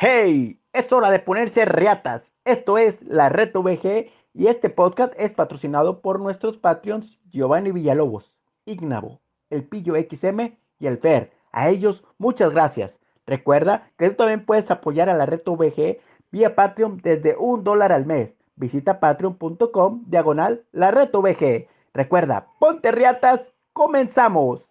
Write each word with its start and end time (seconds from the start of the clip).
¡Hey! 0.00 0.60
Es 0.72 0.92
hora 0.92 1.10
de 1.10 1.18
ponerse 1.18 1.64
reatas. 1.64 2.30
Esto 2.44 2.78
es 2.78 3.02
la 3.02 3.30
Reto 3.30 3.64
VG 3.64 4.12
y 4.32 4.46
este 4.46 4.70
podcast 4.70 5.12
es 5.16 5.32
patrocinado 5.32 6.02
por 6.02 6.20
nuestros 6.20 6.56
Patreons 6.56 7.18
Giovanni 7.30 7.72
Villalobos, 7.72 8.32
Ignavo, 8.64 9.18
El 9.50 9.64
Pillo 9.64 9.94
XM 9.96 10.56
y 10.78 10.86
El 10.86 10.98
Fer. 10.98 11.32
A 11.50 11.68
ellos, 11.68 12.04
muchas 12.16 12.52
gracias. 12.52 12.96
Recuerda 13.26 13.90
que 13.98 14.08
tú 14.10 14.14
también 14.14 14.46
puedes 14.46 14.70
apoyar 14.70 15.08
a 15.08 15.16
la 15.16 15.26
Reto 15.26 15.56
VG 15.56 15.98
vía 16.30 16.54
Patreon 16.54 16.98
desde 16.98 17.36
un 17.36 17.64
dólar 17.64 17.90
al 17.90 18.06
mes. 18.06 18.36
Visita 18.54 19.00
patreon.com 19.00 20.04
diagonal 20.06 20.62
la 20.70 20.92
Reto 20.92 21.22
VG. 21.22 21.66
Recuerda, 21.92 22.46
ponte 22.60 22.92
riatas, 22.92 23.40
comenzamos. 23.72 24.67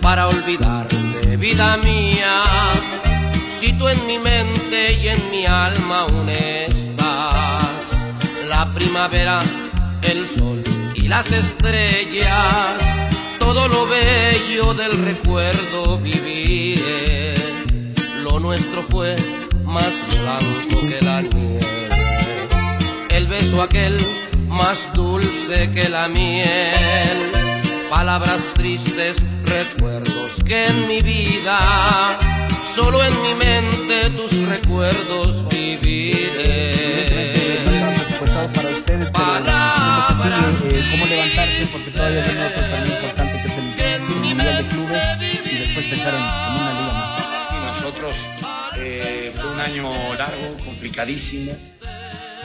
Para 0.00 0.26
olvidarte, 0.26 1.36
vida 1.36 1.76
mía? 1.76 2.42
Si 3.48 3.72
tú 3.74 3.88
en 3.88 4.04
mi 4.04 4.18
mente 4.18 4.94
y 4.94 5.06
en 5.06 5.30
mi 5.30 5.46
alma 5.46 6.00
aún 6.00 6.28
estás, 6.28 7.96
la 8.48 8.74
primavera, 8.74 9.38
el 10.02 10.26
sol 10.26 10.64
y 10.96 11.06
las 11.06 11.30
estrellas, 11.30 12.74
todo 13.38 13.68
lo 13.68 13.86
bello 13.86 14.74
del 14.74 14.98
recuerdo 14.98 15.98
viviré. 16.00 17.34
Lo 18.24 18.40
nuestro 18.40 18.82
fue 18.82 19.14
más 19.62 19.94
blanco 20.10 20.80
que 20.88 21.00
la 21.02 21.22
nieve, 21.22 21.88
el 23.10 23.28
beso 23.28 23.62
aquel 23.62 23.96
más 24.48 24.92
dulce 24.92 25.70
que 25.70 25.88
la 25.88 26.08
miel 26.08 27.49
palabras 27.90 28.40
tristes, 28.54 29.16
recuerdos 29.44 30.42
que 30.46 30.66
en 30.66 30.88
mi 30.88 31.02
vida, 31.02 32.18
solo 32.74 33.04
en 33.04 33.20
mi 33.22 33.34
mente 33.34 34.08
tus 34.10 34.32
recuerdos 34.48 35.46
viviré. 35.48 37.58
para 38.54 38.70
ustedes, 38.70 39.10
Palabras 39.10 40.62
eh, 40.64 40.84
cómo 40.92 41.04
levantarse, 41.06 41.66
porque 41.72 41.90
todavía 41.90 42.22
viene 42.22 42.46
otro 42.46 42.60
torneo 42.62 42.86
importante 42.86 43.42
que 43.42 43.48
es 43.48 43.58
el, 43.58 43.80
el 43.80 44.00
Mundial 44.02 44.56
de 44.62 44.68
Clubes 44.68 45.02
y 45.44 45.58
después 45.58 45.86
pensar 45.86 46.14
en, 46.14 46.20
en 46.20 46.62
una 46.62 46.72
liga 46.80 46.92
más. 46.92 47.20
Y 47.52 47.56
nosotros 47.66 48.16
eh, 48.76 49.32
fue 49.38 49.50
un 49.52 49.60
año 49.60 49.92
largo, 50.16 50.56
complicadísimo. 50.64 51.52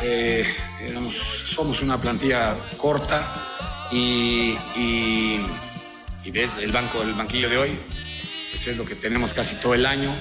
Eh, 0.02 0.46
éramos- 0.82 1.44
somos 1.46 1.82
una 1.82 2.00
plantilla 2.02 2.58
corta 2.78 3.55
y, 3.92 4.58
ves 6.32 6.52
el 6.60 6.72
banco, 6.72 7.02
el 7.02 7.14
banquillo 7.14 7.50
de 7.50 7.58
hoy, 7.58 7.80
pues 8.52 8.68
es 8.68 8.78
lo 8.78 8.86
que 8.86 8.96
tenemos 8.96 9.34
casi 9.34 9.56
todo 9.58 9.74
el 9.74 9.86
año. 9.86 10.16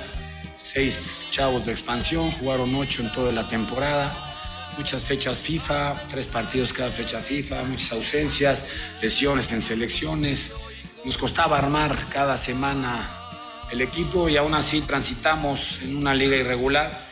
Seis 0.57 1.27
chavos 1.31 1.67
de 1.67 1.73
expansión, 1.73 2.31
jugaron 2.31 2.75
ocho 2.75 3.03
en 3.03 3.13
toda 3.13 3.33
la 3.33 3.49
temporada. 3.49 4.33
Muchas 4.77 5.05
fechas 5.07 5.39
FIFA, 5.39 6.09
tres 6.09 6.27
partidos 6.27 6.73
cada 6.73 6.91
fecha 6.91 7.21
FIFA, 7.21 7.65
muchas 7.65 7.93
ausencias, 7.93 8.65
lesiones 9.01 9.51
en 9.53 9.63
selecciones. 9.63 10.53
Nos 11.05 11.19
costaba 11.19 11.59
armar 11.59 11.97
cada 12.09 12.37
semana 12.37 13.21
el 13.71 13.81
equipo 13.81 14.29
y 14.29 14.37
aún 14.37 14.55
así 14.55 14.81
transitamos 14.81 15.81
en 15.83 15.97
una 15.97 16.15
liga 16.15 16.37
irregular. 16.37 17.04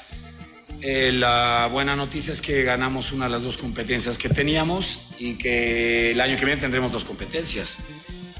Eh, 0.84 1.12
la 1.12 1.69
buena 1.70 1.94
noticia 1.94 2.32
es 2.32 2.43
que 2.43 2.65
ganamos 2.65 3.12
una 3.12 3.26
de 3.26 3.31
las 3.31 3.44
dos 3.44 3.56
competencias 3.56 4.19
que 4.19 4.28
teníamos 4.28 4.98
y 5.16 5.37
que 5.37 6.10
el 6.10 6.20
año 6.20 6.37
que 6.37 6.44
viene 6.44 6.60
tendremos 6.60 6.91
dos 6.91 7.04
competencias. 7.04 7.78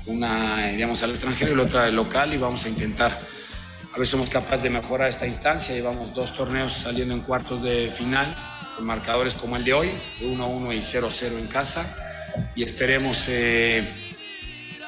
Una 0.07 0.73
iríamos 0.73 1.01
al 1.05 1.11
extranjero 1.11 1.53
y 1.53 1.55
la 1.55 1.63
otra 1.63 1.85
al 1.85 1.95
local 1.95 2.35
y 2.35 2.39
vamos 2.39 2.65
a 2.67 2.69
intentar 2.69 3.13
a 3.13 3.97
ver 3.97 4.07
si 4.09 4.11
somos 4.11 4.29
capaces 4.29 4.65
de 4.65 4.71
mejorar 4.71 5.09
esta 5.09 5.25
instancia. 5.25 5.73
Llevamos 5.73 6.15
dos 6.15 6.33
torneos 6.33 6.73
saliendo 6.73 7.15
en 7.15 7.21
cuartos 7.21 7.63
de 7.63 7.89
final 7.89 8.37
con 8.75 8.87
marcadores 8.87 9.35
como 9.35 9.57
el 9.57 9.63
de 9.63 9.75
hoy, 9.75 9.91
de 10.19 10.27
1-1 10.27 10.75
y 10.75 10.79
0-0 10.79 11.39
en 11.39 11.47
casa 11.47 11.97
y 12.57 12.65
esperemos 12.65 13.25
eh, 13.29 13.89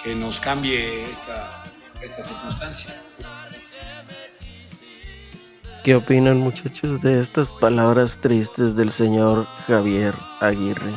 que 0.03 0.17
nos 0.17 0.41
cambie 0.41 1.09
esta, 1.09 1.63
esta 2.03 2.21
circunstancia. 2.21 3.01
¿Qué 5.85 5.95
opinan 5.95 6.39
muchachos 6.39 7.03
de 7.03 7.21
estas 7.21 7.51
palabras 7.51 8.17
tristes 8.19 8.75
del 8.75 8.91
señor 8.91 9.47
Javier 9.67 10.15
Aguirre? 10.41 10.95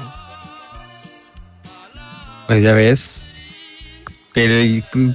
Pues 2.47 2.63
ya 2.63 2.71
ves. 2.71 3.29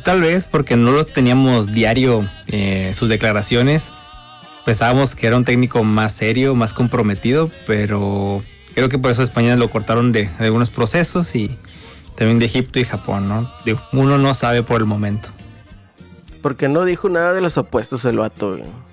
Tal 0.05 0.21
vez 0.21 0.47
porque 0.47 0.77
no 0.77 0.93
lo 0.93 1.07
teníamos 1.07 1.73
diario 1.73 2.29
eh, 2.49 2.93
sus 2.93 3.09
declaraciones. 3.09 3.93
Pensábamos 4.67 5.15
que 5.15 5.27
era 5.27 5.39
un 5.39 5.47
técnico 5.47 5.83
más 5.85 6.13
serio, 6.13 6.55
más 6.55 6.75
comprometido, 6.75 7.51
pero 7.67 8.45
creo 8.75 8.91
que 8.91 8.99
por 8.99 9.11
eso 9.11 9.23
España 9.23 9.57
lo 9.57 9.71
cortaron 9.71 10.13
de, 10.13 10.25
de 10.39 10.45
algunos 10.45 10.69
procesos 10.69 11.35
y 11.35 11.57
también 12.15 12.39
de 12.39 12.45
Egipto 12.45 12.79
y 12.79 12.85
Japón, 12.85 13.27
¿no? 13.27 13.51
Digo, 13.65 13.81
uno 13.95 14.19
no 14.19 14.35
sabe 14.35 14.63
por 14.63 14.83
el 14.83 14.87
momento. 14.87 15.31
Porque 16.43 16.69
no 16.69 16.85
dijo 16.85 17.09
nada 17.09 17.33
de 17.33 17.41
los 17.41 17.57
apuestos 17.57 18.05
el 18.05 18.19
vato. 18.19 18.51
güey. 18.51 18.92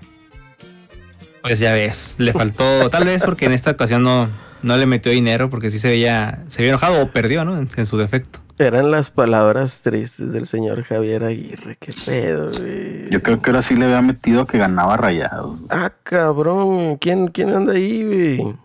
Pues 1.42 1.60
ya 1.60 1.74
ves, 1.74 2.16
le 2.20 2.34
faltó, 2.34 2.90
tal 2.90 3.06
vez 3.06 3.24
porque 3.24 3.46
en 3.46 3.54
esta 3.54 3.72
ocasión 3.72 4.04
no, 4.04 4.28
no 4.62 4.78
le 4.78 4.86
metió 4.86 5.12
dinero, 5.12 5.50
porque 5.50 5.72
sí 5.72 5.78
se 5.78 5.88
veía, 5.90 6.44
se 6.48 6.62
veía 6.62 6.72
enojado 6.72 7.02
o 7.02 7.12
perdió, 7.12 7.46
¿no? 7.46 7.58
En, 7.58 7.68
en 7.76 7.86
su 7.86 7.98
defecto. 7.98 8.40
Eran 8.58 8.92
las 8.92 9.10
palabras 9.10 9.80
tristes 9.82 10.34
del 10.34 10.46
señor 10.46 10.84
Javier 10.84 11.24
Aguirre. 11.24 11.78
Qué 11.80 11.92
pedo, 12.06 12.48
güey. 12.60 13.10
Yo 13.10 13.24
creo 13.24 13.42
que 13.42 13.52
ahora 13.52 13.62
sí 13.62 13.76
le 13.76 13.86
había 13.86 14.02
metido 14.02 14.46
que 14.46 14.58
ganaba 14.58 14.98
rayados. 14.98 15.62
Ah, 15.70 15.94
cabrón. 16.04 16.98
¿Quién, 16.98 17.30
quién 17.30 17.56
anda 17.56 17.72
ahí, 17.72 18.04
güey? 18.06 18.56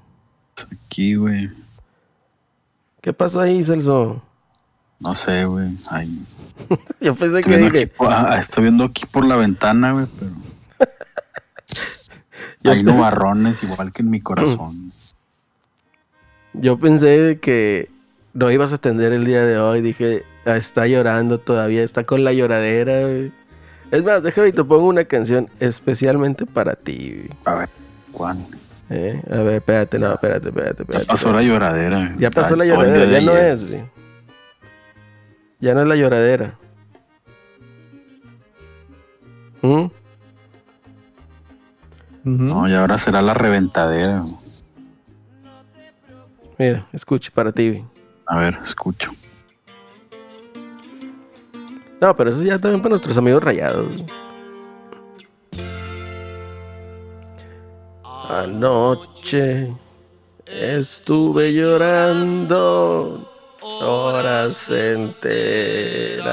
Aquí, 0.86 1.14
güey. 1.14 1.48
¿Qué 3.00 3.12
pasó 3.12 3.40
ahí, 3.40 3.62
Celso? 3.62 4.20
No 4.98 5.14
sé, 5.14 5.44
güey. 5.44 5.68
Ay, 5.92 6.08
Yo 7.00 7.14
pensé 7.14 7.38
Estoy 7.38 7.42
que 7.52 7.56
dije. 7.58 7.82
aquí, 7.84 7.92
ah, 8.00 8.36
estoy 8.38 8.62
viendo 8.64 8.84
aquí 8.84 9.04
por 9.06 9.24
la 9.24 9.36
ventana, 9.36 9.92
güey, 9.92 10.06
pero. 10.18 10.32
Hay 12.64 12.82
nubarrones 12.82 13.62
igual 13.64 13.92
que 13.92 14.02
en 14.02 14.10
mi 14.10 14.20
corazón. 14.20 14.90
Yo 16.54 16.78
pensé 16.78 17.38
que 17.42 17.90
no 18.32 18.50
ibas 18.50 18.72
a 18.72 18.76
atender 18.76 19.12
el 19.12 19.24
día 19.24 19.44
de 19.44 19.58
hoy. 19.58 19.80
Dije, 19.82 20.22
"Ah, 20.46 20.56
está 20.56 20.86
llorando 20.86 21.38
todavía, 21.38 21.82
está 21.82 22.04
con 22.04 22.24
la 22.24 22.32
lloradera. 22.32 23.02
güey". 23.02 23.32
Es 23.90 24.02
más, 24.04 24.22
déjame 24.22 24.48
y 24.48 24.52
te 24.52 24.64
pongo 24.64 24.86
una 24.88 25.04
canción 25.04 25.48
especialmente 25.60 26.46
para 26.46 26.74
ti. 26.74 27.14
güey. 27.16 27.30
A 27.44 27.54
ver, 27.54 27.68
Juan. 28.12 28.36
¿Eh? 28.90 29.20
A 29.30 29.36
ver, 29.36 29.54
espérate, 29.56 29.98
no, 29.98 30.12
espérate, 30.12 30.48
espérate. 30.48 30.76
Ya 30.78 30.82
espérate, 30.82 31.06
pasó 31.06 31.32
la 31.32 31.42
lloradera. 31.42 32.14
Ya 32.18 32.30
pasó 32.30 32.54
la 32.56 32.64
lloradera, 32.64 33.04
ya 33.20 33.20
no 33.26 33.32
ayer. 33.32 33.46
es. 33.46 33.72
güey. 33.72 33.84
Ya 35.60 35.74
no 35.74 35.82
es 35.82 35.88
la 35.88 35.96
lloradera. 35.96 36.54
¿Mm? 39.62 39.86
No, 42.24 42.68
y 42.68 42.74
ahora 42.74 42.96
será 42.96 43.20
la 43.20 43.34
reventadera. 43.34 44.22
Mira, 46.58 46.86
escuche 46.92 47.30
para 47.30 47.52
ti. 47.52 47.84
A 48.26 48.38
ver, 48.38 48.58
escucho. 48.62 49.12
No, 52.00 52.16
pero 52.16 52.30
eso 52.30 52.42
ya 52.42 52.58
también 52.58 52.80
para 52.80 52.90
nuestros 52.90 53.16
amigos 53.16 53.42
rayados. 53.42 54.02
Anoche 58.28 59.70
estuve 60.46 61.52
llorando 61.52 63.20
horas 63.82 64.70
enteras. 64.70 66.24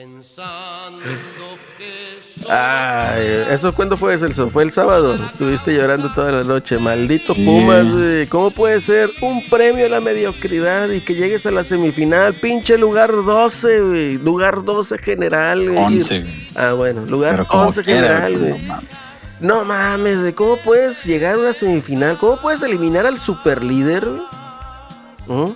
Pensando 0.00 0.98
que 1.76 2.22
soy 2.22 2.46
Ay, 2.50 3.44
¿eso 3.50 3.70
cuándo 3.74 3.98
fue, 3.98 4.16
Celso? 4.16 4.48
Fue 4.48 4.62
el 4.62 4.72
sábado. 4.72 5.14
Estuviste 5.14 5.74
llorando 5.74 6.10
toda 6.14 6.32
la 6.32 6.42
noche. 6.42 6.78
Maldito 6.78 7.34
Sí. 7.34 7.44
Pumas, 7.44 7.94
güey. 7.94 8.26
¿Cómo 8.28 8.50
puede 8.50 8.80
ser 8.80 9.10
un 9.20 9.46
premio 9.50 9.84
a 9.84 9.88
la 9.90 10.00
mediocridad 10.00 10.88
y 10.88 11.00
que 11.02 11.14
llegues 11.14 11.44
a 11.44 11.50
la 11.50 11.64
semifinal? 11.64 12.32
Pinche 12.32 12.78
lugar 12.78 13.10
12, 13.12 13.80
güey. 13.82 14.16
Lugar 14.16 14.64
12 14.64 14.96
general, 14.96 15.68
güey. 15.70 15.84
11. 15.84 16.20
güey. 16.20 16.48
Ah, 16.54 16.72
bueno, 16.72 17.04
lugar 17.04 17.32
Pero 17.32 17.46
como 17.46 17.62
11 17.64 17.82
quiera, 17.82 18.00
general, 18.26 18.38
güey. 18.38 18.52
no 18.52 18.58
mames. 18.68 18.88
No 19.40 19.64
mames, 19.66 20.20
güey, 20.20 20.32
¿cómo 20.32 20.56
puedes 20.56 21.04
llegar 21.04 21.34
a 21.34 21.38
una 21.38 21.52
semifinal? 21.52 22.16
¿Cómo 22.16 22.40
puedes 22.40 22.62
eliminar 22.62 23.04
al 23.04 23.18
superlíder? 23.18 24.06
güey? 24.06 24.22
¿Mm? 25.46 25.52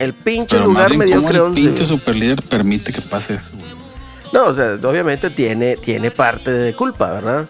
El 0.00 0.14
pinche 0.14 0.56
Pero 0.56 0.70
lugar 0.70 0.96
mediocre 0.96 1.26
¿cómo 1.26 1.30
el 1.30 1.40
11, 1.52 1.60
pinche 1.60 1.84
superlíder 1.84 2.42
permite 2.48 2.90
que 2.90 3.02
pase 3.02 3.34
eso? 3.34 3.52
güey? 3.54 3.70
No, 4.32 4.46
o 4.46 4.54
sea, 4.54 4.78
obviamente 4.82 5.28
tiene, 5.28 5.76
tiene 5.76 6.10
parte 6.10 6.50
de 6.50 6.72
culpa, 6.72 7.12
¿verdad? 7.12 7.46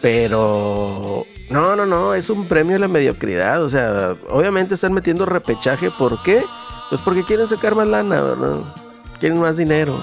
Pero 0.00 1.24
no, 1.48 1.76
no, 1.76 1.86
no, 1.86 2.14
es 2.14 2.28
un 2.28 2.48
premio 2.48 2.74
a 2.74 2.80
la 2.80 2.88
mediocridad. 2.88 3.62
O 3.62 3.70
sea, 3.70 4.16
obviamente 4.30 4.74
están 4.74 4.92
metiendo 4.92 5.26
repechaje. 5.26 5.92
¿Por 5.92 6.20
qué? 6.24 6.42
Pues 6.88 7.00
porque 7.02 7.22
quieren 7.22 7.48
sacar 7.48 7.76
más 7.76 7.86
lana, 7.86 8.20
¿verdad? 8.20 8.56
Quieren 9.20 9.38
más 9.38 9.58
dinero. 9.58 9.96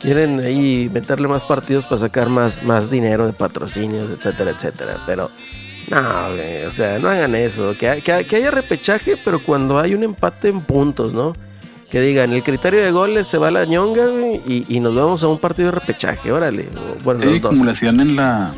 Quieren 0.00 0.38
ahí 0.38 0.88
meterle 0.92 1.26
más 1.26 1.42
partidos 1.42 1.84
para 1.84 2.02
sacar 2.02 2.28
más, 2.28 2.62
más 2.62 2.90
dinero 2.90 3.26
de 3.26 3.32
patrocinios, 3.32 4.08
etcétera, 4.08 4.52
etcétera. 4.52 4.96
Pero 5.04 5.28
no, 5.90 6.34
güey, 6.36 6.64
o 6.64 6.70
sea, 6.70 6.98
no 6.98 7.08
hagan 7.08 7.34
eso. 7.34 7.74
Que, 7.78 8.00
que, 8.04 8.24
que 8.24 8.36
haya 8.36 8.50
repechaje, 8.50 9.16
pero 9.24 9.40
cuando 9.40 9.78
hay 9.78 9.94
un 9.94 10.02
empate 10.04 10.48
en 10.48 10.60
puntos, 10.60 11.12
¿no? 11.12 11.34
Que 11.90 12.00
digan, 12.00 12.32
el 12.32 12.42
criterio 12.44 12.84
de 12.84 12.92
goles 12.92 13.26
se 13.26 13.36
va 13.38 13.48
a 13.48 13.50
la 13.50 13.64
ñonga 13.64 14.06
güey, 14.06 14.40
y, 14.46 14.64
y 14.68 14.78
nos 14.80 14.94
vamos 14.94 15.22
a 15.24 15.28
un 15.28 15.38
partido 15.38 15.72
de 15.72 15.78
repechaje, 15.80 16.30
órale. 16.30 16.68
Bueno, 17.02 17.20
Sí, 17.20 17.26
los 17.26 17.42
dos. 17.42 17.50
como 17.50 17.64
le 17.64 17.72
hacían 17.72 17.98
en 18.00 18.14
la. 18.16 18.52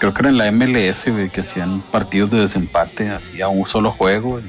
Creo 0.00 0.12
que 0.12 0.22
era 0.22 0.28
en 0.30 0.38
la 0.38 0.50
MLS, 0.50 1.08
güey, 1.12 1.30
que 1.30 1.42
hacían 1.42 1.80
partidos 1.92 2.32
de 2.32 2.40
desempate, 2.40 3.08
así 3.10 3.40
a 3.40 3.46
un 3.48 3.66
solo 3.68 3.92
juego. 3.92 4.32
güey. 4.32 4.44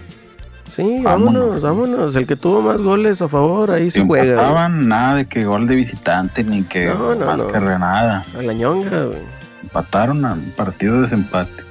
Sí, 0.75 0.99
vámonos, 1.03 1.61
Vámonos. 1.61 1.61
vámonos. 1.61 2.15
El 2.15 2.25
que 2.27 2.35
tuvo 2.35 2.61
más 2.61 2.81
goles 2.81 3.21
a 3.21 3.27
favor, 3.29 3.71
ahí 3.71 3.89
se 3.91 4.01
juega. 4.03 4.31
empataban, 4.33 4.87
nada 4.89 5.15
de 5.17 5.25
que 5.27 5.45
gol 5.45 5.67
de 5.67 5.75
visitante, 5.75 6.43
ni 6.43 6.63
que 6.63 6.87
No, 6.87 7.13
no, 7.15 7.25
más 7.27 7.37
no. 7.37 7.51
que 7.51 7.59
nada. 7.61 8.25
A 8.37 8.41
la 8.41 8.51
ñonga, 8.53 9.03
güey. 9.05 9.19
Empataron 9.63 10.25
a 10.25 10.33
un 10.33 10.53
partido 10.57 10.95
de 10.95 11.01
desempate. 11.03 11.63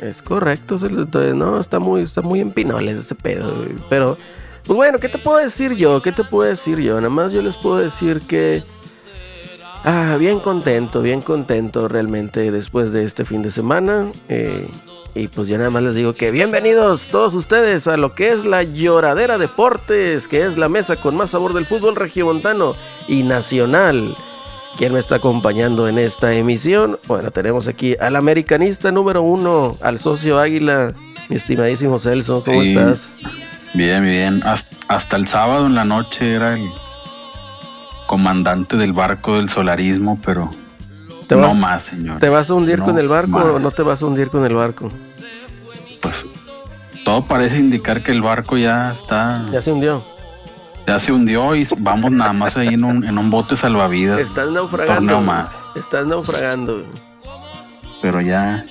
Es 0.00 0.22
correcto, 0.22 0.78
entonces, 0.80 1.34
no, 1.34 1.58
está 1.58 1.78
muy, 1.78 2.02
está 2.02 2.22
muy 2.22 2.40
en 2.40 2.52
pinoles 2.52 2.96
ese 2.96 3.14
pedo. 3.14 3.52
Pero, 3.88 4.16
pues 4.64 4.76
bueno, 4.76 4.98
¿qué 4.98 5.08
te 5.08 5.18
puedo 5.18 5.38
decir 5.38 5.74
yo? 5.74 6.00
¿Qué 6.02 6.12
te 6.12 6.24
puedo 6.24 6.48
decir 6.48 6.78
yo? 6.78 6.96
Nada 6.96 7.10
más 7.10 7.32
yo 7.32 7.42
les 7.42 7.56
puedo 7.56 7.76
decir 7.78 8.20
que. 8.26 8.62
Ah, 9.84 10.16
bien 10.18 10.40
contento, 10.40 11.02
bien 11.02 11.20
contento 11.20 11.88
realmente 11.88 12.50
después 12.50 12.92
de 12.92 13.04
este 13.04 13.24
fin 13.24 13.42
de 13.42 13.50
semana. 13.50 14.10
eh, 14.28 14.68
y 15.14 15.26
pues 15.26 15.48
yo 15.48 15.58
nada 15.58 15.70
más 15.70 15.82
les 15.82 15.94
digo 15.94 16.12
que 16.12 16.30
bienvenidos 16.30 17.08
todos 17.10 17.34
ustedes 17.34 17.88
a 17.88 17.96
lo 17.96 18.14
que 18.14 18.30
es 18.30 18.44
la 18.44 18.62
Lloradera 18.62 19.38
Deportes, 19.38 20.28
que 20.28 20.44
es 20.44 20.56
la 20.56 20.68
mesa 20.68 20.96
con 20.96 21.16
más 21.16 21.30
sabor 21.30 21.54
del 21.54 21.64
fútbol 21.64 21.96
regiomontano 21.96 22.76
y 23.08 23.22
nacional. 23.22 24.14
¿Quién 24.76 24.92
me 24.92 25.00
está 25.00 25.16
acompañando 25.16 25.88
en 25.88 25.98
esta 25.98 26.32
emisión? 26.34 26.98
Bueno, 27.08 27.30
tenemos 27.32 27.66
aquí 27.66 27.96
al 27.98 28.14
americanista 28.16 28.92
número 28.92 29.22
uno, 29.22 29.74
al 29.82 29.98
socio 29.98 30.38
Águila, 30.38 30.94
mi 31.28 31.36
estimadísimo 31.36 31.98
Celso, 31.98 32.44
¿cómo 32.44 32.62
Sí. 32.62 32.70
estás? 32.76 33.02
Bien, 33.74 34.02
bien. 34.04 34.42
Hasta, 34.44 34.76
hasta 34.88 35.16
el 35.16 35.26
sábado 35.26 35.66
en 35.66 35.74
la 35.74 35.84
noche 35.84 36.32
era 36.34 36.54
el 36.54 36.68
comandante 38.06 38.76
del 38.76 38.92
barco 38.92 39.36
del 39.36 39.48
solarismo, 39.50 40.18
pero 40.24 40.48
¿Te 41.26 41.34
no 41.36 41.54
más, 41.54 41.82
señor. 41.82 42.20
¿Te 42.20 42.28
vas 42.28 42.48
a 42.48 42.54
hundir 42.54 42.78
No 42.78 42.84
con 42.86 42.98
el 42.98 43.08
barco 43.08 43.36
o 43.38 43.58
no 43.58 43.70
te 43.72 43.82
vas 43.82 44.00
a 44.00 44.06
hundir 44.06 44.28
con 44.28 44.44
el 44.46 44.54
barco? 44.54 44.90
Pues 46.00 46.24
todo 47.04 47.24
parece 47.24 47.58
indicar 47.58 48.02
que 48.02 48.12
el 48.12 48.22
barco 48.22 48.56
ya 48.56 48.92
está, 48.92 49.44
Ya 49.52 49.60
se 49.60 49.72
hundió. 49.72 50.02
Ya 50.88 50.98
se 50.98 51.12
hundió 51.12 51.54
y 51.54 51.68
vamos 51.78 52.10
nada 52.12 52.32
más 52.32 52.56
ahí 52.56 52.68
en 52.68 52.82
un, 52.82 53.04
en 53.04 53.18
un 53.18 53.30
bote 53.30 53.56
salvavidas. 53.56 54.20
Estás 54.20 54.50
naufragando. 54.50 54.94
torneo 54.94 55.20
más. 55.20 55.48
Estás 55.76 56.06
naufragando. 56.06 56.82
Pero 58.00 58.22
ya, 58.22 58.64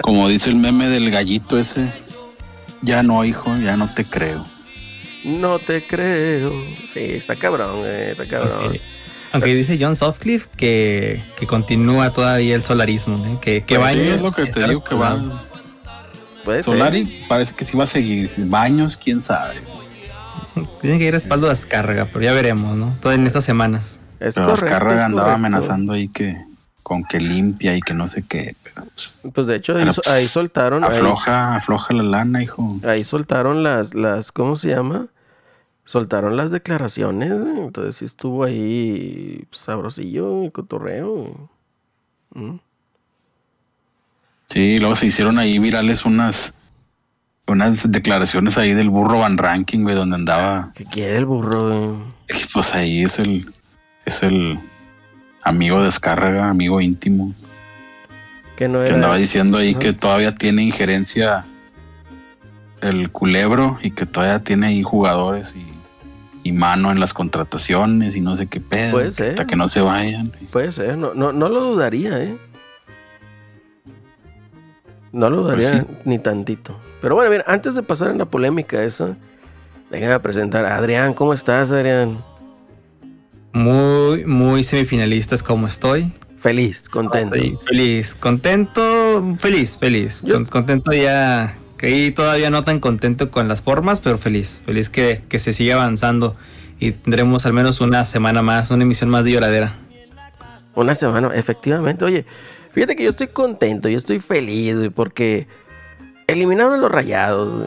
como 0.00 0.28
dice 0.28 0.50
el 0.50 0.56
meme 0.56 0.88
del 0.88 1.10
gallito 1.10 1.58
ese, 1.58 1.92
ya 2.82 3.02
no, 3.02 3.24
hijo, 3.24 3.56
ya 3.56 3.76
no 3.76 3.88
te 3.92 4.04
creo. 4.04 4.44
No 5.24 5.58
te 5.58 5.84
creo. 5.84 6.52
Sí, 6.92 7.00
está 7.00 7.34
cabrón, 7.34 7.80
güey, 7.80 8.10
está 8.10 8.28
cabrón. 8.28 8.58
Aunque, 8.62 8.80
aunque 9.32 9.54
dice 9.54 9.76
John 9.80 9.96
Softcliffe 9.96 10.48
que, 10.56 11.20
que 11.36 11.46
continúa 11.48 12.12
todavía 12.12 12.54
el 12.54 12.62
solarismo, 12.62 13.16
¿eh? 13.26 13.38
que, 13.40 13.64
que 13.64 13.76
Pues 13.76 13.80
Baños 13.80 14.04
sí, 14.04 14.10
es 14.12 14.22
lo 14.22 14.32
que 14.32 14.46
te 14.46 14.68
digo 14.68 14.84
que 14.84 14.94
va. 14.94 15.20
ser. 16.44 16.64
Solari 16.64 17.24
parece 17.26 17.54
que 17.54 17.64
sí 17.64 17.76
va 17.76 17.84
a 17.84 17.88
seguir. 17.88 18.30
Baños, 18.36 18.96
quién 18.96 19.20
sabe. 19.20 19.54
Tiene 20.80 20.98
que 20.98 21.04
ir 21.06 21.14
a 21.14 21.18
descarga, 21.48 22.06
pero 22.06 22.20
ya 22.24 22.32
veremos, 22.32 22.76
¿no? 22.76 22.92
Todo 23.00 23.12
en 23.12 23.26
estas 23.26 23.44
semanas. 23.44 24.00
Es 24.20 24.34
Pero 24.34 24.46
correcto, 24.48 24.66
Azcárraga 24.66 25.00
es 25.00 25.06
andaba 25.06 25.22
correcto. 25.32 25.34
amenazando 25.46 25.92
ahí 25.92 26.08
que 26.08 26.44
con 26.82 27.02
que 27.04 27.18
limpia 27.18 27.74
y 27.76 27.80
que 27.80 27.94
no 27.94 28.08
sé 28.08 28.24
qué. 28.28 28.54
Pero 28.62 28.86
pues, 28.94 29.18
Pues 29.34 29.46
de 29.46 29.56
hecho, 29.56 29.76
ahí, 29.76 29.84
pues, 29.84 30.00
ahí 30.06 30.26
soltaron. 30.26 30.84
ahí- 30.84 30.90
afloja, 30.90 31.56
afloja 31.56 31.94
la 31.94 32.02
lana, 32.02 32.42
hijo. 32.42 32.78
Ahí 32.84 33.04
soltaron 33.04 33.62
las, 33.62 33.94
las, 33.94 34.32
¿cómo 34.32 34.56
se 34.56 34.68
llama? 34.68 35.06
Soltaron 35.86 36.36
las 36.36 36.50
declaraciones, 36.50 37.30
entonces 37.30 37.96
sí 37.96 38.04
estuvo 38.06 38.44
ahí 38.44 39.46
sabrosillo, 39.52 40.44
y 40.44 40.50
cotorreo. 40.50 41.50
¿Mm? 42.34 42.56
Sí, 44.48 44.78
luego 44.78 44.94
se 44.94 45.06
hicieron 45.06 45.38
ahí 45.38 45.58
virales 45.58 46.04
unas 46.04 46.54
unas 47.46 47.90
declaraciones 47.90 48.56
ahí 48.58 48.72
del 48.72 48.90
burro 48.90 49.20
Van 49.20 49.38
Ranking, 49.38 49.80
güey, 49.80 49.94
donde 49.94 50.16
andaba. 50.16 50.72
¿Qué 50.74 50.84
quiere 50.84 51.16
el 51.16 51.26
burro? 51.26 51.68
güey? 51.68 52.14
Pues 52.52 52.74
ahí 52.74 53.02
es 53.02 53.18
el 53.18 53.44
es 54.06 54.22
el 54.22 54.58
amigo 55.42 55.80
de 55.82 55.88
Azcárraga, 55.88 56.48
amigo 56.48 56.80
íntimo. 56.80 57.34
Que 58.56 58.68
no 58.68 58.78
que 58.80 58.86
era. 58.86 58.94
andaba 58.94 59.16
diciendo 59.16 59.58
ahí 59.58 59.74
que 59.74 59.92
todavía 59.92 60.34
tiene 60.34 60.62
injerencia 60.62 61.44
el 62.80 63.10
culebro 63.10 63.78
y 63.82 63.90
que 63.90 64.06
todavía 64.06 64.40
tiene 64.44 64.68
ahí 64.68 64.82
jugadores 64.82 65.56
y, 65.56 65.66
y 66.48 66.52
mano 66.52 66.92
en 66.92 67.00
las 67.00 67.14
contrataciones 67.14 68.14
y 68.14 68.20
no 68.20 68.36
sé 68.36 68.46
qué 68.46 68.60
pedo. 68.60 68.92
Puede 68.92 69.08
que 69.08 69.14
ser. 69.14 69.26
Hasta 69.30 69.46
que 69.46 69.56
no 69.56 69.68
se 69.68 69.80
vayan. 69.80 70.30
Puede 70.52 70.70
ser, 70.70 70.96
no, 70.98 71.14
no, 71.14 71.32
no 71.32 71.48
lo 71.48 71.60
dudaría, 71.60 72.22
¿eh? 72.22 72.36
No 75.14 75.30
lo 75.30 75.42
dudaría 75.42 75.70
Pues 75.70 75.80
sí. 75.86 75.96
ni 76.04 76.18
tantito. 76.18 76.76
Pero 77.00 77.14
bueno, 77.14 77.30
mira, 77.30 77.44
antes 77.46 77.74
de 77.76 77.82
pasar 77.84 78.10
en 78.10 78.18
la 78.18 78.24
polémica 78.24 78.82
esa, 78.82 79.16
déjame 79.90 80.18
presentar 80.18 80.64
a 80.66 80.76
Adrián. 80.76 81.14
¿Cómo 81.14 81.32
estás, 81.32 81.70
Adrián? 81.70 82.18
Muy, 83.52 84.24
muy 84.26 84.64
semifinalistas 84.64 85.42
como 85.42 85.66
estoy. 85.68 86.12
Feliz, 86.40 86.88
contento. 86.88 87.36
Estoy 87.36 87.56
feliz, 87.64 88.14
contento, 88.16 89.36
feliz, 89.38 89.78
feliz. 89.78 90.22
Yo- 90.24 90.34
Con- 90.34 90.44
contento 90.46 90.92
ya, 90.92 91.54
que 91.78 91.86
ahí 91.86 92.10
todavía 92.10 92.50
no 92.50 92.64
tan 92.64 92.80
contento 92.80 93.30
con 93.30 93.46
las 93.48 93.62
formas, 93.62 94.00
pero 94.00 94.18
feliz. 94.18 94.62
Feliz 94.66 94.90
que, 94.90 95.22
que 95.28 95.38
se 95.38 95.52
siga 95.52 95.76
avanzando 95.76 96.36
y 96.80 96.90
tendremos 96.90 97.46
al 97.46 97.52
menos 97.52 97.80
una 97.80 98.04
semana 98.04 98.42
más, 98.42 98.70
una 98.72 98.82
emisión 98.82 99.08
más 99.10 99.24
de 99.24 99.30
lloradera. 99.32 99.74
Una 100.74 100.94
semana, 100.96 101.30
efectivamente. 101.34 102.04
Oye, 102.04 102.26
fíjate 102.74 102.96
que 102.96 103.04
yo 103.04 103.10
estoy 103.10 103.28
contento, 103.28 103.88
yo 103.88 103.96
estoy 103.96 104.20
feliz, 104.20 104.76
porque 104.94 105.46
eliminaron 106.26 106.74
a 106.74 106.76
los 106.78 106.90
rayados. 106.90 107.66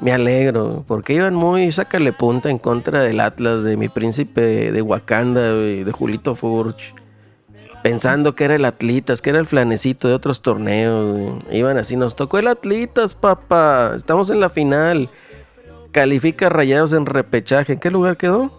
Me 0.00 0.12
alegro, 0.12 0.84
porque 0.86 1.14
iban 1.14 1.34
muy 1.34 1.72
sácale 1.72 2.12
punta 2.12 2.50
en 2.50 2.58
contra 2.58 3.02
del 3.02 3.18
Atlas 3.18 3.64
de 3.64 3.76
mi 3.76 3.88
príncipe 3.88 4.70
de 4.70 4.82
Wakanda, 4.82 5.54
güey, 5.54 5.82
de 5.82 5.90
Julito 5.90 6.36
Furch. 6.36 6.94
Pensando 7.82 8.34
que 8.36 8.44
era 8.44 8.54
el 8.54 8.64
Atlitas, 8.64 9.20
que 9.20 9.30
era 9.30 9.40
el 9.40 9.46
flanecito 9.46 10.06
de 10.06 10.14
otros 10.14 10.40
torneos. 10.40 11.42
Iban 11.50 11.78
así, 11.78 11.96
nos 11.96 12.14
tocó 12.14 12.38
el 12.38 12.46
Atlitas, 12.46 13.14
papá. 13.14 13.92
Estamos 13.96 14.30
en 14.30 14.40
la 14.40 14.50
final. 14.50 15.08
Califica 15.90 16.48
rayados 16.48 16.92
en 16.92 17.06
repechaje. 17.06 17.72
¿En 17.72 17.80
qué 17.80 17.90
lugar 17.90 18.16
quedó? 18.16 18.52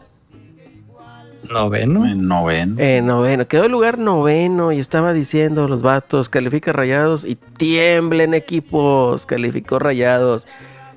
Noveno. 1.50 2.06
En 2.06 2.28
noveno. 2.28 2.76
Eh, 2.78 3.02
noveno, 3.04 3.46
quedó 3.46 3.66
el 3.66 3.72
lugar 3.72 3.98
noveno 3.98 4.72
y 4.72 4.80
estaba 4.80 5.14
diciendo 5.14 5.68
los 5.68 5.82
vatos, 5.82 6.30
califica 6.30 6.74
rayados 6.74 7.26
y 7.26 7.36
tiemblen 7.36 8.34
equipos, 8.34 9.26
calificó 9.26 9.80
rayados, 9.80 10.46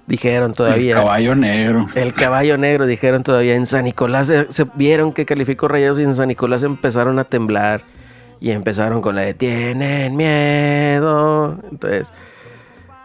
dijeron 0.06 0.50
el 0.50 0.56
todavía. 0.56 0.94
caballo 0.96 1.34
negro. 1.36 1.86
El 1.94 2.12
caballo 2.12 2.58
negro, 2.58 2.86
dijeron 2.86 3.22
todavía. 3.22 3.54
En 3.54 3.66
San 3.66 3.84
Nicolás 3.84 4.26
se, 4.26 4.52
se 4.52 4.66
vieron 4.74 5.12
que 5.12 5.24
calificó 5.24 5.68
rayados 5.68 5.98
y 5.98 6.02
en 6.02 6.14
San 6.14 6.28
Nicolás 6.28 6.62
empezaron 6.62 7.18
a 7.18 7.24
temblar 7.24 7.82
y 8.40 8.50
empezaron 8.50 9.00
con 9.00 9.14
la 9.14 9.22
de 9.22 9.34
tienen 9.34 10.16
miedo. 10.16 11.56
Entonces, 11.70 12.08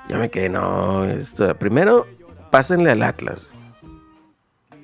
yo 0.10 0.18
me 0.18 0.30
quedé, 0.30 0.50
no, 0.50 1.06
esto- 1.06 1.54
primero, 1.56 2.08
pásenle 2.50 2.92
al 2.92 3.04
Atlas. 3.04 3.48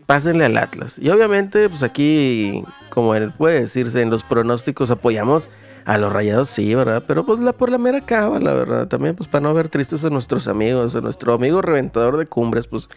Pásenle 0.06 0.46
al 0.46 0.58
Atlas. 0.58 0.98
Y 1.00 1.10
obviamente, 1.10 1.70
pues 1.70 1.84
aquí, 1.84 2.64
como 2.90 3.16
él 3.16 3.32
puede 3.38 3.62
decirse, 3.62 4.02
en 4.02 4.10
los 4.10 4.24
pronósticos 4.24 4.92
apoyamos 4.92 5.48
a 5.86 5.98
los 5.98 6.12
rayados, 6.14 6.50
sí, 6.50 6.74
¿verdad? 6.76 7.04
Pero 7.08 7.26
pues 7.26 7.40
la 7.40 7.54
por 7.54 7.70
la 7.70 7.78
mera 7.78 8.02
cava, 8.02 8.40
la 8.40 8.54
verdad. 8.54 8.88
También, 8.88 9.16
pues 9.16 9.30
para 9.30 9.44
no 9.44 9.54
ver 9.54 9.70
tristes 9.70 10.04
a 10.06 10.10
nuestros 10.10 10.48
amigos, 10.48 10.96
a 10.96 11.02
nuestro 11.02 11.34
amigo 11.34 11.62
reventador 11.62 12.18
de 12.18 12.26
cumbres, 12.26 12.68
pues 12.68 12.90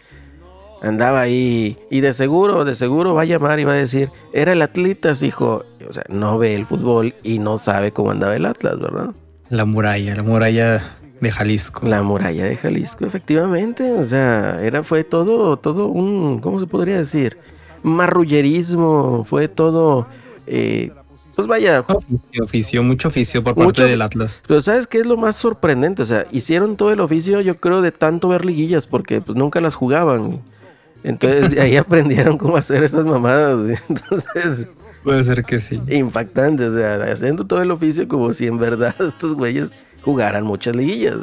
Andaba 0.81 1.21
ahí 1.21 1.77
y 1.89 2.01
de 2.01 2.13
seguro, 2.13 2.63
de 2.63 2.75
seguro 2.75 3.15
va 3.15 3.23
a 3.23 3.25
llamar 3.25 3.59
y 3.59 3.63
va 3.63 3.73
a 3.73 3.77
decir, 3.77 4.09
era 4.31 4.53
el 4.53 4.61
Atlitas, 4.61 5.23
hijo. 5.23 5.65
O 5.87 5.93
sea, 5.93 6.03
no 6.09 6.37
ve 6.37 6.53
el 6.53 6.65
fútbol 6.65 7.15
y 7.23 7.39
no 7.39 7.57
sabe 7.57 7.91
cómo 7.91 8.11
andaba 8.11 8.35
el 8.35 8.45
Atlas, 8.45 8.79
¿verdad? 8.79 9.09
La 9.49 9.65
muralla, 9.65 10.15
la 10.15 10.23
muralla 10.23 10.96
de 11.19 11.31
Jalisco. 11.31 11.87
La 11.87 12.01
muralla 12.03 12.45
de 12.45 12.55
Jalisco, 12.55 13.05
efectivamente. 13.05 13.91
O 13.91 14.05
sea, 14.05 14.59
era, 14.61 14.83
fue 14.83 15.03
todo, 15.03 15.57
todo 15.57 15.87
un, 15.87 16.39
¿cómo 16.39 16.59
se 16.59 16.67
podría 16.67 16.97
decir? 16.97 17.37
Marrullerismo, 17.83 19.25
fue 19.27 19.47
todo, 19.47 20.07
eh, 20.45 20.91
pues 21.35 21.47
vaya. 21.47 21.81
Oficio, 21.87 22.43
oficio, 22.43 22.83
mucho 22.83 23.09
oficio 23.09 23.43
por 23.43 23.55
parte 23.55 23.83
del 23.83 24.01
Atlas. 24.01 24.43
Pero 24.47 24.61
¿sabes 24.61 24.87
qué 24.87 24.99
es 24.99 25.05
lo 25.05 25.17
más 25.17 25.35
sorprendente? 25.35 26.01
O 26.01 26.05
sea, 26.05 26.25
hicieron 26.31 26.75
todo 26.75 26.91
el 26.91 26.99
oficio, 26.99 27.41
yo 27.41 27.57
creo, 27.57 27.81
de 27.81 27.91
tanto 27.91 28.27
ver 28.29 28.43
liguillas, 28.43 28.87
porque 28.87 29.21
pues 29.21 29.37
nunca 29.37 29.61
las 29.61 29.75
jugaban. 29.75 30.41
Entonces 31.03 31.51
de 31.51 31.61
ahí 31.61 31.77
aprendieron 31.77 32.39
cómo 32.39 32.57
hacer 32.57 32.83
esas 32.83 33.05
mamadas. 33.05 33.79
Entonces, 33.87 34.67
Puede 35.03 35.23
ser 35.23 35.43
que 35.43 35.59
sí. 35.59 35.79
impactante, 35.89 36.65
o 36.65 36.75
sea, 36.75 36.95
haciendo 37.13 37.45
todo 37.45 37.61
el 37.61 37.71
oficio 37.71 38.07
como 38.07 38.33
si 38.33 38.47
en 38.47 38.57
verdad 38.57 38.95
estos 39.07 39.35
güeyes 39.35 39.71
jugaran 40.07 40.45
muchas 40.45 40.73
liguillas. 40.73 41.17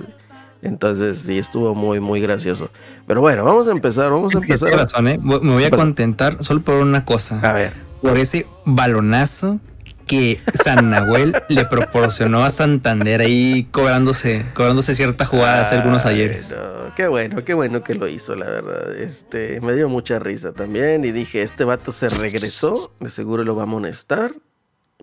Entonces 0.61 1.21
sí 1.27 1.39
estuvo 1.39 1.75
muy, 1.75 2.01
muy 2.01 2.21
gracioso. 2.21 2.69
Pero 3.07 3.23
bueno, 3.23 3.43
vamos 3.45 3.67
a 3.67 3.71
empezar, 3.71 4.11
vamos 4.11 4.37
a 4.37 4.41
Tienes 4.41 4.61
empezar. 4.63 4.79
razón, 4.79 5.09
¿eh? 5.09 5.19
Me 5.23 5.39
voy 5.39 5.65
a 5.65 5.71
contentar 5.71 6.43
solo 6.45 6.61
por 6.61 6.75
una 6.83 7.07
cosa. 7.07 7.41
A 7.49 7.55
ver, 7.55 7.73
Por 8.03 8.19
ese 8.19 8.47
balonazo 8.67 9.59
que 10.07 10.39
San 10.53 10.91
Nahuel 10.91 11.35
le 11.49 11.65
proporcionó 11.65 12.45
a 12.45 12.51
Santander 12.51 13.23
ahí 13.23 13.67
cobrándose, 13.71 14.45
cobrándose 14.53 14.95
cierta 14.95 15.25
jugada 15.25 15.63
hace 15.63 15.77
algunos 15.77 16.05
Ay, 16.05 16.17
ayeres. 16.17 16.51
no, 16.55 16.95
qué 16.95 17.09
bueno, 17.09 17.43
qué 17.43 17.55
bueno 17.55 17.83
que 17.83 17.95
lo 17.95 18.07
hizo, 18.07 18.35
la 18.37 18.45
verdad. 18.45 18.95
Este, 18.97 19.63
me 19.63 19.73
dio 19.73 19.89
mucha 19.89 20.19
risa 20.19 20.53
también 20.53 21.07
y 21.07 21.11
dije, 21.13 21.41
este 21.41 21.65
vato 21.65 21.91
se 21.93 22.09
regresó, 22.09 22.91
de 23.01 23.09
seguro 23.09 23.45
lo 23.45 23.57
va 23.57 23.63
a 23.63 23.65
amonestar, 23.65 24.35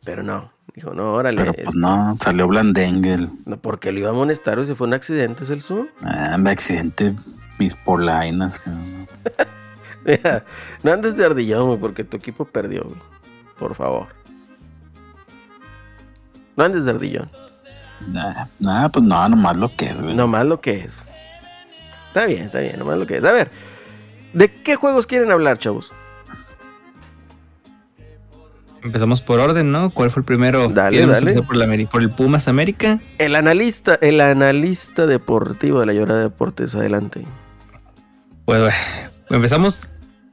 pero 0.03 0.23
no. 0.23 0.51
Dijo, 0.73 0.93
no, 0.93 1.13
órale. 1.13 1.37
Pero 1.37 1.53
pues 1.53 1.67
este, 1.67 1.79
no, 1.79 2.15
salió 2.15 2.47
Blandengue. 2.47 3.11
el- 3.11 3.29
no, 3.45 3.57
porque 3.57 3.91
lo 3.91 3.99
iba 3.99 4.09
a 4.09 4.11
amonestar 4.13 4.57
o 4.59 4.65
si 4.65 4.73
fue 4.73 4.87
un 4.87 4.93
accidente, 4.93 5.45
Celso. 5.45 5.87
Ah, 6.03 6.37
me 6.39 6.49
accidente 6.51 7.13
mis 7.59 7.75
polainas. 7.75 8.63
Mira, 10.05 10.45
no 10.83 10.91
andes 10.93 11.15
de 11.17 11.25
ardillón, 11.25 11.67
güey, 11.67 11.77
porque 11.79 12.03
tu 12.03 12.17
equipo 12.17 12.45
perdió, 12.45 12.83
güey. 12.83 12.97
Por 13.59 13.75
favor. 13.75 14.07
No 16.55 16.63
andes 16.63 16.85
de 16.85 16.91
ardillón. 16.91 17.29
Nah, 18.07 18.45
nah, 18.59 18.89
pues 18.89 19.05
no, 19.05 19.29
nomás 19.29 19.57
lo 19.57 19.75
que 19.75 19.85
es, 19.89 20.01
güey. 20.01 20.15
Nomás 20.15 20.45
lo 20.45 20.59
que 20.61 20.85
es. 20.85 20.93
Está 22.07 22.25
bien, 22.25 22.43
está 22.43 22.59
bien, 22.59 22.79
nomás 22.79 22.97
lo 22.97 23.05
que 23.05 23.17
es. 23.17 23.23
A 23.23 23.31
ver, 23.31 23.51
¿de 24.33 24.47
qué 24.49 24.75
juegos 24.75 25.05
quieren 25.05 25.31
hablar, 25.31 25.59
chavos? 25.59 25.93
Empezamos 28.83 29.21
por 29.21 29.39
orden, 29.39 29.71
¿no? 29.71 29.91
¿Cuál 29.91 30.09
fue 30.09 30.21
el 30.21 30.25
primero? 30.25 30.69
Dale, 30.69 30.95
¿Queremos 30.95 31.21
dale. 31.21 31.41
por, 31.43 31.55
la 31.55 31.67
por 31.89 32.01
el 32.01 32.09
Pumas 32.09 32.47
América? 32.47 32.99
El 33.19 33.35
analista, 33.35 33.95
el 34.01 34.19
analista 34.21 35.05
deportivo 35.05 35.79
de 35.79 35.85
la 35.85 35.93
Llorada 35.93 36.21
Deportes, 36.21 36.73
adelante. 36.73 37.25
Pues 38.45 38.59
bueno, 38.59 38.75
empezamos 39.29 39.81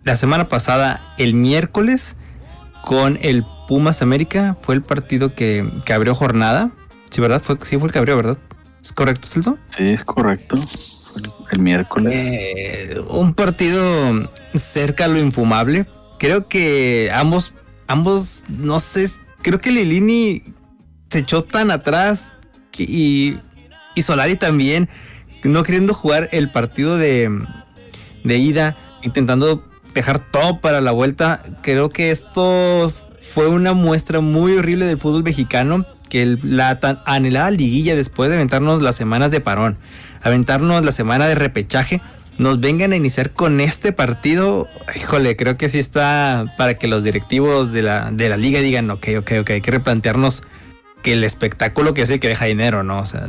la 0.04 0.16
semana 0.16 0.48
pasada, 0.48 1.14
el 1.18 1.34
miércoles, 1.34 2.16
con 2.82 3.18
el 3.20 3.44
Pumas 3.68 4.00
América. 4.00 4.56
Fue 4.62 4.74
el 4.74 4.82
partido 4.82 5.34
que, 5.34 5.70
que 5.84 5.92
abrió 5.92 6.14
jornada. 6.14 6.70
Sí, 7.10 7.20
¿verdad? 7.20 7.42
Fue, 7.42 7.56
sí, 7.62 7.76
fue 7.78 7.88
el 7.88 7.92
que 7.92 7.98
abrió, 7.98 8.16
¿verdad? 8.16 8.38
¿Es 8.82 8.92
correcto, 8.92 9.28
Celso? 9.28 9.58
Sí, 9.76 9.90
es 9.90 10.04
correcto. 10.04 10.56
El, 10.56 11.30
el 11.52 11.58
miércoles. 11.60 12.14
Eh, 12.14 12.96
un 13.10 13.34
partido 13.34 13.82
cerca 14.54 15.04
a 15.04 15.08
lo 15.08 15.18
infumable. 15.18 15.86
Creo 16.18 16.48
que 16.48 17.10
ambos, 17.12 17.54
ambos, 17.88 18.45
no 18.49 18.78
sé, 18.78 19.11
creo 19.42 19.61
que 19.61 19.73
Lilini 19.73 20.42
se 21.11 21.21
echó 21.21 21.42
tan 21.42 21.71
atrás 21.71 22.35
y, 22.78 23.38
y 23.95 24.02
Solari 24.02 24.37
también, 24.37 24.88
no 25.42 25.62
queriendo 25.64 25.95
jugar 25.95 26.28
el 26.33 26.50
partido 26.50 26.97
de, 26.97 27.30
de 28.25 28.38
ida, 28.38 28.76
intentando 29.02 29.68
dejar 29.95 30.21
todo 30.21 30.61
para 30.61 30.80
la 30.80 30.92
vuelta. 30.92 31.42
Creo 31.62 31.90
que 31.90 32.11
esto 32.11 32.92
fue 33.21 33.49
una 33.49 33.73
muestra 33.73 34.21
muy 34.21 34.57
horrible 34.57 34.87
del 34.87 34.99
fútbol 34.99 35.25
mexicano. 35.25 35.85
Que 36.09 36.38
la 36.42 36.80
tan 36.80 37.00
anhelada 37.04 37.50
liguilla 37.50 37.95
después 37.95 38.30
de 38.30 38.37
aventarnos 38.37 38.80
las 38.80 38.97
semanas 38.97 39.30
de 39.30 39.42
parón, 39.42 39.76
aventarnos 40.23 40.83
la 40.83 40.90
semana 40.90 41.26
de 41.26 41.35
repechaje, 41.35 42.00
nos 42.38 42.61
vengan 42.61 42.92
a 42.92 42.97
iniciar 42.97 43.33
con 43.33 43.61
este 43.61 43.92
partido. 43.92 44.68
Híjole, 44.97 45.37
creo 45.37 45.57
que 45.57 45.68
sí 45.68 45.78
está 45.78 46.47
para 46.57 46.75
que 46.75 46.87
los 46.87 47.04
directivos 47.04 47.73
de 47.73 47.83
la, 47.83 48.11
de 48.11 48.28
la 48.28 48.37
liga 48.37 48.61
digan, 48.61 48.90
ok, 48.90 49.09
ok, 49.18 49.33
ok, 49.40 49.50
hay 49.50 49.61
que 49.61 49.71
replantearnos 49.71 50.45
que 51.02 51.12
el 51.12 51.25
espectáculo 51.25 51.95
que 51.95 52.02
es 52.02 52.11
el 52.11 52.21
que 52.21 52.28
deja 52.28 52.47
dinero, 52.47 52.83
¿no? 52.83 52.99
O 52.99 53.07
sea, 53.07 53.28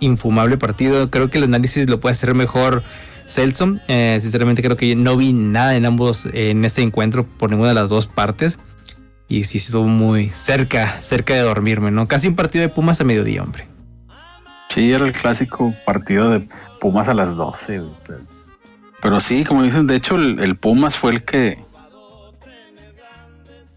infumable 0.00 0.58
partido. 0.58 1.10
Creo 1.10 1.30
que 1.30 1.38
el 1.38 1.44
análisis 1.44 1.88
lo 1.88 2.00
puede 2.00 2.12
hacer 2.14 2.34
mejor 2.34 2.82
Celso. 3.26 3.76
Eh, 3.88 4.18
sinceramente 4.20 4.62
creo 4.62 4.76
que 4.76 4.96
no 4.96 5.16
vi 5.16 5.32
nada 5.32 5.76
en 5.76 5.86
ambos, 5.86 6.28
en 6.32 6.64
ese 6.64 6.82
encuentro 6.82 7.26
por 7.26 7.50
ninguna 7.50 7.68
de 7.68 7.74
las 7.74 7.88
dos 7.88 8.06
partes. 8.06 8.58
Y 9.28 9.44
sí 9.44 9.58
estuvo 9.58 9.84
muy 9.84 10.30
cerca, 10.30 11.00
cerca 11.00 11.34
de 11.34 11.40
dormirme, 11.40 11.90
¿no? 11.90 12.08
Casi 12.08 12.28
un 12.28 12.34
partido 12.34 12.62
de 12.62 12.70
Pumas 12.70 13.00
a 13.00 13.04
mediodía, 13.04 13.42
hombre. 13.42 13.68
Sí, 14.70 14.90
era 14.90 15.06
el 15.06 15.12
clásico 15.12 15.74
partido 15.84 16.30
de 16.30 16.48
Pumas 16.80 17.08
a 17.08 17.14
las 17.14 17.36
12. 17.36 17.80
güey, 17.80 17.92
Pero, 18.06 18.18
pero 19.02 19.20
sí, 19.20 19.44
como 19.44 19.62
dicen, 19.62 19.86
de 19.86 19.96
hecho, 19.96 20.16
el, 20.16 20.40
el 20.40 20.56
Pumas 20.56 20.96
fue 20.96 21.12
el 21.12 21.24
que 21.24 21.64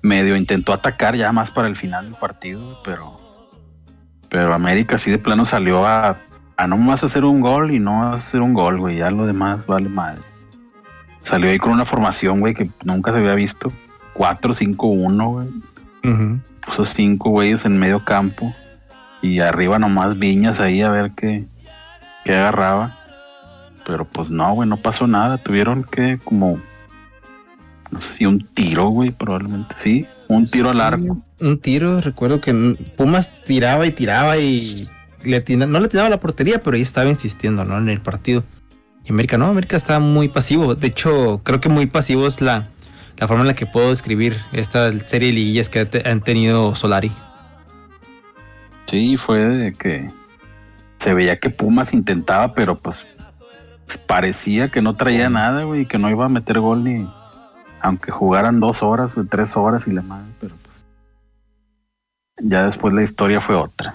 medio 0.01 0.35
intentó 0.35 0.73
atacar 0.73 1.15
ya 1.15 1.31
más 1.31 1.51
para 1.51 1.67
el 1.67 1.75
final 1.75 2.05
del 2.05 2.19
partido, 2.19 2.79
pero, 2.83 3.19
pero 4.29 4.53
América 4.53 4.97
sí 4.97 5.11
de 5.11 5.19
plano 5.19 5.45
salió 5.45 5.85
a, 5.85 6.17
a 6.57 6.67
no 6.67 6.77
más 6.77 7.03
hacer 7.03 7.25
un 7.25 7.41
gol 7.41 7.71
y 7.71 7.79
no 7.79 8.13
hacer 8.13 8.41
un 8.41 8.53
gol, 8.53 8.79
güey. 8.79 8.97
Ya 8.97 9.09
lo 9.11 9.25
demás 9.25 9.65
vale 9.65 9.89
madre. 9.89 10.21
Salió 11.23 11.49
ahí 11.49 11.57
con 11.57 11.71
una 11.71 11.85
formación, 11.85 12.39
güey, 12.39 12.53
que 12.53 12.69
nunca 12.83 13.11
se 13.11 13.19
había 13.19 13.35
visto. 13.35 13.71
4-5-1, 14.15 15.29
güey 15.29 15.47
puso 16.61 16.85
cinco 16.85 17.29
güeyes 17.31 17.65
en 17.65 17.77
medio 17.77 18.05
campo 18.05 18.53
y 19.21 19.39
arriba 19.39 19.79
nomás 19.79 20.17
viñas 20.17 20.59
ahí 20.59 20.81
a 20.81 20.89
ver 20.89 21.11
qué, 21.11 21.45
qué 22.23 22.35
agarraba. 22.35 22.97
Pero 23.85 24.05
pues 24.05 24.29
no, 24.29 24.53
güey, 24.53 24.69
no 24.69 24.77
pasó 24.77 25.07
nada. 25.07 25.37
Tuvieron 25.37 25.83
que 25.83 26.19
como, 26.23 26.59
no 27.89 27.99
sé 28.01 28.09
si 28.11 28.25
un 28.25 28.45
tiro, 28.47 28.87
güey, 28.89 29.11
probablemente. 29.11 29.75
Sí, 29.77 30.05
un 30.27 30.47
tiro 30.49 30.69
al 30.69 30.81
arco. 30.81 31.17
Un 31.39 31.59
tiro, 31.59 31.99
recuerdo 32.01 32.39
que 32.39 32.53
Pumas 32.95 33.43
tiraba 33.43 33.85
y 33.87 33.91
tiraba 33.91 34.37
y 34.37 34.87
le 35.23 35.37
atina- 35.37 35.67
no 35.67 35.79
le 35.79 35.87
tiraba 35.87 36.09
la 36.09 36.19
portería, 36.19 36.61
pero 36.63 36.75
ahí 36.75 36.81
estaba 36.83 37.09
insistiendo, 37.09 37.65
¿no? 37.65 37.77
En 37.77 37.89
el 37.89 38.01
partido. 38.01 38.43
Y 39.05 39.11
América, 39.11 39.37
no, 39.37 39.45
América 39.47 39.75
está 39.77 39.99
muy 39.99 40.27
pasivo. 40.29 40.75
De 40.75 40.87
hecho, 40.87 41.41
creo 41.43 41.59
que 41.59 41.69
muy 41.69 41.87
pasivo 41.87 42.27
es 42.27 42.39
la, 42.39 42.67
la 43.17 43.27
forma 43.27 43.41
en 43.41 43.47
la 43.47 43.55
que 43.55 43.65
puedo 43.65 43.89
describir 43.89 44.37
esta 44.53 44.91
serie 45.07 45.29
de 45.29 45.33
liguillas 45.33 45.69
que 45.69 45.87
han 46.05 46.21
tenido 46.21 46.75
Solari. 46.75 47.11
Sí, 48.85 49.17
fue 49.17 49.39
de 49.39 49.73
que 49.73 50.09
se 50.97 51.13
veía 51.15 51.39
que 51.39 51.49
Pumas 51.49 51.93
intentaba, 51.93 52.53
pero 52.53 52.77
pues 52.77 53.07
parecía 54.05 54.69
que 54.69 54.81
no 54.81 54.95
traía 54.95 55.29
nada, 55.29 55.63
güey, 55.63 55.85
que 55.85 55.97
no 55.97 56.09
iba 56.09 56.25
a 56.25 56.29
meter 56.29 56.59
gol 56.59 56.83
ni 56.83 57.07
aunque 57.81 58.11
jugaran 58.11 58.59
dos 58.59 58.83
horas 58.83 59.17
o 59.17 59.25
tres 59.25 59.57
horas 59.57 59.87
y 59.87 59.91
la 59.91 60.03
madre, 60.03 60.31
pero 60.39 60.55
pues 60.63 60.85
ya 62.41 62.63
después 62.63 62.93
la 62.93 63.03
historia 63.03 63.39
fue 63.39 63.55
otra. 63.55 63.93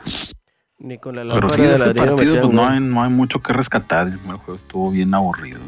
Ni 0.78 0.98
con 0.98 1.16
la 1.16 1.34
Pero 1.34 1.50
sí, 1.50 1.62
de 1.62 1.74
ese 1.74 1.94
partido 1.94 2.40
pues 2.40 2.52
no 2.52 2.66
hay, 2.66 2.80
no 2.80 3.02
hay 3.02 3.10
mucho 3.10 3.40
que 3.40 3.52
rescatar. 3.52 4.08
El 4.08 4.18
juego 4.18 4.54
estuvo 4.54 4.90
bien 4.90 5.14
aburrido. 5.14 5.60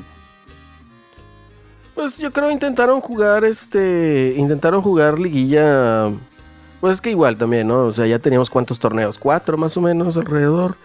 Pues 1.94 2.16
yo 2.18 2.30
creo 2.32 2.50
intentaron 2.50 3.00
jugar 3.00 3.44
este. 3.44 4.34
Intentaron 4.36 4.82
jugar 4.82 5.18
liguilla. 5.18 6.10
Pues 6.80 6.96
es 6.96 7.00
que 7.00 7.10
igual 7.10 7.38
también, 7.38 7.66
¿no? 7.66 7.86
O 7.86 7.92
sea, 7.92 8.06
ya 8.06 8.18
teníamos 8.18 8.50
cuántos 8.50 8.78
torneos, 8.78 9.18
cuatro 9.18 9.56
más 9.56 9.76
o 9.76 9.80
menos 9.80 10.16
alrededor. 10.16 10.76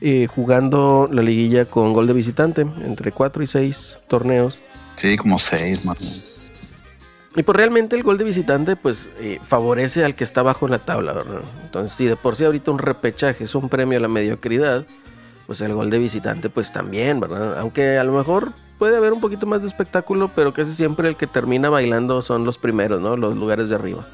Eh, 0.00 0.26
jugando 0.26 1.08
la 1.10 1.22
liguilla 1.22 1.64
con 1.64 1.92
gol 1.92 2.06
de 2.06 2.12
visitante, 2.12 2.62
entre 2.62 3.12
cuatro 3.12 3.42
y 3.42 3.46
seis 3.46 3.98
torneos. 4.08 4.60
Sí, 4.96 5.16
como 5.16 5.38
seis 5.38 5.84
más 5.86 5.96
o 5.96 6.00
menos. 6.00 6.50
Y 7.36 7.42
pues 7.44 7.56
realmente 7.56 7.94
el 7.94 8.02
gol 8.02 8.18
de 8.18 8.24
visitante 8.24 8.74
pues 8.74 9.08
eh, 9.20 9.38
favorece 9.46 10.04
al 10.04 10.16
que 10.16 10.24
está 10.24 10.40
abajo 10.40 10.66
en 10.66 10.72
la 10.72 10.80
tabla, 10.80 11.12
¿verdad? 11.12 11.42
Entonces 11.62 11.92
si 11.92 12.06
de 12.06 12.16
por 12.16 12.34
sí 12.34 12.44
ahorita 12.44 12.72
un 12.72 12.78
repechaje 12.78 13.44
es 13.44 13.54
un 13.54 13.68
premio 13.68 13.98
a 13.98 14.00
la 14.00 14.08
mediocridad, 14.08 14.84
pues 15.46 15.60
el 15.60 15.72
gol 15.74 15.90
de 15.90 15.98
visitante 15.98 16.50
pues 16.50 16.72
también, 16.72 17.20
¿verdad? 17.20 17.58
Aunque 17.60 17.98
a 17.98 18.04
lo 18.04 18.12
mejor 18.12 18.52
puede 18.78 18.96
haber 18.96 19.12
un 19.12 19.20
poquito 19.20 19.46
más 19.46 19.62
de 19.62 19.68
espectáculo, 19.68 20.30
pero 20.34 20.52
casi 20.52 20.72
siempre 20.72 21.08
el 21.08 21.16
que 21.16 21.28
termina 21.28 21.70
bailando 21.70 22.20
son 22.20 22.44
los 22.44 22.58
primeros, 22.58 23.00
¿no? 23.00 23.16
Los 23.16 23.36
lugares 23.36 23.68
de 23.68 23.76
arriba. 23.76 24.06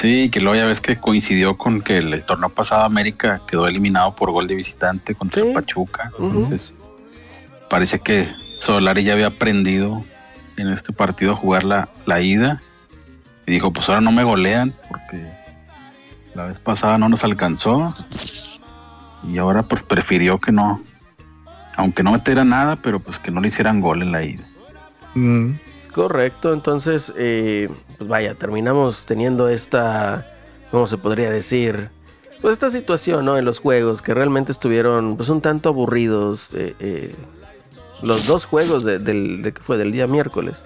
Sí, 0.00 0.30
que 0.30 0.40
luego 0.40 0.54
ya 0.56 0.64
ves 0.66 0.80
que 0.80 0.96
coincidió 0.96 1.58
con 1.58 1.80
que 1.80 1.96
el, 1.96 2.24
torneo 2.24 2.50
pasado 2.50 2.84
América 2.84 3.40
quedó 3.48 3.66
eliminado 3.66 4.14
por 4.14 4.30
gol 4.30 4.46
de 4.46 4.54
visitante 4.54 5.16
contra 5.16 5.42
Sí. 5.42 5.48
el 5.48 5.54
Pachuca. 5.54 6.12
Entonces, 6.20 6.76
parece 7.68 7.98
que 7.98 8.28
Solari 8.56 9.02
ya 9.02 9.14
había 9.14 9.26
aprendido 9.26 10.04
en 10.56 10.68
este 10.68 10.92
partido 10.92 11.32
a 11.32 11.34
jugar 11.34 11.64
la, 11.64 11.88
la 12.06 12.20
ida. 12.20 12.62
Y 13.44 13.50
dijo, 13.50 13.72
pues 13.72 13.88
ahora 13.88 14.00
no 14.00 14.12
me 14.12 14.22
golean 14.22 14.70
porque 14.88 15.20
la 16.34 16.46
vez 16.46 16.60
pasada 16.60 16.96
no 16.96 17.08
nos 17.08 17.24
alcanzó. 17.24 17.88
Y 19.28 19.38
ahora 19.38 19.64
pues 19.64 19.82
prefirió 19.82 20.38
que 20.38 20.52
no, 20.52 20.80
aunque 21.76 22.04
no 22.04 22.12
metiera 22.12 22.44
nada, 22.44 22.76
pero 22.76 23.00
pues 23.00 23.18
que 23.18 23.32
no 23.32 23.40
le 23.40 23.48
hicieran 23.48 23.80
gol 23.80 24.02
en 24.02 24.12
la 24.12 24.22
ida. 24.22 24.44
Mm, 25.16 25.54
Es 25.80 25.88
correcto, 25.92 26.52
entonces, 26.54 27.12
eh, 27.16 27.68
pues 27.98 28.08
vaya, 28.08 28.34
terminamos 28.34 29.04
teniendo 29.06 29.48
esta, 29.48 30.26
¿cómo 30.70 30.86
se 30.86 30.96
podría 30.98 31.30
decir? 31.30 31.90
Pues 32.40 32.52
esta 32.52 32.70
situación, 32.70 33.24
¿no? 33.24 33.36
En 33.36 33.44
los 33.44 33.58
juegos, 33.58 34.00
que 34.02 34.14
realmente 34.14 34.52
estuvieron, 34.52 35.16
pues 35.16 35.28
un 35.28 35.40
tanto 35.40 35.68
aburridos. 35.70 36.42
eh, 36.54 36.74
eh, 36.78 37.14
los 38.02 38.26
dos 38.26 38.44
juegos 38.44 38.84
de, 38.84 39.00
del, 39.00 39.42
de 39.42 39.52
que 39.52 39.60
fue 39.60 39.76
del 39.76 39.90
día 39.90 40.06
miércoles. 40.06 40.56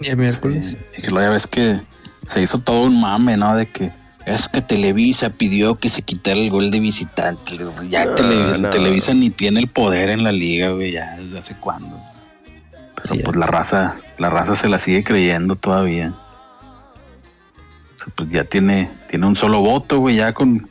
y 0.00 0.08
el 0.08 0.16
miércoles. 0.18 0.76
Y 0.96 1.00
que 1.02 1.10
luego 1.10 1.26
ya 1.28 1.32
ves 1.32 1.46
que 1.46 1.80
se 2.26 2.42
hizo 2.42 2.58
todo 2.58 2.82
un 2.82 3.00
mame, 3.00 3.38
¿no? 3.38 3.56
De 3.56 3.64
que 3.66 3.90
es 4.26 4.48
que 4.48 4.60
Televisa 4.60 5.30
pidió 5.30 5.76
que 5.76 5.88
se 5.88 6.02
quitara 6.02 6.38
el 6.38 6.50
gol 6.50 6.70
de 6.70 6.80
visitante. 6.80 7.56
Digo, 7.56 7.72
Ya 7.88 8.04
No, 8.04 8.14
Tele- 8.14 8.58
no. 8.58 8.68
Televisa 8.68 9.14
ni 9.14 9.30
tiene 9.30 9.60
el 9.60 9.68
poder 9.68 10.10
en 10.10 10.22
la 10.24 10.32
liga, 10.32 10.68
güey, 10.72 10.92
ya 10.92 11.16
desde 11.16 11.38
hace 11.38 11.56
cuándo. 11.56 11.96
Pero 12.96 13.08
Sí, 13.08 13.20
pues 13.24 13.34
es. 13.34 13.40
la 13.40 13.46
raza, 13.46 13.96
la 14.18 14.28
raza 14.28 14.54
se 14.56 14.68
la 14.68 14.78
sigue 14.78 15.02
creyendo 15.04 15.56
todavía. 15.56 16.12
Pues 18.14 18.30
ya 18.30 18.44
tiene, 18.44 18.90
tiene 19.10 19.26
un 19.26 19.36
solo 19.36 19.60
voto, 19.60 19.98
güey, 19.98 20.16
ya 20.16 20.32
con, 20.32 20.68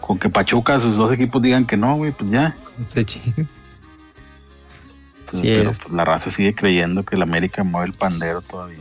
con 0.00 0.18
que 0.18 0.28
Pachuca, 0.28 0.78
sus 0.78 0.96
dos 0.96 1.12
equipos 1.12 1.40
digan 1.42 1.64
que 1.66 1.76
no, 1.76 1.96
güey, 1.96 2.12
pues 2.12 2.30
ya. 2.30 2.56
Se 2.86 3.04
chinga. 3.04 3.46
Sí 5.26 5.42
pero 5.44 5.70
es. 5.70 5.80
pues 5.80 5.92
la 5.92 6.04
raza 6.04 6.30
sigue 6.30 6.54
creyendo 6.54 7.02
que 7.02 7.16
el 7.16 7.22
América 7.22 7.64
mueve 7.64 7.86
el 7.88 7.94
pandero 7.94 8.42
todavía. 8.42 8.78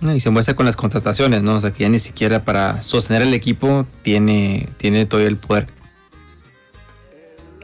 No, 0.00 0.14
Y 0.14 0.20
se 0.20 0.28
muestra 0.28 0.54
con 0.54 0.66
las 0.66 0.76
contrataciones, 0.76 1.42
¿no? 1.42 1.54
O 1.54 1.60
sea, 1.60 1.72
que 1.72 1.84
ya 1.84 1.88
ni 1.88 1.98
siquiera 1.98 2.44
para 2.44 2.82
sostener 2.82 3.22
el 3.22 3.32
equipo 3.32 3.86
tiene, 4.02 4.68
tiene 4.76 5.06
todavía 5.06 5.30
el 5.30 5.38
poder. 5.38 5.68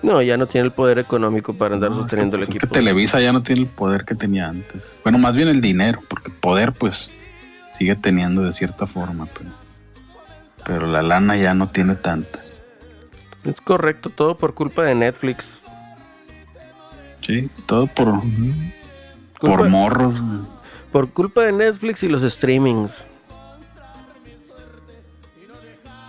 No, 0.03 0.23
ya 0.23 0.39
no 0.39 0.47
tiene 0.47 0.67
el 0.69 0.73
poder 0.73 0.99
económico 0.99 1.53
para 1.53 1.75
andar 1.75 1.91
No, 1.91 1.97
es 1.97 2.03
sosteniendo 2.03 2.39
que, 2.39 2.45
el 2.45 2.47
pues, 2.47 2.49
es 2.49 2.57
equipo. 2.57 2.73
que 2.73 2.79
Televisa 2.81 3.21
ya 3.21 3.33
no 3.35 3.43
tiene 3.43 3.63
el 3.63 3.67
poder 3.67 4.07
que 4.07 4.15
tenía 4.15 4.49
antes. 4.49 4.95
Bueno, 5.03 5.19
más 5.19 5.35
bien 5.35 5.49
el 5.49 5.61
dinero, 5.61 6.01
porque 6.09 6.31
poder 6.31 6.73
pues 6.73 7.11
sigue 7.81 7.97
teniendo 7.97 8.43
de 8.43 8.53
cierta 8.53 8.87
forma, 8.87 9.27
pero, 9.27 9.49
pero 10.67 10.87
la 10.87 11.01
lana 11.01 11.35
ya 11.39 11.55
no 11.55 11.69
tiene 11.71 11.95
tanta. 11.95 12.39
Es 13.45 13.59
correcto, 13.63 14.11
todo 14.11 14.37
por 14.37 14.53
culpa 14.53 14.83
de 14.83 14.95
Netflix. 14.95 15.63
Sí, 17.27 17.49
todo 17.65 17.87
por, 17.87 18.21
Culpa- 18.21 19.57
por 19.57 19.69
morros. 19.71 20.21
por 20.93 21.09
culpa 21.11 21.41
de 21.41 21.53
Netflix 21.53 22.03
y 22.03 22.09
los 22.09 22.21
streamings. 22.31 22.93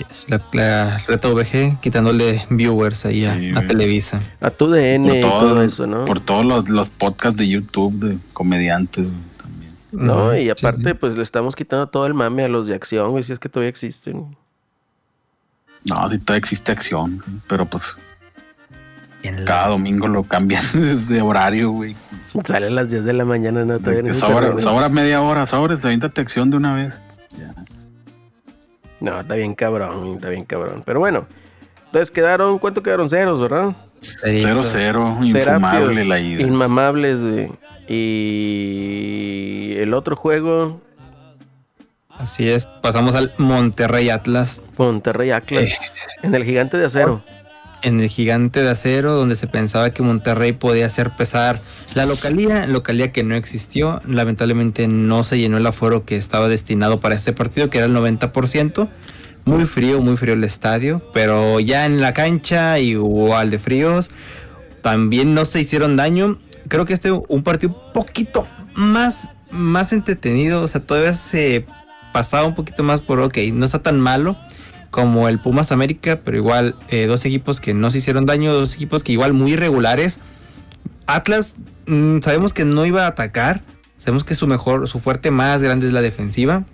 Es 0.09 0.27
la, 0.29 0.41
la 0.53 0.97
Reto 1.07 1.33
VG 1.33 1.79
quitándole 1.79 2.45
viewers 2.49 3.05
ahí 3.05 3.23
a, 3.23 3.37
Sí, 3.37 3.49
a 3.51 3.53
güey. 3.53 3.67
Televisa. 3.67 4.21
A 4.41 4.49
tu 4.49 4.67
DN 4.69 5.07
Por 5.07 5.15
y 5.17 5.21
todo- 5.21 5.63
eso, 5.63 5.87
¿no? 5.87 6.03
Por 6.03 6.19
todos 6.19 6.43
los, 6.45 6.67
los 6.67 6.89
podcasts 6.89 7.37
de 7.39 7.47
YouTube 7.47 7.93
de 8.09 8.17
comediantes. 8.33 9.09
No, 9.91 10.35
y 10.37 10.49
aparte, 10.49 10.89
sí. 10.89 10.93
pues 10.93 11.15
le 11.15 11.23
estamos 11.23 11.55
quitando 11.55 11.87
todo 11.87 12.05
el 12.05 12.13
mame 12.13 12.43
a 12.45 12.47
los 12.47 12.67
de 12.67 12.75
acción, 12.75 13.11
güey, 13.11 13.23
si 13.23 13.33
es 13.33 13.39
que 13.39 13.49
todavía 13.49 13.69
existen. 13.69 14.35
No, 15.85 16.09
si 16.09 16.19
todavía 16.19 16.39
existe 16.39 16.71
acción, 16.71 17.21
pero 17.47 17.65
pues 17.65 17.97
En 19.23 19.39
la- 19.43 19.45
cada 19.45 19.67
domingo 19.69 20.07
lo 20.07 20.23
cambian 20.23 20.63
de 21.09 21.21
horario, 21.21 21.71
güey. 21.71 21.95
Sale 22.21 22.67
a 22.67 22.69
las 22.69 22.89
10 22.91 23.03
de 23.03 23.13
la 23.13 23.25
mañana, 23.25 23.65
no, 23.65 23.79
todavía 23.79 24.03
no 24.03 24.13
se 24.13 24.19
sobra, 24.19 24.57
sobra 24.59 24.89
media 24.89 25.21
hora, 25.21 25.45
sobres, 25.47 25.83
aviéntate 25.83 26.21
acción 26.21 26.49
de 26.51 26.57
una 26.57 26.75
vez. 26.75 27.01
Ya. 27.29 27.53
No, 28.99 29.19
está 29.19 29.33
bien 29.35 29.55
cabrón, 29.55 30.15
está 30.15 30.29
bien 30.29 30.45
cabrón. 30.45 30.83
Pero 30.85 30.99
bueno, 30.99 31.25
entonces 31.87 32.11
quedaron, 32.11 32.59
¿cuánto 32.59 32.83
quedaron? 32.83 33.09
Ceros, 33.09 33.39
¿verdad? 33.41 33.75
Cerito. 34.01 34.47
0-0, 34.61 35.25
infumable 35.25 35.41
Serapios, 35.41 36.07
la 36.07 36.19
ida. 36.19 36.41
Inmamables, 36.43 37.21
güey. 37.21 37.51
Y 37.91 39.73
el 39.77 39.93
otro 39.93 40.15
juego, 40.15 40.81
Así 42.09 42.47
es, 42.49 42.67
pasamos 42.67 43.15
al 43.15 43.33
Monterrey 43.37 44.09
Atlas 44.09 44.61
Monterrey 44.77 45.31
Atlas, 45.31 45.63
Eh. 45.63 45.73
en 46.23 46.35
el 46.35 46.43
gigante 46.45 46.77
de 46.77 46.85
acero. 46.85 47.23
en 47.81 47.99
el 47.99 48.09
gigante 48.09 48.61
de 48.61 48.69
acero, 48.69 49.13
donde 49.13 49.35
se 49.35 49.47
pensaba 49.47 49.89
que 49.89 50.03
Monterrey 50.03 50.51
podía 50.51 50.85
hacer 50.85 51.09
pesar 51.15 51.61
la 51.95 52.05
localía, 52.05 52.67
localía 52.67 53.11
que 53.11 53.23
no 53.23 53.35
existió. 53.35 54.01
Lamentablemente 54.07 54.87
no 54.87 55.23
se 55.23 55.39
llenó 55.39 55.57
el 55.57 55.65
aforo 55.65 56.05
que 56.05 56.15
estaba 56.15 56.47
destinado 56.47 56.99
para 56.99 57.15
este 57.15 57.33
partido, 57.33 57.71
que 57.71 57.79
era 57.79 57.87
el 57.87 57.93
90%. 57.93 58.87
Muy 59.45 59.65
frío, 59.65 59.99
muy 59.99 60.15
frío 60.15 60.35
el 60.35 60.43
estadio, 60.43 61.01
pero 61.13 61.59
ya 61.59 61.85
en 61.87 62.01
la 62.01 62.13
cancha 62.13 62.77
igual 62.77 63.49
de 63.49 63.57
fríos. 63.57 64.11
También 64.83 65.33
no 65.33 65.43
se 65.45 65.59
hicieron 65.59 65.95
daño. 65.95 66.37
Creo 66.67 66.85
que 66.85 66.93
este 66.93 67.11
un 67.11 67.43
partido 67.43 67.73
un 67.73 67.93
poquito 67.93 68.47
más, 68.75 69.29
más 69.51 69.93
entretenido. 69.93 70.61
O 70.61 70.67
sea, 70.67 70.81
todavía 70.81 71.13
se 71.13 71.65
pasaba 72.13 72.47
un 72.47 72.55
poquito 72.55 72.83
más 72.83 73.01
por, 73.01 73.19
ok, 73.19 73.37
no 73.53 73.65
está 73.65 73.81
tan 73.81 73.99
malo 73.99 74.37
como 74.89 75.29
el 75.29 75.39
Pumas 75.39 75.71
América, 75.71 76.19
pero 76.23 76.37
igual 76.37 76.75
eh, 76.89 77.05
dos 77.05 77.25
equipos 77.25 77.61
que 77.61 77.73
no 77.73 77.89
se 77.91 77.99
hicieron 77.99 78.25
daño, 78.25 78.53
dos 78.53 78.75
equipos 78.75 79.03
que 79.03 79.13
igual 79.13 79.33
muy 79.33 79.53
irregulares. 79.53 80.19
Atlas 81.07 81.55
mm, 81.87 82.19
sabemos 82.19 82.53
que 82.53 82.65
no 82.65 82.85
iba 82.85 83.05
a 83.05 83.07
atacar, 83.07 83.61
sabemos 83.97 84.25
que 84.25 84.35
su 84.35 84.47
mejor, 84.47 84.87
su 84.89 84.99
fuerte 84.99 85.31
más 85.31 85.63
grande 85.63 85.87
es 85.87 85.93
la 85.93 86.01
defensiva 86.01 86.65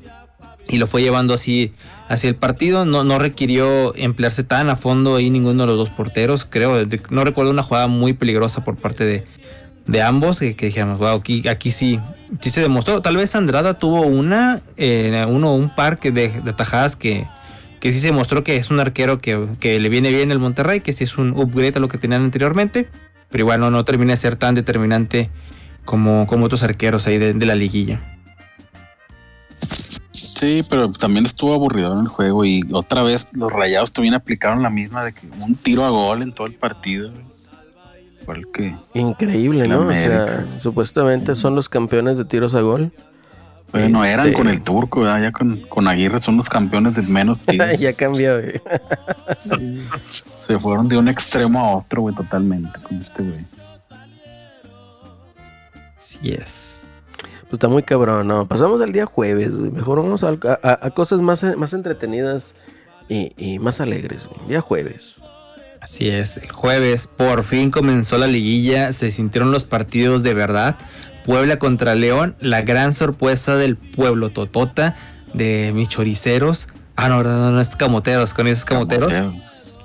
y 0.68 0.78
lo 0.78 0.88
fue 0.88 1.02
llevando 1.02 1.34
así 1.34 1.74
hacia 2.10 2.28
el 2.30 2.36
partido. 2.36 2.86
No, 2.86 3.04
no 3.04 3.20
requirió 3.20 3.96
emplearse 3.96 4.44
tan 4.44 4.70
a 4.70 4.76
fondo 4.76 5.16
ahí 5.16 5.30
ninguno 5.30 5.64
de 5.64 5.68
los 5.68 5.78
dos 5.78 5.90
porteros, 5.90 6.46
creo. 6.46 6.86
No 7.10 7.24
recuerdo 7.24 7.52
una 7.52 7.64
jugada 7.64 7.88
muy 7.88 8.14
peligrosa 8.14 8.64
por 8.64 8.78
parte 8.78 9.06
de, 9.06 9.26
de 9.88 10.02
ambos 10.02 10.40
que, 10.40 10.56
que 10.56 10.68
dijéramos, 10.68 11.00
wow, 11.00 11.18
aquí, 11.18 11.48
aquí 11.48 11.72
sí, 11.72 12.00
sí 12.40 12.50
se 12.50 12.62
demostró. 12.62 13.02
Tal 13.02 13.16
vez 13.16 13.36
Andrada 13.36 13.78
tuvo 13.78 14.02
una, 14.02 14.62
eh, 14.76 15.26
uno, 15.28 15.56
un 15.56 15.74
par 15.74 16.00
de, 16.00 16.12
de 16.12 16.54
tajadas 16.54 16.96
que, 16.96 17.28
que 17.80 17.92
sí 17.92 18.00
se 18.00 18.12
mostró 18.12 18.44
que 18.44 18.58
es 18.58 18.70
un 18.70 18.80
arquero 18.80 19.20
que, 19.20 19.48
que 19.60 19.80
le 19.80 19.90
viene 19.90 20.12
bien 20.12 20.32
el 20.32 20.40
Monterrey, 20.40 20.82
que 20.82 20.94
sí 20.94 21.06
es 21.06 21.18
un 21.18 21.32
upgrade 21.32 21.74
a 21.78 21.80
lo 21.80 21.88
que 21.88 21.98
tenían 21.98 22.24
anteriormente, 22.24 22.88
pero 23.30 23.44
igual 23.44 23.62
no, 23.62 23.72
no 23.72 23.86
termina 23.86 24.12
de 24.12 24.18
ser 24.18 24.36
tan 24.36 24.56
determinante 24.56 25.30
como, 25.86 26.28
como 26.28 26.46
otros 26.46 26.64
arqueros 26.64 27.08
ahí 27.08 27.18
de, 27.18 27.34
de 27.34 27.46
la 27.46 27.56
liguilla. 27.56 28.02
Sí, 30.12 30.64
pero 30.70 30.92
también 30.92 31.26
estuvo 31.26 31.54
aburrido 31.54 31.94
en 31.94 32.02
el 32.02 32.08
juego 32.08 32.46
y 32.46 32.62
otra 32.72 33.04
vez 33.04 33.28
los 33.32 33.52
rayados 33.52 33.92
también 33.92 34.14
aplicaron 34.14 34.62
la 34.62 34.70
misma 34.70 35.04
de 35.04 35.14
que 35.14 35.28
un 35.28 35.56
tiro 35.56 35.84
a 35.86 35.90
gol 35.90 36.22
en 36.22 36.32
todo 36.32 36.46
el 36.46 36.54
partido. 36.54 37.12
Igual 38.28 38.48
que 38.52 38.76
Increíble, 38.94 39.68
¿no? 39.68 39.88
O 39.88 39.92
sea, 39.94 40.46
supuestamente 40.60 41.34
son 41.34 41.56
los 41.56 41.70
campeones 41.70 42.18
de 42.18 42.26
tiros 42.26 42.56
a 42.56 42.62
gol. 42.62 42.92
bueno, 43.72 44.04
eran 44.04 44.28
Este- 44.28 44.38
con 44.38 44.48
el 44.50 44.62
turco, 44.62 45.02
¿verdad? 45.02 45.22
ya 45.22 45.32
con, 45.32 45.58
con 45.62 45.88
Aguirre 45.88 46.20
son 46.20 46.36
los 46.38 46.50
campeones 46.50 46.96
de 46.96 47.04
menos 47.04 47.40
tiros. 47.46 47.80
ya 47.80 47.94
cambió, 47.94 48.40
güey. 48.42 48.62
Se 50.46 50.60
fueron 50.60 50.88
de 50.90 50.98
un 50.98 51.08
extremo 51.08 51.60
a 51.60 51.78
otro, 51.78 52.02
güey, 52.04 52.16
totalmente 52.16 52.80
con 52.82 52.98
este 53.00 53.24
güey. 53.24 53.46
Sí 55.96 56.32
es. 56.32 56.84
Pues 57.44 57.54
está 57.54 57.68
muy 57.70 57.84
cabrón, 57.84 58.28
¿no? 58.28 58.46
Pasamos 58.48 58.82
al 58.82 58.92
día 58.92 59.06
jueves, 59.06 59.56
güey. 59.56 59.72
Mejor 59.72 60.02
vamos 60.02 60.24
a, 60.24 60.30
a- 60.64 60.80
a 60.88 60.92
cosas 60.92 61.22
más, 61.22 61.44
más 61.58 61.74
entretenidas 61.74 62.54
y, 63.10 63.32
y 63.38 63.60
más 63.60 63.80
alegres, 63.82 64.26
güey. 64.26 64.50
Día 64.50 64.62
jueves. 64.62 65.16
Así 65.88 66.10
es, 66.10 66.36
el 66.36 66.52
jueves 66.52 67.08
por 67.08 67.46
fin 67.46 67.72
comenzó 67.72 68.18
la 68.18 68.28
liguilla, 68.28 68.92
se 68.92 69.10
sintieron 69.10 69.54
los 69.54 69.64
partidos 69.64 70.22
de 70.22 70.34
verdad. 70.34 70.76
Puebla 71.24 71.60
contra 71.60 71.96
León, 71.96 72.36
la 72.42 72.62
gran 72.62 72.94
sorpresa 72.94 73.56
del 73.56 73.78
pueblo 73.78 74.28
Totota 74.30 74.98
de 75.34 75.72
mis 75.74 75.88
choriceros. 75.88 76.68
Ah, 76.98 77.08
no, 77.08 77.24
no, 77.24 77.38
no, 77.38 77.54
no 77.54 77.62
es 77.62 77.74
camoteros, 77.78 78.34
con 78.34 78.50
esos 78.50 78.66
camoteros. 78.66 79.14
Camoteros. 79.14 79.80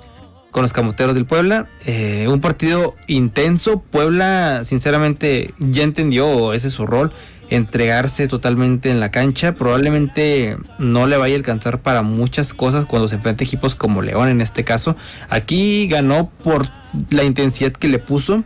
con 0.51 0.63
los 0.63 0.73
camoteros 0.73 1.15
del 1.15 1.25
Puebla. 1.25 1.69
Eh, 1.85 2.27
un 2.27 2.41
partido 2.41 2.95
intenso. 3.07 3.79
Puebla, 3.79 4.65
sinceramente, 4.65 5.53
ya 5.57 5.83
entendió 5.83 6.51
ese 6.51 6.67
es 6.67 6.73
su 6.73 6.85
rol. 6.85 7.13
Entregarse 7.53 8.27
totalmente 8.27 8.89
en 8.89 8.99
la 8.99 9.11
cancha. 9.11 9.53
Probablemente 9.53 10.57
no 10.79 11.05
le 11.05 11.17
vaya 11.17 11.35
a 11.35 11.37
alcanzar 11.37 11.81
para 11.81 12.01
muchas 12.01 12.51
cosas 12.51 12.85
cuando 12.85 13.07
se 13.07 13.13
enfrenta 13.13 13.43
a 13.43 13.45
equipos 13.45 13.75
como 13.75 14.01
León 14.01 14.27
en 14.27 14.41
este 14.41 14.63
caso. 14.63 14.95
Aquí 15.29 15.87
ganó 15.87 16.31
por 16.43 16.67
la 17.11 17.23
intensidad 17.23 17.71
que 17.71 17.89
le 17.89 17.99
puso. 17.99 18.43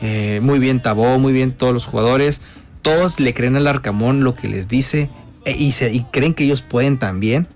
Eh, 0.00 0.40
muy 0.42 0.58
bien 0.58 0.82
Tabó, 0.82 1.18
muy 1.18 1.32
bien 1.32 1.52
todos 1.52 1.72
los 1.72 1.86
jugadores. 1.86 2.42
Todos 2.82 3.18
le 3.18 3.32
creen 3.32 3.56
al 3.56 3.66
Arcamón 3.66 4.22
lo 4.22 4.34
que 4.34 4.46
les 4.48 4.68
dice. 4.68 5.08
eh, 5.46 5.56
y, 5.58 5.72
se, 5.72 6.04
creen 6.10 6.34
que 6.34 6.44
ellos 6.44 6.60
pueden 6.60 6.98
también 6.98 7.48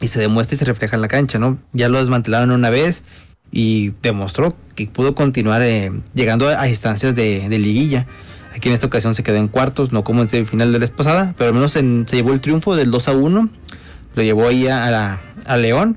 y 0.00 0.08
se 0.08 0.18
demuestra 0.18 0.54
y 0.54 0.58
se 0.58 0.64
refleja 0.64 0.96
en 0.96 1.02
la 1.02 1.08
cancha, 1.08 1.38
¿no? 1.38 1.58
Ya 1.74 1.90
lo 1.90 1.98
desmantelaron 1.98 2.52
una 2.52 2.70
vez 2.70 3.04
y 3.52 3.90
demostró 4.00 4.56
que 4.74 4.86
pudo 4.86 5.14
continuar 5.14 5.60
eh, 5.60 5.92
llegando 6.14 6.48
a 6.48 6.66
instancias 6.70 7.14
de, 7.14 7.50
de 7.50 7.58
liguilla. 7.58 8.06
Aquí 8.54 8.68
en 8.68 8.74
esta 8.74 8.86
ocasión 8.86 9.14
se 9.14 9.22
quedó 9.22 9.36
en 9.36 9.48
cuartos, 9.48 9.92
no 9.92 10.02
como 10.04 10.22
en 10.22 10.28
semifinal 10.28 10.68
de 10.68 10.72
la 10.74 10.78
vez 10.80 10.90
pasada, 10.90 11.34
pero 11.38 11.48
al 11.48 11.54
menos 11.54 11.76
en- 11.76 12.06
se 12.08 12.16
llevó 12.16 12.32
el 12.32 12.40
triunfo 12.40 12.74
del 12.76 12.90
2 12.90 13.08
a 13.08 13.12
1. 13.12 13.48
Lo 14.14 14.22
llevó 14.22 14.48
ahí 14.48 14.66
a, 14.66 14.90
la- 14.90 15.20
a 15.46 15.56
León. 15.56 15.96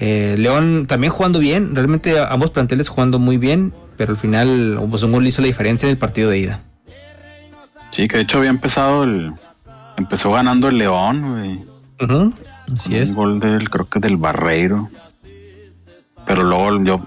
Eh, 0.00 0.36
León 0.38 0.86
también 0.86 1.12
jugando 1.12 1.40
bien, 1.40 1.74
realmente 1.74 2.14
ambos 2.20 2.50
planteles 2.50 2.88
jugando 2.88 3.18
muy 3.18 3.36
bien, 3.36 3.74
pero 3.96 4.12
al 4.12 4.16
final 4.16 4.78
pues, 4.90 5.02
un 5.02 5.10
gol 5.10 5.26
hizo 5.26 5.42
la 5.42 5.48
diferencia 5.48 5.86
en 5.86 5.90
el 5.92 5.98
partido 5.98 6.30
de 6.30 6.38
ida. 6.38 6.60
Sí, 7.90 8.06
que 8.06 8.18
de 8.18 8.22
hecho 8.22 8.38
había 8.38 8.50
empezado 8.50 9.02
el. 9.02 9.32
Empezó 9.96 10.30
ganando 10.30 10.68
el 10.68 10.78
León, 10.78 11.32
güey. 11.32 11.64
Así 12.72 12.94
es. 12.96 13.10
Un 13.10 13.16
gol 13.16 13.40
del, 13.40 13.68
creo 13.70 13.88
que 13.88 13.98
del 13.98 14.16
Barreiro. 14.18 14.88
Pero 16.26 16.42
luego 16.44 16.84
yo, 16.84 17.00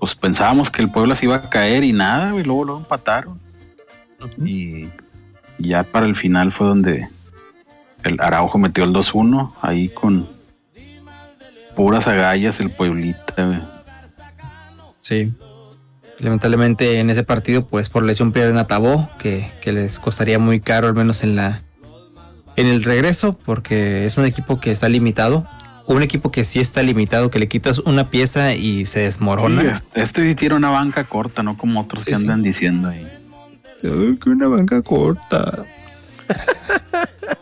pues 0.00 0.14
pensábamos 0.16 0.70
que 0.70 0.82
el 0.82 0.90
pueblo 0.90 1.14
se 1.14 1.26
iba 1.26 1.36
a 1.36 1.48
caer 1.50 1.84
y 1.84 1.92
nada, 1.92 2.32
güey. 2.32 2.42
Luego, 2.42 2.64
luego 2.64 2.80
empataron. 2.80 3.38
Y 4.44 4.88
ya 5.58 5.82
para 5.84 6.06
el 6.06 6.16
final 6.16 6.52
fue 6.52 6.66
donde 6.66 7.08
el 8.04 8.20
Araujo 8.20 8.58
metió 8.58 8.84
el 8.84 8.92
2-1 8.92 9.52
ahí 9.62 9.88
con 9.88 10.28
puras 11.76 12.06
agallas 12.06 12.60
el 12.60 12.70
pueblita, 12.70 13.34
güey. 13.44 13.60
Sí. 15.00 15.32
Lamentablemente 16.18 17.00
en 17.00 17.10
ese 17.10 17.24
partido, 17.24 17.66
pues 17.66 17.88
por 17.88 18.04
lesión 18.04 18.32
pierden 18.32 18.56
a 18.58 18.66
Tabó, 18.66 19.10
que, 19.18 19.50
que 19.60 19.72
les 19.72 19.98
costaría 19.98 20.38
muy 20.38 20.60
caro, 20.60 20.86
al 20.86 20.94
menos 20.94 21.22
en 21.24 21.34
la 21.36 21.62
en 22.54 22.66
el 22.66 22.84
regreso, 22.84 23.38
porque 23.38 24.04
es 24.04 24.18
un 24.18 24.26
equipo 24.26 24.60
que 24.60 24.70
está 24.72 24.88
limitado. 24.88 25.46
Un 25.86 26.02
equipo 26.02 26.30
que 26.30 26.44
sí 26.44 26.60
está 26.60 26.82
limitado, 26.82 27.30
que 27.30 27.38
le 27.38 27.48
quitas 27.48 27.78
una 27.80 28.10
pieza 28.10 28.54
y 28.54 28.84
se 28.84 29.00
desmorona. 29.00 29.62
Sí, 29.62 29.68
este- 29.68 30.02
este 30.02 30.28
sí 30.28 30.34
tiene 30.34 30.54
una 30.56 30.68
banca 30.70 31.08
corta, 31.08 31.42
no 31.42 31.56
como 31.56 31.80
otros 31.80 32.04
Sí, 32.04 32.10
que 32.12 32.16
sí. 32.18 32.22
andan 32.22 32.42
diciendo 32.42 32.88
ahí. 32.88 33.04
Que 33.82 34.30
una 34.30 34.46
banca 34.46 34.80
corta. 34.80 35.64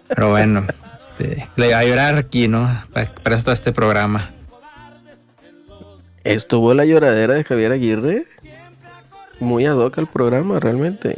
Pero 0.08 0.30
bueno, 0.30 0.66
este, 0.98 1.46
le 1.56 1.72
va 1.72 1.80
a 1.80 1.84
llorar 1.84 2.16
aquí, 2.16 2.48
¿no? 2.48 2.68
Para, 2.92 3.36
esto 3.36 3.52
este 3.52 3.72
programa. 3.72 4.30
Estuvo 6.24 6.72
la 6.72 6.86
lloradera 6.86 7.34
de 7.34 7.44
Javier 7.44 7.72
Aguirre. 7.72 8.26
Muy 9.38 9.66
ad 9.66 9.76
hoc 9.76 9.98
al 9.98 10.06
programa, 10.06 10.60
realmente. 10.60 11.16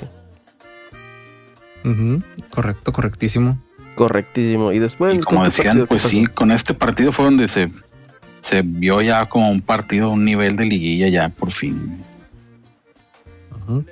Ujú, 1.85 2.23
Correcto, 2.51 2.93
correctísimo. 2.93 3.59
Correctísimo. 3.95 4.73
Y 4.73 4.81
después. 4.81 5.15
Y 5.15 5.21
como 5.21 5.41
¿con 5.41 5.51
qué 5.51 5.57
decían, 5.57 5.87
pues 5.87 6.03
pasó? 6.03 6.09
sí, 6.09 6.27
con 6.27 6.51
este 6.51 6.75
partido 6.75 7.13
fue 7.13 7.25
donde 7.27 7.47
se, 7.47 7.71
se 8.41 8.63
vio 8.63 9.01
ya 9.01 9.27
como 9.27 9.51
un 9.51 9.61
partido, 9.61 10.11
un 10.11 10.25
nivel 10.25 10.57
de 10.57 10.65
liguilla 10.65 11.09
ya 11.09 11.29
por 11.29 11.51
fin. 11.53 12.05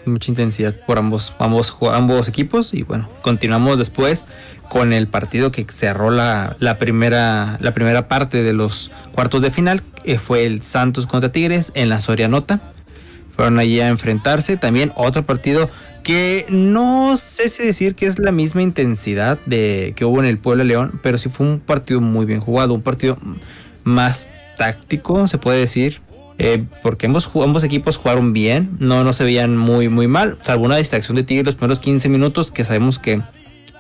Mucha 0.05 0.31
intensidad 0.31 0.75
por 0.87 0.99
ambos, 0.99 1.35
ambos, 1.39 2.29
equipos. 2.29 2.75
Y 2.75 2.83
bueno, 2.83 3.09
continuamos 3.23 3.79
después 3.79 4.25
con 4.69 4.93
el 4.93 5.09
partido 5.09 5.51
que 5.51 5.67
cerró 5.69 6.11
la, 6.11 6.57
la 6.59 6.79
primera, 6.79 7.59
la 7.61 7.75
primera 7.75 8.09
parte 8.09 8.43
de 8.43 8.53
los 8.53 8.91
cuartos 9.13 9.43
de 9.43 9.51
final. 9.51 9.83
Que 10.05 10.19
fue 10.19 10.47
el 10.47 10.63
Santos 10.63 11.07
contra 11.07 11.33
Tigres 11.33 11.73
en 11.75 11.89
la 11.89 12.01
Sorianota. 12.01 12.61
Fueron 13.35 13.59
allí 13.59 13.81
a 13.81 13.89
enfrentarse. 13.89 14.57
También 14.57 14.93
otro 14.97 15.25
partido 15.25 15.71
que 16.03 16.47
no 16.49 17.17
sé 17.17 17.49
si 17.49 17.65
decir 17.65 17.95
que 17.95 18.07
es 18.07 18.19
la 18.19 18.33
misma 18.33 18.63
intensidad 18.63 19.39
de 19.47 19.93
que 19.97 20.05
hubo 20.05 20.19
en 20.19 20.27
el 20.27 20.39
Puebla 20.39 20.65
León, 20.65 20.99
pero 21.03 21.19
sí 21.19 21.29
fue 21.29 21.47
un 21.47 21.61
partido 21.61 22.01
muy 22.01 22.27
bien 22.27 22.41
jugado, 22.41 22.75
un 22.75 22.83
partido 22.83 23.19
más 23.85 24.31
táctico, 24.57 25.27
se 25.27 25.39
puede 25.39 25.61
decir. 25.61 26.01
Eh, 26.43 26.65
porque 26.83 27.05
ambos, 27.07 27.29
equipos 27.65 27.97
jugaron 27.99 28.33
bien, 28.33 28.71
no, 28.79 29.05
no 29.05 29.13
se 29.13 29.25
veían 29.25 29.57
muy, 29.57 29.89
muy 29.91 30.09
mal, 30.09 30.39
salvo 30.43 30.65
una 30.65 30.77
distracción 30.79 31.17
de 31.17 31.23
Tigres 31.23 31.45
los 31.45 31.55
primeros 31.57 31.81
15 31.81 32.09
minutos, 32.09 32.51
que 32.51 32.65
sabemos 32.65 32.99
que, 32.99 33.21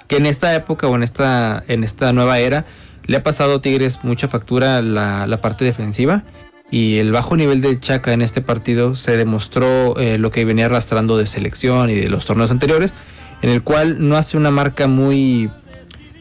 que 0.07 0.17
en 0.19 0.27
esta 0.27 0.55
época 0.55 0.87
o 0.87 0.95
en 0.95 1.03
esta, 1.03 1.65
en 1.69 1.85
esta 1.85 2.13
nueva 2.13 2.39
era 2.39 2.67
le 3.07 3.17
ha 3.17 3.23
pasado 3.23 3.57
a 3.57 3.63
Tigres 3.63 4.01
mucha 4.05 4.29
factura 4.29 4.83
la, 4.83 5.27
la 5.27 5.41
parte 5.41 5.65
defensiva. 5.65 6.23
Y 6.71 6.99
el 6.99 7.11
bajo 7.11 7.37
nivel 7.37 7.61
del 7.63 7.81
Chaca 7.81 8.13
en 8.13 8.23
este 8.23 8.43
partido 8.43 8.95
se 8.95 9.17
demostró 9.17 9.99
eh, 9.99 10.19
lo 10.19 10.31
que 10.31 10.45
venía 10.45 10.67
arrastrando 10.67 11.17
de 11.19 11.27
selección 11.27 11.91
y 11.91 11.95
de 11.97 12.09
los 12.09 12.27
torneos 12.27 12.53
anteriores, 12.53 12.95
en 13.43 13.51
el 13.51 13.65
cual 13.65 13.97
no 14.09 14.17
hace 14.17 14.37
una 14.37 14.53
marca 14.53 14.87
muy. 14.87 15.51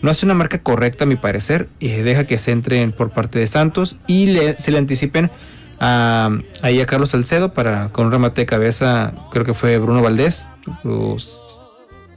No 0.02 0.10
hace 0.10 0.26
una 0.26 0.34
marca 0.34 0.58
correcta, 0.64 1.04
a 1.04 1.08
mi 1.08 1.18
parecer, 1.18 1.70
y 1.80 1.90
deja 1.90 2.26
que 2.26 2.40
se 2.40 2.52
entren 2.52 2.92
por 2.94 3.12
parte 3.12 3.38
de 3.38 3.46
Santos 3.46 3.98
y 4.08 4.28
le- 4.28 4.58
se 4.58 4.72
le 4.72 4.80
anticipen 4.80 5.30
a, 5.80 6.30
ahí 6.62 6.80
a 6.80 6.86
Carlos 6.86 7.10
Salcedo 7.10 7.54
para 7.54 7.90
con 7.90 8.08
un 8.08 8.12
remate 8.12 8.42
de 8.42 8.46
cabeza, 8.46 9.14
creo 9.32 9.46
que 9.46 9.54
fue 9.54 9.78
Bruno 9.78 10.02
Valdés, 10.02 10.50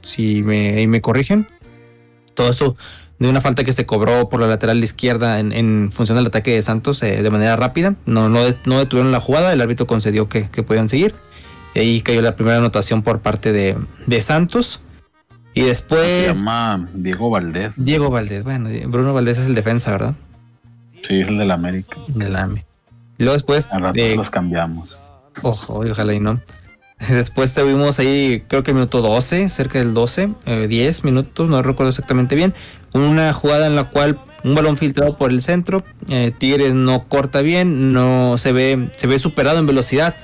si 0.01 0.43
me, 0.43 0.75
ahí 0.75 0.87
me 0.87 1.01
corrigen. 1.01 1.47
Todo 2.33 2.49
eso 2.49 2.75
de 3.19 3.29
una 3.29 3.41
falta 3.41 3.63
que 3.63 3.73
se 3.73 3.85
cobró 3.85 4.27
por 4.27 4.41
la 4.41 4.47
lateral 4.47 4.83
izquierda 4.83 5.39
en, 5.39 5.53
en 5.53 5.91
función 5.91 6.17
del 6.17 6.27
ataque 6.27 6.55
de 6.55 6.61
Santos 6.61 7.01
eh, 7.03 7.21
de 7.21 7.29
manera 7.29 7.55
rápida. 7.55 7.95
No, 8.05 8.27
no, 8.27 8.39
no 8.65 8.79
detuvieron 8.79 9.11
la 9.11 9.19
jugada, 9.19 9.53
el 9.53 9.61
árbitro 9.61 9.87
concedió 9.87 10.27
que, 10.27 10.49
que 10.49 10.63
podían 10.63 10.89
seguir. 10.89 11.15
Y 11.75 11.79
ahí 11.79 12.01
cayó 12.01 12.21
la 12.21 12.35
primera 12.35 12.57
anotación 12.57 13.01
por 13.01 13.21
parte 13.21 13.51
de, 13.51 13.77
de 14.07 14.21
Santos. 14.21 14.81
Y 15.53 15.61
Se 15.61 15.67
después 15.67 16.27
llama 16.27 16.87
Diego 16.93 17.29
Valdés. 17.29 17.73
Diego 17.77 18.09
Valdés. 18.09 18.43
Bueno, 18.43 18.69
Bruno 18.87 19.13
Valdés 19.13 19.37
es 19.37 19.45
el 19.45 19.55
defensa, 19.55 19.91
¿verdad? 19.91 20.15
Sí, 21.07 21.21
es 21.21 21.27
el 21.27 21.37
del 21.37 21.51
América. 21.51 21.97
Del 22.07 22.35
AME. 22.35 22.65
Luego 23.17 23.33
después, 23.33 23.69
eh, 23.95 24.15
los 24.15 24.29
cambiamos. 24.29 24.95
Ojo, 25.41 25.79
ojalá 25.79 26.13
y 26.13 26.19
no. 26.19 26.39
Después 27.09 27.53
tuvimos 27.53 27.99
ahí, 27.99 28.43
creo 28.47 28.63
que 28.63 28.71
el 28.71 28.75
minuto 28.75 29.01
12, 29.01 29.49
cerca 29.49 29.79
del 29.79 29.93
12, 29.93 30.29
eh, 30.45 30.67
10 30.67 31.03
minutos, 31.03 31.49
no 31.49 31.61
recuerdo 31.61 31.89
exactamente 31.89 32.35
bien. 32.35 32.53
Una 32.93 33.33
jugada 33.33 33.67
en 33.67 33.75
la 33.75 33.85
cual 33.85 34.19
un 34.43 34.55
balón 34.55 34.77
filtrado 34.77 35.17
por 35.17 35.31
el 35.31 35.41
centro, 35.41 35.83
eh, 36.09 36.31
Tigres 36.37 36.73
no 36.73 37.07
corta 37.07 37.41
bien, 37.41 37.93
no 37.93 38.37
se 38.37 38.51
ve, 38.51 38.89
se 38.95 39.07
ve 39.07 39.19
superado 39.19 39.59
en 39.59 39.65
velocidad. 39.65 40.15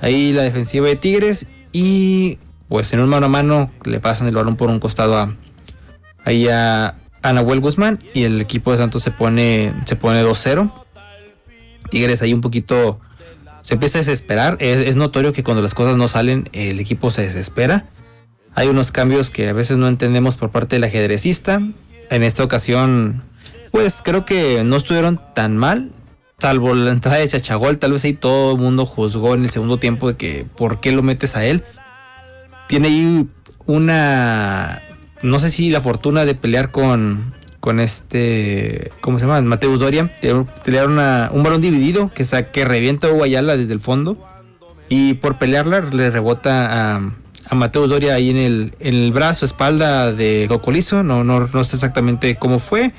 Ahí 0.00 0.32
la 0.32 0.42
defensiva 0.42 0.86
de 0.86 0.96
Tigres 0.96 1.48
y 1.72 2.38
pues 2.68 2.92
en 2.92 3.00
un 3.00 3.08
mano 3.08 3.26
a 3.26 3.28
mano 3.28 3.70
le 3.84 4.00
pasan 4.00 4.28
el 4.28 4.34
balón 4.34 4.56
por 4.56 4.68
un 4.68 4.80
costado 4.80 5.16
a, 5.16 5.34
ahí 6.24 6.48
a, 6.48 6.96
a 7.22 7.32
Nahuel 7.32 7.60
Guzmán 7.60 7.98
y 8.12 8.24
el 8.24 8.40
equipo 8.40 8.72
de 8.72 8.78
Santos 8.78 9.02
se 9.02 9.10
pone, 9.10 9.72
se 9.84 9.96
pone 9.96 10.22
2-0. 10.22 10.70
Tigres 11.90 12.22
ahí 12.22 12.32
un 12.32 12.40
poquito 12.40 13.00
se 13.62 13.74
empieza 13.74 13.98
a 13.98 14.00
desesperar. 14.00 14.56
Es, 14.60 14.86
es 14.86 14.96
notorio 14.96 15.32
que 15.32 15.42
cuando 15.42 15.62
las 15.62 15.74
cosas 15.74 15.96
no 15.96 16.08
salen, 16.08 16.48
el 16.52 16.80
equipo 16.80 17.10
se 17.10 17.22
desespera. 17.22 17.86
Hay 18.54 18.68
unos 18.68 18.92
cambios 18.92 19.30
que 19.30 19.48
a 19.48 19.52
veces 19.52 19.76
no 19.76 19.88
entendemos 19.88 20.36
por 20.36 20.50
parte 20.50 20.76
del 20.76 20.84
ajedrecista. 20.84 21.60
En 22.10 22.22
esta 22.22 22.44
ocasión, 22.44 23.22
pues 23.70 24.00
creo 24.02 24.24
que 24.24 24.64
no 24.64 24.76
estuvieron 24.76 25.20
tan 25.34 25.56
mal. 25.56 25.92
Salvo 26.38 26.74
la 26.74 26.90
entrada 26.90 27.18
de 27.18 27.28
Chachagol, 27.28 27.78
tal 27.78 27.92
vez 27.92 28.04
ahí 28.04 28.12
todo 28.12 28.52
el 28.52 28.58
mundo 28.58 28.86
juzgó 28.86 29.34
en 29.34 29.44
el 29.44 29.50
segundo 29.50 29.78
tiempo 29.78 30.08
de 30.08 30.16
que 30.16 30.46
por 30.56 30.80
qué 30.80 30.92
lo 30.92 31.02
metes 31.02 31.36
a 31.36 31.44
él. 31.44 31.64
Tiene 32.68 32.88
ahí 32.88 33.28
una, 33.66 34.82
no 35.22 35.38
sé 35.38 35.50
si 35.50 35.70
la 35.70 35.80
fortuna 35.80 36.24
de 36.24 36.34
pelear 36.34 36.70
con, 36.70 37.34
con 37.66 37.80
este, 37.80 38.92
¿cómo 39.00 39.18
se 39.18 39.26
llama? 39.26 39.42
Mateus 39.42 39.80
Doria. 39.80 40.08
Pelear 40.64 40.86
una- 40.86 41.30
un 41.32 41.42
balón 41.42 41.60
dividido 41.60 42.12
que, 42.14 42.24
sa- 42.24 42.44
que 42.52 42.64
revienta 42.64 43.08
a 43.08 43.10
Hugo 43.10 43.24
desde 43.24 43.72
el 43.72 43.80
fondo. 43.80 44.16
Y 44.88 45.14
por 45.14 45.36
pelearla 45.38 45.80
le 45.80 46.12
rebota 46.12 46.94
a, 46.94 47.12
a 47.50 47.54
Mateus 47.56 47.90
Doria 47.90 48.14
ahí 48.14 48.30
en 48.30 48.36
el, 48.36 48.72
el 48.78 49.10
brazo, 49.10 49.44
espalda 49.44 50.12
de 50.12 50.46
Gocolizo. 50.48 51.02
No, 51.02 51.24
no, 51.24 51.48
no 51.52 51.64
sé 51.64 51.74
exactamente 51.74 52.36
cómo 52.36 52.60
fue. 52.60 52.92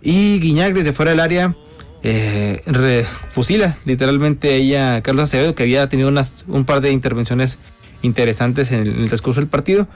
Y 0.00 0.38
Guiñac 0.38 0.72
desde 0.72 0.92
fuera 0.92 1.10
del 1.10 1.18
área 1.18 1.56
eh, 2.04 3.04
fusila 3.32 3.76
literalmente 3.86 4.54
ella 4.54 5.02
Carlos 5.02 5.24
Acevedo 5.24 5.56
que 5.56 5.64
había 5.64 5.88
tenido 5.88 6.08
unas, 6.08 6.44
un 6.46 6.64
par 6.64 6.80
de 6.80 6.92
intervenciones 6.92 7.58
interesantes 8.02 8.70
en 8.70 8.86
el 8.86 9.08
transcurso 9.08 9.40
del 9.40 9.48
partido. 9.48 9.88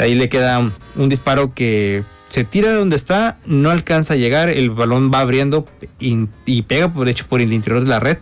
Ahí 0.00 0.14
le 0.14 0.30
queda 0.30 0.58
un, 0.96 1.08
disparo 1.10 1.52
que 1.52 2.04
se 2.24 2.44
tira 2.44 2.70
de 2.70 2.76
donde 2.76 2.96
está, 2.96 3.38
no 3.44 3.70
alcanza 3.70 4.14
a 4.14 4.16
llegar, 4.16 4.48
el 4.48 4.70
balón 4.70 5.10
va 5.12 5.20
abriendo 5.20 5.66
y, 5.98 6.62
pega 6.62 6.94
por 6.94 7.06
hecho 7.10 7.26
por 7.28 7.42
el 7.42 7.52
interior 7.52 7.82
de 7.82 7.90
la 7.90 8.00
red, 8.00 8.16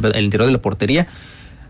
el 0.00 0.24
interior 0.24 0.46
de 0.46 0.52
la 0.52 0.62
portería, 0.62 1.08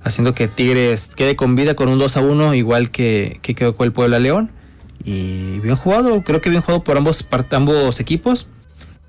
haciendo 0.02 0.34
que 0.34 0.48
Tigres 0.48 1.12
quede 1.16 1.34
con 1.34 1.56
vida 1.56 1.74
con 1.74 1.88
un 1.88 1.98
2 1.98 2.14
a 2.14 2.20
1, 2.20 2.54
igual 2.54 2.90
que, 2.90 3.38
que 3.40 3.54
quedó 3.54 3.74
con 3.74 3.86
el 3.86 3.92
Puebla 3.92 4.18
León. 4.18 4.50
Y 5.02 5.60
bien 5.60 5.76
jugado, 5.76 6.22
creo 6.22 6.42
que 6.42 6.50
bien 6.50 6.60
jugado 6.60 6.84
por 6.84 6.98
ambos, 6.98 7.24
ambos 7.52 8.00
equipos. 8.00 8.48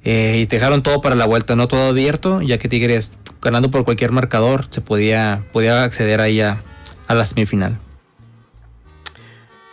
Eh, 0.05 0.39
y 0.41 0.45
dejaron 0.45 0.83
todo 0.83 1.01
para 1.01 1.15
la 1.15 1.25
vuelta, 1.25 1.57
no 1.57 1.67
todo 1.67 1.89
abierto, 1.89 2.41
ya 2.41 2.57
que 2.57 2.69
Tigres 2.69 3.11
ganando 3.41 3.71
por 3.71 3.83
cualquier 3.83 4.13
marcador 4.13 4.67
se 4.69 4.79
podía, 4.79 5.43
acceder 5.83 6.21
ahí 6.21 6.39
a 6.39 6.61
la 7.09 7.25
semifinal. 7.25 7.79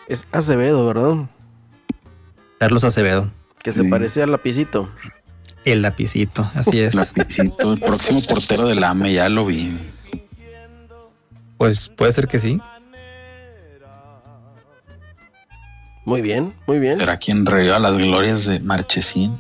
Es 0.08 0.26
Acevedo, 0.32 0.86
¿verdad? 0.86 1.26
Carlos 2.58 2.84
Acevedo, 2.84 3.30
Que 3.62 3.72
se 3.72 3.82
Sí. 3.84 3.88
parece 3.90 4.22
al 4.22 4.30
lapicito. 4.30 4.90
el 5.64 5.80
lapicito, 5.82 6.50
así 6.54 6.80
es. 6.80 6.94
Lapicito, 6.94 7.72
el 7.72 7.80
próximo 7.80 8.20
portero 8.22 8.66
del 8.66 8.84
AME, 8.84 9.14
ya 9.14 9.28
lo 9.30 9.46
vi. 9.46 9.74
Pues 11.56 11.88
puede 11.88 12.12
ser 12.12 12.28
que 12.28 12.38
sí. 12.38 12.60
Muy 16.04 16.20
bien, 16.20 16.52
muy 16.66 16.78
bien. 16.78 16.98
Será 16.98 17.16
quien 17.16 17.46
reviva 17.46 17.78
las 17.78 17.96
glorias 17.96 18.44
de 18.44 18.60
Marchesín. 18.60 19.38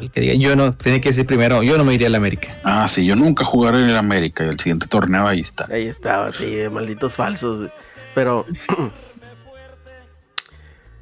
El 0.00 0.10
que 0.10 0.20
diga, 0.22 0.34
yo 0.34 0.56
no, 0.56 0.74
tiene 0.74 1.00
que 1.00 1.10
decir 1.10 1.24
primero, 1.24 1.62
yo 1.62 1.78
no 1.78 1.84
me 1.84 1.94
iría 1.94 2.08
a 2.08 2.10
la 2.10 2.16
América. 2.18 2.56
Ah, 2.64 2.88
sí, 2.88 3.06
yo 3.06 3.14
nunca 3.14 3.44
jugaré 3.44 3.78
en 3.78 3.90
el 3.90 3.96
América 3.96 4.44
y 4.44 4.48
el 4.48 4.58
siguiente 4.58 4.88
torneo 4.88 5.28
ahí 5.28 5.38
está. 5.38 5.68
Ahí 5.72 5.86
estaba, 5.86 6.32
sí, 6.32 6.52
de 6.52 6.68
malditos 6.68 7.14
falsos. 7.14 7.70
Pero. 8.14 8.44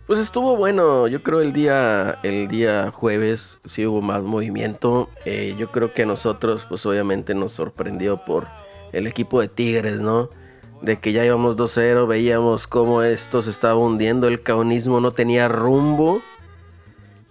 Pues 0.05 0.19
estuvo 0.19 0.57
bueno. 0.57 1.07
Yo 1.07 1.23
creo 1.23 1.41
el 1.41 1.53
día, 1.53 2.19
el 2.23 2.49
día 2.49 2.91
jueves 2.93 3.59
sí 3.65 3.87
hubo 3.87 4.03
más 4.03 4.23
movimiento. 4.25 5.09
Eh, 5.25 5.55
yo 5.57 5.69
creo 5.69 5.95
que 5.95 6.03
a 6.03 6.07
nosotros, 6.07 6.67
pues 6.69 6.85
obviamente 6.85 7.35
nos 7.35 7.53
sorprendió 7.53 8.19
por 8.19 8.47
el 8.93 9.07
equipo 9.07 9.41
de 9.41 9.49
Tigres, 9.49 10.01
¿no? 10.01 10.29
De 10.83 10.99
que 10.99 11.13
ya 11.13 11.25
íbamos 11.25 11.57
2-0, 11.57 12.07
veíamos 12.07 12.67
cómo 12.67 13.03
esto 13.03 13.43
se 13.43 13.51
estaba 13.51 13.77
hundiendo, 13.77 14.29
el 14.29 14.43
caonismo 14.43 15.01
no 15.01 15.13
tenía 15.13 15.49
rumbo. 15.49 16.21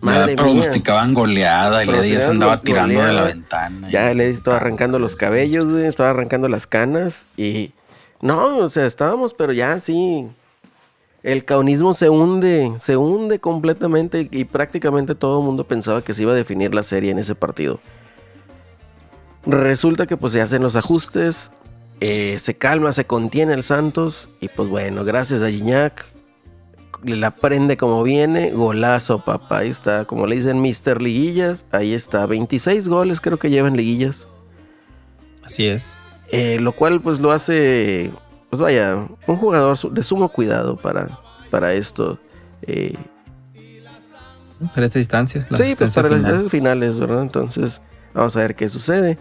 Ya 0.01 0.25
mía. 0.25 0.35
pronosticaban 0.35 1.13
goleada 1.13 1.83
y 1.83 1.87
le 1.87 2.23
andaba 2.23 2.61
tirando 2.61 3.03
de 3.03 3.13
la 3.13 3.23
ventana. 3.25 3.89
Ya 3.91 4.11
le 4.15 4.29
estaba 4.29 4.57
arrancando 4.57 4.97
los 4.97 5.17
cabellos, 5.17 5.65
güey, 5.65 5.85
estaba 5.85 6.09
arrancando 6.09 6.47
las 6.47 6.65
canas 6.65 7.25
y 7.37 7.73
no, 8.21 8.57
o 8.57 8.69
sea, 8.69 8.85
estábamos, 8.85 9.33
pero 9.33 9.51
ya 9.53 9.79
sí. 9.79 10.27
El 11.23 11.45
caonismo 11.45 11.93
se 11.93 12.09
hunde, 12.09 12.73
se 12.79 12.97
hunde 12.97 13.39
completamente 13.39 14.27
y 14.31 14.45
prácticamente 14.45 15.13
todo 15.13 15.39
el 15.39 15.45
mundo 15.45 15.63
pensaba 15.63 16.03
que 16.03 16.13
se 16.13 16.23
iba 16.23 16.31
a 16.31 16.35
definir 16.35 16.73
la 16.73 16.81
serie 16.81 17.11
en 17.11 17.19
ese 17.19 17.35
partido. 17.35 17.79
Resulta 19.45 20.07
que 20.07 20.17
pues 20.17 20.33
se 20.33 20.41
hacen 20.41 20.63
los 20.63 20.75
ajustes, 20.75 21.51
eh, 21.99 22.37
se 22.39 22.55
calma, 22.55 22.91
se 22.91 23.05
contiene 23.05 23.53
el 23.53 23.63
Santos 23.63 24.35
y 24.39 24.47
pues 24.49 24.69
bueno, 24.69 25.03
gracias 25.03 25.43
a 25.43 25.49
Gignac, 25.49 26.05
la 27.03 27.31
prende 27.31 27.77
como 27.77 28.03
viene, 28.03 28.51
golazo 28.51 29.19
papá, 29.19 29.59
ahí 29.59 29.69
está, 29.69 30.05
como 30.05 30.27
le 30.27 30.35
dicen 30.35 30.61
Mister 30.61 31.01
Liguillas, 31.01 31.65
ahí 31.71 31.93
está, 31.93 32.25
26 32.25 32.87
goles 32.87 33.21
creo 33.21 33.37
que 33.37 33.49
lleva 33.49 33.67
en 33.67 33.77
liguillas. 33.77 34.25
Así 35.43 35.67
es. 35.67 35.95
Eh, 36.31 36.57
lo 36.59 36.71
cual 36.71 37.01
pues 37.01 37.19
lo 37.19 37.31
hace, 37.31 38.11
pues 38.49 38.61
vaya, 38.61 38.95
un 39.27 39.35
jugador 39.37 39.77
de 39.91 40.03
sumo 40.03 40.29
cuidado 40.29 40.77
para, 40.77 41.09
para 41.49 41.73
esto. 41.73 42.17
Eh, 42.63 42.95
Para 44.73 44.85
esta 44.85 44.99
distancia. 44.99 45.41
La 45.49 45.57
sí, 45.57 45.63
pues 45.63 45.67
distancia 45.69 46.01
para 46.01 46.13
las 46.15 46.23
final. 46.23 46.35
fases 46.37 46.51
finales, 46.51 46.99
¿verdad? 46.99 47.21
Entonces, 47.23 47.81
vamos 48.13 48.35
a 48.35 48.39
ver 48.39 48.55
qué 48.55 48.69
sucede. 48.69 49.17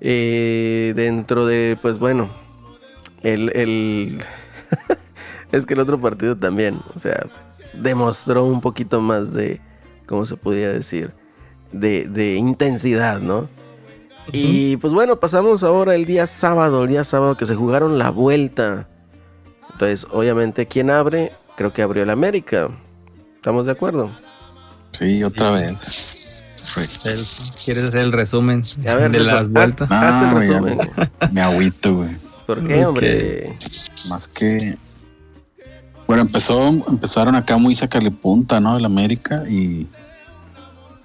Eh, 0.00 0.92
dentro 0.96 1.46
de, 1.46 1.76
pues 1.80 1.98
bueno, 1.98 2.28
el... 3.22 3.50
el 3.56 4.22
es 5.52 5.66
que 5.66 5.74
el 5.74 5.80
otro 5.80 5.98
partido 6.00 6.36
también, 6.36 6.78
o 6.94 6.98
sea, 7.00 7.26
demostró 7.72 8.44
un 8.44 8.60
poquito 8.60 9.00
más 9.00 9.32
de, 9.32 9.60
¿cómo 10.06 10.26
se 10.26 10.36
podría 10.36 10.68
decir? 10.70 11.12
De, 11.72 12.06
de 12.08 12.34
intensidad, 12.34 13.20
¿no? 13.20 13.48
Y 14.30 14.76
pues 14.76 14.92
bueno, 14.92 15.16
pasamos 15.18 15.62
ahora 15.62 15.94
el 15.94 16.04
día 16.06 16.26
sábado, 16.26 16.84
el 16.84 16.90
día 16.90 17.04
sábado 17.04 17.36
que 17.36 17.46
se 17.46 17.54
jugaron 17.54 17.98
la 17.98 18.10
vuelta. 18.10 18.86
Entonces, 19.72 20.06
obviamente, 20.12 20.66
¿quién 20.66 20.90
abre? 20.90 21.32
Creo 21.56 21.72
que 21.72 21.82
abrió 21.82 22.02
el 22.04 22.10
América. 22.10 22.68
¿Estamos 23.36 23.66
de 23.66 23.72
acuerdo? 23.72 24.10
Sí, 24.92 25.22
otra 25.24 25.50
vez. 25.52 26.44
Perfecto. 26.56 27.10
El- 27.10 27.24
¿Quieres 27.64 27.84
hacer 27.84 28.00
el 28.02 28.12
resumen 28.12 28.62
A 28.88 28.94
ver, 28.94 29.10
de 29.10 29.20
las 29.20 29.48
vueltas? 29.48 29.90
haz- 29.90 30.04
haz 30.04 30.22
el 30.22 30.28
Ah, 30.28 30.34
resumen. 30.38 30.78
Me 31.32 31.40
agüito, 31.42 31.96
güey. 31.96 32.10
¿Por 32.46 32.66
qué, 32.66 32.84
hombre? 32.86 33.54
Más 34.08 34.28
que. 34.28 34.76
Bueno, 36.06 36.22
empezó, 36.22 36.68
empezaron 36.68 37.34
acá 37.34 37.56
muy 37.56 37.74
sacarle 37.74 38.10
punta, 38.10 38.60
¿no? 38.60 38.76
El 38.76 38.84
América 38.84 39.44
y 39.48 39.88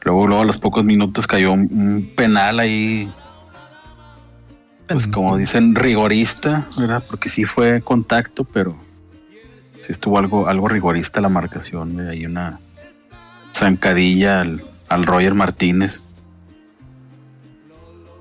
luego, 0.08 0.26
luego 0.26 0.44
a 0.44 0.46
los 0.46 0.60
pocos 0.60 0.86
minutos 0.86 1.28
cayó 1.28 1.52
un, 1.52 1.68
un 1.70 2.10
penal 2.16 2.62
ahí, 2.62 3.12
pues 4.88 5.06
como 5.06 5.36
dicen, 5.36 5.76
rigorista, 5.76 6.66
¿verdad? 6.80 7.04
Porque 7.10 7.28
sí 7.28 7.44
fue 7.44 7.82
contacto, 7.82 8.46
pero 8.46 8.78
sí 9.82 9.92
estuvo 9.92 10.18
algo, 10.18 10.48
algo 10.48 10.70
rigorista 10.70 11.20
la 11.20 11.28
marcación, 11.28 11.98
de 11.98 12.10
ahí 12.10 12.26
una 12.26 12.60
zancadilla 13.54 14.40
al, 14.42 14.64
al 14.88 15.06
Roger 15.06 15.34
Martínez 15.34 16.04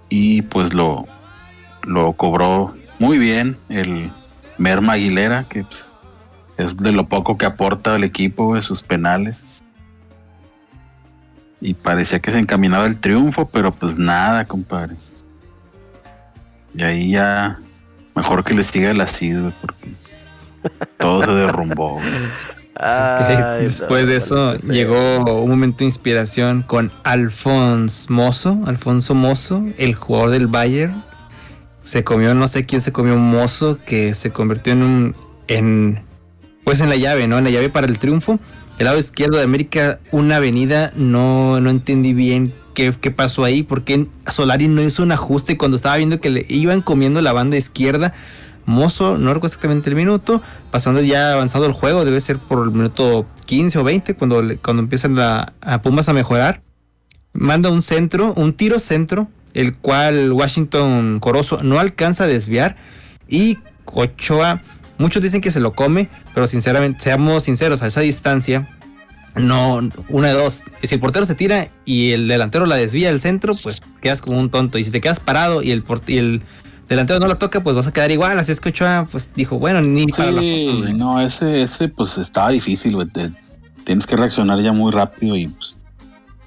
y 0.08 0.42
pues 0.42 0.74
lo, 0.74 1.06
lo 1.84 2.14
cobró 2.14 2.74
muy 2.98 3.18
bien 3.18 3.56
el 3.68 4.10
Merma 4.58 4.94
Aguilera, 4.94 5.44
que 5.48 5.62
pues, 5.62 5.92
es 6.56 6.76
de 6.76 6.90
lo 6.90 7.06
poco 7.06 7.38
que 7.38 7.46
aporta 7.46 7.94
al 7.94 8.02
equipo, 8.02 8.46
güey, 8.46 8.62
sus 8.62 8.82
penales. 8.82 9.62
Y 11.60 11.74
parecía 11.74 12.18
que 12.18 12.30
se 12.30 12.38
encaminaba 12.38 12.86
el 12.86 12.98
triunfo, 12.98 13.48
pero 13.48 13.72
pues 13.72 13.98
nada, 13.98 14.44
compadre. 14.44 14.96
Y 16.74 16.82
ahí 16.82 17.10
ya, 17.12 17.58
mejor 18.14 18.44
que 18.44 18.54
le 18.54 18.62
siga 18.62 18.90
el 18.90 19.06
CID, 19.06 19.40
güey, 19.40 19.52
porque 19.60 19.90
todo 20.98 21.24
se 21.24 21.30
derrumbó. 21.30 21.94
güey. 21.94 22.06
Ay, 22.78 23.64
Después 23.64 24.04
no, 24.04 24.10
de 24.10 24.16
eso 24.16 24.56
llegó 24.58 25.24
un 25.42 25.50
momento 25.50 25.78
de 25.78 25.86
inspiración 25.86 26.62
con 26.62 26.92
Alfonso 27.04 28.12
Mozo, 28.12 28.60
Alfonso 28.66 29.14
Mozo, 29.14 29.64
el 29.78 29.94
jugador 29.94 30.30
del 30.30 30.46
Bayern. 30.46 31.02
Se 31.78 32.04
comió, 32.04 32.34
no 32.34 32.48
sé 32.48 32.66
quién 32.66 32.82
se 32.82 32.92
comió 32.92 33.14
un 33.14 33.30
mozo 33.30 33.78
que 33.86 34.12
se 34.12 34.30
convirtió 34.30 34.74
en 34.74 34.82
un, 34.82 35.12
en, 35.48 36.02
pues 36.64 36.80
en 36.80 36.90
la 36.90 36.96
llave, 36.96 37.28
¿no? 37.28 37.38
En 37.38 37.44
la 37.44 37.50
llave 37.50 37.70
para 37.70 37.86
el 37.86 37.98
triunfo. 37.98 38.38
El 38.78 38.84
lado 38.84 38.98
izquierdo 38.98 39.38
de 39.38 39.44
América, 39.44 40.00
una 40.10 40.36
avenida, 40.36 40.92
no, 40.96 41.60
no 41.60 41.70
entendí 41.70 42.12
bien 42.12 42.52
qué, 42.74 42.92
pasó 43.10 43.44
ahí, 43.44 43.62
porque 43.62 44.06
Solari 44.30 44.68
no 44.68 44.82
hizo 44.82 45.02
un 45.02 45.12
ajuste 45.12 45.56
cuando 45.56 45.76
estaba 45.76 45.96
viendo 45.96 46.20
que 46.20 46.28
le 46.28 46.44
iban 46.48 46.82
comiendo 46.82 47.22
la 47.22 47.32
banda 47.32 47.56
izquierda. 47.56 48.12
Mozo, 48.66 49.16
no 49.16 49.32
recuerdo 49.32 49.46
exactamente 49.46 49.88
el 49.88 49.96
minuto, 49.96 50.42
pasando 50.70 51.00
ya 51.00 51.32
avanzado 51.32 51.66
el 51.66 51.72
juego, 51.72 52.04
debe 52.04 52.20
ser 52.20 52.38
por 52.38 52.66
el 52.66 52.72
minuto 52.72 53.26
15 53.46 53.78
o 53.78 53.84
20, 53.84 54.14
cuando, 54.14 54.42
cuando 54.60 54.82
empiezan 54.82 55.14
la, 55.14 55.54
a 55.62 55.80
Pumas 55.80 56.08
a 56.08 56.12
mejorar. 56.12 56.62
Manda 57.32 57.70
un 57.70 57.80
centro, 57.80 58.34
un 58.34 58.52
tiro 58.52 58.78
centro, 58.78 59.28
el 59.54 59.76
cual 59.76 60.32
Washington 60.32 61.18
Corozo 61.20 61.62
no 61.62 61.78
alcanza 61.78 62.24
a 62.24 62.26
desviar. 62.26 62.76
Y 63.28 63.58
Ochoa, 63.86 64.60
muchos 64.98 65.22
dicen 65.22 65.40
que 65.40 65.50
se 65.50 65.60
lo 65.60 65.74
come, 65.74 66.08
pero 66.34 66.46
sinceramente, 66.46 67.00
seamos 67.00 67.44
sinceros, 67.44 67.82
a 67.82 67.86
esa 67.86 68.00
distancia, 68.00 68.68
no, 69.34 69.80
una 70.08 70.28
de 70.28 70.34
dos. 70.34 70.62
Si 70.82 70.94
el 70.94 71.00
portero 71.00 71.26
se 71.26 71.34
tira 71.34 71.68
y 71.84 72.12
el 72.12 72.26
delantero 72.28 72.64
la 72.66 72.76
desvía 72.76 73.10
al 73.10 73.20
centro, 73.20 73.52
pues 73.62 73.82
quedas 74.00 74.22
como 74.22 74.40
un 74.40 74.50
tonto. 74.50 74.78
Y 74.78 74.84
si 74.84 74.90
te 74.90 75.00
quedas 75.02 75.20
parado 75.20 75.62
y 75.62 75.72
el, 75.72 75.84
y 76.06 76.16
el 76.18 76.42
delantero 76.88 77.20
no 77.20 77.26
la 77.26 77.34
toca, 77.34 77.62
pues 77.62 77.76
vas 77.76 77.86
a 77.86 77.92
quedar 77.92 78.10
igual. 78.10 78.38
Así 78.38 78.52
es 78.52 78.60
que 78.60 78.70
Ochoa, 78.70 79.06
pues 79.12 79.30
dijo, 79.34 79.58
bueno, 79.58 79.82
ni 79.82 80.06
para 80.06 80.30
la 80.32 80.40
Sí, 80.40 80.70
güey. 80.80 80.94
no, 80.94 81.20
ese, 81.20 81.60
ese 81.62 81.88
pues 81.88 82.16
estaba 82.16 82.48
difícil, 82.50 82.94
güey. 82.94 83.08
Tienes 83.84 84.06
que 84.06 84.16
reaccionar 84.16 84.60
ya 84.62 84.72
muy 84.72 84.90
rápido 84.90 85.36
y 85.36 85.48
pues 85.48 85.76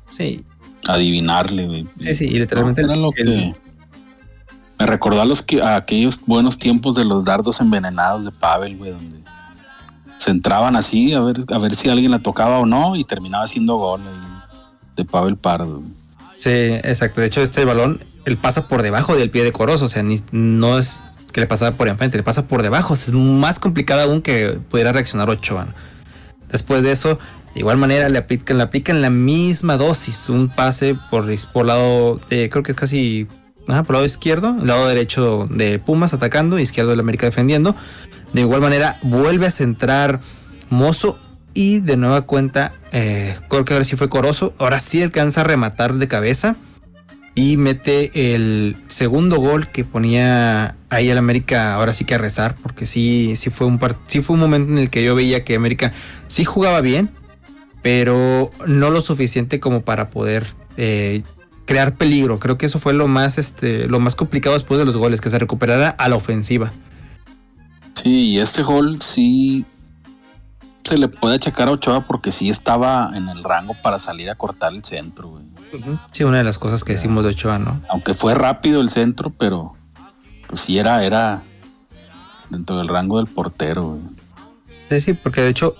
Sí, 0.09 0.43
adivinarle, 0.87 1.67
güey. 1.67 1.87
sí, 1.99 2.13
sí, 2.15 2.25
y 2.25 2.39
literalmente 2.39 2.81
Era 2.81 2.95
lo 2.95 3.11
el- 3.15 3.25
que 3.53 3.55
me 4.79 4.85
recordó 4.85 5.21
a 5.21 5.25
los 5.25 5.43
que 5.43 5.61
a 5.61 5.75
aquellos 5.75 6.19
buenos 6.25 6.57
tiempos 6.57 6.95
de 6.95 7.03
los 7.03 7.25
dardos 7.25 7.59
envenenados 7.59 8.23
de 8.23 8.31
Pavel, 8.31 8.77
güey, 8.77 8.91
donde 8.91 9.19
se 10.17 10.31
entraban 10.31 10.75
así 10.75 11.13
a 11.13 11.19
ver 11.19 11.43
a 11.51 11.57
ver 11.57 11.75
si 11.75 11.89
alguien 11.89 12.11
la 12.11 12.19
tocaba 12.19 12.59
o 12.59 12.65
no 12.65 12.95
y 12.95 13.03
terminaba 13.03 13.43
haciendo 13.43 13.75
gol 13.75 14.01
de 14.95 15.05
Pavel 15.05 15.37
Pardo. 15.37 15.81
Sí, 16.35 16.49
exacto. 16.49 17.19
De 17.19 17.27
hecho, 17.27 17.41
este 17.41 17.65
balón, 17.65 18.05
él 18.23 18.37
pasa 18.37 18.69
por 18.69 18.81
debajo 18.81 19.15
del 19.15 19.29
pie 19.29 19.43
de 19.43 19.51
Corozo. 19.51 19.85
O 19.85 19.89
sea, 19.89 20.03
no 20.31 20.79
es 20.79 21.03
que 21.33 21.41
le 21.41 21.47
pasaba 21.47 21.75
por 21.75 21.89
enfrente, 21.89 22.17
le 22.17 22.23
pasa 22.23 22.47
por 22.47 22.61
debajo. 22.61 22.93
Es 22.93 23.11
más 23.11 23.59
complicado 23.59 24.01
aún 24.01 24.21
que 24.21 24.59
pudiera 24.69 24.93
reaccionar 24.93 25.29
Ochoa. 25.29 25.67
Después 26.49 26.81
de 26.83 26.93
eso, 26.93 27.19
de 27.53 27.59
igual 27.59 27.77
manera 27.77 28.07
le 28.07 28.17
aplican, 28.17 28.57
le 28.57 28.63
aplican 28.63 29.01
la 29.01 29.09
misma 29.09 29.75
dosis. 29.75 30.29
Un 30.29 30.47
pase 30.47 30.95
por, 31.09 31.27
por 31.51 31.65
lado, 31.65 32.21
creo 32.29 32.63
que 32.63 32.71
es 32.71 32.77
casi 32.77 33.27
por 33.85 33.95
lado 33.95 34.05
izquierdo, 34.05 34.55
el 34.59 34.67
lado 34.67 34.87
derecho 34.87 35.47
de 35.49 35.79
Pumas 35.79 36.13
atacando, 36.13 36.59
izquierdo 36.59 36.91
del 36.91 36.99
América 36.99 37.25
defendiendo. 37.25 37.75
De 38.33 38.41
igual 38.41 38.61
manera, 38.61 38.99
vuelve 39.03 39.47
a 39.47 39.51
centrar 39.51 40.19
Mozo 40.69 41.19
y 41.53 41.79
de 41.79 41.97
nueva 41.97 42.21
cuenta, 42.23 42.73
eh, 42.91 43.35
creo 43.49 43.65
que 43.65 43.73
ahora 43.73 43.85
sí 43.85 43.95
fue 43.95 44.09
Corozo. 44.09 44.53
Ahora 44.57 44.79
sí 44.79 45.01
alcanza 45.01 45.41
a 45.41 45.43
rematar 45.43 45.95
de 45.95 46.07
cabeza 46.07 46.55
y 47.35 47.57
mete 47.57 48.35
el 48.35 48.75
segundo 48.87 49.37
gol 49.37 49.67
que 49.67 49.83
ponía 49.83 50.75
ahí 50.89 51.09
al 51.09 51.17
América. 51.17 51.75
Ahora 51.75 51.93
sí 51.93 52.05
que 52.05 52.15
a 52.15 52.17
rezar, 52.17 52.55
porque 52.61 52.85
sí, 52.85 53.35
sí 53.35 53.49
fue 53.49 53.67
un 53.67 53.79
sí 54.07 54.21
fue 54.21 54.35
un 54.35 54.41
momento 54.41 54.71
en 54.71 54.77
el 54.77 54.89
que 54.89 55.03
yo 55.03 55.15
veía 55.15 55.43
que 55.43 55.55
América 55.55 55.91
sí 56.27 56.45
jugaba 56.45 56.81
bien, 56.81 57.11
pero 57.81 58.51
no 58.67 58.89
lo 58.89 59.01
suficiente 59.01 59.59
como 59.59 59.81
para 59.81 60.09
poder 60.09 60.45
eh, 60.77 61.23
crear 61.69 61.93
peligro. 61.95 62.39
Creo 62.39 62.57
que 62.57 62.65
eso 62.65 62.79
fue 62.79 62.93
lo 62.93 63.07
más, 63.07 63.37
este, 63.37 63.87
lo 63.87 63.99
más 63.99 64.15
complicado 64.15 64.55
después 64.55 64.79
de 64.79 64.85
los 64.85 64.97
goles, 64.97 65.21
que 65.21 65.29
se 65.29 65.37
recuperara 65.37 65.89
a 65.91 66.09
la 66.09 66.15
ofensiva. 66.15 66.71
Sí, 68.01 68.09
y 68.31 68.39
este 68.39 68.63
gol 68.63 69.01
sí 69.03 69.65
se 70.83 70.97
le 70.97 71.07
puede 71.09 71.35
achacar 71.35 71.67
a 71.67 71.71
Ochoa 71.71 72.07
porque 72.07 72.31
sí 72.31 72.49
estaba 72.49 73.11
en 73.13 73.29
el 73.29 73.43
rango 73.43 73.75
para 73.83 73.99
salir 73.99 74.31
a 74.31 74.35
cortar 74.35 74.73
el 74.73 74.83
centro, 74.83 75.27
güey. 75.29 75.43
Sí, 76.11 76.23
una 76.23 76.39
de 76.39 76.43
las 76.43 76.57
cosas 76.57 76.83
que 76.83 76.93
decimos 76.93 77.23
de 77.23 77.29
Ochoa, 77.29 77.59
¿no? 77.59 77.79
Aunque 77.89 78.15
fue 78.15 78.33
rápido 78.33 78.81
el 78.81 78.89
centro, 78.89 79.29
pero 79.29 79.75
pues 80.47 80.61
sí 80.61 80.79
era, 80.79 81.03
era 81.05 81.43
dentro 82.49 82.77
del 82.79 82.87
rango 82.87 83.17
del 83.17 83.27
portero, 83.27 83.83
güey. 83.89 84.01
Sí, 84.89 85.01
sí, 85.01 85.13
porque 85.13 85.41
de 85.41 85.49
hecho, 85.49 85.75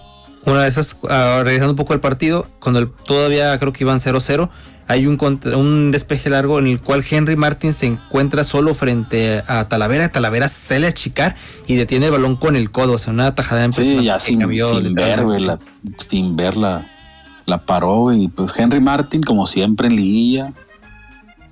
una 0.45 0.61
de 0.61 0.69
esas, 0.69 0.97
ah, 1.09 1.41
regresando 1.43 1.71
un 1.71 1.77
poco 1.77 1.93
al 1.93 1.99
partido, 2.01 2.45
cuando 2.59 2.79
el- 2.79 2.91
todavía 2.91 3.57
creo 3.57 3.73
que 3.73 3.83
iban 3.83 3.99
0-0, 3.99 4.51
hay 4.89 5.05
un, 5.07 5.15
contra- 5.17 5.55
un 5.55 5.91
despeje 5.91 6.29
largo 6.29 6.59
en 6.59 6.67
el 6.67 6.81
cual 6.81 7.05
Henry 7.09 7.35
Martin 7.37 7.71
se 7.73 7.85
encuentra 7.85 8.43
solo 8.43 8.73
frente 8.73 9.43
a 9.47 9.69
Talavera. 9.69 10.09
Talavera 10.11 10.49
sale 10.49 10.87
a 10.87 10.89
achicar 10.89 11.35
y 11.67 11.75
detiene 11.75 12.07
el 12.07 12.11
balón 12.11 12.35
con 12.35 12.55
el 12.57 12.71
codo, 12.71 12.93
o 12.93 12.97
sea, 12.97 13.13
una 13.13 13.33
tajada 13.35 13.63
en 13.65 13.71
Sí, 13.71 14.03
ya 14.03 14.17
sin, 14.19 14.39
ver, 14.39 15.23
la, 15.41 15.59
sin 16.09 16.35
verla, 16.35 16.85
la 17.45 17.59
paró. 17.59 18.11
Y 18.11 18.27
pues 18.29 18.57
Henry 18.59 18.79
Martin, 18.81 19.21
como 19.21 19.45
siempre 19.47 19.87
en 19.87 19.95
liguilla, 19.95 20.53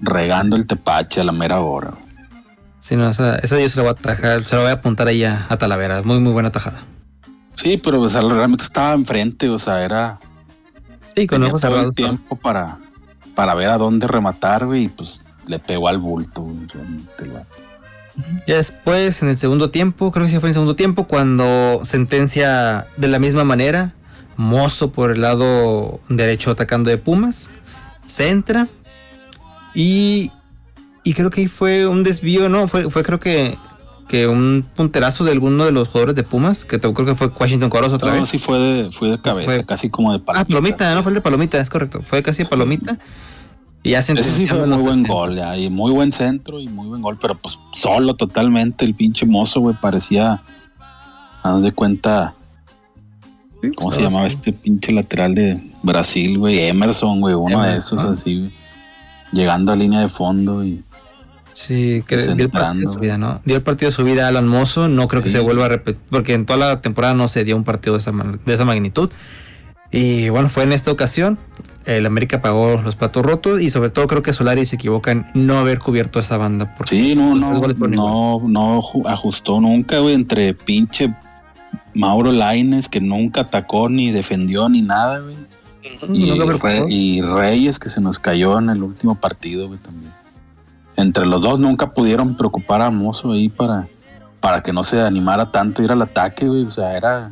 regando 0.02 0.56
el 0.56 0.66
tepache 0.66 1.22
a 1.22 1.24
la 1.24 1.32
mera 1.32 1.60
hora. 1.60 1.92
Sí, 2.80 2.96
no, 2.96 3.10
esa, 3.10 3.38
esa 3.38 3.60
yo 3.60 3.68
se 3.70 3.78
la 3.78 3.84
voy 3.84 3.90
a 3.90 3.92
atajar, 3.94 4.44
se 4.44 4.56
la 4.56 4.62
voy 4.64 4.70
a 4.72 4.74
apuntar 4.74 5.08
ahí 5.08 5.24
a, 5.24 5.46
a 5.50 5.58
Talavera. 5.58 6.02
Muy, 6.04 6.20
muy 6.20 6.32
buena 6.34 6.52
tajada. 6.52 6.84
Sí, 7.56 7.80
pero 7.84 8.02
o 8.02 8.10
sea, 8.10 8.22
realmente 8.22 8.64
estaba 8.64 8.94
enfrente, 8.94 9.50
o 9.50 9.58
sea, 9.60 9.84
era 9.84 10.20
Sí, 11.16 11.26
con 11.26 11.42
ojos 11.44 11.62
todo 11.62 11.72
cerrados. 11.72 11.88
el 11.90 11.96
tiempo 11.96 12.36
para, 12.36 12.78
para 13.38 13.54
ver 13.54 13.70
a 13.70 13.78
dónde 13.78 14.08
rematar, 14.08 14.66
güey, 14.66 14.86
y 14.86 14.90
pues 14.90 15.24
le 15.46 15.60
pegó 15.60 15.90
al 15.90 16.00
bulto, 16.00 16.42
güey. 16.42 16.58
Ya 18.48 18.56
después, 18.56 19.22
en 19.22 19.30
el 19.30 19.38
segundo 19.38 19.70
tiempo, 19.70 20.12
creo 20.12 20.26
que 20.26 20.32
sí 20.32 20.40
fue 20.40 20.48
en 20.48 20.50
el 20.50 20.56
segundo 20.56 20.76
tiempo, 20.76 21.04
cuando 21.04 21.82
sentencia 21.86 22.88
de 22.98 23.08
la 23.08 23.20
misma 23.20 23.44
manera, 23.44 23.94
Mozo 24.38 24.92
por 24.92 25.12
el 25.12 25.22
lado 25.22 26.00
derecho 26.10 26.50
atacando 26.50 26.90
de 26.90 26.98
Pumas, 26.98 27.52
centra 28.08 28.68
y, 29.76 30.32
y 31.04 31.14
creo 31.14 31.30
que 31.30 31.42
ahí 31.42 31.48
fue 31.48 31.86
un 31.86 32.02
desvío, 32.02 32.50
no, 32.50 32.68
fue, 32.68 32.90
fue 32.90 33.04
creo 33.04 33.20
que, 33.20 33.56
que 34.08 34.28
un 34.28 34.66
punterazo 34.76 35.24
de 35.26 35.32
alguno 35.34 35.66
de 35.66 35.72
los 35.72 35.88
jugadores 35.90 36.16
de 36.16 36.24
Pumas, 36.24 36.64
que 36.66 36.78
te- 36.78 36.92
creo 36.94 37.06
que 37.06 37.16
fue 37.16 37.28
Washington 37.28 37.70
Coros 37.70 37.92
otra 37.92 38.12
No, 38.14 38.22
vez. 38.22 38.30
sí 38.30 38.38
fue 38.38 38.58
de, 38.58 38.92
fue 38.92 39.10
de 39.10 39.20
cabeza, 39.22 39.46
Fue- 39.52 39.66
casi 39.66 39.90
como 39.90 40.12
de 40.14 40.20
Ah, 40.20 40.24
palomita. 40.26 40.48
palomita, 40.48 40.96
no 40.96 41.04
fue 41.04 41.10
el 41.12 41.16
de 41.16 41.22
palomita, 41.22 41.60
es 41.60 41.70
correcto, 41.70 42.02
fue 42.02 42.24
casi 42.24 42.44
de 42.44 42.50
palomita. 42.50 42.98
Y 43.84 43.92
ya 43.92 44.00
Ese 44.00 44.22
sí 44.24 44.48
fue 44.48 44.66
muy 44.66 44.78
buen 44.78 45.02
70. 45.04 45.14
gol, 45.14 45.36
ya, 45.36 45.58
y 45.58 45.70
muy 45.70 45.92
buen 45.94 46.12
centro 46.12 46.60
y 46.60 46.68
muy 46.68 46.88
buen 46.88 47.02
gol, 47.02 47.18
pero 47.22 47.36
pues 47.36 47.60
solo 47.74 48.16
totalmente 48.16 48.84
el 48.86 48.94
pinche 48.96 49.26
mozo, 49.26 49.60
güey, 49.62 49.76
parecía, 49.80 50.42
a 51.44 51.58
de 51.60 51.72
cuenta, 51.72 52.34
¿cómo 53.76 53.92
se 53.92 54.00
Ah, 54.02 54.04
llamaba 54.06 54.28
este 54.28 54.52
pinche 54.54 54.92
lateral 54.92 55.36
de 55.36 55.62
Brasil, 55.84 56.38
güey? 56.38 56.60
Emerson, 56.60 57.20
güey, 57.22 57.36
uno 57.36 57.64
de 57.64 57.78
esos 57.78 58.04
así, 58.04 58.40
güey, 58.40 58.52
llegando 59.32 59.72
a 59.72 59.76
línea 59.76 60.00
de 60.02 60.10
fondo 60.10 60.64
y 60.66 60.84
Sí, 61.60 62.04
que 62.08 62.18
dio 62.18 62.34
el 62.34 62.50
partido 62.52 62.90
de 62.92 62.94
su 62.94 63.00
vida, 63.00 63.18
¿no? 63.18 63.42
Dio 63.44 63.56
el 63.56 63.64
partido 63.64 63.90
de 63.90 63.96
su 63.96 64.04
vida 64.04 64.26
a 64.26 64.28
Alan 64.28 64.48
Mozo. 64.48 64.88
No 64.88 65.08
creo 65.08 65.24
que 65.24 65.30
Sí. 65.30 65.36
se 65.38 65.42
vuelva 65.42 65.66
a 65.66 65.70
repetir, 65.70 66.00
porque 66.12 66.34
en 66.36 66.46
toda 66.46 66.60
la 66.60 66.82
temporada 66.82 67.16
no 67.16 67.28
se 67.28 67.44
dio 67.44 67.56
un 67.58 67.64
partido 67.64 67.94
de 67.96 68.00
esa, 68.00 68.12
de 68.12 68.54
esa 68.54 68.64
magnitud. 68.64 69.10
Y 69.92 70.30
bueno, 70.30 70.50
fue 70.50 70.64
en 70.64 70.74
esta 70.74 70.92
ocasión. 70.92 71.40
El 71.86 72.06
América 72.06 72.42
pagó 72.42 72.80
los 72.84 72.96
platos 72.96 73.26
rotos 73.26 73.62
y 73.62 73.70
sobre 73.72 73.90
todo 73.90 74.06
creo 74.08 74.22
que 74.22 74.34
Solari 74.34 74.66
se 74.66 74.76
equivoca 74.76 75.12
en 75.12 75.26
no 75.34 75.58
haber 75.58 75.80
cubierto 75.80 76.20
esa 76.20 76.38
banda. 76.38 76.76
Porque 76.78 76.92
Sí, 76.96 77.16
no, 77.16 77.34
no, 77.36 77.54
no, 77.54 78.42
no 78.44 78.82
ju- 78.82 79.08
ajustó 79.10 79.60
nunca, 79.60 79.98
güey, 80.00 80.14
entre 80.14 80.54
pinche 80.54 81.12
Mauro 81.96 82.32
Laines, 82.32 82.88
que 82.90 83.00
nunca 83.02 83.42
atacó 83.42 83.90
ni 83.90 84.12
defendió 84.12 84.70
ni 84.70 84.82
nada, 84.84 85.20
güey. 85.20 85.36
Y, 86.14 86.32
Re- 86.38 86.86
y 86.90 87.22
Reyes, 87.22 87.80
que 87.80 87.90
se 87.90 88.02
nos 88.02 88.20
cayó 88.20 88.60
en 88.60 88.70
el 88.70 88.84
último 88.84 89.16
partido, 89.16 89.68
güey, 89.68 89.80
también. 89.80 90.12
Entre 90.98 91.26
los 91.26 91.44
dos 91.44 91.60
nunca 91.60 91.92
pudieron 91.94 92.36
preocupar 92.36 92.82
a 92.82 92.90
Mozo 92.92 93.32
ahí 93.32 93.48
para, 93.50 93.88
para 94.42 94.62
que 94.62 94.74
no 94.74 94.84
se 94.84 95.00
animara 95.00 95.52
tanto 95.52 95.82
a 95.82 95.86
ir 95.86 95.92
al 95.92 96.02
ataque, 96.02 96.48
güey. 96.48 96.64
O 96.66 96.72
sea, 96.72 96.98
era 96.98 97.32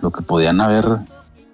lo 0.00 0.10
que 0.10 0.22
podían 0.22 0.60
haber 0.60 0.84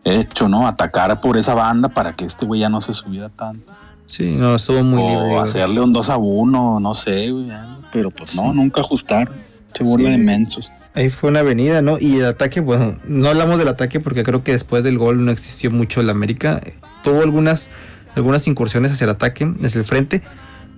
hecho, 0.04 0.48
¿no? 0.48 0.66
Atacar 0.66 1.20
por 1.20 1.36
esa 1.36 1.54
banda 1.54 1.88
para 1.88 2.14
que 2.14 2.24
este 2.24 2.46
güey 2.46 2.60
ya 2.60 2.68
no 2.68 2.80
se 2.80 2.94
subiera 2.94 3.28
tanto. 3.28 3.72
Sí, 4.06 4.36
no, 4.36 4.54
estuvo 4.54 4.82
muy 4.82 5.02
o 5.02 5.20
libre. 5.26 5.38
hacerle 5.40 5.80
un 5.80 5.92
2 5.92 6.10
a 6.10 6.16
1, 6.16 6.80
no 6.80 6.94
sé, 6.94 7.30
güey. 7.30 7.50
Pero 7.92 8.10
pues 8.10 8.34
no, 8.36 8.52
nunca 8.52 8.80
ajustaron. 8.80 9.34
Se 9.74 9.84
bola 9.84 10.06
Sí. 10.06 10.10
de 10.12 10.18
mensos. 10.18 10.72
Ahí 10.94 11.08
fue 11.08 11.30
una 11.30 11.40
avenida, 11.40 11.80
¿no? 11.82 11.96
Y 11.98 12.16
el 12.18 12.26
ataque, 12.26 12.60
bueno, 12.60 12.96
no 13.06 13.28
hablamos 13.28 13.58
del 13.58 13.68
ataque 13.68 13.98
porque 14.00 14.22
creo 14.22 14.44
que 14.44 14.52
después 14.52 14.84
del 14.84 14.98
gol 14.98 15.24
no 15.24 15.30
existió 15.32 15.70
mucho 15.70 16.00
el 16.02 16.10
América. 16.10 16.60
Tuvo 17.02 17.22
algunas, 17.22 17.70
algunas 18.14 18.46
incursiones 18.46 18.92
hacia 18.92 19.04
el 19.06 19.10
ataque, 19.10 19.50
hacia 19.64 19.78
el 19.78 19.86
frente, 19.86 20.22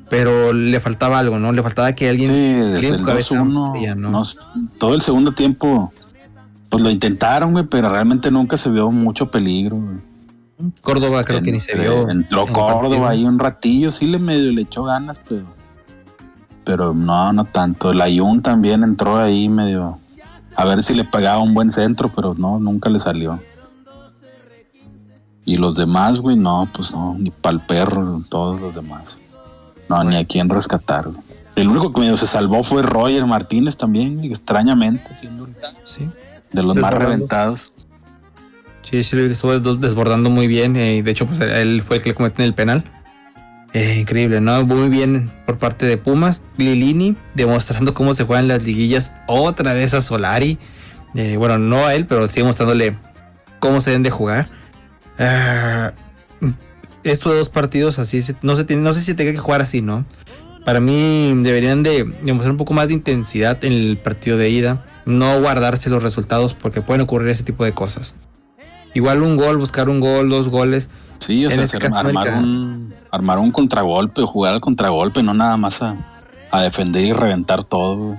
pero 0.09 0.53
le 0.53 0.79
faltaba 0.81 1.19
algo, 1.19 1.39
¿no? 1.39 1.53
Le 1.53 1.63
faltaba 1.63 1.93
que 1.95 2.09
alguien... 2.09 2.31
Sí, 2.31 2.73
desde 2.73 2.89
el 2.89 2.97
con 2.97 3.07
cabeza 3.07 3.35
2-1. 3.37 3.73
fría, 3.73 3.95
¿no? 3.95 4.11
no, 4.11 4.23
todo 4.79 4.95
el 4.95 5.01
segundo 5.01 5.33
tiempo, 5.33 5.93
pues 6.69 6.83
lo 6.83 6.91
intentaron, 6.91 7.53
güey, 7.53 7.65
pero 7.65 7.89
realmente 7.89 8.31
nunca 8.31 8.57
se 8.57 8.71
vio 8.71 8.91
mucho 8.91 9.31
peligro, 9.31 9.77
güey. 9.77 10.15
Córdoba 10.81 11.25
creo 11.25 11.43
que 11.43 11.53
ni 11.53 11.61
se 11.61 11.77
vio. 11.77 12.09
Entró 12.09 12.47
en 12.47 12.53
Córdoba 12.53 13.11
ahí 13.11 13.25
un 13.25 13.39
ratillo, 13.39 13.91
sí 13.91 14.07
le 14.07 14.19
medio 14.19 14.53
le 14.53 14.63
echó 14.63 14.85
ganas, 14.85 15.21
pero. 15.29 15.45
Pero 16.65 16.95
no, 16.95 17.33
no 17.33 17.45
tanto. 17.45 17.91
El 17.91 18.01
Ayun 18.01 18.41
también 18.41 18.83
entró 18.85 19.19
ahí 19.19 19.49
medio. 19.49 19.99
A 20.57 20.65
ver 20.65 20.83
si 20.83 20.95
le 20.95 21.05
pegaba 21.05 21.43
un 21.43 21.53
buen 21.53 21.73
centro, 21.73 22.09
pero 22.15 22.35
no, 22.39 22.59
nunca 22.61 22.89
le 22.89 23.01
salió. 23.01 23.41
Y 25.45 25.57
los 25.57 25.75
demás, 25.75 26.21
güey, 26.21 26.37
no, 26.37 26.69
pues 26.73 26.93
no, 26.93 27.17
ni 27.19 27.31
pa'l 27.31 27.61
perro, 27.61 28.23
todos 28.31 28.61
los 28.61 28.75
demás. 28.75 29.19
No, 29.89 30.03
ni 30.05 30.17
a 30.17 30.25
quién 30.25 30.49
rescatar, 30.49 31.09
güey. 31.09 31.19
El 31.57 31.69
único 31.69 31.93
que 31.93 32.01
medio 32.01 32.17
se 32.17 32.27
salvó 32.27 32.63
fue 32.65 32.83
Roger 32.83 33.27
Martínez 33.27 33.77
también, 33.77 34.25
extrañamente, 34.25 35.15
siendo 35.15 35.47
Sí, 35.85 36.09
de 36.53 36.63
los 36.63 36.75
más 36.77 36.93
reventados. 36.93 37.73
sí, 38.83 39.05
sí, 39.05 39.15
lo 39.15 39.23
vi 39.23 39.29
que 39.29 39.33
estuvo 39.35 39.59
des- 39.61 39.81
desbordando 39.81 40.31
muy 40.31 40.47
bien. 40.49 40.75
eh, 40.77 40.97
y 40.97 41.03
de 41.03 41.11
hecho, 41.13 41.27
pues 41.27 41.41
él 41.41 41.83
fue 41.87 41.97
el 41.99 42.03
que 42.03 42.09
le 42.09 42.15
cometió 42.17 42.43
en 42.45 42.49
el 42.49 42.55
penal. 42.55 42.85
Eh, 43.73 43.99
increíble, 44.01 44.41
¿no? 44.41 44.65
Muy 44.65 44.89
bien 44.89 45.33
por 45.47 45.59
parte 45.59 45.87
de 45.87 45.97
Pumas. 45.97 46.43
Lilini 46.57 47.17
demostrando 47.35 47.93
cómo 47.95 48.15
se 48.15 48.25
juegan 48.25 48.47
las 48.49 48.63
liguillas 48.63 49.13
otra 49.27 49.73
vez 49.75 49.95
a 49.95 50.01
Solari. 50.01 50.59
Eh, 51.15 51.37
bueno, 51.37 51.59
no 51.59 51.87
a 51.87 51.95
él, 51.95 52.07
pero 52.07 52.27
sí 52.29 52.43
mostrándole 52.43 52.97
cómo 53.61 53.81
se 53.81 53.91
deben 53.91 54.03
de 54.05 54.11
jugar. 54.11 54.49
Ah, 55.19 55.93
estos 57.05 57.35
dos 57.35 57.49
partidos 57.49 57.99
así, 57.99 58.21
se- 58.23 58.37
no, 58.43 58.57
se 58.57 58.65
tiene, 58.65 58.83
no 58.83 58.93
sé 58.95 59.01
si 59.01 59.15
tenga 59.15 59.33
que 59.33 59.39
jugar 59.39 59.63
así, 59.63 59.81
¿no? 59.83 60.05
Para 60.65 60.81
mí 60.81 61.33
deberían 61.43 61.83
de 61.83 62.05
demostrar 62.23 62.51
un 62.51 62.57
poco 62.57 62.73
más 62.75 62.89
de 62.89 62.95
intensidad 62.95 63.63
en 63.65 63.73
el 63.73 63.99
partido 63.99 64.37
de 64.39 64.49
ida. 64.51 64.85
No 65.05 65.39
guardarse 65.41 65.91
los 65.91 66.03
resultados 66.03 66.55
porque 66.55 66.81
pueden 66.81 67.03
ocurrir 67.03 67.29
ese 67.29 67.45
tipo 67.45 67.65
de 67.65 67.73
cosas. 67.73 68.15
Igual 68.95 69.23
un 69.23 69.37
gol, 69.37 69.59
buscar 69.59 69.89
un 69.91 70.01
gol, 70.01 70.31
dos 70.31 70.49
goles. 70.49 70.89
Sí, 71.19 71.45
o 71.45 71.51
En 71.51 71.57
sea, 71.57 71.65
este 71.65 71.77
armar, 71.77 72.07
América- 72.07 72.39
un, 72.39 72.95
armar 73.11 73.39
un 73.39 73.51
contragolpe 73.51 74.23
o 74.23 74.27
jugar 74.27 74.55
al 74.55 74.61
contragolpe, 74.63 75.23
no 75.23 75.35
nada 75.35 75.57
más 75.59 75.83
a, 75.83 75.97
a 76.51 76.63
defender 76.63 77.05
y 77.05 77.13
reventar 77.13 77.65
todo. 77.65 78.17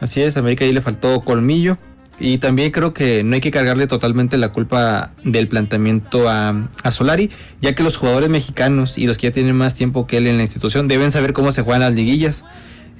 Así 0.00 0.22
es, 0.22 0.36
a 0.36 0.40
América 0.40 0.64
ahí 0.64 0.72
le 0.72 0.80
faltó 0.80 1.20
colmillo. 1.22 1.78
Y 2.18 2.38
también 2.38 2.70
creo 2.70 2.94
que 2.94 3.24
no 3.24 3.34
hay 3.34 3.40
que 3.40 3.50
cargarle 3.50 3.86
totalmente 3.86 4.36
la 4.36 4.50
culpa 4.52 5.12
del 5.24 5.48
planteamiento 5.48 6.28
a, 6.28 6.68
a 6.82 6.90
Solari, 6.90 7.30
ya 7.60 7.74
que 7.74 7.82
los 7.82 7.96
jugadores 7.96 8.28
mexicanos 8.28 8.98
y 8.98 9.06
los 9.06 9.18
que 9.18 9.28
ya 9.28 9.32
tienen 9.32 9.56
más 9.56 9.74
tiempo 9.74 10.06
que 10.06 10.18
él 10.18 10.26
en 10.26 10.36
la 10.36 10.42
institución 10.42 10.88
deben 10.88 11.10
saber 11.10 11.32
cómo 11.32 11.52
se 11.52 11.62
juegan 11.62 11.80
las 11.80 11.94
liguillas. 11.94 12.44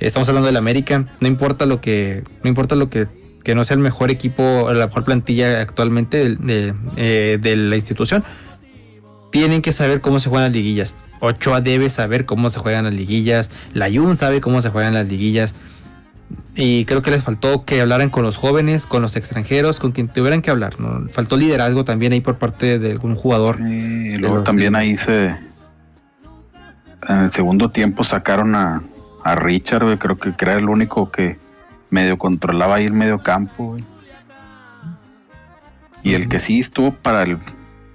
Estamos 0.00 0.28
hablando 0.28 0.46
del 0.46 0.56
América, 0.56 1.06
no 1.20 1.28
importa 1.28 1.66
lo 1.66 1.80
que, 1.80 2.24
no 2.42 2.48
importa 2.48 2.74
lo 2.74 2.90
que, 2.90 3.06
que 3.44 3.54
no 3.54 3.64
sea 3.64 3.76
el 3.76 3.82
mejor 3.82 4.10
equipo, 4.10 4.68
la 4.72 4.86
mejor 4.86 5.04
plantilla 5.04 5.60
actualmente 5.60 6.34
de, 6.34 6.74
eh, 6.96 7.38
de 7.40 7.56
la 7.56 7.76
institución, 7.76 8.24
tienen 9.30 9.62
que 9.62 9.72
saber 9.72 10.00
cómo 10.00 10.18
se 10.18 10.28
juegan 10.28 10.50
las 10.50 10.56
liguillas. 10.56 10.94
Ochoa 11.20 11.60
debe 11.60 11.88
saber 11.88 12.26
cómo 12.26 12.50
se 12.50 12.58
juegan 12.58 12.84
las 12.84 12.94
liguillas, 12.94 13.52
Layun 13.74 14.16
sabe 14.16 14.40
cómo 14.40 14.60
se 14.60 14.70
juegan 14.70 14.94
las 14.94 15.08
liguillas. 15.08 15.54
Y 16.54 16.84
creo 16.84 17.02
que 17.02 17.10
les 17.10 17.22
faltó 17.22 17.64
que 17.64 17.80
hablaran 17.80 18.10
con 18.10 18.22
los 18.22 18.36
jóvenes, 18.36 18.86
con 18.86 19.02
los 19.02 19.16
extranjeros, 19.16 19.80
con 19.80 19.92
quien 19.92 20.08
tuvieran 20.08 20.42
que 20.42 20.50
hablar. 20.50 20.78
¿no? 20.80 21.08
Faltó 21.08 21.36
liderazgo 21.36 21.84
también 21.84 22.12
ahí 22.12 22.20
por 22.20 22.38
parte 22.38 22.78
de 22.78 22.90
algún 22.90 23.14
jugador. 23.14 23.56
Sí, 23.58 23.64
y 23.64 24.16
luego 24.16 24.42
también 24.42 24.74
ahí 24.74 24.96
se. 24.96 25.36
En 27.08 27.16
el 27.24 27.32
segundo 27.32 27.70
tiempo 27.70 28.04
sacaron 28.04 28.54
a, 28.54 28.82
a 29.24 29.34
Richard, 29.34 29.84
güey, 29.84 29.98
creo 29.98 30.18
que, 30.18 30.34
era 30.38 30.54
el 30.54 30.68
único 30.68 31.10
que 31.10 31.38
medio 31.90 32.18
controlaba 32.18 32.76
ahí 32.76 32.84
el 32.84 32.92
medio 32.92 33.22
campo, 33.22 33.64
güey. 33.64 33.84
Y 36.02 36.14
el 36.14 36.28
que 36.28 36.40
sí 36.40 36.58
estuvo 36.58 36.92
para 36.92 37.22
el 37.22 37.38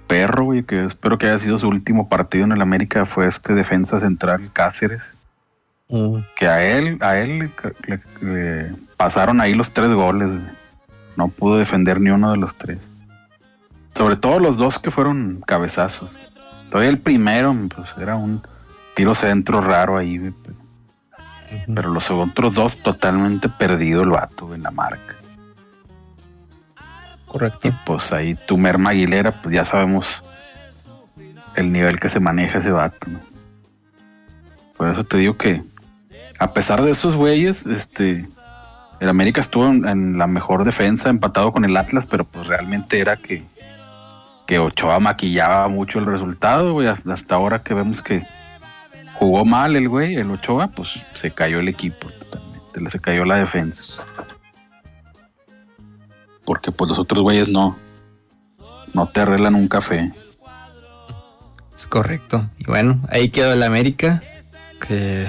perro, 0.06 0.44
güey, 0.44 0.62
que 0.62 0.84
espero 0.84 1.18
que 1.18 1.26
haya 1.26 1.38
sido 1.38 1.58
su 1.58 1.68
último 1.68 2.08
partido 2.08 2.44
en 2.44 2.52
el 2.52 2.62
América, 2.62 3.04
fue 3.04 3.26
este 3.26 3.54
defensa 3.54 4.00
central 4.00 4.50
Cáceres. 4.52 5.17
Que 6.36 6.46
a 6.46 6.62
él, 6.62 6.98
a 7.00 7.18
él 7.18 7.50
le, 8.20 8.72
pasaron 8.96 9.40
ahí 9.40 9.54
los 9.54 9.72
tres 9.72 9.90
goles. 9.92 10.28
no 11.16 11.28
pudo 11.28 11.58
defender 11.58 12.00
ni 12.00 12.10
uno 12.10 12.30
de 12.30 12.36
los 12.36 12.56
tres. 12.56 12.78
Sobre 13.94 14.16
todo 14.16 14.38
los 14.38 14.58
dos 14.58 14.78
que 14.78 14.90
fueron 14.90 15.40
cabezazos. 15.46 16.16
Todavía 16.70 16.90
el 16.90 17.00
primero, 17.00 17.54
pues 17.74 17.94
era 17.98 18.16
un 18.16 18.42
tiro 18.94 19.14
centro 19.14 19.60
raro 19.60 19.96
ahí, 19.96 20.32
pero, 20.44 20.58
pero 21.74 21.88
los 21.90 22.10
otros 22.10 22.54
dos 22.54 22.76
totalmente 22.82 23.48
perdido 23.48 24.02
el 24.02 24.10
vato 24.10 24.54
en 24.54 24.62
la 24.62 24.70
marca. 24.70 25.16
Correcto. 27.26 27.68
Y 27.68 27.72
pues 27.86 28.12
ahí 28.12 28.34
tu 28.34 28.58
merma 28.58 28.90
Aguilera, 28.90 29.40
pues 29.42 29.54
ya 29.54 29.64
sabemos 29.64 30.22
el 31.56 31.72
nivel 31.72 31.98
que 31.98 32.08
se 32.08 32.20
maneja 32.20 32.58
ese 32.58 32.72
vato, 32.72 33.08
¿no? 33.10 33.20
Por 34.76 34.88
eso 34.88 35.02
te 35.02 35.18
digo 35.18 35.36
que, 35.36 35.64
a 36.38 36.52
pesar 36.52 36.82
de 36.82 36.90
esos 36.90 37.16
güeyes, 37.16 37.66
este, 37.66 38.28
el 39.00 39.08
América 39.08 39.40
estuvo 39.40 39.66
en, 39.66 40.18
la 40.18 40.26
mejor 40.26 40.64
defensa, 40.64 41.10
empatado 41.10 41.52
con 41.52 41.64
el 41.64 41.76
Atlas, 41.76 42.06
pero 42.06 42.24
pues 42.24 42.46
realmente 42.46 43.00
era 43.00 43.16
que, 43.16 43.44
que 44.46 44.58
Ochoa 44.58 44.98
maquillaba 45.00 45.68
mucho 45.68 45.98
el 45.98 46.06
resultado, 46.06 46.72
güey. 46.72 46.88
Hasta 46.88 47.34
ahora 47.34 47.62
que 47.62 47.74
vemos 47.74 48.02
que 48.02 48.26
jugó 49.14 49.44
mal 49.44 49.76
el 49.76 49.88
güey, 49.88 50.14
el 50.16 50.30
Ochoa, 50.30 50.68
pues 50.68 51.04
se 51.14 51.32
cayó 51.32 51.60
el 51.60 51.68
equipo 51.68 52.08
totalmente, 52.08 52.90
se 52.90 53.00
cayó 53.00 53.24
la 53.24 53.36
defensa. 53.36 54.06
Porque 56.44 56.72
pues 56.72 56.88
los 56.88 56.98
otros 56.98 57.22
güeyes 57.22 57.48
no, 57.48 57.76
no 58.94 59.06
te 59.06 59.20
arreglan 59.20 59.54
un 59.54 59.68
café. 59.68 60.12
Es 61.74 61.86
correcto. 61.86 62.48
Y 62.58 62.64
bueno, 62.64 63.00
ahí 63.10 63.28
quedó 63.30 63.52
el 63.52 63.62
América. 63.62 64.22
Que 64.80 65.28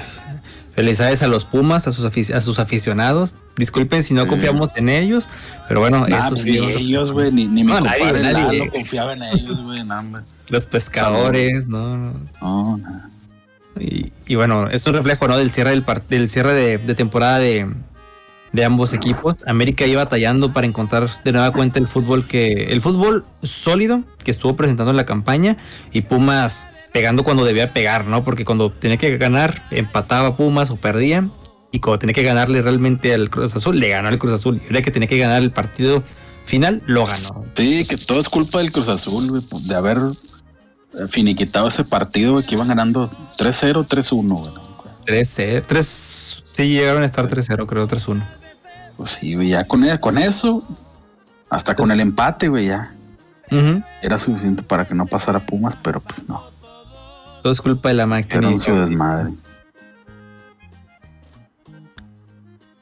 felicidades 0.80 1.21
a 1.23 1.27
los 1.27 1.43
Pumas, 1.43 1.88
a 1.88 1.91
sus, 1.91 2.05
afic- 2.05 2.34
a 2.34 2.39
sus 2.41 2.57
aficionados. 2.59 3.36
Disculpen 3.57 4.03
si 4.03 4.13
no 4.13 4.23
Sí. 4.23 4.30
confiamos 4.30 4.75
en 4.77 4.88
ellos, 4.88 5.30
pero 5.67 5.82
bueno, 5.82 6.05
Nah, 6.07 6.30
ni 6.30 6.41
fueron 6.53 6.69
ellos, 6.80 7.11
güey, 7.11 7.32
ni, 7.32 7.47
ni 7.47 7.63
mi 7.65 7.71
No, 7.73 7.82
nadie, 7.82 7.99
compadre 7.99 8.21
nadie. 8.34 8.59
Lalo 8.59 8.71
confiaba 8.71 9.13
en 9.13 9.23
ellos, 9.23 9.61
güey, 9.61 9.84
no, 9.84 10.01
los 10.47 10.65
pescadores, 10.65 11.67
¿no? 11.67 11.97
no. 11.97 12.13
No, 12.41 12.77
no. 12.77 13.01
Y, 13.80 14.11
y 14.25 14.36
bueno, 14.36 14.69
es 14.69 14.86
un 14.88 14.93
reflejo, 14.93 15.27
¿no? 15.27 15.38
Del 15.38 15.51
cierre 15.51 15.71
del, 15.71 15.84
par- 15.84 16.03
del 16.07 16.30
cierre 16.30 16.53
de, 16.53 16.77
de 16.77 16.95
temporada 16.95 17.39
de, 17.39 17.67
de 18.51 18.65
ambos 18.65 18.93
equipos. 18.93 19.38
América 19.47 19.86
iba 19.86 20.03
batallando 20.03 20.53
para 20.53 20.65
encontrar 20.67 21.09
de 21.23 21.32
nueva 21.32 21.51
cuenta 21.51 21.80
el 21.80 21.88
fútbol 21.88 22.25
que. 22.25 22.71
El 22.71 22.82
fútbol 22.82 23.25
sólido 23.43 24.03
que 24.23 24.32
estuvo 24.32 24.55
presentando 24.55 24.91
en 24.91 24.97
la 24.97 25.05
campaña. 25.05 25.55
Y 25.91 26.01
Pumas 26.01 26.67
pegando 26.92 27.24
cuando 27.24 27.46
debía 27.46 27.74
pegar, 27.74 28.06
¿no? 28.06 28.24
Porque 28.24 28.46
cuando 28.46 28.72
tenía 28.72 28.98
que 28.98 29.18
ganar, 29.18 29.68
empataba 29.72 30.36
Pumas 30.36 30.70
o 30.72 30.76
perdía. 30.76 31.30
Y 31.72 31.80
cuando 31.80 32.00
tenía 32.00 32.14
que 32.14 32.24
ganarle 32.24 32.62
realmente 32.62 33.14
al 33.14 33.30
Cruz 33.30 33.56
Azul, 33.56 33.80
le 33.80 33.90
ganó 33.90 34.08
al 34.08 34.18
Cruz 34.18 34.34
Azul. 34.34 34.60
Y 34.64 34.68
ahora 34.68 34.82
que 34.82 34.92
tenía 34.92 35.08
que 35.08 35.18
ganar 35.18 35.42
el 35.42 35.52
partido 35.52 36.04
final, 36.46 36.82
lo 36.88 37.06
ganó. 37.06 37.46
Sí, 37.56 37.84
que 37.88 37.96
todo 37.96 38.20
es 38.20 38.28
culpa 38.28 38.58
del 38.58 38.72
Cruz 38.72 38.88
Azul, 38.88 39.30
güey, 39.30 39.42
pues, 39.44 39.68
de 39.68 39.76
haber 39.76 39.98
eh, 39.98 41.08
finiquitado 41.08 41.68
ese 41.68 41.84
partido, 41.84 42.42
que 42.42 42.56
iban 42.56 42.68
ganando 42.68 43.08
3-0, 43.38 43.86
3-1, 43.86 44.28
güey. 44.28 45.24
3-0. 45.24 45.64
3, 45.68 46.44
sí, 46.44 46.70
llegaron 46.70 47.04
a 47.04 47.06
estar 47.06 47.30
3-0, 47.30 47.66
creo, 47.68 47.88
3-1. 47.88 48.24
Pues 48.98 49.12
sí, 49.12 49.36
güey, 49.36 49.50
ya 49.50 49.66
con, 49.66 49.86
con 50.00 50.18
eso, 50.18 50.64
hasta 51.50 51.76
con 51.76 51.92
el 51.92 52.00
empate, 52.00 52.48
güey, 52.48 52.68
ya 52.68 52.94
Ujú. 53.52 53.82
era 54.02 54.18
suficiente 54.18 54.64
para 54.64 54.86
que 54.86 54.94
no 54.96 55.06
pasara 55.06 55.40
Pumas, 55.40 55.78
pero 55.82 56.02
pues 56.02 56.28
no, 56.28 56.44
Todo 57.42 57.54
es 57.54 57.62
culpa 57.62 57.90
de 57.90 57.96
la 57.96 58.06
máquina. 58.06 58.38
era 58.38 58.50
un 58.50 58.58
desmadre. 58.58 59.32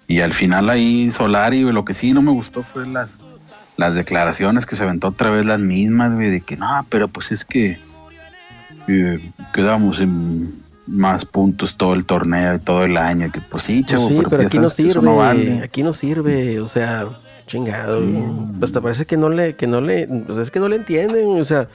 Y 0.07 0.21
al 0.21 0.31
final 0.31 0.69
ahí 0.69 1.11
Solari, 1.11 1.61
lo 1.63 1.83
que 1.83 1.93
sí 1.93 2.13
no 2.13 2.21
me 2.21 2.31
gustó 2.31 2.63
fue 2.63 2.87
las, 2.87 3.19
las 3.75 3.93
declaraciones 3.93 4.65
que 4.65 4.75
se 4.75 4.83
aventó 4.83 5.09
otra 5.09 5.29
vez 5.29 5.45
las 5.45 5.59
mismas, 5.59 6.15
güey, 6.15 6.29
de 6.29 6.41
que 6.41 6.55
no, 6.55 6.85
pero 6.89 7.09
pues 7.09 7.31
es 7.31 7.43
que 7.43 7.77
eh, 8.87 9.19
quedamos 9.53 9.99
en 9.99 10.61
más 10.87 11.25
puntos 11.25 11.75
todo 11.75 11.93
el 11.93 12.05
torneo 12.05 12.55
y 12.55 12.59
todo 12.59 12.85
el 12.85 12.95
año, 12.95 13.29
que 13.31 13.41
pues 13.41 13.63
sí, 13.63 13.81
Pues 13.81 13.91
chavo, 13.91 14.07
sí, 14.07 14.21
pero, 14.29 14.47
aquí 14.47 14.57
no 14.57 14.65
eso 14.65 14.75
sirve, 14.75 15.01
no 15.01 15.17
vale. 15.17 15.61
aquí 15.61 15.83
no 15.83 15.91
sirve, 15.91 16.61
o 16.61 16.67
sea, 16.67 17.09
chingado. 17.45 17.99
Sí. 17.99 18.23
Hasta 18.61 18.79
parece 18.79 19.05
que 19.05 19.17
no 19.17 19.29
le, 19.29 19.55
que 19.55 19.67
no 19.67 19.81
le, 19.81 20.07
pues 20.07 20.39
es 20.39 20.51
que 20.51 20.61
no 20.61 20.69
le 20.69 20.77
entienden, 20.77 21.27
o 21.27 21.43
sea, 21.43 21.67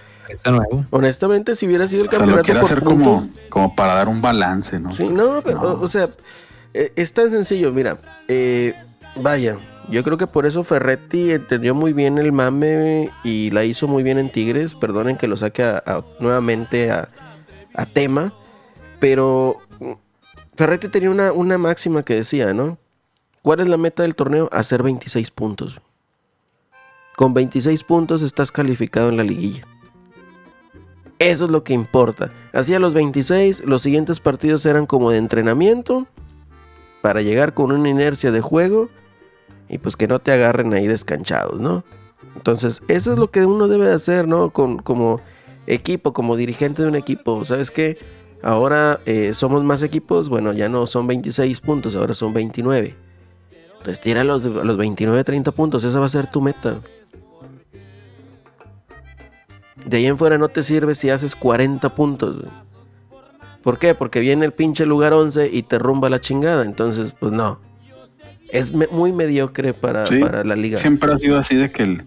nuevo. 0.51 0.87
honestamente 0.91 1.57
si 1.57 1.67
hubiera 1.67 1.89
sido 1.89 2.03
el 2.03 2.09
O 2.09 2.11
sea, 2.11 2.21
lo 2.21 2.25
campeonato 2.37 2.45
quiere 2.45 2.61
por 2.61 2.67
hacer 2.67 2.83
puntos, 2.83 3.07
como, 3.07 3.29
como 3.49 3.75
para 3.77 3.95
dar 3.95 4.09
un 4.09 4.21
balance, 4.21 4.79
¿no? 4.81 4.93
Sí, 4.93 5.09
no, 5.09 5.41
pero, 5.45 5.61
No. 5.61 5.69
O, 5.69 5.81
o 5.83 5.89
sea, 5.89 6.07
eh, 6.75 6.93
es 6.97 7.13
tan 7.13 7.31
sencillo, 7.31 7.73
mira, 7.73 7.99
eh, 8.29 8.75
vaya, 9.17 9.59
yo 9.91 10.03
creo 10.05 10.17
que 10.17 10.27
por 10.27 10.47
eso 10.47 10.65
Ferretti 10.65 11.33
entendió 11.33 11.75
muy 11.75 11.93
bien 11.93 12.19
el 12.19 12.33
mame 12.33 13.11
y 13.25 13.51
la 13.51 13.65
hizo 13.65 13.89
muy 13.89 14.03
bien 14.03 14.19
en 14.19 14.31
Tigres, 14.31 14.75
perdonen 14.75 15.17
que 15.17 15.27
lo 15.29 15.37
saque 15.37 15.63
a- 15.65 15.83
a- 15.85 16.03
nuevamente 16.21 16.91
a, 16.91 17.09
a 17.75 17.87
tema, 17.87 18.33
pero 19.01 19.59
mm, 19.81 19.93
Ferretti 20.57 20.89
tenía 20.89 21.11
una, 21.11 21.33
una 21.33 21.59
máxima 21.59 22.03
que 22.03 22.15
decía, 22.15 22.53
¿no? 22.55 22.79
¿Cuál 23.43 23.61
es 23.61 23.67
la 23.67 23.77
meta 23.77 24.03
del 24.05 24.15
torneo? 24.15 24.49
Hacer 24.53 24.83
26 24.85 25.31
puntos. 25.33 25.81
Con 27.17 27.35
26 27.35 27.83
puntos 27.83 28.23
estás 28.23 28.53
calificado 28.53 29.09
en 29.09 29.17
la 29.17 29.25
liguilla. 29.25 29.67
Eso 31.23 31.45
es 31.45 31.53
lo 31.53 31.63
que 31.63 31.73
importa. 31.73 32.31
Hacia 32.53 32.81
los 32.81 32.95
26, 32.95 33.65
los 33.65 33.83
siguientes 33.83 34.19
partidos 34.19 34.67
eran 34.67 34.87
como 34.87 35.13
de 35.13 35.19
entrenamiento 35.19 36.09
para 37.01 37.23
llegar 37.23 37.55
con 37.55 37.71
una 37.71 37.89
inercia 37.89 38.33
de 38.33 38.41
juego 38.41 38.89
y 39.69 39.79
pues 39.79 39.95
que 39.95 40.09
no 40.09 40.19
te 40.19 40.33
agarren 40.33 40.75
ahí 40.75 40.89
descanchados, 40.89 41.61
¿no? 41.61 41.85
Entonces, 42.35 42.81
eso 42.89 43.13
es 43.13 43.19
lo 43.21 43.29
que 43.29 43.47
uno 43.47 43.69
debe 43.69 43.87
de 43.87 43.95
hacer, 43.95 44.27
¿no? 44.27 44.51
Con, 44.51 44.79
como 44.79 45.21
equipo, 45.69 46.13
como 46.13 46.37
dirigente 46.37 46.83
de 46.83 46.89
un 46.89 46.97
equipo. 46.97 47.45
¿Sabes 47.45 47.71
qué? 47.71 47.99
Ahora 48.43 48.99
eh, 49.07 49.31
somos 49.33 49.63
más 49.63 49.85
equipos, 49.85 50.29
bueno, 50.29 50.53
ya 50.53 50.69
no 50.69 50.89
son 50.89 51.07
26 51.07 51.61
puntos, 51.61 51.95
ahora 51.95 52.15
son 52.15 52.33
29. 52.33 52.97
Entonces, 53.79 54.25
los, 54.25 54.43
los 54.43 54.77
29, 54.77 55.23
30 55.23 55.53
puntos, 55.53 55.85
esa 55.85 56.01
va 56.01 56.07
a 56.07 56.09
ser 56.09 56.29
tu 56.29 56.41
meta. 56.41 56.81
De 59.87 59.97
ahí 59.97 60.07
en 60.07 60.19
fuera 60.19 60.39
no 60.39 60.49
te 60.49 60.63
sirve 60.63 60.95
si 60.95 61.11
haces 61.11 61.35
40 61.37 61.89
puntos. 61.91 62.37
güey. 62.41 62.51
¿Por 63.63 63.79
qué? 63.79 63.95
Porque 63.95 64.21
viene 64.21 64.45
el 64.45 64.53
pinche 64.53 64.87
lugar 64.87 65.13
11 65.13 65.49
y 65.53 65.63
te 65.63 65.79
rumba 65.79 66.09
la 66.11 66.21
chingada. 66.21 66.65
Entonces, 66.65 67.13
pues 67.19 67.33
no. 67.33 67.59
Es 68.51 68.73
me- 68.75 68.89
muy 68.89 69.13
mediocre 69.13 69.73
para, 69.73 70.05
Sí, 70.07 70.19
para 70.21 70.45
la 70.45 70.57
liga. 70.57 70.77
Siempre 70.79 71.13
ha 71.13 71.17
sido 71.17 71.39
así 71.39 71.57
de 71.57 71.71
que 71.73 71.83
el- 71.85 72.03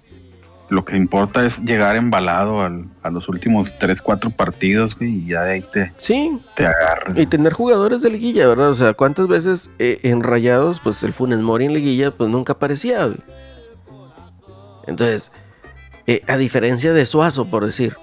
lo 0.69 0.83
que 0.83 0.97
importa 0.97 1.45
es 1.45 1.59
llegar 1.63 1.95
embalado 1.95 2.61
al- 2.61 2.85
a 3.03 3.09
los 3.09 3.29
últimos 3.29 3.77
3, 3.77 4.01
4 4.01 4.31
partidos, 4.31 4.95
güey, 4.97 5.11
y 5.15 5.27
ya 5.27 5.43
de 5.43 5.51
ahí 5.53 5.61
te, 5.61 5.91
Sí, 5.97 6.39
te 6.55 6.65
agarran. 6.65 7.17
y 7.17 7.25
tener 7.25 7.53
jugadores 7.53 8.01
de 8.01 8.09
liguilla, 8.09 8.47
¿verdad? 8.47 8.69
O 8.69 8.75
sea, 8.75 8.93
¿cuántas 8.93 9.27
veces 9.27 9.69
eh, 9.79 9.99
en 10.03 10.23
Rayados, 10.23 10.79
pues 10.79 11.01
el 11.03 11.13
Funes 11.13 11.39
Mori 11.39 11.65
en 11.65 11.73
liguilla, 11.73 12.11
pues 12.11 12.29
nunca 12.29 12.53
aparecía, 12.53 13.05
güey? 13.05 13.19
Entonces, 14.87 15.31
eh, 16.07 16.21
a 16.27 16.37
diferencia 16.37 16.93
de 16.93 17.05
Suazo, 17.05 17.45
por 17.45 17.65
decir. 17.65 17.95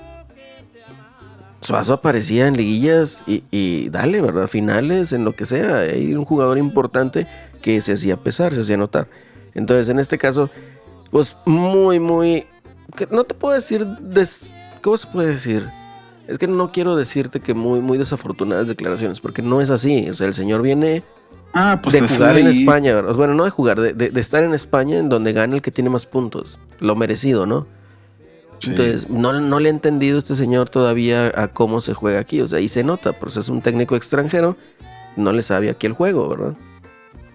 Suazo 1.61 1.92
aparecía 1.92 2.48
en 2.48 2.57
liguillas 2.57 3.22
y, 3.26 3.44
y 3.53 3.88
dale, 3.90 4.20
¿verdad? 4.20 4.48
Finales, 4.48 5.12
en 5.12 5.24
lo 5.24 5.32
que 5.32 5.46
sea. 5.46 5.78
Hay 5.78 6.12
un 6.14 6.24
jugador 6.24 6.59
importante 6.59 7.28
que 7.61 7.80
se 7.82 7.92
hacía 7.92 8.16
pesar, 8.16 8.55
se 8.55 8.62
hacía 8.62 8.76
notar. 8.76 9.07
Entonces, 9.55 9.88
en 9.88 10.00
este 10.00 10.18
caso, 10.18 10.50
pues 11.11 11.36
muy, 11.46 12.00
muy... 12.00 12.46
no 13.11 13.22
te 13.24 13.34
puedo 13.34 13.55
decir... 13.55 13.86
Des, 14.00 14.53
¿Cómo 14.80 14.96
se 14.96 15.07
puede 15.07 15.28
decir? 15.28 15.68
Es 16.26 16.38
que 16.38 16.48
no 16.48 16.72
quiero 16.72 16.96
decirte 16.96 17.38
que 17.38 17.55
muy, 17.55 17.78
muy 17.78 17.96
desafortunadas 17.98 18.66
declaraciones, 18.66 19.20
porque 19.20 19.42
no 19.42 19.61
es 19.61 19.70
así. 19.70 20.11
O 20.11 20.14
sea, 20.14 20.26
el 20.26 20.34
señor 20.34 20.62
viene 20.62 21.05
Ah, 21.55 21.78
pues 21.80 21.92
de 21.92 22.09
jugar 22.09 22.38
en 22.38 22.48
España, 22.48 22.94
¿verdad? 22.94 23.14
bueno, 23.14 23.34
no 23.34 23.44
de 23.44 23.50
jugar, 23.50 23.78
de, 23.80 23.92
de- 23.92 24.11
de 24.11 24.20
estar 24.20 24.42
en 24.42 24.55
España 24.55 24.96
en 24.98 25.09
donde 25.09 25.32
gana 25.32 25.55
el 25.55 25.62
que 25.62 25.70
tiene 25.70 25.90
más 25.90 26.07
puntos. 26.07 26.59
Lo 26.80 26.96
merecido, 26.96 27.46
¿no? 27.46 27.66
Sí. 28.62 28.70
Entonces, 28.70 29.10
no, 29.10 29.32
no 29.40 29.58
le 29.58 29.68
ha 29.68 29.72
entendido 29.72 30.18
este 30.18 30.36
señor 30.36 30.68
todavía 30.68 31.32
a 31.34 31.48
cómo 31.48 31.80
se 31.80 31.94
juega 31.94 32.20
aquí. 32.20 32.40
O 32.40 32.48
sea, 32.48 32.58
ahí 32.58 32.68
se 32.68 32.84
nota, 32.84 33.12
pues 33.12 33.36
es 33.36 33.48
un 33.48 33.60
técnico 33.60 33.96
extranjero, 33.96 34.56
no 35.16 35.32
le 35.32 35.42
sabe 35.42 35.68
aquí 35.68 35.86
el 35.86 35.94
juego, 35.94 36.28
¿verdad? 36.28 36.54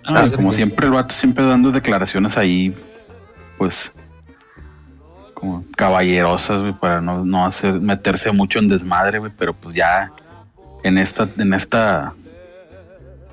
Ah, 0.06 0.24
Ah, 0.24 0.30
como 0.34 0.54
siempre 0.54 0.88
el 0.88 0.94
vato 0.94 1.14
siempre 1.14 1.44
dando 1.46 1.70
declaraciones 1.72 2.38
ahí, 2.38 2.74
pues 3.58 3.92
como 5.34 5.66
caballerosas, 5.76 6.62
güey, 6.62 6.74
para 6.74 7.02
no, 7.02 7.26
no 7.26 7.46
hacer, 7.46 7.74
meterse 7.74 8.32
mucho 8.32 8.60
en 8.60 8.70
desmadre, 8.70 9.20
güey, 9.20 9.32
pero 9.38 9.54
pues 9.54 9.76
ya 9.76 10.12
en 10.84 10.98
esta, 10.98 11.30
en 11.38 11.54
esta 11.54 12.14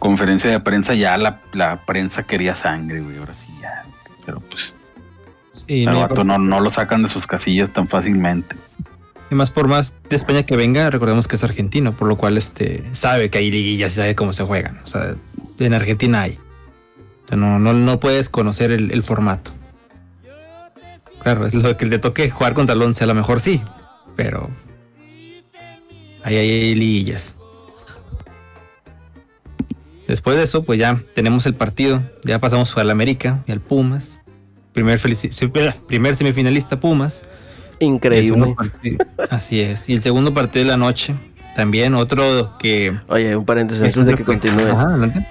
conferencia 0.01 0.51
de 0.51 0.61
prensa 0.61 0.95
ya 0.95 1.16
la, 1.16 1.40
la 1.53 1.76
prensa 1.76 2.24
quería 2.24 2.55
sangre, 2.55 3.01
güey, 3.01 3.18
ahora 3.18 3.32
sí 3.32 3.51
ya. 3.62 3.84
Pero 4.26 4.40
pues 4.40 4.74
Y, 5.67 5.87
no, 5.87 6.01
vato 6.01 6.25
no, 6.25 6.39
no 6.39 6.61
lo 6.61 6.71
sacan 6.71 7.03
de 7.03 7.09
sus 7.09 7.27
casillas 7.27 7.71
tan 7.71 7.89
fácilmente. 7.89 8.57
y 9.31 9.35
más 9.35 9.51
por 9.51 9.69
más 9.69 9.95
de 10.09 10.17
España 10.17 10.43
que 10.45 10.57
venga, 10.57 10.91
recordemos 10.91 11.29
que 11.29 11.37
es 11.37 11.45
argentino, 11.45 11.93
por 11.93 12.09
lo 12.09 12.17
cual 12.17 12.37
este 12.37 12.83
sabe 12.93 13.31
que 13.31 13.39
hay 13.39 13.51
liguillas 13.51 13.93
y 13.93 13.97
sabe 13.97 14.15
cómo 14.15 14.33
se 14.33 14.45
juegan. 14.45 14.81
O 14.85 14.87
sea, 14.87 15.15
en 15.59 15.75
Argentina 15.75 16.23
hay. 16.23 16.39
O 17.25 17.29
sea, 17.29 17.37
no, 17.37 17.59
no, 17.59 17.73
no 17.73 18.01
puedes 18.01 18.29
conocer 18.29 18.71
el, 18.71 18.91
el 18.91 19.03
formato. 19.03 19.53
Claro, 21.23 21.47
es 21.47 21.55
lo 21.55 21.77
que 21.79 21.87
le 21.87 21.99
toque 21.99 22.29
jugar 22.29 22.53
contra 22.53 22.75
el 22.75 22.83
11, 22.83 23.05
a 23.05 23.07
lo 23.07 23.15
mejor 23.15 23.41
sí, 23.41 23.62
pero 24.15 24.51
ahí 26.23 26.37
hay 26.37 26.75
liguillas. 26.75 27.37
Después 30.07 30.37
de 30.37 30.43
eso, 30.43 30.65
pues 30.65 30.79
ya 30.79 31.03
tenemos 31.15 31.47
el 31.47 31.55
partido, 31.55 32.03
ya 32.25 32.39
pasamos 32.41 32.77
al 32.77 32.91
América 32.91 33.43
y 33.47 33.53
al 33.53 33.61
Pumas. 33.61 34.19
Primer, 34.75 35.01
primer 35.87 36.16
semifinalista 36.16 36.79
Pumas. 36.79 37.22
Increíble. 37.79 38.57
Así 39.31 39.61
es. 39.61 39.89
Y 39.89 39.95
el 39.95 40.03
segundo 40.03 40.35
partido 40.35 40.64
de 40.64 40.70
la 40.72 40.77
noche, 40.77 41.14
también 41.55 41.95
otro 41.95 42.59
que... 42.59 42.99
Oye, 43.09 43.37
un 43.37 43.45
paréntesis 43.45 43.97
antes 43.97 44.07
de 44.07 44.14
que 44.16 44.25
continúes. 44.25 44.75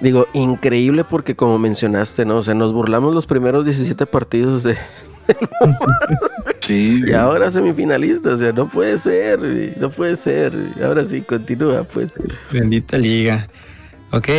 Digo, 0.02 0.28
increíble 0.34 1.04
porque 1.04 1.36
como 1.36 1.60
mencionaste, 1.60 2.26
¿no? 2.26 2.38
O 2.38 2.44
sea, 2.44 2.54
nos 2.54 2.72
burlamos 2.72 3.14
los 3.14 3.26
primeros 3.26 3.66
17 3.66 4.06
partidos 4.06 4.64
de... 4.64 4.78
sí. 6.62 7.04
Y 7.06 7.12
ahora 7.12 7.52
semifinalista, 7.52 8.36
o 8.36 8.38
sea, 8.38 8.54
no 8.54 8.70
puede 8.70 8.98
ser, 8.98 9.40
no 9.78 9.90
puede 9.90 10.16
ser. 10.16 10.54
Ahora 10.84 11.06
sí, 11.06 11.22
continúa, 11.22 11.84
pues. 11.84 12.12
Bendita 12.52 12.98
liga. 12.98 13.48
Ok, 14.16 14.30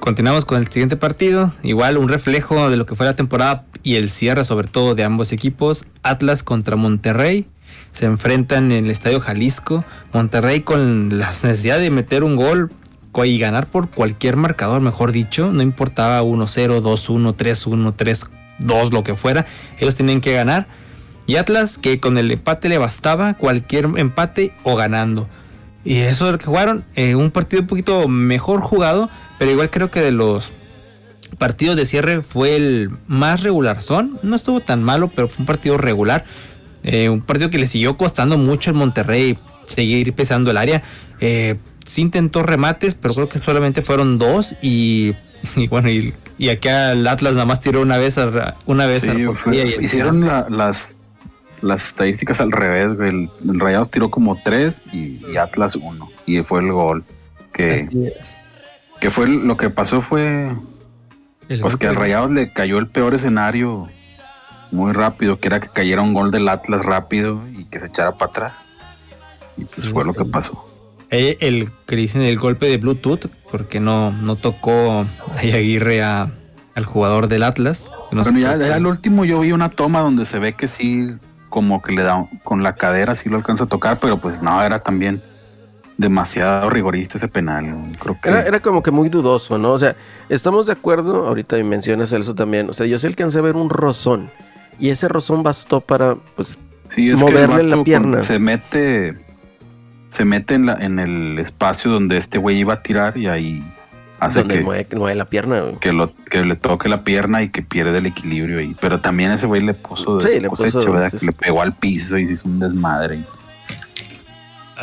continuamos 0.00 0.44
con 0.44 0.58
el 0.58 0.66
siguiente 0.66 0.96
partido. 0.96 1.54
Igual 1.62 1.98
un 1.98 2.08
reflejo 2.08 2.68
de 2.68 2.76
lo 2.76 2.84
que 2.84 2.96
fue 2.96 3.06
la 3.06 3.14
temporada 3.14 3.64
y 3.84 3.94
el 3.94 4.10
cierre 4.10 4.44
sobre 4.44 4.66
todo 4.66 4.96
de 4.96 5.04
ambos 5.04 5.30
equipos. 5.30 5.84
Atlas 6.02 6.42
contra 6.42 6.74
Monterrey. 6.74 7.46
Se 7.92 8.06
enfrentan 8.06 8.72
en 8.72 8.86
el 8.86 8.90
Estadio 8.90 9.20
Jalisco. 9.20 9.84
Monterrey 10.12 10.62
con 10.62 11.16
la 11.16 11.28
necesidad 11.28 11.78
de 11.78 11.92
meter 11.92 12.24
un 12.24 12.34
gol 12.34 12.72
y 13.24 13.38
ganar 13.38 13.68
por 13.68 13.88
cualquier 13.88 14.34
marcador, 14.34 14.80
mejor 14.80 15.12
dicho. 15.12 15.52
No 15.52 15.62
importaba 15.62 16.24
1-0, 16.24 16.82
2-1, 16.82 17.36
3-1, 17.36 18.28
3-2, 18.58 18.90
lo 18.90 19.04
que 19.04 19.14
fuera. 19.14 19.46
Ellos 19.78 19.94
tenían 19.94 20.20
que 20.20 20.32
ganar. 20.32 20.66
Y 21.28 21.36
Atlas 21.36 21.78
que 21.78 22.00
con 22.00 22.18
el 22.18 22.32
empate 22.32 22.68
le 22.68 22.78
bastaba 22.78 23.34
cualquier 23.34 23.84
empate 23.96 24.52
o 24.64 24.74
ganando. 24.74 25.28
Y 25.84 25.98
eso 25.98 26.26
es 26.26 26.32
lo 26.32 26.38
que 26.38 26.46
jugaron. 26.46 26.84
Eh, 26.94 27.14
un 27.14 27.30
partido 27.30 27.62
un 27.62 27.68
poquito 27.68 28.08
mejor 28.08 28.60
jugado, 28.60 29.08
pero 29.38 29.50
igual 29.50 29.70
creo 29.70 29.90
que 29.90 30.00
de 30.00 30.12
los 30.12 30.52
partidos 31.38 31.76
de 31.76 31.86
cierre 31.86 32.22
fue 32.22 32.56
el 32.56 32.90
más 33.06 33.42
regular 33.42 33.80
son. 33.80 34.18
No 34.22 34.36
estuvo 34.36 34.60
tan 34.60 34.82
malo, 34.82 35.08
pero 35.14 35.28
fue 35.28 35.40
un 35.40 35.46
partido 35.46 35.78
regular. 35.78 36.24
Eh, 36.82 37.08
un 37.08 37.22
partido 37.22 37.50
que 37.50 37.58
le 37.58 37.66
siguió 37.66 37.96
costando 37.96 38.38
mucho 38.38 38.70
el 38.70 38.76
Monterrey 38.76 39.38
seguir 39.66 40.12
pesando 40.14 40.50
el 40.50 40.56
área. 40.56 40.82
Eh, 41.20 41.56
sí 41.86 42.02
intentó 42.02 42.42
remates, 42.42 42.94
pero 42.94 43.14
creo 43.14 43.28
que 43.28 43.38
solamente 43.38 43.82
fueron 43.82 44.18
dos. 44.18 44.56
Y, 44.62 45.14
bueno, 45.70 45.88
y, 45.90 46.14
aquí 46.48 46.68
al 46.68 47.06
Atlas 47.06 47.34
nada 47.34 47.46
más 47.46 47.60
tiró 47.60 47.80
una 47.80 47.96
vez 47.96 48.18
a, 48.18 48.56
una 48.66 48.86
vez 48.86 49.06
hicieron 49.80 50.26
las 50.26 50.96
las 51.62 51.86
estadísticas 51.86 52.40
al 52.40 52.52
revés, 52.52 52.96
El, 53.00 53.30
Rayados 53.58 53.90
tiró 53.90 54.10
como 54.10 54.40
tres 54.42 54.82
y, 54.92 55.36
Atlas 55.36 55.76
uno. 55.76 56.08
Y 56.26 56.40
fue 56.42 56.60
el 56.60 56.72
gol. 56.72 57.04
Que, 57.52 58.14
que 59.00 59.10
fue 59.10 59.28
lo 59.28 59.56
que 59.56 59.70
pasó 59.70 60.00
fue. 60.02 60.50
pues 61.60 61.76
que 61.76 61.86
al 61.86 61.96
Rayados 61.96 62.30
le 62.30 62.52
cayó 62.52 62.78
el 62.78 62.86
peor 62.86 63.14
escenario 63.14 63.88
muy 64.70 64.92
rápido, 64.92 65.40
que 65.40 65.48
era 65.48 65.60
que 65.60 65.68
cayera 65.68 66.02
un 66.02 66.14
gol 66.14 66.30
del 66.30 66.48
Atlas 66.48 66.84
rápido 66.84 67.42
y 67.56 67.64
que 67.64 67.80
se 67.80 67.86
echara 67.86 68.12
para 68.12 68.30
atrás. 68.30 68.66
Y 69.56 69.64
pues 69.64 69.88
fue 69.88 70.04
lo 70.04 70.14
que 70.14 70.24
pasó. 70.24 70.66
El, 71.10 71.36
el, 71.40 71.72
que 71.86 71.96
dicen 71.96 72.22
el 72.22 72.38
golpe 72.38 72.66
de 72.66 72.76
Bluetooth, 72.76 73.26
porque 73.50 73.80
no, 73.80 74.12
no 74.12 74.36
tocó 74.36 75.00
a 75.00 75.38
Aguirre 75.38 76.02
a, 76.02 76.32
al 76.76 76.84
jugador 76.84 77.26
del 77.26 77.42
Atlas. 77.42 77.90
bueno, 78.12 78.38
ya, 78.38 78.56
ya 78.56 78.76
al 78.76 78.86
último 78.86 79.24
yo 79.24 79.40
vi 79.40 79.50
una 79.50 79.70
toma 79.70 80.00
donde 80.00 80.24
se 80.24 80.38
ve 80.38 80.54
que 80.54 80.68
sí 80.68 81.08
como 81.50 81.82
que 81.82 81.94
le 81.94 82.02
da 82.02 82.26
con 82.42 82.62
la 82.62 82.74
cadera, 82.74 83.14
sí 83.14 83.28
lo 83.28 83.36
alcanza 83.36 83.64
a 83.64 83.66
tocar, 83.66 84.00
pero 84.00 84.16
pues 84.16 84.40
no, 84.40 84.62
era 84.62 84.78
también 84.78 85.22
demasiado 85.98 86.70
rigorista 86.70 87.18
ese 87.18 87.28
penal. 87.28 87.76
Creo 87.98 88.18
que... 88.22 88.30
Era, 88.30 88.60
como 88.60 88.82
que 88.82 88.90
muy 88.90 89.10
dudoso, 89.10 89.58
¿no? 89.58 89.72
O 89.72 89.78
sea, 89.78 89.94
estamos 90.30 90.64
de 90.64 90.72
acuerdo, 90.72 91.26
ahorita 91.26 91.62
mencionas 91.62 92.12
eso 92.12 92.34
también, 92.34 92.70
o 92.70 92.72
sea, 92.72 92.86
yo 92.86 92.98
sé 92.98 93.06
alcancé 93.08 93.38
a 93.38 93.42
ver 93.42 93.56
un 93.56 93.68
rozón 93.68 94.30
y 94.78 94.88
ese 94.88 95.08
rozón 95.08 95.42
bastó 95.42 95.82
para 95.82 96.14
pues 96.36 96.56
moverle 96.96 97.64
la 97.64 97.84
pierna. 97.84 98.22
Se 98.22 98.38
mete 98.38 99.18
se 100.08 100.24
mete 100.24 100.54
en, 100.54 100.66
la, 100.66 100.74
en 100.74 100.98
el 100.98 101.38
espacio 101.38 101.90
donde 101.90 102.16
este 102.16 102.38
güey 102.38 102.58
iba 102.58 102.74
a 102.74 102.82
tirar 102.82 103.16
y 103.16 103.28
ahí 103.28 103.62
hace 104.20 104.44
que 104.44 104.60
mueve, 104.60 105.14
la 105.14 105.24
pierna. 105.24 105.62
Que, 105.80 105.92
lo, 105.92 106.14
que 106.14 106.44
le 106.44 106.56
toque 106.56 106.88
la 106.88 107.02
pierna 107.02 107.42
y 107.42 107.48
que 107.48 107.62
pierde 107.62 107.98
el 107.98 108.06
equilibrio 108.06 108.58
ahí. 108.58 108.76
Pero 108.80 109.00
también 109.00 109.30
ese 109.32 109.46
güey 109.46 109.62
le 109.62 109.74
puso 109.74 110.18
de 110.18 110.30
sí, 110.30 110.40
le, 110.40 110.48
puso, 110.48 110.92
¿verdad? 110.92 111.12
Que 111.12 111.26
le 111.26 111.32
pegó 111.32 111.62
al 111.62 111.72
piso 111.72 112.18
y 112.18 112.26
se 112.26 112.34
hizo 112.34 112.48
un 112.48 112.60
desmadre. 112.60 113.20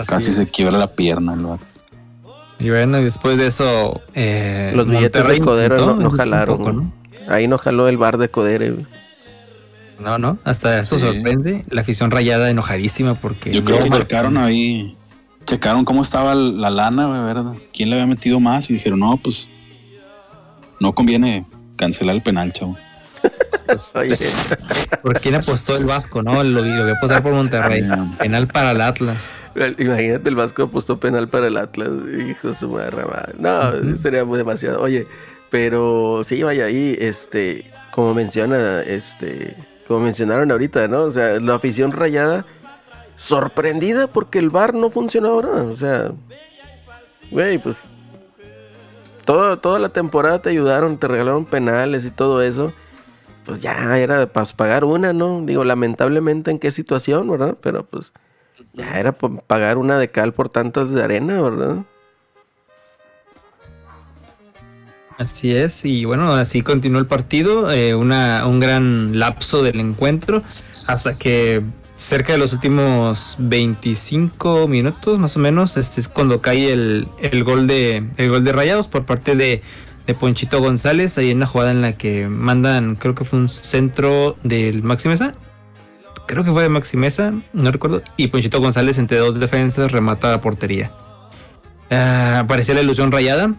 Casi 0.06 0.32
se 0.32 0.46
quiebra 0.48 0.78
la 0.78 0.88
pierna 0.88 1.34
el 1.34 2.66
Y 2.66 2.70
bueno, 2.70 3.02
después 3.02 3.38
de 3.38 3.48
eso, 3.48 4.02
eh, 4.14 4.72
los 4.76 4.88
billetes 4.88 5.28
de 5.28 5.40
Codero 5.40 5.96
no, 5.96 6.10
jalaron. 6.10 6.94
Ahí 7.28 7.48
no 7.48 7.58
jaló 7.58 7.88
el 7.88 7.98
bar 7.98 8.18
de 8.18 8.30
Codere. 8.30 8.86
No, 10.00 10.20
no, 10.20 10.38
hasta 10.44 10.80
eso 10.80 11.00
sorprende. 11.00 11.64
La 11.70 11.82
afición 11.82 12.12
rayada 12.12 12.50
enojadísima 12.50 13.16
porque. 13.16 13.52
Yo 13.52 13.64
creo 13.64 13.84
que 13.84 13.90
checaron 13.90 14.38
ahí 14.38 14.96
checaron 15.48 15.86
cómo 15.86 16.02
estaba 16.04 16.36
la 16.36 16.70
lana, 16.70 17.08
¿verdad? 17.24 17.54
¿Quién 17.74 17.90
le 17.90 17.96
había 17.96 18.06
metido 18.06 18.40
más? 18.40 18.70
Y 18.70 18.74
dijeron, 18.74 19.00
no, 19.00 19.18
pues 19.18 19.48
no 20.80 20.94
conviene 20.94 21.46
cancelar 21.78 22.16
el 22.16 22.22
penal, 22.22 22.54
chavo. 22.54 22.78
¿Por 25.02 25.20
quién 25.20 25.36
apostó 25.36 25.76
el 25.76 25.86
Vasco? 25.86 26.22
No, 26.22 26.44
lo, 26.44 26.62
lo 26.62 26.84
voy 26.84 26.92
a 26.92 26.94
apostar 26.94 27.24
por 27.24 27.34
Monterrey. 27.34 27.84
penal 28.20 28.48
para 28.48 28.72
el 28.72 28.82
Atlas. 28.82 29.36
Imagínate, 29.78 30.30
el 30.30 30.36
Vasco 30.36 30.64
apostó 30.64 31.00
penal 31.00 31.28
para 31.28 31.48
el 31.48 31.58
Atlas. 31.58 31.90
Hijo 32.30 32.50
de 32.50 32.54
su 32.54 32.70
madre. 32.70 33.04
No, 33.40 33.98
sería 34.02 34.24
muy 34.24 34.38
demasiado. 34.38 34.82
Oye, 34.82 35.08
pero 35.50 36.24
sí, 36.26 36.44
vaya 36.44 36.66
ahí, 36.66 36.96
este, 37.00 37.70
como 37.92 38.14
menciona, 38.14 38.82
este, 38.82 39.56
como 39.88 40.02
mencionaron 40.02 40.52
ahorita, 40.52 40.88
¿no? 40.88 41.04
O 41.04 41.12
sea, 41.12 41.40
la 41.40 41.56
afición 41.56 41.92
rayada 41.92 42.46
sorprendida 43.18 44.08
porque 44.08 44.40
el 44.40 44.50
bar 44.50 44.74
no 44.74 44.90
funciona 44.90 45.28
ahora. 45.28 45.64
O 45.64 45.76
sea, 45.76 46.12
güey, 47.30 47.58
pues 47.58 47.78
toda, 49.26 49.58
toda 49.58 49.80
la 49.80 49.90
temporada 49.90 50.42
te 50.42 50.52
ayudaron, 50.52 50.98
te 50.98 51.08
regalaron 51.10 51.44
penales 51.44 52.06
y 52.06 52.12
todo 52.12 52.42
eso. 52.42 52.72
Pues 53.46 53.60
ya 53.60 53.98
era 53.98 54.32
para 54.32 54.46
pagar 54.46 54.86
una, 54.86 55.12
¿no? 55.12 55.42
Digo, 55.46 55.64
lamentablemente 55.64 56.52
en 56.52 56.60
qué 56.60 56.72
situación, 56.72 57.30
¿verdad? 57.30 57.58
Pero 57.62 57.86
pues 57.86 58.14
ya 58.74 59.00
era 59.00 59.14
pagar 59.14 59.78
una 59.78 59.98
de 59.98 60.12
cal 60.12 60.34
por 60.34 60.50
tantas 60.50 60.92
de 60.92 61.04
arena, 61.04 61.42
¿verdad? 61.42 61.78
Así 65.18 65.56
es, 65.56 65.84
y 65.84 66.06
bueno, 66.06 66.34
así 66.34 66.62
continuó 66.62 67.00
el 67.00 67.08
partido, 67.08 67.72
eh, 67.72 67.96
una, 67.96 68.46
un 68.46 68.60
gran 68.60 69.18
lapso 69.18 69.64
del 69.64 69.80
encuentro, 69.80 70.44
hasta 70.88 71.18
que 71.18 71.64
cerca 71.98 72.34
de 72.34 72.38
los 72.38 72.54
últimos 72.54 73.36
25 73.40 74.68
minutos 74.68 75.18
más 75.20 75.36
o 75.36 75.40
menos, 75.40 75.76
este 75.78 76.00
es 76.00 76.08
cuando 76.08 76.42
cae 76.42 76.72
el, 76.72 77.08
gol 77.44 77.68
de 77.68 78.04
el 78.18 78.30
gol 78.30 78.44
de 78.44 78.54
Rayados 78.54 78.88
por 78.88 79.06
parte 79.06 79.36
de, 79.36 79.62
Ponchito 80.22 80.62
González, 80.62 81.18
ahí 81.18 81.32
en 81.32 81.46
jugada 81.46 81.72
en 81.72 81.82
la 81.82 81.98
que 81.98 82.30
mandan, 82.30 82.96
creo 82.96 83.14
que 83.14 83.26
fue 83.26 83.40
un 83.40 83.50
centro 83.50 84.38
del 84.42 84.82
Maximeza. 84.82 85.34
Creo 86.28 86.46
que 86.46 86.52
fue 86.54 86.64
de 86.64 86.70
Maximeza, 86.70 87.34
no 87.52 87.72
recuerdo. 87.74 88.02
Y 88.16 88.28
Ponchito 88.28 88.62
González 88.62 89.00
entre 89.00 89.18
dos 89.18 89.38
defensas 89.38 89.92
remata 89.92 90.32
la 90.32 90.40
portería. 90.40 90.94
Uh, 91.92 92.48
parecía 92.48 92.74
la 92.74 92.82
ilusión 92.82 93.12
rayada. 93.12 93.54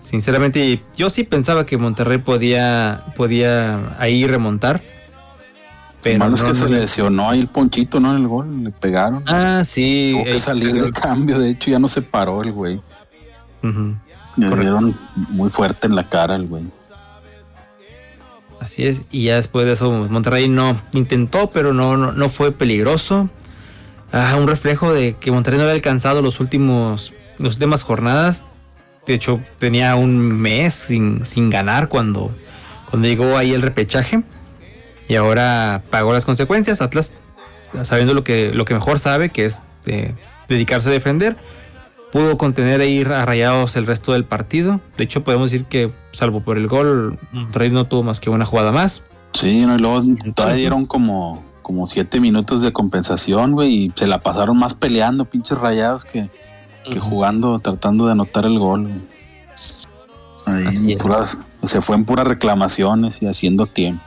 Sinceramente, 0.00 0.82
yo 0.96 1.10
sí 1.10 1.24
pensaba 1.24 1.66
que 1.66 1.76
Monterrey 1.76 2.16
podía, 2.16 3.04
podía 3.14 3.94
ahí 3.98 4.26
remontar 4.26 4.80
pero 6.02 6.18
malo 6.18 6.34
es 6.34 6.42
que 6.42 6.54
se 6.54 6.68
lesionó 6.68 7.30
ahí 7.30 7.40
el 7.40 7.48
ponchito, 7.48 8.00
¿no? 8.00 8.10
En 8.10 8.22
el 8.22 8.28
gol, 8.28 8.64
le 8.64 8.70
pegaron. 8.70 9.22
Ah, 9.26 9.62
sí. 9.64 10.12
Tuvo 10.14 10.24
que 10.24 10.38
salir 10.38 10.72
de 10.80 10.92
cambio, 10.92 11.38
de 11.38 11.50
hecho 11.50 11.70
ya 11.70 11.78
no 11.78 11.88
se 11.88 12.02
paró 12.02 12.42
el 12.42 12.52
güey. 12.52 12.80
Le 13.62 14.56
dieron 14.56 14.96
muy 15.30 15.50
fuerte 15.50 15.86
en 15.86 15.94
la 15.94 16.08
cara 16.08 16.36
el 16.36 16.46
güey. 16.46 16.64
Así 18.60 18.86
es, 18.86 19.06
y 19.10 19.24
ya 19.24 19.36
después 19.36 19.66
de 19.66 19.72
eso 19.72 19.90
Monterrey 20.10 20.48
no 20.48 20.80
intentó, 20.92 21.50
pero 21.50 21.72
no, 21.72 21.96
no, 21.96 22.28
fue 22.28 22.52
peligroso. 22.52 23.30
Ah, 24.12 24.36
un 24.38 24.48
reflejo 24.48 24.92
de 24.92 25.14
que 25.14 25.30
Monterrey 25.30 25.58
no 25.58 25.64
había 25.64 25.74
alcanzado 25.74 26.22
los 26.22 26.40
últimos, 26.40 27.12
las 27.38 27.54
últimas 27.54 27.82
jornadas. 27.82 28.44
De 29.06 29.14
hecho, 29.14 29.40
tenía 29.58 29.94
un 29.96 30.18
mes 30.18 30.74
sin, 30.74 31.24
sin 31.24 31.50
ganar 31.50 31.88
cuando, 31.88 32.34
cuando 32.90 33.08
llegó 33.08 33.38
ahí 33.38 33.52
el 33.54 33.62
repechaje 33.62 34.22
y 35.08 35.14
ahora 35.16 35.82
pagó 35.90 36.12
las 36.12 36.24
consecuencias. 36.24 36.80
Atlas, 36.82 37.12
sabiendo 37.84 38.14
lo 38.14 38.24
que, 38.24 38.52
lo 38.52 38.64
que 38.64 38.74
mejor 38.74 38.98
sabe, 38.98 39.30
que 39.30 39.44
es 39.46 39.62
eh, 39.86 40.14
dedicarse 40.48 40.88
a 40.88 40.92
defender, 40.92 41.36
pudo 42.12 42.38
contener 42.38 42.80
ahí 42.80 43.02
a 43.02 43.24
Rayados 43.24 43.76
el 43.76 43.86
resto 43.86 44.12
del 44.12 44.24
partido. 44.24 44.80
De 44.96 45.04
hecho, 45.04 45.24
podemos 45.24 45.50
decir 45.50 45.66
que, 45.66 45.90
salvo 46.12 46.40
por 46.40 46.56
el 46.56 46.66
gol, 46.68 47.18
Rey 47.52 47.70
no 47.70 47.86
tuvo 47.86 48.02
más 48.02 48.20
que 48.20 48.30
una 48.30 48.44
jugada 48.44 48.72
más. 48.72 49.02
Sí, 49.34 49.58
y 49.62 49.64
luego 49.78 50.02
todavía 50.34 50.56
dieron 50.56 50.86
como, 50.86 51.44
como 51.62 51.86
siete 51.86 52.18
minutos 52.18 52.62
de 52.62 52.72
compensación, 52.72 53.52
güey, 53.52 53.84
y 53.84 53.92
se 53.94 54.06
la 54.06 54.20
pasaron 54.20 54.56
más 54.56 54.72
peleando, 54.74 55.26
pinches 55.26 55.58
rayados, 55.58 56.04
que, 56.06 56.30
que 56.90 56.98
jugando, 56.98 57.58
tratando 57.58 58.06
de 58.06 58.12
anotar 58.12 58.46
el 58.46 58.58
gol. 58.58 58.90
Ahí 60.46 60.96
puras- 60.96 61.36
se 61.64 61.80
fue 61.82 61.96
en 61.96 62.04
puras 62.06 62.26
reclamaciones 62.26 63.20
y 63.20 63.26
haciendo 63.26 63.66
tiempo. 63.66 64.02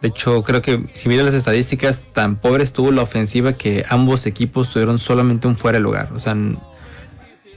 De 0.00 0.08
hecho, 0.08 0.42
creo 0.42 0.60
que 0.60 0.86
si 0.94 1.08
miras 1.08 1.24
las 1.24 1.34
estadísticas, 1.34 2.02
tan 2.12 2.36
pobre 2.36 2.62
estuvo 2.62 2.92
la 2.92 3.02
ofensiva 3.02 3.54
que 3.54 3.84
ambos 3.88 4.26
equipos 4.26 4.70
tuvieron 4.70 4.98
solamente 4.98 5.48
un 5.48 5.56
fuera 5.56 5.78
de 5.78 5.82
lugar. 5.82 6.10
O 6.14 6.18
sea, 6.18 6.36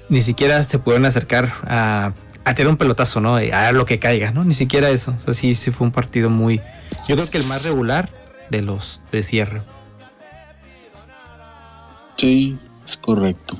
ni 0.09 0.21
siquiera 0.21 0.63
se 0.63 0.79
pudieron 0.79 1.05
acercar 1.05 1.51
a, 1.63 2.13
a 2.45 2.55
tirar 2.55 2.71
un 2.71 2.77
pelotazo, 2.77 3.19
¿no? 3.19 3.35
A 3.35 3.71
lo 3.73 3.85
que 3.85 3.99
caiga, 3.99 4.31
¿no? 4.31 4.45
Ni 4.45 4.53
siquiera 4.53 4.89
eso. 4.89 5.13
O 5.17 5.19
sea, 5.19 5.33
sí, 5.33 5.55
sí 5.55 5.71
fue 5.71 5.87
un 5.87 5.91
partido 5.91 6.29
muy. 6.29 6.61
Yo 7.07 7.15
creo 7.15 7.29
que 7.29 7.37
el 7.37 7.45
más 7.45 7.63
regular 7.63 8.09
de 8.49 8.61
los 8.61 9.01
de 9.11 9.23
cierre. 9.23 9.61
Sí, 12.15 12.57
es 12.85 12.95
correcto. 12.95 13.57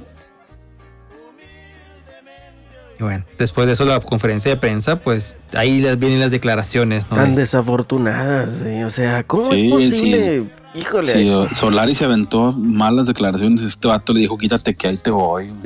Y 3.00 3.04
bueno, 3.04 3.24
después 3.38 3.68
de 3.68 3.74
eso, 3.74 3.86
la 3.86 4.00
conferencia 4.00 4.50
de 4.50 4.58
prensa, 4.58 5.00
pues 5.02 5.38
ahí 5.54 5.82
las- 5.82 6.00
vienen 6.00 6.20
las 6.20 6.32
declaraciones, 6.32 7.08
¿no? 7.12 7.18
Tan 7.18 7.36
De- 7.36 7.42
desafortunadas, 7.42 8.50
sí, 8.64 8.84
o 8.84 8.90
sea, 8.90 9.24
¿cómo 9.24 9.52
Sí, 9.52 9.68
es 9.68 9.72
posible? 9.94 10.44
Híjole. 10.74 11.12
Sí, 11.14 11.32
Solari 11.56 11.96
se 11.96 12.06
aventó 12.06 12.52
malas 12.54 13.06
declaraciones. 13.08 13.62
Este 13.64 13.88
vato 13.88 14.14
le 14.14 14.20
dijo, 14.22 14.38
quítate 14.38 14.76
que 14.76 14.88
ahí 14.88 14.98
te 14.98 15.10
voy. 15.12 15.48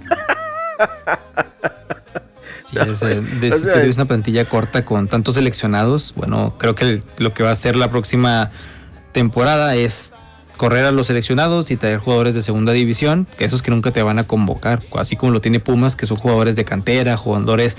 Sí, 2.59 2.77
es, 2.77 3.01
eh, 3.01 3.21
de- 3.21 3.51
O 3.51 3.57
sea, 3.57 3.73
tienes 3.73 3.95
una 3.97 4.05
plantilla 4.05 4.47
corta 4.47 4.85
con 4.85 5.07
tantos 5.07 5.33
seleccionados, 5.35 6.13
bueno, 6.15 6.53
creo 6.59 6.75
que 6.75 6.85
el- 6.85 7.03
lo 7.17 7.31
que 7.33 7.41
va 7.43 7.49
a 7.49 7.53
hacer 7.53 7.75
la 7.75 7.89
próxima 7.89 8.51
temporada 9.13 9.75
es 9.75 10.13
correr 10.61 10.85
a 10.85 10.91
los 10.91 11.07
seleccionados 11.07 11.71
y 11.71 11.75
traer 11.75 11.97
jugadores 11.97 12.35
de 12.35 12.43
segunda 12.43 12.71
división, 12.71 13.27
que 13.35 13.45
esos 13.45 13.63
que 13.63 13.71
nunca 13.71 13.89
te 13.89 14.03
van 14.03 14.19
a 14.19 14.27
convocar, 14.27 14.83
así 14.95 15.15
como 15.15 15.31
lo 15.31 15.41
tiene 15.41 15.59
Pumas, 15.59 15.95
que 15.95 16.05
son 16.05 16.17
jugadores 16.17 16.55
de 16.55 16.65
cantera, 16.65 17.17
jugadores 17.17 17.77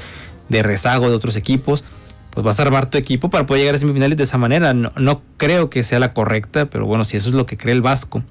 de 0.48 0.64
rezago 0.64 1.08
de 1.08 1.14
otros 1.14 1.36
equipos, 1.36 1.84
pues 2.32 2.44
vas 2.44 2.58
a 2.58 2.62
armar 2.62 2.90
tu 2.90 2.98
equipo 2.98 3.30
para 3.30 3.46
poder 3.46 3.60
llegar 3.60 3.76
a 3.76 3.78
semifinales 3.78 4.16
de 4.16 4.24
esa 4.24 4.36
manera. 4.36 4.74
No, 4.74 4.90
no 4.96 5.22
creo 5.36 5.70
que 5.70 5.84
sea 5.84 6.00
la 6.00 6.12
correcta, 6.12 6.66
pero 6.66 6.84
bueno, 6.84 7.04
si 7.04 7.16
eso 7.16 7.28
es 7.28 7.36
lo 7.36 7.46
que 7.46 7.56
cree 7.56 7.72
el 7.72 7.82
Vasco. 7.82 8.24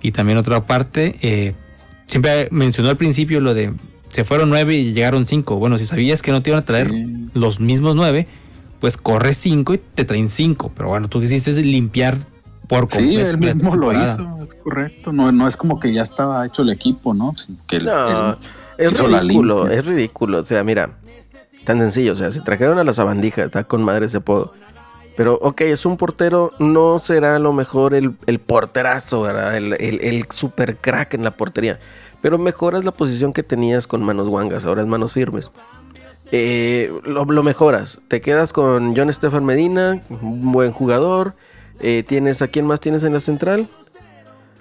Y 0.00 0.12
también 0.12 0.38
otra 0.38 0.64
parte, 0.66 1.16
eh, 1.22 1.54
siempre 2.06 2.46
mencionó 2.52 2.90
al 2.90 2.96
principio 2.96 3.40
lo 3.40 3.54
de 3.54 3.72
se 4.10 4.22
fueron 4.22 4.50
nueve 4.50 4.76
y 4.76 4.92
llegaron 4.92 5.26
cinco. 5.26 5.56
Bueno, 5.58 5.78
si 5.78 5.84
sabías 5.84 6.22
que 6.22 6.30
no 6.30 6.42
te 6.44 6.50
iban 6.50 6.62
a 6.62 6.64
traer 6.64 6.90
Sí. 6.90 7.26
los 7.34 7.58
mismos 7.58 7.96
nueve, 7.96 8.28
pues 8.78 8.96
corres 8.96 9.36
cinco 9.36 9.74
y 9.74 9.78
te 9.78 10.04
traen 10.04 10.28
cinco. 10.28 10.70
Pero 10.76 10.90
bueno, 10.90 11.08
tú 11.08 11.20
quisiste 11.20 11.50
limpiar 11.60 12.18
por 12.70 12.90
Sí, 12.90 13.16
él 13.20 13.36
mismo 13.36 13.76
lo 13.76 13.92
hizo, 13.92 14.38
es 14.42 14.54
correcto. 14.54 15.12
No, 15.12 15.30
no 15.32 15.46
es 15.46 15.56
como 15.58 15.78
que 15.78 15.92
ya 15.92 16.00
estaba 16.02 16.46
hecho 16.46 16.62
el 16.62 16.70
equipo, 16.70 17.12
¿no? 17.12 17.34
Que 17.66 17.80
No, 17.80 18.30
él- 18.30 18.36
es 18.78 18.98
ridículo, 18.98 19.68
es 19.68 19.84
ridículo. 19.84 20.38
O 20.38 20.44
sea, 20.44 20.64
mira, 20.64 20.90
tan 21.66 21.78
sencillo. 21.80 22.12
O 22.12 22.16
sea, 22.16 22.30
se 22.30 22.40
trajeron 22.40 22.78
a 22.78 22.84
la 22.84 22.94
sabandija, 22.94 23.42
está 23.44 23.64
con 23.64 23.82
madre 23.82 24.06
ese 24.06 24.20
podo. 24.22 24.54
Pero, 25.16 25.34
ok, 25.42 25.60
es 25.62 25.84
un 25.84 25.98
portero, 25.98 26.52
no 26.58 26.98
será 26.98 27.36
a 27.36 27.38
lo 27.38 27.52
mejor 27.52 27.92
el, 27.92 28.14
el 28.26 28.38
porterazo, 28.38 29.20
¿verdad? 29.22 29.54
El, 29.56 29.74
el, 29.74 30.00
el 30.00 30.26
super 30.30 30.76
crack 30.76 31.12
en 31.12 31.24
la 31.24 31.32
portería. 31.32 31.78
Pero 32.22 32.38
mejoras 32.38 32.84
la 32.84 32.92
posición 32.92 33.32
que 33.34 33.42
tenías 33.42 33.86
con 33.86 34.02
manos 34.02 34.28
guangas, 34.28 34.64
ahora 34.64 34.80
es 34.82 34.88
manos 34.88 35.12
firmes. 35.12 35.50
Eh, 36.32 36.92
lo, 37.04 37.24
lo 37.24 37.42
mejoras. 37.42 37.98
Te 38.08 38.20
quedas 38.20 38.52
con 38.52 38.94
John 38.96 39.10
Estefan 39.10 39.44
Medina, 39.44 40.00
un 40.08 40.52
buen 40.52 40.70
jugador. 40.72 41.34
Eh, 41.80 42.04
tienes 42.06 42.42
a 42.42 42.48
quién 42.48 42.66
más 42.66 42.80
tienes 42.80 43.02
en 43.04 43.12
la 43.12 43.20
central? 43.20 43.68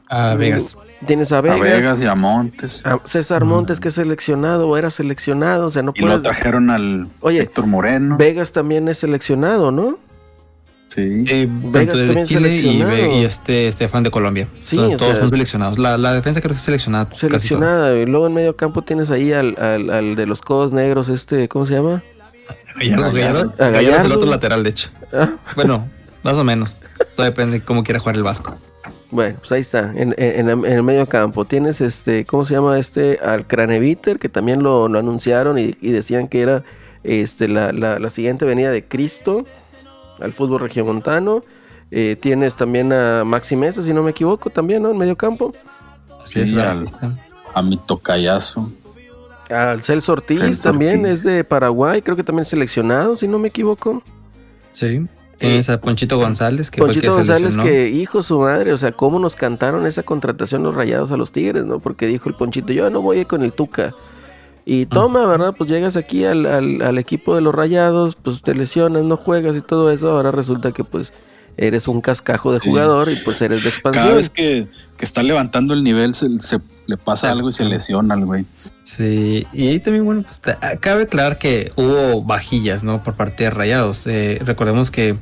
A 0.07 0.33
Vegas. 0.35 0.77
Tienes 1.05 1.31
a 1.31 1.37
a 1.37 1.41
Vegas. 1.41 1.59
Vegas 1.61 2.01
y 2.01 2.05
a 2.05 2.15
Montes. 2.15 2.85
a 2.85 2.99
César 3.05 3.45
Montes, 3.45 3.79
que 3.79 3.87
es 3.89 3.93
seleccionado 3.93 4.67
o 4.67 4.75
era 4.77 4.89
seleccionado. 4.91 5.67
O 5.67 5.69
sea, 5.69 5.81
no 5.83 5.93
y 5.95 6.01
lo 6.03 6.21
trajeron 6.21 6.69
al 6.69 7.07
Oye, 7.21 7.41
Héctor 7.41 7.67
Moreno. 7.67 8.17
Vegas 8.17 8.51
también 8.51 8.87
es 8.89 8.97
seleccionado, 8.99 9.71
¿no? 9.71 9.97
sí. 10.87 11.23
Eh, 11.27 11.47
Vegas 11.47 11.71
tanto 11.73 11.97
de 11.97 12.05
también 12.07 12.25
Chile 12.27 12.55
y, 12.57 12.81
y 13.19 13.23
este 13.23 13.67
Estefan 13.67 14.01
de 14.03 14.09
Colombia. 14.11 14.47
Sí, 14.65 14.75
todos 14.75 14.99
sea- 14.99 15.15
son 15.17 15.29
seleccionados. 15.29 15.77
La, 15.77 15.97
la 15.99 16.13
defensa 16.13 16.41
creo 16.41 16.51
que 16.53 16.57
es 16.57 16.63
seleccionada. 16.63 17.07
Seleccionada. 17.13 17.95
Y 17.95 18.05
luego 18.07 18.25
en 18.27 18.33
medio 18.33 18.55
campo 18.55 18.81
tienes 18.81 19.11
ahí 19.11 19.31
al, 19.31 19.55
al, 19.59 19.89
al 19.91 20.15
de 20.15 20.25
los 20.25 20.41
codos 20.41 20.73
negros, 20.73 21.07
este, 21.09 21.47
¿cómo 21.47 21.65
se 21.67 21.73
llama? 21.75 22.01
Gallardo, 22.75 23.11
Gallardo. 23.13 23.53
Gallardo, 23.57 23.97
es 23.99 24.05
el 24.05 24.11
otro 24.11 24.27
lateral, 24.27 24.63
de 24.63 24.69
hecho. 24.71 24.89
Ah, 25.13 25.29
Bueno, 25.55 25.87
más 26.23 26.37
o 26.37 26.43
menos. 26.43 26.77
Todo 27.15 27.25
depende 27.25 27.59
de 27.59 27.65
cómo 27.65 27.83
quiera 27.83 27.99
jugar 27.99 28.15
el 28.15 28.23
Vasco. 28.23 28.55
bueno, 29.11 29.37
pues 29.39 29.51
ahí 29.51 29.61
está, 29.61 29.91
en, 29.95 30.13
en- 30.17 30.49
en 30.49 30.65
el 30.65 30.83
medio 30.83 31.05
campo. 31.07 31.45
Tienes 31.45 31.81
este, 31.81 32.25
¿cómo 32.25 32.45
se 32.45 32.53
llama 32.55 32.77
este? 32.79 33.19
Al 33.19 33.45
Craneviter, 33.47 34.19
que 34.19 34.29
también 34.29 34.61
lo, 34.63 34.87
lo 34.87 34.99
anunciaron 34.99 35.57
y, 35.59 35.75
y 35.81 35.91
decían 35.91 36.27
que 36.27 36.41
era 36.41 36.63
este, 37.03 37.47
la, 37.47 37.71
la, 37.71 37.99
la 37.99 38.09
siguiente 38.09 38.45
venida 38.45 38.71
de 38.71 38.83
Cristo 38.85 39.45
al 40.19 40.33
fútbol 40.33 40.59
regiomontano. 40.61 41.41
Eh, 41.91 42.15
tienes 42.21 42.55
también 42.55 42.93
a 42.93 43.23
Maxi 43.23 43.55
Mesa, 43.55 43.81
si 43.81 43.93
no 43.93 44.03
me 44.03 44.11
equivoco, 44.11 44.49
también, 44.49 44.83
¿no? 44.83 44.91
En 44.91 44.97
medio 44.97 45.15
campo. 45.17 45.53
Así 46.23 46.41
es, 46.41 46.49
Sí, 46.49 46.55
la 46.55 46.71
al- 46.71 46.81
lista. 46.81 47.11
A 47.53 47.61
mi 47.63 47.77
tocayazo. 47.77 48.71
Al 49.49 49.81
Celso 49.81 50.11
Ortiz 50.11 50.37
Celso 50.37 50.69
también 50.69 50.99
Ortiz. 50.99 51.11
es 51.19 51.23
de 51.23 51.43
Paraguay, 51.43 52.03
creo 52.03 52.15
que 52.15 52.21
también 52.23 52.45
seleccionado, 52.45 53.15
si 53.15 53.27
no 53.27 53.39
me 53.39 53.47
equivoco. 53.47 54.03
Sí. 54.71 55.07
Tienes 55.39 55.69
a 55.69 55.79
Ponchito 55.79 56.17
González, 56.17 56.69
que 56.69 56.79
Ponchito 56.81 57.11
fue 57.11 57.21
el 57.21 57.27
que 57.27 57.33
González, 57.33 57.57
que 57.63 57.89
hijo 57.89 58.21
su 58.23 58.39
madre, 58.39 58.73
o 58.73 58.77
sea, 58.77 58.91
cómo 58.91 59.19
nos 59.19 59.35
cantaron 59.35 59.85
esa 59.87 60.03
contratación 60.03 60.63
los 60.63 60.75
rayados 60.75 61.11
a 61.11 61.17
los 61.17 61.31
Tigres, 61.31 61.65
¿no? 61.65 61.79
Porque 61.79 62.07
dijo 62.07 62.29
el 62.29 62.35
Ponchito, 62.35 62.73
yo 62.73 62.89
no 62.89 63.01
voy 63.01 63.25
con 63.25 63.43
el 63.43 63.53
Tuca. 63.53 63.93
Y 64.65 64.85
toma, 64.85 65.25
¿verdad? 65.25 65.55
Pues 65.57 65.69
llegas 65.69 65.95
aquí 65.95 66.25
al, 66.25 66.45
al- 66.45 66.81
al 66.83 66.97
equipo 66.99 67.33
de 67.35 67.41
los 67.41 67.55
rayados, 67.55 68.15
pues 68.15 68.41
te 68.43 68.53
lesionas, 68.53 69.03
no 69.03 69.17
juegas 69.17 69.55
y 69.55 69.61
todo 69.61 69.91
eso. 69.91 70.11
Ahora 70.11 70.31
resulta 70.31 70.71
que 70.73 70.83
pues 70.83 71.11
eres 71.57 71.87
un 71.87 72.01
cascajo 72.01 72.53
de 72.53 72.59
Sí. 72.59 72.69
jugador 72.69 73.09
y 73.11 73.15
pues 73.15 73.41
eres 73.41 73.63
de 73.63 73.69
expansión. 73.69 74.03
Cada 74.05 74.15
vez 74.15 74.29
que, 74.29 74.67
que 74.95 75.05
está 75.05 75.23
levantando 75.23 75.73
el 75.73 75.83
nivel, 75.83 76.13
se, 76.13 76.37
se 76.37 76.59
le 76.85 76.97
pasa 76.97 77.31
algo 77.31 77.49
y 77.49 77.53
se 77.53 77.65
lesiona 77.65 78.13
al 78.13 78.25
güey. 78.25 78.45
Sí, 78.83 79.45
y 79.53 79.69
ahí 79.69 79.79
también, 79.79 80.05
bueno, 80.05 80.23
pues 80.23 80.39
cabe 80.79 81.03
aclarar 81.03 81.37
que 81.39 81.71
hubo 81.75 82.23
vajillas, 82.23 82.83
¿no? 82.83 83.01
Por 83.01 83.15
parte 83.15 83.45
de 83.45 83.49
Rayados. 83.49 84.05
Eh, 84.07 84.39
recordemos 84.45 84.91
que 84.91 85.15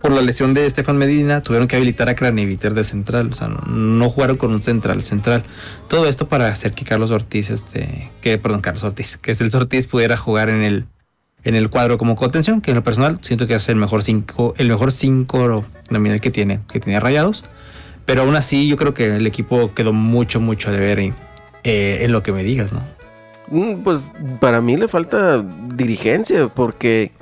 por 0.00 0.12
la 0.12 0.22
lesión 0.22 0.54
de 0.54 0.66
Estefan 0.66 0.96
Medina 0.96 1.42
tuvieron 1.42 1.68
que 1.68 1.76
habilitar 1.76 2.08
a 2.08 2.14
Craneviter 2.14 2.74
de 2.74 2.84
central, 2.84 3.30
o 3.32 3.34
sea, 3.34 3.48
no, 3.48 4.10
jugaron 4.10 4.36
con 4.36 4.52
un 4.52 4.62
central 4.62 5.02
central. 5.02 5.44
Todo 5.88 6.06
esto 6.06 6.28
para 6.28 6.48
hacer 6.48 6.72
que 6.72 6.84
Carlos 6.84 7.10
Ortiz, 7.10 7.50
este, 7.50 8.10
que, 8.20 8.38
perdón, 8.38 8.60
Carlos 8.60 8.84
Ortiz, 8.84 9.16
que 9.18 9.34
Celso 9.34 9.58
Ortiz 9.58 9.86
pudiera 9.86 10.16
jugar 10.16 10.48
en 10.48 10.62
el, 10.62 10.86
en 11.44 11.54
el 11.54 11.68
cuadro 11.70 11.98
como 11.98 12.16
contención, 12.16 12.60
que 12.60 12.70
en 12.70 12.76
lo 12.76 12.82
personal 12.82 13.18
siento 13.20 13.46
que 13.46 13.54
es 13.54 13.68
el 13.68 13.76
mejor 13.76 14.02
cinco, 14.02 14.54
el 14.56 14.68
mejor 14.68 14.92
cinco 14.92 15.64
nominal 15.90 16.20
que 16.20 16.30
tiene, 16.30 16.60
que 16.70 16.80
tiene 16.80 16.98
Rayados. 17.00 17.44
Pero 18.06 18.22
aún 18.22 18.36
así, 18.36 18.68
yo 18.68 18.76
creo 18.76 18.92
que 18.94 19.16
el 19.16 19.26
equipo 19.26 19.72
quedó 19.74 19.92
mucho, 19.92 20.40
mucho 20.40 20.70
de 20.70 20.78
ver 20.78 20.98
en, 20.98 21.14
eh, 21.62 21.98
en 22.02 22.12
lo 22.12 22.22
que 22.22 22.32
me 22.32 22.42
digas, 22.42 22.72
¿no? 22.72 22.80
Mm, 23.48 23.82
Pues 23.82 24.00
para 24.40 24.60
mí 24.60 24.76
le 24.76 24.88
falta 24.88 25.42
dirigencia, 25.74 26.48
porque, 26.48 27.12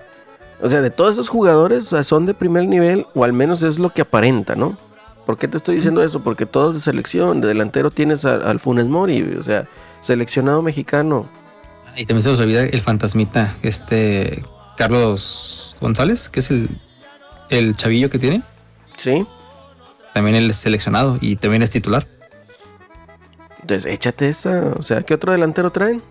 o 0.63 0.69
sea, 0.71 0.81
de 0.81 0.91
todos 0.91 1.15
esos 1.15 1.29
jugadores 1.29 1.87
o 1.87 1.91
sea, 1.91 2.05
son 2.05 2.25
de 2.27 2.35
primer 2.35 2.67
nivel, 2.67 3.07
o 3.15 3.25
al 3.25 3.33
menos 3.33 3.63
es 3.63 3.79
lo 3.79 3.91
que 3.91 4.03
aparenta, 4.03 4.55
¿no? 4.55 4.77
¿Por 5.27 5.37
qué 5.39 5.47
te 5.49 5.57
estoy 5.57 5.77
diciendo 5.77 6.03
eso? 6.03 6.21
Porque 6.21 6.47
todos 6.47 6.75
de 6.75 6.81
selección, 6.81 7.41
de 7.41 7.49
delantero 7.49 7.91
tienes 7.91 8.25
a- 8.25 8.37
al 8.37 8.59
Funes 8.59 8.87
Mori, 8.87 9.23
o 9.39 9.43
sea, 9.43 9.67
seleccionado 10.01 10.63
mexicano. 10.63 11.27
Y 11.97 12.07
también 12.07 12.23
se 12.23 12.31
nos 12.31 12.41
olvida 12.41 12.63
el 12.65 12.81
fantasmita, 12.81 13.55
este 13.63 14.43
Carlos 14.77 15.77
González, 15.81 16.29
que 16.29 16.41
es 16.41 16.51
el, 16.51 16.69
el 17.51 17.77
chavillo 17.77 18.09
que 18.11 18.19
tiene. 18.19 18.43
¿Sí? 18.97 19.27
También 20.15 20.37
él 20.37 20.51
es 20.51 20.57
seleccionado 20.57 21.19
y 21.21 21.37
también 21.37 21.63
es 21.63 21.71
titular. 21.71 22.07
Entonces, 23.61 23.91
échate 23.93 24.29
esa. 24.29 24.73
O 24.79 24.83
sea, 24.83 25.03
¿qué 25.03 25.15
otro 25.15 25.33
delantero 25.33 25.71
traen? 25.71 26.03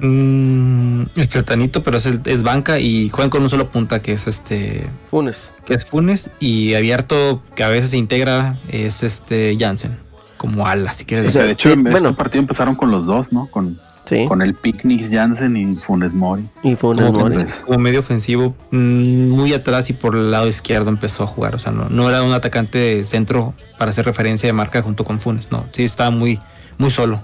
Mm, 0.00 1.02
el 1.16 1.28
platanito, 1.28 1.82
pero 1.82 1.96
es, 1.98 2.06
el- 2.06 2.20
es 2.24 2.42
banca 2.42 2.78
y 2.78 3.08
juegan 3.08 3.30
con 3.30 3.42
un 3.42 3.50
solo 3.50 3.68
punta 3.68 4.00
que 4.02 4.12
es 4.12 4.26
este 4.26 4.86
Funes. 5.10 5.36
que 5.66 5.74
es 5.74 5.84
Funes 5.84 6.30
y 6.40 6.74
abierto 6.74 7.42
que 7.54 7.62
a 7.64 7.68
veces 7.68 7.90
se 7.90 7.96
integra 7.98 8.58
es 8.68 9.02
este 9.02 9.56
Jansen 9.58 9.98
como 10.36 10.66
ala, 10.66 10.94
si 10.94 11.04
quieres 11.04 11.28
O 11.28 11.32
sea, 11.32 11.42
decir. 11.42 11.48
de 11.48 11.52
hecho, 11.52 11.68
sí, 11.68 11.72
en 11.74 11.82
bueno. 11.82 11.98
este 11.98 12.12
partido 12.14 12.40
empezaron 12.40 12.74
con 12.74 12.90
los 12.90 13.04
dos, 13.06 13.30
¿no? 13.32 13.46
Con, 13.48 13.78
Sí. 14.08 14.24
con 14.26 14.42
el 14.42 14.54
Picnic 14.54 15.02
Jansen 15.12 15.56
y 15.56 15.76
Funes 15.76 16.12
Mori. 16.14 16.44
Y 16.64 16.74
Funes 16.74 17.06
Como 17.06 17.20
Mori. 17.20 17.34
Entonces, 17.34 17.62
como 17.64 17.78
medio 17.78 18.00
ofensivo, 18.00 18.56
mm, 18.72 19.28
muy 19.28 19.52
atrás 19.52 19.88
y 19.90 19.92
por 19.92 20.16
el 20.16 20.30
lado 20.32 20.48
izquierdo 20.48 20.88
empezó 20.88 21.22
a 21.22 21.26
jugar. 21.28 21.54
O 21.54 21.58
sea, 21.60 21.70
no, 21.70 21.88
no 21.90 22.08
era 22.08 22.22
un 22.22 22.32
atacante 22.32 22.78
de 22.78 23.04
centro 23.04 23.54
para 23.78 23.90
hacer 23.90 24.06
referencia 24.06 24.48
de 24.48 24.52
marca 24.54 24.82
junto 24.82 25.04
con 25.04 25.20
Funes. 25.20 25.52
No, 25.52 25.64
sí 25.72 25.84
estaba 25.84 26.10
muy, 26.10 26.40
muy 26.78 26.90
solo. 26.90 27.20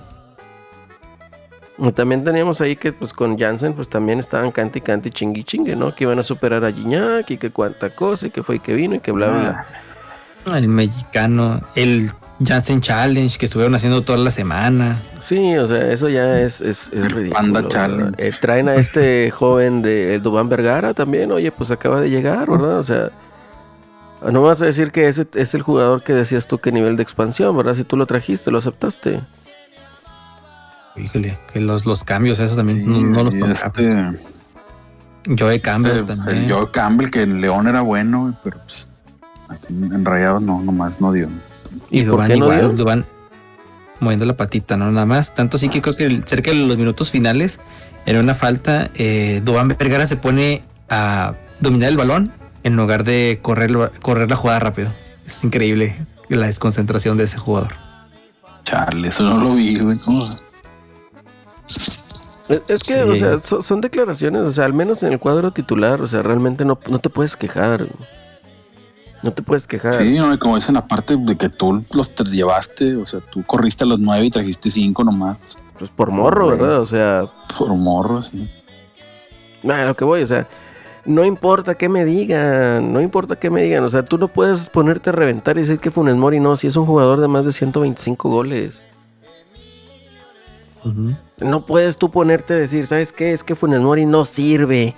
Y 1.78 1.92
también 1.92 2.24
teníamos 2.24 2.60
ahí 2.60 2.76
que 2.76 2.92
pues 2.92 3.12
con 3.12 3.38
Jansen 3.38 3.74
pues 3.74 3.88
también 3.88 4.18
estaban 4.18 4.50
canti 4.50 4.80
canti 4.80 5.10
chingui 5.10 5.44
chingue, 5.44 5.76
¿no? 5.76 5.94
Que 5.94 6.04
iban 6.04 6.18
a 6.18 6.22
superar 6.22 6.64
a 6.64 6.72
Gignac 6.72 7.30
y 7.30 7.36
que 7.36 7.50
cuánta 7.50 7.90
cosa 7.90 8.26
y 8.26 8.30
que 8.30 8.42
fue 8.42 8.56
y 8.56 8.60
que 8.60 8.74
vino 8.74 8.94
y 8.94 9.00
que 9.00 9.12
bla 9.12 9.28
bla. 9.28 9.66
Ah, 10.46 10.58
El 10.58 10.68
mexicano, 10.68 11.60
el 11.74 12.10
Jansen 12.44 12.80
Challenge 12.80 13.38
que 13.38 13.46
estuvieron 13.46 13.74
haciendo 13.74 14.02
toda 14.02 14.18
la 14.18 14.30
semana. 14.30 15.02
Sí, 15.20 15.56
o 15.56 15.66
sea, 15.66 15.90
eso 15.92 16.08
ya 16.08 16.40
es, 16.40 16.60
es, 16.60 16.88
es 16.92 17.12
ridículo. 17.12 17.30
Panda. 17.30 17.68
Challenge. 17.68 18.14
Eh, 18.18 18.30
traen 18.40 18.68
a 18.68 18.76
este 18.76 19.30
joven 19.34 19.82
de 19.82 20.14
el 20.14 20.22
Dubán 20.22 20.48
Vergara 20.48 20.94
también, 20.94 21.32
oye, 21.32 21.50
pues 21.50 21.70
acaba 21.70 22.00
de 22.00 22.10
llegar, 22.10 22.48
¿verdad? 22.48 22.78
O 22.78 22.84
sea, 22.84 23.10
no 24.30 24.42
vas 24.42 24.62
a 24.62 24.66
decir 24.66 24.92
que 24.92 25.08
ese 25.08 25.26
es 25.34 25.54
el 25.54 25.62
jugador 25.62 26.02
que 26.02 26.12
decías 26.12 26.46
tú 26.46 26.58
que 26.58 26.72
nivel 26.72 26.96
de 26.96 27.02
expansión, 27.02 27.56
¿verdad? 27.56 27.74
Si 27.74 27.84
tú 27.84 27.96
lo 27.96 28.06
trajiste, 28.06 28.50
lo 28.50 28.58
aceptaste. 28.58 29.20
Híjole, 30.96 31.38
que 31.52 31.60
los, 31.60 31.84
los 31.86 32.04
cambios, 32.04 32.38
eso 32.38 32.56
también 32.56 32.84
Sí, 32.84 32.86
no, 32.86 33.00
no 33.00 33.24
los 33.24 33.30
tocaba. 33.34 33.52
este, 33.52 34.18
Joey 35.38 35.60
Campbell 35.60 35.98
este, 35.98 36.16
también. 36.16 36.36
el 36.38 36.52
Joe 36.52 36.70
Campbell, 36.70 37.10
que 37.10 37.22
en 37.22 37.40
León 37.40 37.66
era 37.68 37.80
bueno, 37.80 38.36
pero 38.42 38.58
pues 38.62 38.88
aquí 39.48 39.66
en 39.70 40.04
Rayados 40.04 40.42
no, 40.42 40.60
nomás 40.62 41.00
no 41.00 41.12
dio. 41.12 41.28
Y 41.90 42.00
¿Y 42.00 42.04
Dubán 42.04 42.28
no 42.30 42.36
igual, 42.36 42.60
dio? 42.60 42.68
Dubán 42.72 43.04
moviendo 44.00 44.24
la 44.26 44.36
patita, 44.36 44.76
¿no? 44.76 44.90
Nada 44.90 45.06
más. 45.06 45.34
Tanto 45.34 45.58
sí 45.58 45.68
que 45.68 45.82
creo 45.82 45.96
que 45.96 46.22
cerca 46.24 46.50
de 46.50 46.56
los 46.56 46.76
minutos 46.76 47.10
finales, 47.10 47.60
en 48.06 48.16
una 48.18 48.34
falta, 48.34 48.90
eh, 48.94 49.40
Dubán 49.44 49.68
Vergara 49.68 50.06
se 50.06 50.16
pone 50.16 50.62
a 50.88 51.34
dominar 51.60 51.90
el 51.90 51.96
balón 51.96 52.32
en 52.62 52.76
lugar 52.76 53.04
de 53.04 53.40
correr, 53.42 53.72
correr 54.02 54.30
la 54.30 54.36
jugada 54.36 54.60
rápido. 54.60 54.92
Es 55.26 55.42
increíble 55.42 55.96
la 56.28 56.46
desconcentración 56.46 57.16
de 57.16 57.24
ese 57.24 57.38
jugador. 57.38 57.74
Charle, 58.64 59.08
eso 59.08 59.22
no 59.22 59.38
lo 59.42 59.54
vi, 59.54 59.78
güey. 59.78 59.98
¿cómo? 59.98 60.24
Es, 62.48 62.80
que, 62.84 62.94
Sí. 62.94 62.98
o 63.00 63.16
sea, 63.16 63.38
so- 63.40 63.60
son 63.62 63.80
declaraciones, 63.80 64.42
o 64.42 64.52
sea, 64.52 64.66
al 64.66 64.72
menos 64.72 65.02
en 65.02 65.12
el 65.12 65.18
cuadro 65.18 65.50
titular, 65.50 66.00
o 66.00 66.06
sea, 66.06 66.22
realmente 66.22 66.64
no, 66.64 66.78
no 66.88 66.98
te 67.00 67.08
puedes 67.10 67.34
quejar. 67.36 67.86
No 69.22 69.32
te 69.32 69.42
puedes 69.42 69.66
quejar. 69.66 69.94
Sí, 69.94 70.16
no, 70.18 70.32
y 70.32 70.38
como 70.38 70.54
dicen, 70.54 70.76
aparte 70.76 71.16
de 71.16 71.36
que 71.36 71.48
tú 71.48 71.82
los 71.92 72.14
te 72.14 72.22
llevaste, 72.24 72.94
o 72.94 73.04
sea, 73.06 73.18
tú 73.20 73.42
corriste 73.44 73.82
a 73.82 73.86
los 73.86 73.98
nueve 73.98 74.26
y 74.26 74.30
trajiste 74.30 74.70
cinco 74.70 75.02
nomás, 75.02 75.38
Pues 75.78 75.90
por 75.90 76.10
morro. 76.12 76.48
¿verdad? 76.48 76.80
O 76.80 76.86
sea, 76.86 77.24
por 77.58 77.68
morro, 77.74 78.22
sí. 78.22 78.48
a 79.68 79.84
lo 79.84 79.94
que 79.96 80.04
voy, 80.04 80.22
o 80.22 80.26
sea, 80.28 80.46
no 81.04 81.24
importa 81.24 81.74
qué 81.74 81.88
me 81.88 82.04
digan, 82.04 82.92
no 82.92 83.00
importa 83.00 83.34
qué 83.36 83.50
me 83.50 83.62
digan, 83.62 83.82
o 83.82 83.88
sea, 83.90 84.04
tú 84.04 84.18
no 84.18 84.28
puedes 84.28 84.68
ponerte 84.68 85.10
a 85.10 85.12
reventar 85.12 85.56
y 85.58 85.62
decir 85.62 85.80
que 85.80 85.90
Funes 85.90 86.14
Mori 86.16 86.38
no, 86.38 86.56
si 86.56 86.68
es 86.68 86.76
un 86.76 86.86
jugador 86.86 87.20
de 87.20 87.26
más 87.26 87.44
de 87.44 87.52
125 87.52 88.28
goles. 88.28 88.74
No 91.38 91.66
puedes 91.66 91.96
tú 91.96 92.10
ponerte 92.10 92.54
a 92.54 92.56
decir, 92.56 92.86
¿sabes 92.86 93.12
qué? 93.12 93.32
Es 93.32 93.42
que 93.44 93.54
Funes 93.54 93.80
Mori 93.80 94.06
no 94.06 94.24
sirve. 94.24 94.94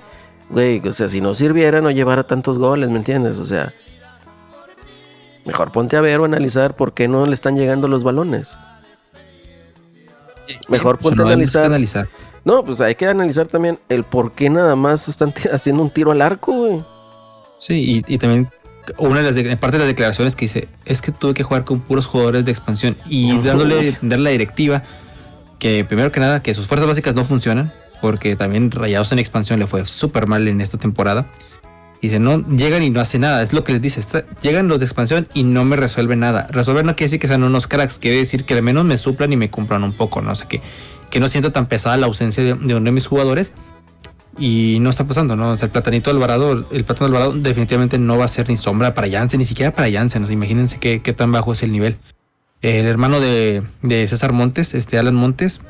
Güey, 0.51 0.87
o 0.87 0.93
sea, 0.93 1.09
si 1.09 1.21
no 1.21 1.35
sirviera 1.35 1.81
no 1.81 1.91
llevara 1.91 2.27
tantos 2.27 2.59
goles, 2.59 2.89
¿me 2.91 2.97
entiendes? 2.97 3.37
O 3.39 3.45
sea, 3.47 3.73
mejor 5.45 5.73
ponte 5.73 5.97
a 5.97 6.01
ver 6.01 6.21
o 6.21 6.25
analizar 6.25 6.75
por 6.77 6.93
qué 6.95 7.07
no 7.09 7.27
le 7.27 7.35
están 7.35 7.57
llegando 7.57 7.87
los 7.89 8.03
balones. 8.03 8.49
Mejor 10.69 10.99
ponte 10.99 11.21
a 11.21 11.25
no 11.25 11.31
analizar. 11.31 11.65
analizar. 11.65 12.09
No, 12.45 12.65
pues 12.65 12.81
hay 12.81 12.95
que 12.95 13.07
analizar 13.07 13.47
también 13.47 13.79
el 13.89 14.05
por 14.05 14.33
qué 14.33 14.49
nada 14.49 14.75
más 14.77 15.09
están 15.09 15.35
haciendo 15.53 15.83
un 15.83 15.91
tiro 15.91 16.13
al 16.13 16.23
arco, 16.23 16.53
güey. 16.53 16.83
Sí, 17.59 18.03
y, 18.09 18.15
y 18.15 18.19
también 18.19 18.49
una 18.99 19.19
de 19.21 19.23
las 19.25 19.35
de- 19.35 19.57
parte 19.59 19.77
de 19.77 19.81
las 19.81 19.89
declaraciones 19.89 20.35
que 20.35 20.47
dice 20.47 20.69
es 20.87 21.03
que 21.03 21.13
tuve 21.13 21.35
que 21.35 21.43
jugar 21.43 21.65
con 21.65 21.81
puros 21.81 22.07
jugadores 22.07 22.45
de 22.45 22.51
expansión 22.53 22.97
y 23.07 23.37
dándole 23.41 23.99
darle 24.01 24.25
la 24.25 24.31
directiva 24.31 24.83
que 25.59 25.85
primero 25.85 26.13
que 26.13 26.21
nada 26.21 26.43
que 26.43 26.55
sus 26.55 26.67
fuerzas 26.67 26.89
básicas 26.89 27.15
no 27.15 27.25
funcionan 27.25 27.73
porque 28.01 28.37
también 28.37 28.71
Rayados 28.71 29.13
en 29.13 29.19
expansión 29.19 29.59
le 29.59 29.67
fue 29.67 29.87
súper 29.87 30.27
mal 30.27 30.47
en 30.49 30.61
esta 30.61 30.79
temporada. 30.79 31.27
Dice, 32.01 32.21
no, 32.21 32.47
llegan 32.49 32.83
y 32.85 32.91
no 32.91 33.01
hacen 33.01 33.23
nada. 33.23 33.43
Es 33.43 33.53
lo 33.53 33.65
que 33.65 33.73
les 33.73 33.83
dice. 33.83 34.01
llegan 34.41 34.69
los 34.69 34.79
de 34.79 34.85
expansión 34.85 35.29
y 35.35 35.43
no 35.43 35.65
me 35.65 35.77
resuelven 35.77 36.21
nada. 36.21 36.47
Resolver 36.51 36.85
no 36.85 36.95
quiere 36.95 37.07
decir 37.07 37.21
que 37.21 37.27
sean 37.27 37.43
unos 37.43 37.67
cracks. 37.67 37.99
Quiere 37.99 38.19
decir 38.19 38.45
que 38.45 38.55
al 38.55 38.63
menos 38.63 38.85
me 38.85 38.97
suplan 38.97 39.33
y 39.33 39.37
me 39.37 39.51
compran 39.51 39.83
un 39.83 39.93
poco. 39.93 40.23
No 40.23 40.35
sé 40.37 40.47
que, 40.47 40.63
que 41.11 41.19
no 41.19 41.29
sienta 41.29 41.51
tan 41.51 41.67
pesada 41.67 41.97
la 41.97 42.07
ausencia 42.07 42.45
de, 42.45 42.53
uno 42.53 42.81
de 42.81 42.93
mis 42.93 43.07
jugadores. 43.07 43.53
Y 44.39 44.79
no 44.81 44.91
está 44.91 45.05
pasando, 45.05 45.35
¿no? 45.35 45.51
O 45.51 45.57
sea, 45.57 45.65
el 45.65 45.73
platanito 45.73 46.11
Alvarado, 46.11 46.65
el 46.71 46.85
plátano 46.85 47.07
Alvarado 47.07 47.33
definitivamente 47.33 47.99
no 47.99 48.17
va 48.17 48.27
a 48.27 48.29
ser 48.29 48.49
ni 48.49 48.57
sombra 48.57 48.95
para 48.95 49.11
Jansen, 49.11 49.39
ni 49.39 49.45
siquiera 49.45 49.75
para 49.75 49.91
Jansen. 49.91 50.23
O 50.23 50.27
sea, 50.27 50.35
imagínense 50.35 50.79
qué, 50.79 51.03
qué 51.03 51.13
tan 51.13 51.33
bajo 51.33 51.53
es 51.53 51.65
el 51.65 51.73
nivel. 51.73 51.97
El 52.63 52.87
hermano 52.87 53.21
de, 53.21 53.63
de 53.83 54.09
César 54.09 54.33
Montes, 54.33 54.75
este 54.75 54.99
Alan 54.99 55.15
Montes, 55.15 55.61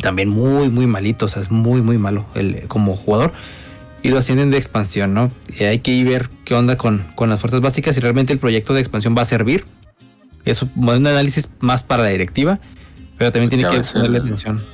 también 0.00 0.28
muy, 0.28 0.68
muy 0.68 0.86
malito. 0.86 1.26
O 1.26 1.28
sea, 1.28 1.42
es 1.42 1.50
muy, 1.50 1.80
muy 1.82 1.98
malo 1.98 2.26
el, 2.34 2.66
como 2.68 2.96
jugador. 2.96 3.32
Y 4.02 4.08
lo 4.10 4.18
ascienden 4.18 4.50
de 4.50 4.58
expansión, 4.58 5.14
¿no? 5.14 5.30
Y 5.58 5.64
hay 5.64 5.80
que 5.80 5.90
ir 5.92 6.06
ver 6.08 6.28
qué 6.44 6.54
onda 6.54 6.76
con, 6.76 7.04
con 7.14 7.28
las 7.30 7.40
fuerzas 7.40 7.60
básicas 7.60 7.96
y 7.96 8.00
realmente 8.00 8.32
el 8.32 8.38
proyecto 8.38 8.74
de 8.74 8.80
expansión 8.80 9.16
va 9.16 9.22
a 9.22 9.26
servir. 9.26 9.64
Es 10.44 10.62
un 10.62 10.88
análisis 10.88 11.54
más 11.60 11.82
para 11.82 12.04
la 12.04 12.10
directiva, 12.10 12.60
pero 13.18 13.32
también 13.32 13.50
Pues 13.50 13.58
tiene 13.60 13.70
que 13.72 13.78
ves, 13.78 13.92
ponerle 13.92 14.18
el- 14.18 14.24
atención. 14.24 14.64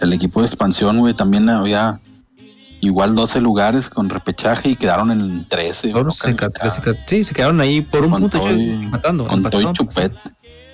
El 0.00 0.12
equipo 0.12 0.40
de 0.40 0.46
expansión, 0.46 0.98
güey, 0.98 1.14
también 1.14 1.48
había 1.48 2.00
igual 2.80 3.14
12 3.14 3.40
lugares 3.40 3.88
con 3.90 4.08
repechaje 4.08 4.70
y 4.70 4.76
quedaron 4.76 5.10
en 5.10 5.46
13. 5.48 5.90
Ahora 5.92 6.04
¿no? 6.04 6.10
se 6.10 6.34
ca- 6.36 6.50
calificados. 6.50 6.74
se 6.74 6.80
ca- 6.80 7.04
sí, 7.06 7.24
se 7.24 7.34
quedaron 7.34 7.60
ahí 7.60 7.80
por 7.80 8.04
un 8.04 8.12
punto 8.12 8.38
todo 8.38 8.48
empatando. 8.50 9.26
Con 9.26 9.42
todo 9.42 9.60
y 9.60 9.64
empataron, 9.64 9.74
chupet. 9.74 10.12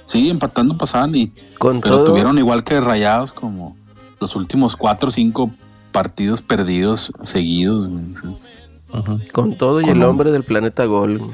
Sí, 0.07 0.29
empatando 0.29 0.77
pasaban, 0.77 1.15
y, 1.15 1.33
Con 1.59 1.81
pero 1.81 1.97
todo, 1.97 2.05
tuvieron 2.05 2.37
igual 2.39 2.63
que 2.63 2.79
rayados 2.81 3.33
como 3.33 3.77
los 4.21 4.37
últimos 4.37 4.77
cuatro 4.77 5.09
o 5.09 5.11
cinco 5.11 5.51
partidos 5.93 6.43
perdidos 6.43 7.11
seguidos. 7.23 7.89
güey. 7.91 8.05
Sí, 8.15 9.29
con 9.33 9.57
todo 9.57 9.81
y 9.81 9.85
con 9.85 9.93
el 9.93 9.97
un- 9.99 10.05
hombre 10.05 10.31
del 10.31 10.45
planeta 10.45 10.85
Gol. 10.85 11.33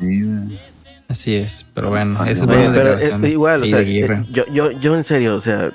Sí. 0.00 0.22
Así 1.08 1.34
es, 1.36 1.64
pero 1.72 1.90
bueno, 1.90 2.18
Oye, 2.20 2.34
fueron 2.34 2.64
las 2.64 2.72
pero, 2.72 2.88
eh, 2.88 2.90
declaraciones 2.90 3.32
igual, 3.32 3.62
o 3.62 3.66
sea, 3.66 3.80
eh, 3.80 4.24
yo, 4.32 4.44
yo, 4.52 4.70
yo 4.72 4.96
en 4.96 5.04
serio, 5.04 5.36
o 5.36 5.40
sea, 5.40 5.70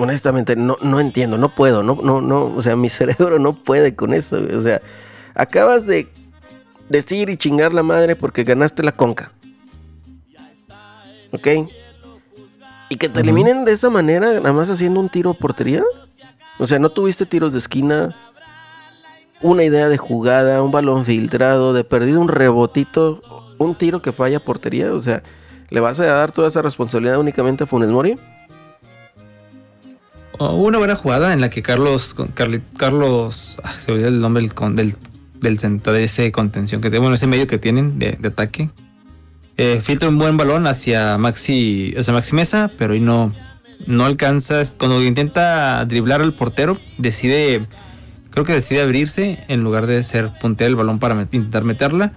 honestamente, 0.00 0.56
no, 0.56 0.76
no 0.80 0.98
entiendo, 1.00 1.38
no 1.38 1.50
puedo, 1.50 1.82
no, 1.82 1.98
no, 2.02 2.20
no, 2.20 2.46
o 2.46 2.62
sea, 2.62 2.76
mi 2.76 2.88
cerebro 2.88 3.38
no 3.38 3.52
puede 3.52 3.94
con 3.94 4.14
eso, 4.14 4.40
o 4.56 4.60
sea, 4.60 4.80
acabas 5.34 5.86
de 5.86 6.08
decir 6.88 7.30
y 7.30 7.36
chingar 7.36 7.72
la 7.72 7.82
madre 7.82 8.16
porque 8.16 8.44
ganaste 8.44 8.82
la 8.82 8.92
conca. 8.92 9.32
¿Ok? 11.32 11.46
Y 12.88 12.96
que 12.96 13.08
te 13.08 13.20
eliminen 13.20 13.64
de 13.64 13.72
esa 13.72 13.88
manera, 13.88 14.32
nada 14.34 14.52
más 14.52 14.68
haciendo 14.68 14.98
un 14.98 15.08
tiro 15.08 15.32
portería. 15.32 15.84
O 16.58 16.66
sea, 16.66 16.80
no 16.80 16.90
tuviste 16.90 17.24
tiros 17.24 17.52
de 17.52 17.60
esquina, 17.60 18.14
una 19.40 19.62
idea 19.62 19.88
de 19.88 19.96
jugada, 19.96 20.60
un 20.60 20.72
balón 20.72 21.04
filtrado, 21.04 21.72
de 21.72 21.84
perdido 21.84 22.20
un 22.20 22.28
rebotito, 22.28 23.22
un 23.58 23.76
tiro 23.76 24.02
que 24.02 24.10
falla 24.10 24.40
portería. 24.40 24.92
O 24.92 25.00
sea, 25.00 25.22
¿le 25.70 25.78
vas 25.78 26.00
a 26.00 26.06
dar 26.06 26.32
toda 26.32 26.48
esa 26.48 26.62
responsabilidad 26.62 27.20
únicamente 27.20 27.62
a 27.62 27.66
Funes 27.68 27.90
Mori? 27.90 28.16
Oh, 30.42 30.54
Hubo 30.54 30.68
una 30.68 30.78
buena 30.78 30.96
jugada 30.96 31.34
en 31.34 31.42
la 31.42 31.50
que 31.50 31.60
Carlos, 31.60 32.16
Carlos, 32.78 33.58
se 33.76 33.92
olvidó 33.92 34.08
el 34.08 34.22
nombre 34.22 34.42
del, 34.42 34.96
del, 35.34 35.58
centro 35.58 35.92
de 35.92 36.04
ese 36.04 36.32
contención 36.32 36.80
que 36.80 36.88
tiene, 36.88 37.00
bueno, 37.00 37.14
ese 37.14 37.26
medio 37.26 37.46
que 37.46 37.58
tienen 37.58 37.98
de, 37.98 38.16
ataque. 38.24 38.70
Eh, 39.58 39.82
filtra 39.82 40.08
un 40.08 40.16
buen 40.16 40.38
balón 40.38 40.66
hacia 40.66 41.18
Maxi, 41.18 41.94
o 41.98 42.02
sea, 42.02 42.14
Maxi 42.14 42.34
Mesa, 42.34 42.70
pero 42.78 42.94
ahí 42.94 43.00
no, 43.00 43.34
no 43.86 44.06
alcanza. 44.06 44.62
Cuando 44.78 45.04
intenta 45.04 45.84
driblar 45.84 46.22
al 46.22 46.32
portero, 46.32 46.78
decide, 46.96 47.66
creo 48.30 48.46
que 48.46 48.54
decide 48.54 48.80
abrirse 48.80 49.44
en 49.48 49.62
lugar 49.62 49.86
de 49.86 50.02
ser 50.02 50.32
puntear 50.40 50.70
el 50.70 50.76
balón 50.76 50.98
para 51.00 51.20
intentar 51.20 51.64
meterla. 51.64 52.14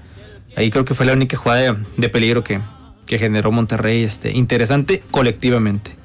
Ahí 0.56 0.72
creo 0.72 0.86
que 0.86 0.96
fue 0.96 1.06
la 1.06 1.12
única 1.12 1.36
jugada 1.36 1.74
de, 1.74 1.78
de 1.98 2.08
peligro 2.08 2.42
que, 2.42 2.62
que 3.06 3.20
generó 3.20 3.52
Monterrey, 3.52 4.02
este, 4.02 4.32
interesante 4.32 5.04
colectivamente. 5.12 5.98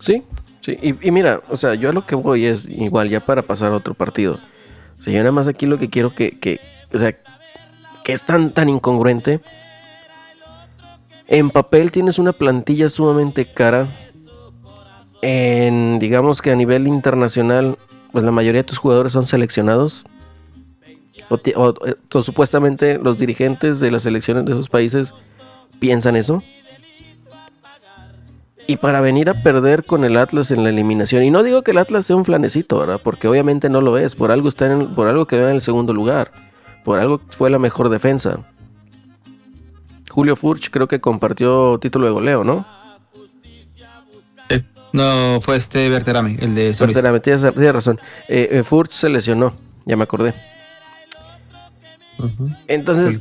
Sí, 0.00 0.24
sí. 0.60 0.76
Y, 0.82 1.10
mira, 1.10 1.40
o 1.48 1.56
sea, 1.56 1.74
yo 1.74 1.90
a 1.90 1.92
lo 1.92 2.06
que 2.06 2.14
voy 2.14 2.46
es 2.46 2.68
igual 2.68 3.08
ya 3.08 3.20
para 3.20 3.42
pasar 3.42 3.72
a 3.72 3.76
otro 3.76 3.94
partido. 3.94 4.38
O 4.98 5.02
sea, 5.02 5.12
yo 5.12 5.18
nada 5.20 5.32
más 5.32 5.48
aquí 5.48 5.66
lo 5.66 5.78
que 5.78 5.88
quiero 5.90 6.14
que, 6.14 6.38
que 6.38 6.60
o 6.92 6.98
sea, 6.98 7.16
que 8.04 8.12
es 8.12 8.22
tan, 8.24 8.50
tan 8.52 8.68
incongruente. 8.68 9.40
En 11.28 11.50
papel 11.50 11.92
tienes 11.92 12.18
una 12.18 12.32
plantilla 12.32 12.88
sumamente 12.88 13.44
cara. 13.46 13.88
En, 15.22 15.98
digamos 15.98 16.40
que 16.42 16.50
a 16.50 16.56
nivel 16.56 16.86
internacional, 16.88 17.76
pues 18.12 18.24
la 18.24 18.30
mayoría 18.32 18.60
de 18.62 18.66
tus 18.68 18.78
jugadores 18.78 19.12
son 19.12 19.26
seleccionados. 19.26 20.04
O, 21.28 21.36
o- 21.56 21.74
o 22.12 22.22
supuestamente 22.22 22.98
los 22.98 23.18
dirigentes 23.18 23.78
de 23.78 23.90
las 23.92 24.02
selecciones 24.02 24.44
de 24.46 24.52
esos 24.52 24.68
países 24.68 25.12
piensan 25.78 26.16
eso. 26.16 26.42
Y 28.70 28.76
para 28.76 29.00
venir 29.00 29.28
a 29.28 29.34
perder 29.34 29.82
con 29.82 30.04
el 30.04 30.16
Atlas 30.16 30.52
en 30.52 30.62
la 30.62 30.68
eliminación. 30.68 31.24
Y 31.24 31.30
no 31.32 31.42
digo 31.42 31.62
que 31.62 31.72
el 31.72 31.78
Atlas 31.78 32.06
sea 32.06 32.14
un 32.14 32.24
flanecito, 32.24 32.78
¿verdad? 32.78 33.00
Porque 33.02 33.26
obviamente 33.26 33.68
no 33.68 33.80
lo 33.80 33.98
es. 33.98 34.14
Por 34.14 34.30
algo 34.30 34.48
está 34.48 34.70
en 34.70 34.94
por 34.94 35.08
algo 35.08 35.26
quedó 35.26 35.48
en 35.48 35.56
el 35.56 35.60
segundo 35.60 35.92
lugar. 35.92 36.30
Por 36.84 37.00
algo 37.00 37.20
fue 37.30 37.50
la 37.50 37.58
mejor 37.58 37.88
defensa. 37.88 38.38
Julio 40.08 40.36
Furch 40.36 40.70
creo 40.70 40.86
que 40.86 41.00
compartió 41.00 41.80
título 41.80 42.06
de 42.06 42.12
goleo, 42.12 42.44
¿no? 42.44 42.64
No, 44.92 45.40
fue 45.40 45.56
este 45.56 45.88
Berterame, 45.88 46.36
el 46.40 46.54
de 46.54 46.72
San. 46.72 46.86
Berterame, 46.86 47.18
tienes, 47.18 47.42
tienes 47.52 47.74
razón. 47.74 47.98
Eh, 48.28 48.50
eh, 48.52 48.62
Furch 48.62 48.92
se 48.92 49.08
lesionó, 49.08 49.52
ya 49.84 49.96
me 49.96 50.04
acordé. 50.04 50.32
Entonces, 52.68 53.20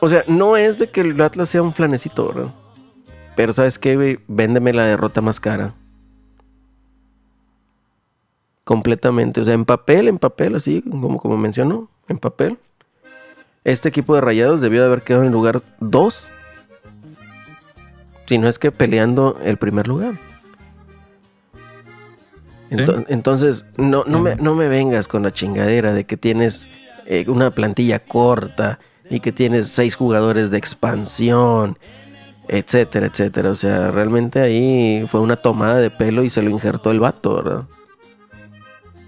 o 0.00 0.08
sea, 0.08 0.24
no 0.26 0.56
es 0.56 0.80
de 0.80 0.88
que 0.88 1.02
el 1.02 1.20
Atlas 1.20 1.50
sea 1.50 1.62
un 1.62 1.72
flanecito, 1.72 2.26
¿verdad? 2.26 2.52
Pero 3.36 3.52
¿sabes 3.52 3.78
qué, 3.78 3.96
güey? 3.96 4.18
Véndeme 4.28 4.72
la 4.72 4.84
derrota 4.84 5.20
más 5.20 5.40
cara. 5.40 5.74
Completamente. 8.64 9.40
O 9.40 9.44
sea, 9.44 9.54
en 9.54 9.64
papel, 9.64 10.08
en 10.08 10.18
papel, 10.18 10.54
así 10.54 10.82
como, 10.82 11.18
como 11.18 11.36
mencionó, 11.36 11.88
en 12.08 12.18
papel. 12.18 12.58
Este 13.64 13.88
equipo 13.88 14.14
de 14.14 14.20
rayados 14.20 14.60
debió 14.60 14.80
de 14.82 14.86
haber 14.88 15.02
quedado 15.02 15.22
en 15.22 15.28
el 15.28 15.32
lugar 15.32 15.62
2. 15.80 16.24
Si 18.26 18.38
no 18.38 18.48
es 18.48 18.58
que 18.58 18.70
peleando 18.72 19.36
el 19.44 19.56
primer 19.56 19.88
lugar. 19.88 20.14
Ento- 22.70 22.98
Sí. 22.98 23.04
Entonces, 23.08 23.64
no, 23.76 24.04
no, 24.06 24.20
me, 24.20 24.36
no 24.36 24.54
me 24.54 24.68
vengas 24.68 25.06
con 25.08 25.22
la 25.22 25.32
chingadera 25.32 25.92
de 25.92 26.04
que 26.04 26.16
tienes 26.16 26.68
eh, 27.06 27.24
una 27.28 27.50
plantilla 27.50 27.98
corta 27.98 28.78
y 29.10 29.20
que 29.20 29.32
tienes 29.32 29.68
seis 29.68 29.94
jugadores 29.94 30.50
de 30.50 30.56
expansión, 30.58 31.76
etcétera, 32.58 33.06
etcétera. 33.06 33.50
O 33.50 33.54
sea, 33.54 33.90
realmente 33.90 34.40
ahí 34.40 35.06
fue 35.10 35.20
una 35.20 35.36
tomada 35.36 35.76
de 35.78 35.90
pelo 35.90 36.22
y 36.24 36.30
se 36.30 36.42
lo 36.42 36.50
injertó 36.50 36.90
el 36.90 37.00
vato, 37.00 37.34
¿verdad? 37.36 37.62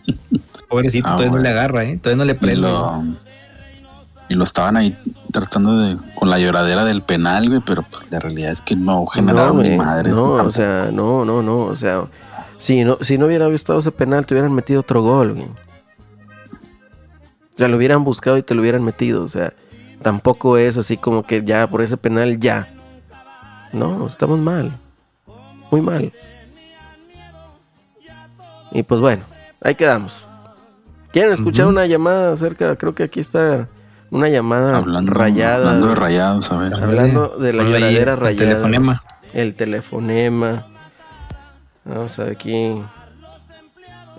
Pobrecito, 0.68 1.08
Ah, 1.08 1.16
todavía 1.16 1.36
no 1.36 1.42
le 1.42 1.48
agarra, 1.48 1.84
¿eh? 1.84 1.98
Todavía 2.02 2.24
no 2.24 2.32
le 2.32 2.36
Y 2.36 2.36
prende. 2.36 2.56
lo, 2.56 3.02
y 4.28 4.34
lo 4.34 4.44
estaban 4.44 4.76
ahí 4.76 4.96
tratando 5.32 5.78
de 5.78 5.96
con 6.14 6.30
la 6.30 6.38
lloradera 6.38 6.84
del 6.84 7.02
penal, 7.02 7.48
güey, 7.48 7.60
pero 7.64 7.82
pues 7.82 8.10
la 8.10 8.18
realidad 8.20 8.52
es 8.52 8.60
que 8.62 8.74
no 8.76 9.04
generaron 9.06 9.56
no, 9.62 9.76
madres. 9.76 10.14
no, 10.14 10.22
o 10.22 10.50
sea, 10.50 10.90
no, 10.92 11.24
no, 11.24 11.42
no, 11.42 11.58
o 11.66 11.76
sea, 11.76 12.06
si 12.58 12.84
no, 12.84 12.96
si 13.02 13.18
no 13.18 13.26
hubiera 13.26 13.48
estado 13.54 13.78
ese 13.80 13.92
penal, 13.92 14.24
te 14.26 14.34
hubieran 14.34 14.52
metido 14.54 14.80
otro 14.80 15.02
gol, 15.02 15.34
güey. 15.34 15.46
O 15.46 17.58
sea, 17.58 17.68
lo 17.68 17.76
hubieran 17.76 18.02
buscado 18.04 18.38
y 18.38 18.42
te 18.42 18.54
lo 18.54 18.62
hubieran 18.62 18.82
metido, 18.82 19.22
o 19.22 19.28
sea, 19.28 19.52
tampoco 20.02 20.56
es 20.56 20.76
así 20.76 20.96
como 20.96 21.22
que 21.24 21.44
ya 21.44 21.68
por 21.68 21.82
ese 21.82 21.96
penal 21.96 22.40
ya. 22.40 22.68
No, 23.74 24.06
estamos 24.06 24.38
mal. 24.38 24.72
Muy 25.70 25.80
mal. 25.80 26.12
Y 28.70 28.82
pues 28.82 29.00
bueno, 29.00 29.22
ahí 29.60 29.74
quedamos. 29.74 30.12
¿Quieren 31.12 31.32
escuchar 31.32 31.66
una 31.66 31.86
llamada 31.86 32.32
acerca? 32.32 32.74
Creo 32.76 32.94
que 32.94 33.04
aquí 33.04 33.20
está 33.20 33.68
una 34.10 34.28
llamada 34.28 34.76
hablando, 34.78 35.12
rayada. 35.12 35.56
hablando 35.68 35.88
de 35.88 35.94
rayados, 35.94 36.50
a 36.50 36.56
ver. 36.58 36.74
Hablando 36.74 37.28
de 37.38 37.52
la 37.52 37.62
ahí 37.62 37.68
lloradera 37.72 38.12
el 38.12 38.18
rayada. 38.18 38.36
telefonema. 38.50 39.02
El 39.32 39.54
telefonema. 39.54 40.66
Vamos 41.84 42.18
a 42.18 42.24
ver 42.24 42.32
aquí. 42.32 42.82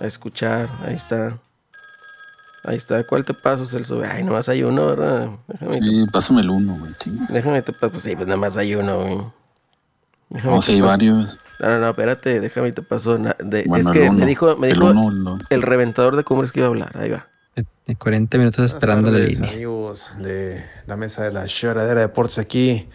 A 0.00 0.06
escuchar. 0.06 0.68
Ahí 0.86 0.94
está. 0.94 1.38
Ahí 2.64 2.76
está. 2.76 3.04
¿Cuál 3.04 3.24
te 3.24 3.34
paso, 3.34 3.66
Celso? 3.66 4.02
Ay, 4.10 4.22
nomás 4.24 4.48
hay 4.48 4.62
uno, 4.62 4.86
¿verdad? 4.88 5.28
Déjame, 5.48 5.72
Sí, 5.82 6.04
pásame 6.12 6.40
el 6.40 6.50
uno, 6.50 6.74
güey. 6.78 6.92
déjame 7.30 7.62
te 7.62 7.72
paso. 7.72 7.90
Pues 7.90 8.02
sí, 8.02 8.16
pues 8.16 8.26
nada 8.26 8.38
más 8.40 8.56
hay 8.56 8.74
uno, 8.74 9.00
güey. 9.00 9.18
Déjame 10.28 10.54
No, 10.54 10.60
sí, 10.60 10.72
hay 10.72 10.80
varios. 10.80 11.38
No, 11.60 11.68
no, 11.68 11.78
no, 11.78 11.90
espérate. 11.90 12.40
Déjame 12.40 12.72
te 12.72 12.82
paso. 12.82 13.16
na- 13.18 13.36
de- 13.38 13.64
Bueno, 13.66 13.90
es 13.90 13.96
que 13.98 14.08
uno. 14.08 14.18
me 14.18 14.26
dijo, 14.26 14.56
me 14.56 14.68
el 14.68 14.74
dijo 14.74 14.86
uno, 14.86 15.38
el 15.50 15.62
reventador 15.62 16.16
de 16.16 16.24
cumbres 16.24 16.52
que 16.52 16.60
iba 16.60 16.66
a 16.66 16.70
hablar. 16.70 16.90
Ahí 16.98 17.10
va. 17.10 17.26
De 17.86 17.94
40 17.94 18.36
minutos 18.38 18.64
esperando 18.64 19.10
la 19.10 19.18
Buenas 19.18 19.30
línea. 19.30 19.46
tardes, 19.46 19.56
amigos 19.56 20.12
de 20.18 20.64
la 20.86 20.96
mesa 20.96 21.22
de 21.24 21.32
la 21.32 21.46
lloradera 21.46 21.94
de 22.00 22.06
deportes 22.08 22.38
aquí. 22.38 22.88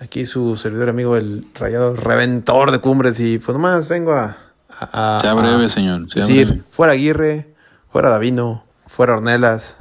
Aquí 0.00 0.26
su 0.26 0.56
servidor 0.56 0.88
amigo, 0.88 1.16
el 1.16 1.44
rayado 1.54 1.96
reventador 1.96 2.70
de 2.70 2.78
cumbres. 2.80 3.18
Y 3.18 3.38
pues 3.40 3.52
nomás 3.54 3.88
vengo 3.88 4.12
a, 4.12 4.36
a, 4.70 5.16
a- 5.16 5.20
Sea 5.20 5.32
a 5.32 5.34
breve, 5.34 5.68
señor. 5.68 6.08
Sea 6.12 6.22
decir, 6.22 6.46
breve. 6.46 6.62
fuera 6.70 6.92
Aguirre, 6.92 7.48
fuera 7.90 8.08
Davino, 8.10 8.64
fuera 8.86 9.16
Ornelas. 9.16 9.78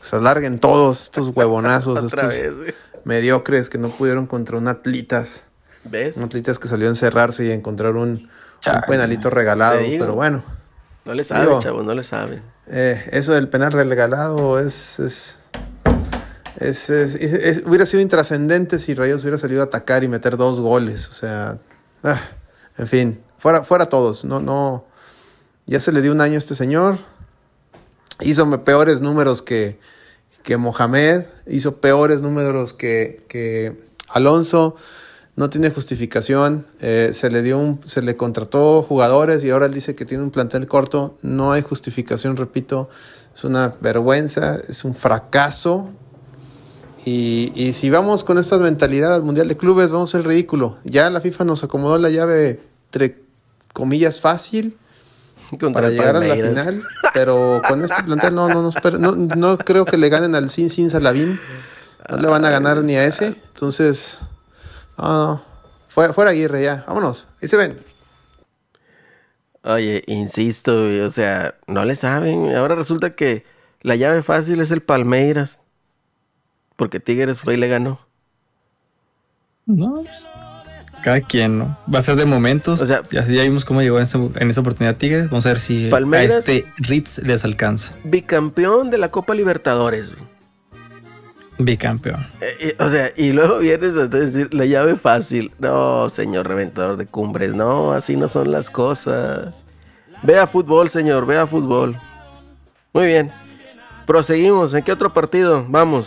Que 0.00 0.04
se 0.06 0.14
alarguen 0.16 0.58
todos 0.60 1.02
estos 1.02 1.28
huevonazos, 1.34 2.04
estos 2.04 2.28
vez, 2.28 2.56
güey. 2.56 2.74
mediocres 3.04 3.68
que 3.68 3.78
no 3.78 3.90
pudieron 3.96 4.26
contra 4.28 4.56
un 4.56 4.68
Atlitas. 4.68 5.47
¿Ves? 5.90 6.16
Un 6.16 6.24
Atlitas 6.24 6.58
que 6.58 6.68
salió 6.68 6.86
a 6.86 6.90
encerrarse 6.90 7.44
y 7.46 7.50
a 7.50 7.54
encontrar 7.54 7.94
un, 7.96 8.08
un 8.10 8.80
penalito 8.86 9.30
regalado. 9.30 9.78
Pero 9.80 10.14
bueno. 10.14 10.42
No 11.04 11.14
le 11.14 11.24
sabe, 11.24 11.42
Digo, 11.46 11.60
chavos, 11.60 11.84
no 11.84 11.94
le 11.94 12.04
sabe. 12.04 12.42
Eh, 12.66 13.02
eso 13.12 13.32
del 13.32 13.48
penal 13.48 13.72
regalado 13.72 14.58
es. 14.58 15.00
es, 15.00 15.38
es- 16.58 16.90
es- 16.90 17.14
es- 17.14 17.32
es- 17.32 17.62
hubiera 17.64 17.86
sido 17.86 18.02
intrascendente 18.02 18.78
si 18.78 18.94
Rayos 18.94 19.22
hubiera 19.22 19.38
salido 19.38 19.62
a 19.62 19.64
atacar 19.64 20.04
y 20.04 20.08
meter 20.08 20.36
dos 20.36 20.60
goles. 20.60 21.08
O 21.08 21.14
sea. 21.14 21.58
ah, 22.04 22.20
en 22.76 22.86
fin. 22.86 23.20
Fuera, 23.38 23.62
fuera 23.62 23.86
todos. 23.86 24.24
No, 24.24 24.40
no. 24.40 24.84
Ya 25.66 25.80
se 25.80 25.92
le 25.92 26.02
dio 26.02 26.12
un 26.12 26.20
año 26.20 26.34
a 26.34 26.38
este 26.38 26.54
señor. 26.54 26.98
Hizo 28.20 28.64
peores 28.64 29.00
números 29.00 29.42
que, 29.42 29.78
que 30.42 30.56
Mohamed. 30.56 31.24
Hizo 31.46 31.76
peores 31.76 32.20
números 32.20 32.72
que, 32.74 33.24
que 33.28 33.80
Alonso. 34.08 34.76
No 35.38 35.48
tiene 35.48 35.70
justificación. 35.70 36.66
Eh, 36.80 37.10
se 37.12 37.30
le 37.30 37.42
dio 37.42 37.58
un, 37.58 37.80
se 37.84 38.02
le 38.02 38.16
contrató 38.16 38.82
jugadores 38.82 39.44
y 39.44 39.50
ahora 39.50 39.66
él 39.66 39.72
dice 39.72 39.94
que 39.94 40.04
tiene 40.04 40.24
un 40.24 40.32
plantel 40.32 40.66
corto. 40.66 41.16
No 41.22 41.52
hay 41.52 41.62
justificación, 41.62 42.36
repito. 42.36 42.90
Es 43.32 43.44
una 43.44 43.72
vergüenza, 43.80 44.58
es 44.68 44.84
un 44.84 44.96
fracaso. 44.96 45.90
Y, 47.04 47.52
y 47.54 47.72
si 47.72 47.88
vamos 47.88 48.24
con 48.24 48.38
esta 48.38 48.58
mentalidad 48.58 49.14
al 49.14 49.22
Mundial 49.22 49.46
de 49.46 49.56
Clubes, 49.56 49.90
vamos 49.90 50.12
a 50.12 50.18
ser 50.18 50.26
ridículo. 50.26 50.78
Ya 50.82 51.08
la 51.08 51.20
FIFA 51.20 51.44
nos 51.44 51.62
acomodó 51.62 51.98
la 51.98 52.10
llave, 52.10 52.60
entre 52.86 53.22
comillas, 53.72 54.20
fácil 54.20 54.76
para 55.72 55.88
llegar 55.90 56.16
a 56.16 56.20
la 56.20 56.34
final. 56.34 56.82
Pero 57.14 57.62
con 57.68 57.84
este 57.84 58.02
plantel 58.02 58.34
no, 58.34 58.48
no, 58.48 58.60
no, 58.60 58.98
no, 58.98 59.36
no 59.36 59.58
creo 59.58 59.84
que 59.84 59.98
le 59.98 60.08
ganen 60.08 60.34
al 60.34 60.50
Sin 60.50 60.68
Sin 60.68 60.90
Salavín. 60.90 61.38
No 62.10 62.16
le 62.16 62.26
van 62.26 62.44
a 62.44 62.50
ganar 62.50 62.82
ni 62.82 62.96
a 62.96 63.04
ese. 63.04 63.36
Entonces, 63.54 64.18
no, 64.98 65.26
no. 65.26 65.42
Fuera, 65.88 66.12
fuera 66.12 66.30
Aguirre 66.32 66.62
ya. 66.62 66.84
Vámonos. 66.86 67.28
Ahí 67.40 67.48
se 67.48 67.56
ven. 67.56 67.78
Oye, 69.64 70.04
insisto, 70.06 70.86
güey, 70.86 71.00
o 71.00 71.10
sea, 71.10 71.54
no 71.66 71.84
le 71.84 71.94
saben. 71.94 72.54
Ahora 72.56 72.74
resulta 72.74 73.14
que 73.14 73.44
la 73.82 73.96
llave 73.96 74.22
fácil 74.22 74.60
es 74.60 74.70
el 74.70 74.82
Palmeiras. 74.82 75.58
Porque 76.76 77.00
Tigres 77.00 77.40
fue 77.40 77.54
y 77.54 77.56
le 77.56 77.68
ganó. 77.68 78.00
No, 79.66 80.02
pues, 80.02 80.30
cada 81.02 81.20
quien, 81.20 81.58
¿no? 81.58 81.76
Va 81.92 81.98
a 81.98 82.02
ser 82.02 82.14
de 82.16 82.24
momentos. 82.24 82.80
O 82.80 82.86
sea- 82.86 83.02
ya, 83.10 83.24
ya 83.26 83.42
vimos 83.42 83.64
cómo 83.64 83.82
llegó 83.82 83.96
en 83.98 84.04
esta, 84.04 84.18
en 84.18 84.48
esta 84.48 84.60
oportunidad 84.60 84.96
Tigres. 84.96 85.28
Vamos 85.28 85.44
a 85.46 85.50
ver 85.50 85.60
si 85.60 85.90
Palmeiras- 85.90 86.36
a 86.36 86.38
este 86.38 86.64
Ritz 86.78 87.18
les 87.24 87.44
alcanza. 87.44 87.94
Bicampeón 88.04 88.90
de 88.90 88.98
la 88.98 89.10
Copa 89.10 89.34
Libertadores. 89.34 90.14
güey. 90.14 90.37
Bicampeón. 91.58 92.24
Eh, 92.40 92.76
o 92.78 92.88
sea, 92.88 93.12
y 93.16 93.32
luego 93.32 93.58
vienes 93.58 93.96
a 93.96 94.06
decir 94.06 94.54
la 94.54 94.64
llave 94.64 94.96
fácil. 94.96 95.52
No, 95.58 96.08
señor 96.08 96.46
reventador 96.46 96.96
de 96.96 97.06
cumbres. 97.06 97.54
No, 97.54 97.92
así 97.92 98.16
no 98.16 98.28
son 98.28 98.52
las 98.52 98.70
cosas. 98.70 99.64
Vea 100.22 100.46
fútbol, 100.46 100.88
señor, 100.88 101.26
vea 101.26 101.46
fútbol. 101.46 101.96
Muy 102.92 103.06
bien. 103.06 103.30
Proseguimos. 104.06 104.72
¿En 104.74 104.82
qué 104.82 104.92
otro 104.92 105.12
partido? 105.12 105.64
Vamos. 105.68 106.06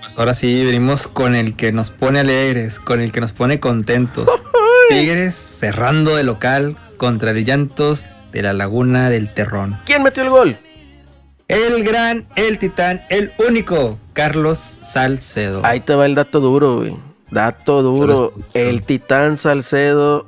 Pues 0.00 0.18
ahora 0.18 0.34
sí, 0.34 0.64
venimos 0.64 1.08
con 1.08 1.34
el 1.34 1.56
que 1.56 1.72
nos 1.72 1.90
pone 1.90 2.20
alegres, 2.20 2.78
con 2.78 3.00
el 3.00 3.12
que 3.12 3.20
nos 3.20 3.32
pone 3.32 3.60
contentos. 3.60 4.28
Tigres 4.88 5.34
cerrando 5.34 6.16
de 6.16 6.24
local 6.24 6.76
contra 6.96 7.30
el 7.30 7.44
Llantos 7.44 8.06
de 8.32 8.42
la 8.42 8.52
Laguna 8.52 9.10
del 9.10 9.32
Terrón. 9.32 9.78
¿Quién 9.84 10.02
metió 10.02 10.22
el 10.22 10.30
gol? 10.30 10.58
El 11.52 11.84
gran, 11.84 12.26
el 12.34 12.58
titán, 12.58 13.02
el 13.10 13.30
único, 13.46 13.98
Carlos 14.14 14.56
Salcedo. 14.58 15.60
Ahí 15.64 15.80
te 15.80 15.94
va 15.94 16.06
el 16.06 16.14
dato 16.14 16.40
duro, 16.40 16.78
güey. 16.78 16.96
Dato 17.30 17.82
duro. 17.82 18.32
El 18.54 18.82
Titán 18.82 19.36
Salcedo 19.36 20.26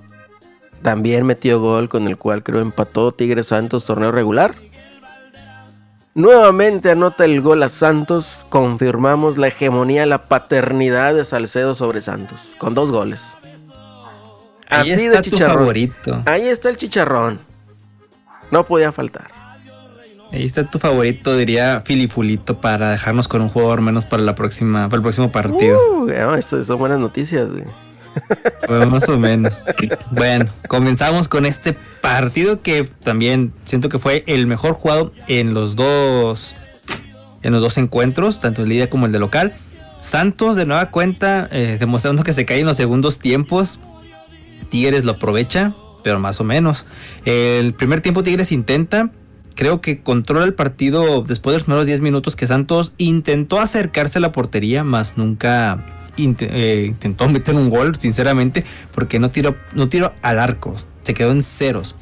también 0.83 1.25
metió 1.25 1.61
gol 1.61 1.89
con 1.89 2.09
el 2.09 2.19
cual 2.19 2.43
creo 2.43 2.61
empató 2.61 3.13
Tigres 3.13 3.47
Santos 3.47 3.87
torneo 3.87 4.13
regular. 4.13 4.55
Nuevamente 6.15 6.91
anota 6.91 7.25
el 7.25 7.41
gol 7.41 7.63
a 7.63 7.71
Santos. 7.71 8.39
Confirmamos 8.51 9.39
la 9.39 9.49
hegemonía, 9.49 10.05
la 10.05 10.19
paternidad 10.29 11.15
de 11.15 11.25
Salcedo 11.25 11.75
sobre 11.75 12.03
Santos. 12.03 12.39
Con 12.59 12.75
dos 12.75 12.91
goles. 12.91 13.23
Ahí 14.69 14.93
Así 14.93 15.05
está 15.05 15.23
de 15.23 15.31
tu 15.31 15.39
favorito. 15.39 16.23
Ahí 16.27 16.49
está 16.49 16.69
el 16.69 16.77
chicharrón. 16.77 17.41
No 18.51 18.65
podía 18.65 18.93
faltar. 18.93 19.44
Ahí 20.33 20.45
está 20.45 20.65
tu 20.69 20.79
favorito, 20.79 21.37
diría 21.37 21.83
Filifulito, 21.85 22.61
para 22.61 22.91
dejarnos 22.91 23.29
con 23.29 23.41
un 23.41 23.49
jugador 23.49 23.81
menos 23.81 24.05
para 24.05 24.23
la 24.23 24.35
próxima, 24.35 24.89
para 24.89 24.97
el 24.97 25.03
próximo 25.03 25.31
partido. 25.31 25.79
Uh, 26.03 26.35
eso 26.37 26.65
son 26.65 26.79
buenas 26.79 26.99
noticias, 26.99 27.51
güey. 27.51 27.65
Bueno, 28.69 28.87
más 28.91 29.09
o 29.09 29.19
menos. 29.19 29.65
Bueno, 30.11 30.47
comenzamos 30.69 31.29
con 31.29 31.47
este 31.47 31.77
partido 32.01 32.63
que 32.63 32.85
también 32.85 33.53
siento 33.65 33.89
que 33.89 33.99
fue 33.99 34.25
el 34.27 34.47
mejor 34.47 34.75
jugado 34.75 35.13
en 35.29 35.55
los 35.55 35.77
dos 35.77 36.55
en 37.43 37.53
los 37.53 37.61
dos 37.61 37.77
encuentros, 37.79 38.39
tanto 38.39 38.63
el 38.63 38.71
líder 38.71 38.89
como 38.89 39.07
el 39.07 39.13
de 39.13 39.19
local. 39.19 39.53
Santos 40.01 40.57
de 40.57 40.67
nueva 40.67 40.91
cuenta 40.91 41.49
eh, 41.51 41.77
demostrando 41.79 42.25
que 42.25 42.33
se 42.33 42.45
cae 42.45 42.61
en 42.61 42.67
los 42.67 42.77
segundos 42.77 43.19
tiempos. 43.19 43.81
Tigres 44.71 45.05
lo 45.05 45.13
aprovecha, 45.13 45.75
pero 46.03 46.19
más 46.19 46.41
o 46.41 46.45
menos. 46.45 46.87
El 47.25 47.75
primer 47.75 48.01
tiempo 48.01 48.23
Tigres 48.23 48.51
intenta, 48.51 49.11
creo 49.55 49.81
que 49.81 50.01
controla 50.01 50.45
el 50.45 50.55
partido 50.55 51.23
después 51.23 51.53
de 51.53 51.59
los 51.59 51.65
primeros 51.65 51.87
10 51.87 52.01
minutos 52.01 52.37
que 52.37 52.47
Santos 52.47 52.93
intentó 52.99 53.61
acercarse 53.61 54.19
a 54.19 54.21
la 54.21 54.33
portería, 54.33 54.85
más 54.85 55.17
nunca 55.17 55.85
eh, 56.17 56.87
intentó 56.89 57.29
meter 57.29 57.55
un 57.55 57.71
gol, 57.71 57.97
sinceramente, 57.97 58.65
porque 58.95 59.19
no 59.19 59.31
tiró, 59.31 59.57
no 59.75 59.89
tiró 59.89 60.13
al 60.23 60.39
arco, 60.39 60.77
se 61.03 61.15
quedó 61.15 61.33
en 61.33 61.43
ceros. 61.43 61.97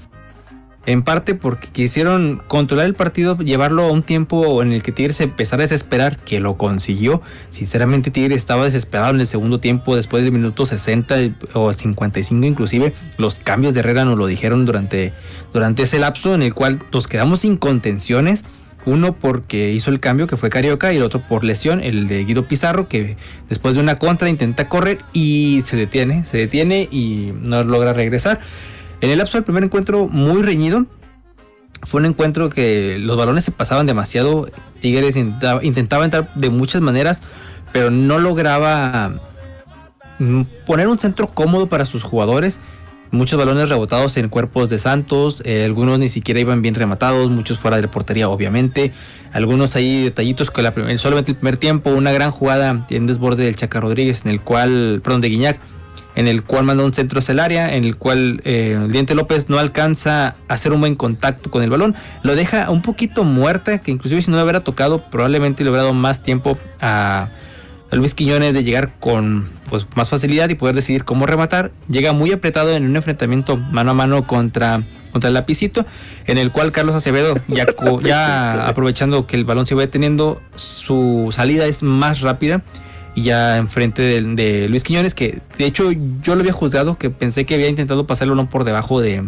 En 0.84 1.02
parte 1.02 1.36
porque 1.36 1.68
quisieron 1.68 2.42
controlar 2.48 2.86
el 2.86 2.94
partido, 2.94 3.38
llevarlo 3.38 3.84
a 3.84 3.92
un 3.92 4.02
tiempo 4.02 4.62
en 4.62 4.72
el 4.72 4.82
que 4.82 4.90
Tigres 4.90 5.20
empezara 5.20 5.62
a 5.62 5.66
desesperar, 5.66 6.16
que 6.18 6.40
lo 6.40 6.56
consiguió. 6.56 7.22
Sinceramente 7.50 8.10
Tigres 8.10 8.38
estaba 8.38 8.64
desesperado 8.64 9.14
en 9.14 9.20
el 9.20 9.28
segundo 9.28 9.60
tiempo, 9.60 9.94
después 9.94 10.24
del 10.24 10.32
minuto 10.32 10.66
60 10.66 11.16
o 11.52 11.72
55 11.72 12.46
inclusive. 12.46 12.92
Los 13.16 13.38
cambios 13.38 13.74
de 13.74 13.80
Herrera 13.80 14.04
nos 14.04 14.18
lo 14.18 14.26
dijeron 14.26 14.66
durante, 14.66 15.12
durante 15.52 15.84
ese 15.84 16.00
lapso 16.00 16.34
en 16.34 16.42
el 16.42 16.52
cual 16.52 16.80
nos 16.92 17.06
quedamos 17.06 17.40
sin 17.40 17.56
contenciones. 17.56 18.44
Uno 18.84 19.12
porque 19.12 19.70
hizo 19.70 19.90
el 19.90 20.00
cambio 20.00 20.26
que 20.26 20.36
fue 20.36 20.50
Carioca 20.50 20.92
y 20.92 20.96
el 20.96 21.04
otro 21.04 21.20
por 21.20 21.44
lesión, 21.44 21.80
el 21.80 22.08
de 22.08 22.24
Guido 22.24 22.48
Pizarro, 22.48 22.88
que 22.88 23.16
después 23.48 23.76
de 23.76 23.80
una 23.80 24.00
contra 24.00 24.28
intenta 24.28 24.68
correr 24.68 24.98
y 25.12 25.62
se 25.64 25.76
detiene, 25.76 26.24
se 26.24 26.38
detiene 26.38 26.88
y 26.90 27.32
no 27.44 27.62
logra 27.62 27.92
regresar. 27.92 28.40
En 29.02 29.10
el 29.10 29.18
lapso 29.18 29.36
del 29.36 29.44
primer 29.44 29.64
encuentro, 29.64 30.08
muy 30.08 30.42
reñido. 30.42 30.86
Fue 31.82 32.00
un 32.00 32.06
encuentro 32.06 32.48
que 32.48 32.98
los 33.00 33.16
balones 33.16 33.44
se 33.44 33.50
pasaban 33.50 33.84
demasiado. 33.84 34.48
Tigres 34.80 35.16
intentaba, 35.16 36.04
entrar 36.04 36.32
de 36.36 36.50
muchas 36.50 36.80
maneras, 36.82 37.20
pero 37.72 37.90
no 37.90 38.20
lograba 38.20 39.20
mm, 40.20 40.42
poner 40.64 40.86
un 40.86 41.00
centro 41.00 41.26
cómodo 41.26 41.66
para 41.66 41.84
sus 41.84 42.04
jugadores. 42.04 42.60
Muchos 43.10 43.40
balones 43.40 43.68
rebotados 43.68 44.16
en 44.16 44.28
cuerpos 44.28 44.70
de 44.70 44.78
Santos, 44.78 45.42
eh, 45.44 45.64
algunos 45.64 45.98
ni 45.98 46.08
siquiera 46.08 46.38
iban 46.38 46.62
bien 46.62 46.76
rematados, 46.76 47.28
muchos 47.28 47.58
fuera 47.58 47.80
de 47.80 47.88
portería, 47.88 48.28
obviamente. 48.28 48.92
Algunos 49.32 49.74
ahí 49.74 50.04
detallitos 50.04 50.52
la 50.56 50.72
solamente 50.96 51.32
el 51.32 51.36
primer 51.36 51.56
tiempo, 51.56 51.90
una 51.90 52.12
gran 52.12 52.30
jugada 52.30 52.86
en 52.88 53.06
desborde 53.08 53.44
del 53.44 53.56
Chaca 53.56 53.80
Rodríguez, 53.80 54.24
en 54.24 54.30
el 54.30 54.40
cual, 54.40 55.00
perdón, 55.02 55.22
de 55.22 55.28
Guiñac, 55.28 55.58
en 56.14 56.28
el 56.28 56.42
cual 56.42 56.64
manda 56.64 56.84
un 56.84 56.94
centro 56.94 57.18
hacia 57.18 57.32
el 57.32 57.40
área, 57.40 57.74
en 57.74 57.84
el 57.84 57.96
cual 57.96 58.40
eh, 58.44 58.78
el 58.80 58.92
Diente 58.92 59.14
López 59.14 59.48
no 59.48 59.58
alcanza 59.58 60.28
a 60.48 60.54
hacer 60.54 60.72
un 60.72 60.80
buen 60.80 60.94
contacto 60.94 61.50
con 61.50 61.62
el 61.62 61.70
balón, 61.70 61.94
lo 62.22 62.34
deja 62.34 62.70
un 62.70 62.82
poquito 62.82 63.24
muerta, 63.24 63.78
que 63.78 63.90
inclusive 63.90 64.22
si 64.22 64.30
no 64.30 64.36
lo 64.36 64.42
hubiera 64.42 64.60
tocado, 64.60 65.10
probablemente 65.10 65.64
le 65.64 65.70
hubiera 65.70 65.84
dado 65.84 65.94
más 65.94 66.22
tiempo 66.22 66.58
a, 66.80 67.28
Luis 67.90 68.14
Quiñones 68.14 68.54
de 68.54 68.64
llegar 68.64 68.94
con 69.00 69.50
pues, 69.68 69.86
más 69.96 70.08
facilidad 70.08 70.48
y 70.48 70.54
poder 70.54 70.74
decidir 70.74 71.04
cómo 71.04 71.26
rematar. 71.26 71.72
Llega 71.90 72.14
muy 72.14 72.32
apretado 72.32 72.74
en 72.74 72.86
un 72.86 72.96
enfrentamiento 72.96 73.58
mano 73.58 73.90
a 73.90 73.94
mano 73.94 74.26
contra, 74.26 74.82
contra 75.10 75.28
el 75.28 75.34
lapicito, 75.34 75.84
en 76.24 76.38
el 76.38 76.50
cual 76.52 76.72
Carlos 76.72 76.94
Acevedo, 76.94 77.34
ya, 77.48 77.66
ya 78.02 78.66
aprovechando 78.66 79.26
que 79.26 79.36
el 79.36 79.44
balón 79.44 79.66
se 79.66 79.74
va 79.74 79.82
deteniendo, 79.82 80.40
su 80.54 81.28
salida 81.32 81.66
es 81.66 81.82
más 81.82 82.22
rápida 82.22 82.62
y 83.14 83.22
ya 83.22 83.58
enfrente 83.58 84.02
de, 84.02 84.22
de, 84.22 84.68
Luis 84.68 84.84
Quiñones, 84.84 85.14
que 85.14 85.40
de 85.58 85.66
hecho 85.66 85.90
yo 86.22 86.34
lo 86.34 86.40
había 86.40 86.52
juzgado, 86.52 86.96
que 86.98 87.10
pensé 87.10 87.44
que 87.44 87.54
había 87.54 87.68
intentado 87.68 88.06
pasarlo 88.06 88.34
no 88.34 88.48
por 88.48 88.64
debajo 88.64 89.00
de, 89.00 89.22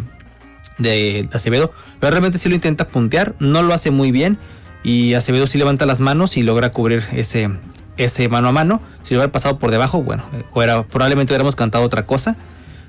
de 0.78 1.28
Acevedo, 1.32 1.70
pero 2.00 2.10
realmente 2.10 2.38
sí 2.38 2.48
lo 2.48 2.54
intenta 2.54 2.88
puntear, 2.88 3.34
no 3.38 3.62
lo 3.62 3.74
hace 3.74 3.90
muy 3.90 4.10
bien 4.10 4.38
y 4.82 5.14
Acevedo 5.14 5.46
sí 5.46 5.58
levanta 5.58 5.86
las 5.86 6.00
manos 6.00 6.36
y 6.36 6.42
logra 6.42 6.70
cubrir 6.70 7.02
ese, 7.12 7.50
ese 7.96 8.28
mano 8.28 8.48
a 8.48 8.52
mano. 8.52 8.82
Si 9.02 9.14
lo 9.14 9.20
hubiera 9.20 9.32
pasado 9.32 9.58
por 9.58 9.70
debajo, 9.70 10.02
bueno, 10.02 10.24
o 10.52 10.62
era, 10.62 10.82
probablemente 10.84 11.32
hubiéramos 11.32 11.56
cantado 11.56 11.84
otra 11.84 12.04
cosa. 12.04 12.36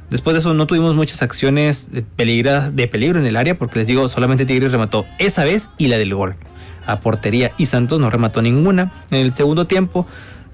Después 0.09 0.33
de 0.33 0.41
eso 0.41 0.53
no 0.53 0.67
tuvimos 0.67 0.93
muchas 0.93 1.21
acciones 1.21 1.89
de, 1.91 2.01
de 2.01 2.87
peligro 2.87 3.19
en 3.19 3.25
el 3.25 3.37
área, 3.37 3.57
porque 3.57 3.79
les 3.79 3.87
digo, 3.87 4.07
solamente 4.09 4.45
Tigres 4.45 4.71
remató 4.71 5.05
esa 5.19 5.45
vez 5.45 5.69
y 5.77 5.87
la 5.87 5.97
del 5.97 6.13
gol 6.13 6.35
a 6.85 6.99
portería 6.99 7.51
y 7.57 7.65
Santos 7.65 7.99
no 7.99 8.09
remató 8.09 8.41
ninguna. 8.41 8.91
En 9.09 9.19
el 9.19 9.33
segundo 9.33 9.65
tiempo 9.65 10.05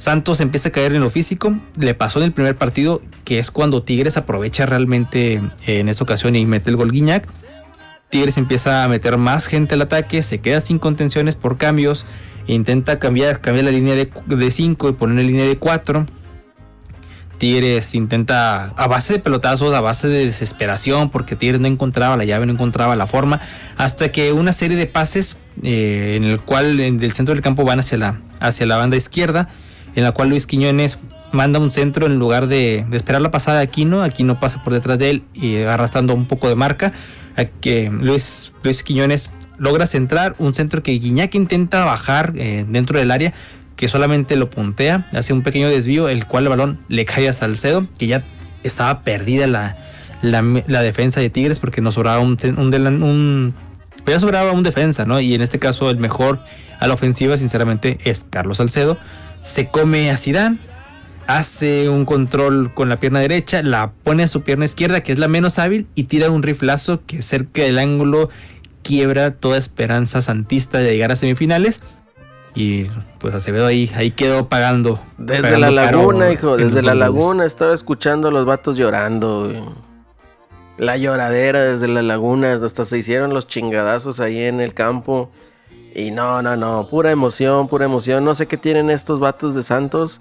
Santos 0.02 0.40
empieza 0.40 0.70
a 0.70 0.72
caer 0.72 0.96
en 0.96 1.02
lo 1.02 1.12
físico. 1.12 1.54
Le 1.78 1.94
pasó 1.94 2.18
en 2.18 2.26
el 2.26 2.32
primer 2.32 2.56
partido, 2.56 3.04
que 3.24 3.38
es 3.38 3.52
cuando 3.52 3.84
Tigres 3.84 4.18
aprovecha 4.18 4.66
realmente 4.66 5.34
eh, 5.68 5.80
en 5.80 5.90
esa 5.90 6.04
ocasión 6.04 6.36
y 6.36 6.44
mete 6.44 6.72
el 6.72 6.76
gol 6.76 6.92
Guiñac. 6.92 7.28
Tigres 8.10 8.40
empieza 8.40 8.84
a 8.84 8.88
meter 8.88 9.20
más 9.20 9.46
gente 9.46 9.76
al 9.76 9.82
ataque, 9.84 10.24
se 10.24 10.40
queda 10.40 10.60
sin 10.60 10.80
contenciones 10.80 11.36
por 11.36 11.60
cambios, 11.60 12.08
intenta 12.48 12.98
cambiar, 12.98 13.42
cambiar 13.42 13.66
la 13.66 13.72
línea 13.72 13.94
de 13.94 14.52
5 14.52 14.90
y 14.90 14.94
poner 14.94 15.14
una 15.14 15.22
línea 15.22 15.46
de 15.46 15.60
4. 15.60 16.08
Tigres 17.38 17.94
intenta 17.94 18.70
a 18.70 18.88
base 18.88 19.14
de 19.14 19.20
pelotazos, 19.20 19.72
a 19.76 19.82
base 19.82 20.08
de 20.08 20.26
desesperación, 20.26 21.12
porque 21.12 21.36
Tigres 21.36 21.60
no 21.60 21.68
encontraba 21.68 22.18
la 22.18 22.26
llave, 22.26 22.48
no 22.48 22.54
encontraba 22.54 22.96
la 22.96 23.06
forma, 23.06 23.40
hasta 23.78 24.12
que 24.12 24.34
una 24.34 24.52
serie 24.52 24.78
de 24.78 24.88
pases 24.88 25.38
eh, 25.62 26.16
en 26.18 26.24
el 26.24 26.40
cual 26.40 26.80
en 26.80 27.04
el 27.04 27.12
centro 27.12 27.36
del 27.36 27.44
campo 27.44 27.66
van 27.66 27.80
hacia 27.80 28.00
la, 28.00 28.22
hacia 28.40 28.66
la 28.66 28.78
banda 28.78 28.98
izquierda 28.98 29.48
en 29.96 30.04
la 30.04 30.12
cual 30.12 30.30
Luis 30.30 30.48
Quiñones 30.48 31.00
manda 31.32 31.60
un 31.60 31.72
centro 31.72 32.06
en 32.06 32.20
lugar 32.20 32.48
de, 32.48 32.86
esperar 32.92 33.22
la 33.22 33.32
pasada 33.32 33.58
de 33.58 33.64
Aquino. 33.64 34.04
Aquino 34.04 34.40
pasa 34.40 34.64
por 34.64 34.74
detrás 34.74 35.00
de 35.00 35.10
él 35.10 35.24
y 35.34 35.58
arrastrando 35.64 36.14
un 36.14 36.26
poco 36.26 36.50
de 36.50 36.56
marca. 36.56 36.92
Que 37.60 37.90
Luis, 37.90 38.54
Luis 38.64 38.84
Quiñones 38.84 39.32
logra 39.58 39.88
centrar 39.88 40.36
un 40.38 40.54
centro 40.54 40.84
que 40.84 40.92
Guiñac 40.92 41.34
intenta 41.36 41.86
bajar 41.86 42.34
eh, 42.36 42.66
dentro 42.68 43.00
del 43.00 43.10
área, 43.10 43.34
que 43.76 43.88
solamente 43.88 44.36
lo 44.36 44.50
puntea, 44.50 45.08
hace 45.14 45.34
un 45.34 45.42
pequeño 45.42 45.70
desvío, 45.70 46.10
el 46.10 46.28
cual 46.28 46.44
el 46.44 46.50
balón 46.50 46.80
le 46.88 47.06
cae 47.06 47.28
a 47.30 47.34
Salcedo, 47.34 47.88
que 47.98 48.08
ya 48.08 48.24
estaba 48.64 49.02
perdida 49.02 49.48
la, 49.48 49.76
la, 50.22 50.82
defensa 50.82 51.20
de 51.20 51.30
Tigres 51.30 51.60
porque 51.60 51.82
nos 51.82 51.96
sobraba 51.96 52.20
un, 52.20 52.38
un, 52.58 53.04
un 53.04 53.54
pues 54.04 54.16
ya 54.16 54.20
sobraba 54.20 54.52
un 54.52 54.64
defensa, 54.64 55.06
¿no? 55.06 55.20
Y 55.20 55.34
en 55.34 55.42
este 55.42 55.58
caso 55.58 55.90
el 55.90 55.98
mejor 55.98 56.44
a 56.80 56.88
la 56.88 56.94
ofensiva, 56.94 57.38
sinceramente, 57.38 57.98
es 58.04 58.26
Carlos 58.30 58.58
Salcedo 58.58 58.98
se 59.42 59.68
come 59.68 60.12
a 60.12 60.18
Zidane, 60.18 60.58
hace 61.28 61.90
un 61.90 62.06
control 62.06 62.74
con 62.74 62.90
la 62.90 62.98
pierna 62.98 63.20
derecha, 63.20 63.64
la 63.64 63.92
pone 64.04 64.24
a 64.24 64.28
su 64.28 64.42
pierna 64.42 64.66
izquierda, 64.66 65.02
que 65.02 65.12
es 65.12 65.20
la 65.20 65.28
menos 65.28 65.60
hábil, 65.60 65.88
y 65.96 66.06
tira 66.06 66.30
un 66.30 66.44
riflazo 66.44 67.02
que 67.06 67.22
cerca 67.22 67.64
del 67.64 67.80
ángulo 67.80 68.30
quiebra 68.84 69.32
toda 69.32 69.58
esperanza 69.58 70.22
santista 70.22 70.80
de 70.80 70.92
llegar 70.92 71.12
a 71.12 71.16
semifinales. 71.16 71.82
Y 72.54 72.88
pues 73.20 73.34
Acevedo 73.34 73.66
ahí, 73.66 73.90
ahí 73.96 74.12
quedó 74.12 74.50
pagando. 74.50 75.00
Desde 75.18 75.58
la 75.58 75.72
laguna, 75.72 76.32
hijo, 76.32 76.58
desde 76.58 76.82
la 76.82 76.96
laguna 76.96 77.46
estaba 77.46 77.74
escuchando 77.74 78.28
a 78.28 78.32
los 78.32 78.46
vatos 78.46 78.78
llorando. 78.78 79.74
La 80.78 80.98
lloradera 80.98 81.62
desde 81.62 81.88
la 81.88 82.02
laguna, 82.02 82.54
hasta 82.54 82.86
se 82.86 82.98
hicieron 82.98 83.34
los 83.34 83.48
chingadazos 83.48 84.20
ahí 84.20 84.40
en 84.40 84.60
el 84.60 84.74
campo. 84.74 85.32
Y 85.96 86.12
no, 86.12 86.42
no, 86.42 86.56
no, 86.56 86.88
pura 86.90 87.12
emoción, 87.12 87.68
pura 87.68 87.86
emoción. 87.86 88.24
No 88.24 88.36
sé 88.36 88.48
qué 88.48 88.58
tienen 88.58 88.90
estos 88.90 89.20
vatos 89.20 89.56
de 89.56 89.64
Santos, 89.64 90.20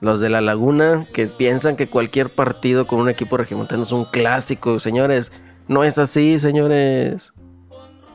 los 0.00 0.20
de 0.20 0.28
la 0.28 0.40
Laguna, 0.40 1.06
que 1.12 1.26
piensan 1.26 1.76
que 1.76 1.86
cualquier 1.86 2.30
partido 2.30 2.86
con 2.86 3.00
un 3.00 3.08
equipo 3.08 3.36
regimontano 3.36 3.84
es 3.84 3.92
un 3.92 4.04
clásico. 4.04 4.80
Señores, 4.80 5.32
no 5.68 5.84
es 5.84 5.98
así, 5.98 6.38
señores. 6.38 7.32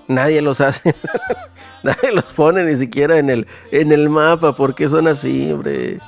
Nadie 0.07 0.41
los 0.41 0.59
hace. 0.59 0.93
Nadie 1.83 2.11
los 2.13 2.25
pone 2.25 2.63
ni 2.63 2.75
siquiera 2.75 3.17
en 3.17 3.29
el, 3.29 3.47
en 3.71 3.91
el 3.91 4.09
mapa. 4.09 4.55
porque 4.55 4.89
son 4.89 5.07
así, 5.07 5.51
hombre? 5.51 5.99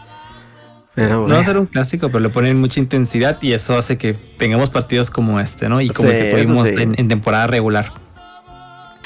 Pero, 0.95 1.27
no 1.27 1.34
va 1.34 1.39
a 1.39 1.43
ser 1.43 1.57
un 1.57 1.65
clásico, 1.65 2.09
pero 2.09 2.19
le 2.19 2.29
ponen 2.29 2.59
mucha 2.59 2.79
intensidad 2.79 3.41
y 3.41 3.53
eso 3.53 3.75
hace 3.75 3.97
que 3.97 4.13
tengamos 4.13 4.69
partidos 4.69 5.09
como 5.09 5.39
este, 5.39 5.67
¿no? 5.67 5.81
Y 5.81 5.89
como 5.89 6.09
el 6.09 6.17
que 6.17 6.25
tuvimos 6.25 6.69
en 6.69 7.07
temporada 7.07 7.47
regular. 7.47 8.03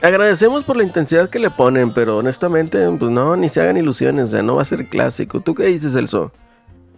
Agradecemos 0.02 0.64
por 0.64 0.78
la 0.78 0.84
intensidad 0.84 1.30
que 1.30 1.40
le 1.40 1.50
ponen, 1.50 1.92
pero 1.92 2.18
honestamente, 2.18 2.88
pues 3.00 3.12
no, 3.12 3.36
ni 3.36 3.50
se 3.50 3.62
hagan 3.62 3.78
ilusiones, 3.78 4.26
o 4.26 4.28
sea, 4.28 4.44
no 4.44 4.56
va 4.56 4.62
a 4.62 4.66
ser 4.66 4.88
clásico. 4.88 5.42
¿Tú 5.42 5.56
qué 5.56 5.66
dices, 5.66 5.96
Elso? 5.96 6.32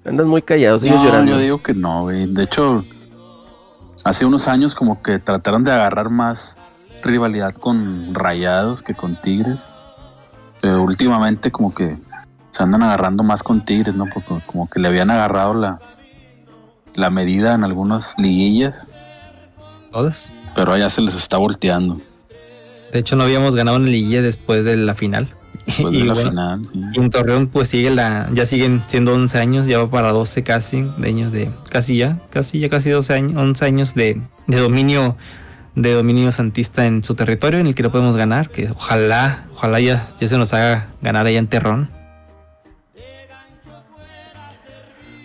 Andas 0.06 0.28
muy 0.28 0.42
callado, 0.42 0.76
sigues 0.76 0.96
no, 0.96 1.06
llorando. 1.06 1.32
Yo 1.32 1.38
digo 1.38 1.60
que 1.60 1.74
no, 1.74 2.04
güey. 2.04 2.26
De 2.26 2.44
hecho, 2.44 2.84
hace 4.04 4.26
unos 4.26 4.48
años 4.48 4.76
como 4.76 5.02
que 5.02 5.20
trataron 5.20 5.64
de 5.64 5.72
agarrar 5.72 6.10
más 6.10 6.58
rivalidad 7.04 7.54
con 7.54 8.14
Rayados 8.14 8.82
que 8.82 8.94
con 8.94 9.20
Tigres. 9.20 9.68
Pero 10.62 10.84
últimamente 10.84 11.52
como 11.52 11.74
que 11.74 11.98
se 12.52 12.64
andan 12.64 12.84
agarrando 12.84 13.24
más 13.24 13.44
con 13.44 13.64
Tigres, 13.64 13.96
¿no? 13.96 14.08
Porque 14.14 14.46
como 14.46 14.70
que 14.70 14.80
le 14.80 14.90
habían 14.90 15.10
agarrado 15.10 15.54
la, 15.54 15.80
la 16.96 17.10
medida 17.10 17.54
en 17.54 17.64
algunas 17.64 18.16
liguillas. 18.18 18.88
¿Todas? 19.92 20.34
Pero 20.54 20.74
allá 20.74 20.90
se 20.90 21.02
les 21.02 21.16
está 21.16 21.38
volteando. 21.38 22.02
De 22.92 23.00
hecho, 23.00 23.16
no 23.16 23.24
habíamos 23.24 23.56
ganado 23.56 23.78
en 23.78 23.86
liguilla 23.86 24.22
después 24.22 24.64
de 24.64 24.76
la 24.78 24.96
final. 24.96 25.30
Después 25.66 25.94
de 25.94 26.06
la 26.06 26.16
final. 26.16 26.62
Y 26.94 27.00
en 27.00 27.10
Torreón, 27.10 27.48
pues 27.48 27.70
sigue 27.70 27.92
la, 27.92 28.30
ya 28.34 28.46
siguen 28.46 28.84
siendo 28.88 29.14
11 29.14 29.38
años, 29.38 29.68
ya 29.68 29.78
va 29.80 29.90
para 29.90 30.12
12 30.12 30.44
casi, 30.44 30.86
de 30.98 31.08
años 31.08 31.32
de, 31.32 31.52
casi 31.70 31.98
ya, 31.98 32.20
casi 32.32 32.60
ya 32.60 32.70
casi 32.70 32.90
12 32.90 33.14
años, 33.14 33.38
11 33.38 33.66
años 33.66 33.96
de, 33.96 34.22
de 34.48 34.58
dominio, 34.58 35.16
de 35.76 35.94
dominio 35.94 36.32
santista 36.32 36.86
en 36.86 37.04
su 37.04 37.16
territorio, 37.16 37.60
en 37.60 37.68
el 37.68 37.76
que 37.76 37.84
no 37.84 37.92
podemos 37.92 38.16
ganar, 38.16 38.50
que 38.50 38.70
ojalá, 38.72 39.46
ojalá 39.54 39.80
ya, 39.80 40.08
ya 40.20 40.28
se 40.28 40.38
nos 40.38 40.54
haga 40.54 40.88
ganar 41.02 41.28
allá 41.28 41.40
en 41.40 41.48
Terrón. 41.48 41.92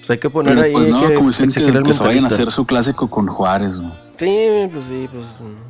Pues 0.00 0.10
hay 0.10 0.18
que 0.18 0.28
poner 0.28 0.58
ahí 0.62 0.72
pues 0.72 0.88
no, 0.88 1.08
que, 1.08 1.14
como 1.14 1.30
que, 1.30 1.82
que, 1.82 1.92
se 1.94 2.04
vayan 2.04 2.24
a 2.24 2.28
hacer 2.28 2.50
su 2.50 2.66
clásico 2.66 3.08
con 3.08 3.26
Juárez, 3.26 3.80
Sí, 4.18 4.68
pues 4.72 4.84
sí, 4.84 5.08
pues 5.12 5.26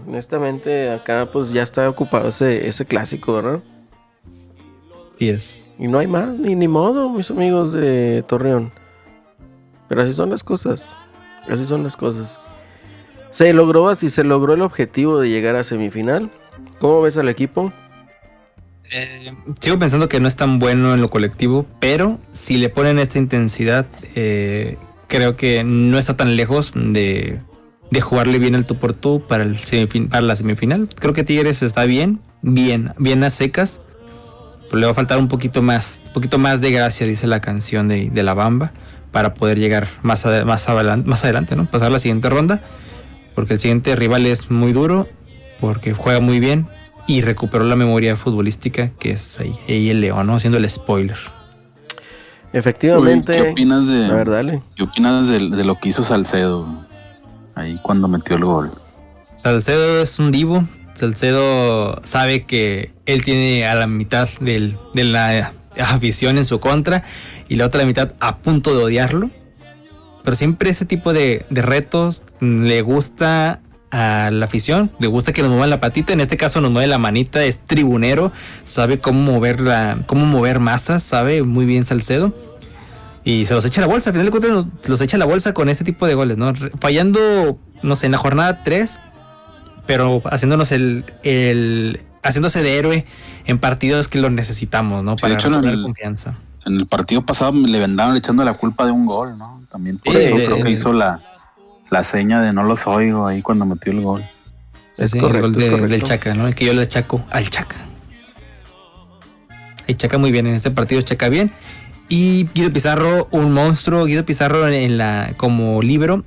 honestamente 0.06 0.90
acá 0.90 1.26
pues 1.32 1.50
ya 1.50 1.62
está 1.62 1.88
ocupado 1.88 2.28
ese, 2.28 2.68
ese 2.68 2.84
clásico, 2.84 3.32
¿verdad? 3.32 3.62
Sí 5.16 5.30
es. 5.30 5.60
Y 5.78 5.88
no 5.88 5.98
hay 5.98 6.06
más, 6.06 6.30
ni, 6.38 6.54
ni 6.54 6.68
modo, 6.68 7.08
mis 7.08 7.30
amigos 7.30 7.72
de 7.72 8.22
Torreón. 8.26 8.70
Pero 9.88 10.02
así 10.02 10.14
son 10.14 10.30
las 10.30 10.44
cosas. 10.44 10.84
Así 11.48 11.66
son 11.66 11.82
las 11.82 11.96
cosas. 11.96 12.36
Se 13.30 13.52
logró 13.52 13.88
así, 13.88 14.10
se 14.10 14.24
logró 14.24 14.54
el 14.54 14.62
objetivo 14.62 15.20
de 15.20 15.28
llegar 15.28 15.56
a 15.56 15.64
semifinal. 15.64 16.30
¿Cómo 16.78 17.02
ves 17.02 17.16
al 17.16 17.28
equipo? 17.28 17.72
Eh, 18.90 19.32
sigo 19.60 19.78
pensando 19.78 20.08
que 20.08 20.20
no 20.20 20.28
es 20.28 20.36
tan 20.36 20.58
bueno 20.58 20.94
en 20.94 21.00
lo 21.00 21.10
colectivo, 21.10 21.66
pero 21.80 22.18
si 22.32 22.58
le 22.58 22.68
ponen 22.68 22.98
esta 22.98 23.18
intensidad, 23.18 23.86
eh, 24.14 24.76
creo 25.08 25.36
que 25.36 25.64
no 25.64 25.98
está 25.98 26.16
tan 26.16 26.36
lejos 26.36 26.72
de, 26.74 27.40
de 27.90 28.00
jugarle 28.00 28.38
bien 28.38 28.54
el 28.54 28.64
tú 28.64 28.76
por 28.76 28.92
tú 28.92 29.22
para, 29.26 29.44
el 29.44 29.56
semifin- 29.56 30.08
para 30.08 30.22
la 30.22 30.36
semifinal. 30.36 30.88
Creo 30.98 31.12
que 31.12 31.22
Tigres 31.24 31.62
está 31.62 31.84
bien, 31.84 32.20
bien, 32.42 32.92
bien 32.98 33.22
a 33.24 33.30
secas. 33.30 33.80
Pero 34.68 34.78
le 34.78 34.86
va 34.86 34.92
a 34.92 34.94
faltar 34.94 35.18
un 35.18 35.28
poquito 35.28 35.62
más, 35.62 36.02
un 36.06 36.12
poquito 36.14 36.38
más 36.38 36.60
de 36.60 36.70
gracia, 36.72 37.06
dice 37.06 37.26
la 37.26 37.40
canción 37.40 37.86
de, 37.86 38.10
de 38.10 38.22
La 38.22 38.34
Bamba, 38.34 38.72
para 39.12 39.34
poder 39.34 39.58
llegar 39.58 39.86
más, 40.02 40.24
ade- 40.26 40.44
más, 40.44 40.68
adelan- 40.68 41.04
más 41.04 41.22
adelante, 41.22 41.54
¿no? 41.54 41.66
Pasar 41.70 41.92
la 41.92 41.98
siguiente 42.00 42.28
ronda, 42.30 42.60
porque 43.34 43.54
el 43.54 43.60
siguiente 43.60 43.94
rival 43.94 44.26
es 44.26 44.50
muy 44.50 44.72
duro, 44.72 45.06
porque 45.60 45.92
juega 45.92 46.18
muy 46.20 46.40
bien 46.40 46.66
y 47.06 47.20
recuperó 47.20 47.64
la 47.64 47.76
memoria 47.76 48.16
futbolística, 48.16 48.90
que 48.98 49.12
es 49.12 49.38
ahí, 49.38 49.54
ahí 49.68 49.90
el 49.90 50.00
León, 50.00 50.26
¿no? 50.26 50.34
Haciendo 50.36 50.58
el 50.58 50.68
spoiler. 50.68 51.18
Efectivamente. 52.52 53.32
¿Qué 53.32 53.50
opinas 53.50 53.86
de, 53.86 54.06
A 54.06 54.14
ver, 54.14 54.30
dale. 54.30 54.62
¿qué 54.76 54.84
opinas 54.84 55.28
de, 55.28 55.50
de 55.50 55.64
lo 55.64 55.76
que 55.78 55.88
hizo 55.90 56.02
Salcedo 56.02 56.66
ahí 57.54 57.78
cuando 57.82 58.08
metió 58.08 58.36
el 58.36 58.44
gol? 58.44 58.70
Salcedo 59.36 60.02
es 60.02 60.18
un 60.18 60.30
divo. 60.30 60.64
Salcedo 60.94 62.00
sabe 62.02 62.44
que 62.44 62.92
él 63.06 63.24
tiene 63.24 63.66
a 63.66 63.74
la 63.74 63.86
mitad 63.86 64.28
del- 64.40 64.76
de 64.94 65.04
la 65.04 65.52
afición 65.78 66.38
en 66.38 66.44
su 66.44 66.60
contra 66.60 67.02
y 67.48 67.56
la 67.56 67.66
otra 67.66 67.84
mitad 67.84 68.12
a 68.20 68.38
punto 68.38 68.76
de 68.76 68.84
odiarlo. 68.84 69.30
Pero 70.22 70.36
siempre 70.36 70.70
ese 70.70 70.84
tipo 70.86 71.12
de, 71.12 71.44
de 71.50 71.62
retos 71.62 72.22
le 72.40 72.80
gusta 72.82 73.60
a 73.90 74.30
la 74.32 74.46
afición, 74.46 74.90
le 74.98 75.06
gusta 75.06 75.32
que 75.32 75.42
nos 75.42 75.50
muevan 75.50 75.70
la 75.70 75.80
patita, 75.80 76.12
en 76.12 76.20
este 76.20 76.36
caso 76.36 76.60
nos 76.60 76.70
mueve 76.70 76.86
la 76.88 76.98
manita, 76.98 77.44
es 77.44 77.58
tribunero, 77.58 78.32
sabe 78.64 78.98
cómo 78.98 79.20
mover 79.32 79.60
la, 79.60 79.98
cómo 80.06 80.24
mover 80.26 80.58
masas, 80.60 81.02
sabe 81.02 81.42
muy 81.42 81.64
bien 81.66 81.84
Salcedo. 81.84 82.34
Y 83.24 83.46
se 83.46 83.54
los 83.54 83.64
echa 83.64 83.80
a 83.80 83.86
la 83.86 83.92
bolsa, 83.92 84.10
al 84.10 84.14
final 84.14 84.26
de 84.26 84.30
cuentas 84.30 84.50
nos- 84.52 84.88
los 84.88 85.00
echa 85.00 85.16
a 85.16 85.18
la 85.18 85.24
bolsa 85.24 85.54
con 85.54 85.68
este 85.68 85.82
tipo 85.84 86.06
de 86.06 86.14
goles, 86.14 86.36
¿no? 86.36 86.52
Fallando, 86.78 87.58
no 87.82 87.96
sé, 87.96 88.06
en 88.06 88.12
la 88.12 88.18
jornada 88.18 88.62
3, 88.62 89.00
pero 89.86 90.22
haciéndonos 90.30 90.72
el, 90.72 91.04
el 91.22 92.00
haciéndose 92.22 92.62
de 92.62 92.78
héroe 92.78 93.06
en 93.46 93.58
partidos 93.58 94.08
que 94.08 94.18
lo 94.18 94.28
necesitamos, 94.30 95.02
¿no? 95.04 95.12
Sí, 95.12 95.22
Para 95.22 95.34
el- 95.38 95.82
confianza. 95.82 96.38
En 96.66 96.76
el 96.76 96.86
partido 96.86 97.24
pasado 97.26 97.52
le 97.52 97.78
vendaron 97.78 98.16
echando 98.16 98.42
la 98.44 98.54
culpa 98.54 98.86
de 98.86 98.92
un 98.92 99.04
gol, 99.06 99.36
¿no? 99.38 99.62
También 99.70 99.98
por 99.98 100.14
Sí, 100.14 100.20
eso 100.22 100.34
creo 100.36 100.64
que 100.64 100.70
hizo 100.70 100.92
la, 100.94 101.20
la 101.90 102.02
seña 102.04 102.40
de 102.42 102.52
no 102.54 102.62
los 102.62 102.86
oigo 102.86 103.26
ahí 103.26 103.42
cuando 103.42 103.66
metió 103.66 103.92
el 103.92 104.00
gol. 104.00 104.24
Es 104.96 105.10
Sí, 105.10 105.18
correcto, 105.18 105.46
el 105.46 105.52
gol 105.70 105.80
de- 105.82 105.86
del 105.88 106.02
Chaca, 106.02 106.34
¿no? 106.34 106.46
El 106.46 106.54
que 106.54 106.64
yo 106.64 106.72
le 106.72 106.82
achaco 106.82 107.22
al 107.30 107.48
Chaca. 107.50 107.76
Y 109.86 109.94
Chaca 109.96 110.16
muy 110.18 110.32
bien 110.32 110.46
en 110.46 110.54
este 110.54 110.70
partido, 110.70 111.02
Chaca 111.02 111.28
bien. 111.28 111.50
Y 112.08 112.48
Guido 112.54 112.72
Pizarro, 112.72 113.28
un 113.30 113.52
monstruo. 113.52 114.04
Guido 114.04 114.24
Pizarro 114.24 114.66
en, 114.68 114.74
en 114.74 114.98
la 114.98 115.32
como 115.36 115.80
libro, 115.82 116.24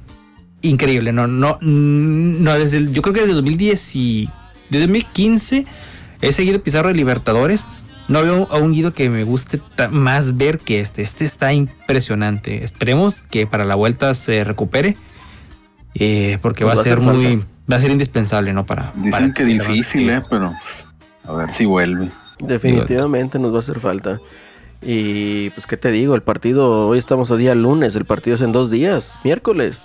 increíble. 0.61 1.11
No, 1.13 1.27
no, 1.27 1.57
mm, 1.61 2.43
no 2.43 2.53
desde 2.57 2.77
el- 2.77 2.93
yo 2.93 3.01
creo 3.01 3.13
que 3.13 3.21
desde 3.21 3.33
2010 3.33 3.95
y 3.95 4.29
desde 4.69 4.85
2015 4.87 5.65
he 6.21 6.31
seguido 6.31 6.61
Pizarro 6.61 6.87
de 6.89 6.95
Libertadores. 6.95 7.65
No 8.07 8.21
veo 8.23 8.47
a 8.51 8.57
un 8.57 8.71
Guido 8.71 8.93
que 8.93 9.09
me 9.09 9.23
guste 9.23 9.59
más 9.91 10.37
ver 10.37 10.59
que 10.59 10.79
este. 10.79 11.01
Este 11.03 11.25
está 11.25 11.51
impresionante. 11.53 12.63
Esperemos 12.63 13.21
que 13.23 13.45
para 13.47 13.65
la 13.65 13.75
vuelta 13.75 14.13
se 14.13 14.43
recupere. 14.43 14.95
eh, 15.99 16.37
porque 16.41 16.63
Nos 16.63 16.69
va 16.69 16.73
a 16.73 16.75
va 16.75 16.81
a 16.81 16.83
ser 16.83 16.93
hacer 16.99 17.03
muy, 17.13 17.25
falta. 17.25 17.47
va 17.71 17.75
a 17.75 17.79
ser 17.79 17.91
indispensable, 17.91 18.53
¿no? 18.53 18.65
Para 18.65 18.91
Dicen 18.95 19.11
para 19.11 19.33
que 19.33 19.45
difícil, 19.45 20.09
¿eh? 20.09 20.21
Pero 20.29 20.53
pues, 20.61 20.87
a 21.25 21.33
ver 21.33 21.53
si 21.53 21.65
vuelve. 21.65 22.09
Definitivamente 22.39 23.39
nos 23.39 23.51
va 23.51 23.57
a 23.57 23.59
hacer 23.59 23.79
falta. 23.79 24.19
Y 24.81 25.49
pues, 25.51 25.65
¿qué 25.65 25.75
te 25.77 25.89
digo? 25.91 26.15
El 26.15 26.21
partido, 26.21 26.87
hoy 26.87 26.99
estamos 26.99 27.31
a 27.31 27.35
día 27.35 27.55
lunes, 27.55 27.95
el 27.95 28.05
partido 28.05 28.35
es 28.35 28.41
en 28.41 28.51
dos 28.51 28.69
días, 28.69 29.15
miércoles. 29.23 29.77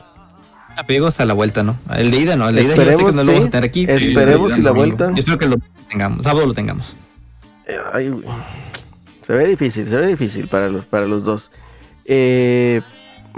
Apegos 0.77 1.21
a 1.21 1.25
la 1.27 1.35
vuelta, 1.35 1.63
¿no? 1.63 1.77
El 1.95 2.11
de 2.11 2.19
ida 2.19 2.37
no, 2.37 2.49
el 2.49 2.55
de 2.57 2.63
ida 2.65 2.77
yo 2.77 2.83
sé 2.85 3.05
que 3.05 3.13
no 3.13 3.25
lo 3.25 3.33
vamos 3.33 3.47
a 3.47 3.51
tener 3.51 3.65
aquí. 3.69 3.87
Esperemos 3.89 4.53
si 4.53 4.63
la 4.63 4.71
vuelta- 4.71 5.09
Yo 5.11 5.17
espero 5.19 5.39
que 5.39 5.47
lo 5.47 5.57
tengamos, 5.89 6.25
sábado 6.25 6.47
lo 6.47 6.55
tengamos. 6.55 6.97
Eh, 7.67 7.77
ay, 7.93 8.13
se 9.27 9.33
ve 9.35 9.47
difícil, 9.49 9.89
se 9.89 9.97
ve 9.97 10.07
difícil 10.09 10.49
para 10.49 10.69
los, 10.69 10.85
para 10.87 11.07
los 11.07 11.25
dos. 11.25 11.51
Eh, 12.07 12.81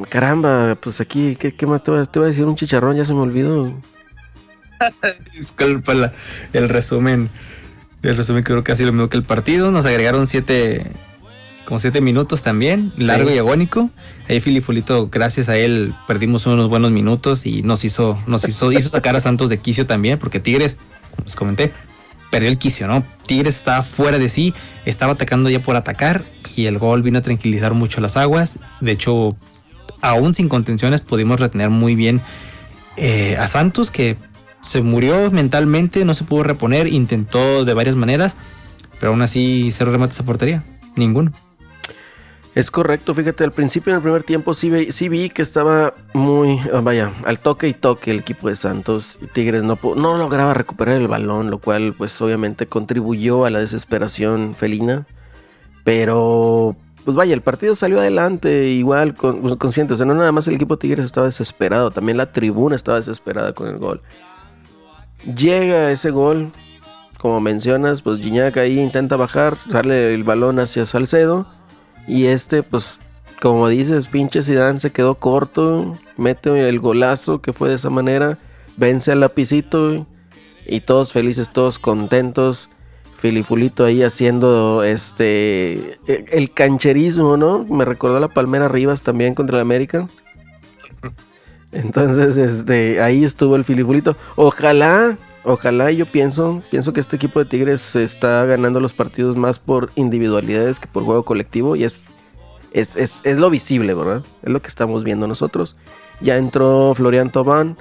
caramba, 0.09 0.77
pues 0.81 1.01
aquí, 1.01 1.37
¿qué, 1.37 1.53
qué 1.53 1.67
más 1.67 1.83
te 1.85 1.91
voy, 1.91 2.01
a, 2.01 2.05
te 2.05 2.19
voy 2.19 2.27
a 2.27 2.29
decir? 2.31 2.45
Un 2.45 2.57
chicharrón, 2.57 2.97
ya 2.97 3.05
se 3.05 3.15
me 3.15 3.21
olvidó. 3.21 3.73
Disculpa 5.35 5.95
la- 5.95 6.13
el 6.53 6.69
resumen. 6.69 7.29
El 8.03 8.17
resumen 8.17 8.43
creo 8.43 8.63
casi 8.65 8.85
lo 8.85 8.93
mismo 8.93 9.09
que 9.09 9.17
el 9.17 9.25
partido. 9.25 9.71
Nos 9.71 9.87
agregaron 9.87 10.27
siete, 10.27 10.87
como 11.65 11.79
siete 11.79 12.01
minutos 12.01 12.43
también, 12.43 12.93
largo 12.97 13.29
Sí. 13.31 13.37
y 13.37 13.39
agónico. 13.39 13.91
Ahí 14.29 14.41
Filipulito, 14.41 15.09
gracias 15.09 15.49
a 15.49 15.57
él, 15.57 15.95
perdimos 16.07 16.47
unos 16.47 16.69
buenos 16.69 16.91
minutos 16.91 17.47
y 17.47 17.63
nos 17.63 17.85
hizo, 17.85 18.19
nos 18.27 18.47
hizo, 18.47 18.71
hizo 18.73 18.89
sacar 18.89 19.17
a 19.17 19.21
Santos 19.21 19.49
de 19.49 19.59
quicio 19.59 19.87
también, 19.87 20.19
porque 20.19 20.41
Tigres, 20.41 20.79
como 21.11 21.25
les 21.25 21.37
comenté, 21.37 21.73
perdió 22.31 22.49
el 22.49 22.59
quicio, 22.59 22.87
¿no? 22.87 23.05
Tigres 23.27 23.57
estaba 23.57 23.83
fuera 23.83 24.19
de 24.19 24.29
sí, 24.29 24.53
estaba 24.85 25.13
atacando 25.13 25.49
ya 25.49 25.61
por 25.63 25.77
atacar 25.77 26.25
y 26.57 26.67
el 26.67 26.79
gol 26.79 27.03
vino 27.03 27.19
a 27.19 27.23
tranquilizar 27.23 27.73
mucho 27.75 28.01
las 28.01 28.17
aguas. 28.17 28.59
De 28.81 28.93
hecho, 28.93 29.37
aún 30.01 30.35
sin 30.35 30.49
contenciones 30.49 31.01
pudimos 31.01 31.41
retener 31.41 31.71
muy 31.71 31.95
bien 31.95 32.21
eh, 32.97 33.37
a 33.39 33.49
Santos, 33.49 33.91
que 33.91 34.17
se 34.61 34.83
murió 34.83 35.31
mentalmente, 35.31 36.05
no 36.05 36.15
se 36.15 36.25
pudo 36.25 36.43
reponer, 36.43 36.87
intentó 36.89 37.65
de 37.65 37.75
varias 37.75 37.97
maneras, 37.97 38.37
pero 39.01 39.13
aún 39.13 39.23
así 39.23 39.71
cero 39.73 39.93
remates 39.93 40.19
a 40.21 40.25
portería, 40.25 40.65
ninguno. 40.97 41.33
Es 42.55 42.71
correcto, 42.71 43.15
fíjate, 43.15 43.43
al 43.43 43.51
principio 43.51 43.91
en 43.91 43.97
el 43.97 44.03
primer 44.03 44.23
tiempo 44.23 44.55
sí, 44.55 44.71
vi 45.09 45.29
que 45.29 45.43
estaba 45.43 45.93
muy, 46.13 46.61
ah, 46.73 46.81
vaya, 46.83 47.13
al 47.25 47.41
toque 47.41 47.67
y 47.67 47.75
toque 47.75 48.13
el 48.13 48.21
equipo 48.21 48.49
de 48.49 48.55
Santos. 48.55 49.19
Tigres 49.33 49.65
no, 49.65 49.77
lograba 50.17 50.55
recuperar 50.55 50.95
el 51.01 51.09
balón, 51.09 51.51
lo 51.51 51.59
cual 51.59 51.95
pues 51.99 52.21
obviamente 52.23 52.67
contribuyó 52.67 53.45
a 53.45 53.51
la 53.51 53.59
desesperación 53.59 54.55
felina. 54.57 55.05
Pero, 55.83 56.77
pues 57.05 57.17
vaya, 57.17 57.35
el 57.35 57.41
partido 57.41 57.75
salió 57.75 57.99
adelante 57.99 58.69
igual, 58.69 59.15
con, 59.15 59.43
pues, 59.43 59.57
consciente. 59.57 59.95
O 59.95 59.97
sea, 59.97 60.07
no 60.07 60.15
nada 60.15 60.31
más 60.31 60.47
el 60.47 60.55
equipo 60.55 60.79
Tigres 60.79 61.07
estaba 61.07 61.27
desesperado, 61.27 61.91
también 61.91 62.19
la 62.19 62.33
tribuna 62.33 62.77
estaba 62.77 62.99
desesperada 62.99 63.53
con 63.53 63.67
el 63.67 63.79
gol. 63.79 64.01
Llega 65.37 65.91
ese 65.91 66.11
gol, 66.11 66.53
como 67.19 67.41
mencionas, 67.41 68.01
pues 68.01 68.21
Gignac 68.21 68.57
ahí 68.59 68.79
intenta 68.79 69.17
bajar, 69.17 69.57
darle 69.67 70.15
el 70.15 70.23
balón 70.23 70.61
hacia 70.61 70.85
Salcedo. 70.85 71.47
Y 72.07 72.27
este, 72.27 72.63
pues, 72.63 72.99
como 73.41 73.69
dices, 73.69 74.07
pinche 74.07 74.43
Zidane 74.43 74.81
se 74.81 74.91
quedó 74.91 75.17
corto, 75.17 75.93
mete 76.17 76.69
el 76.69 76.81
golazo 76.81 77.41
que 77.41 77.53
fue 77.53 77.71
de 77.71 77.77
esa 77.77 77.91
manera, 77.91 78.39
vence 78.77 79.13
al 79.13 79.21
lapicito 79.21 80.07
y 80.67 80.81
todos 80.81 81.13
felices, 81.13 81.53
todos 81.53 81.79
contentos. 81.79 82.69
Filifulito 83.19 83.87
ahí 83.87 84.03
haciendo 84.03 84.85
este 84.85 85.99
el, 86.07 86.51
cancherismo, 86.53 87.39
¿no? 87.39 87.65
Me 87.65 87.87
recordó 87.87 88.21
la 88.21 88.29
Palmera 88.29 88.69
Rivas 88.69 89.01
también 89.01 89.35
contra 89.35 89.57
el 89.57 89.63
América. 89.63 90.07
Entonces, 91.75 92.37
este, 92.37 93.01
ahí 93.01 93.25
estuvo 93.25 93.57
el 93.57 93.65
Filifulito. 93.65 94.17
Ojalá, 94.37 95.19
ojalá 95.43 95.91
yo 95.91 96.07
pienso, 96.07 96.63
pienso 96.71 96.93
que 96.93 97.01
este 97.01 97.17
equipo 97.17 97.41
de 97.41 97.47
Tigres 97.47 97.95
está 97.97 98.45
ganando 98.45 98.81
los 98.81 98.93
partidos 98.93 99.37
más 99.37 99.59
por 99.59 99.91
individualidades 99.97 100.79
que 100.79 100.87
por 100.87 101.05
juego 101.05 101.25
colectivo 101.25 101.77
y 101.77 101.85
es, 101.85 102.05
es, 102.73 102.97
es, 102.97 103.21
es 103.25 103.37
lo 103.39 103.51
visible, 103.51 103.95
¿verdad? 103.95 104.23
Es 104.43 104.53
lo 104.53 104.63
que 104.63 104.69
estamos 104.69 105.05
viendo 105.05 105.27
nosotros. 105.27 105.77
Ya 106.21 106.37
entró 106.37 106.95
Florian 106.95 107.31
Tobán, 107.31 107.77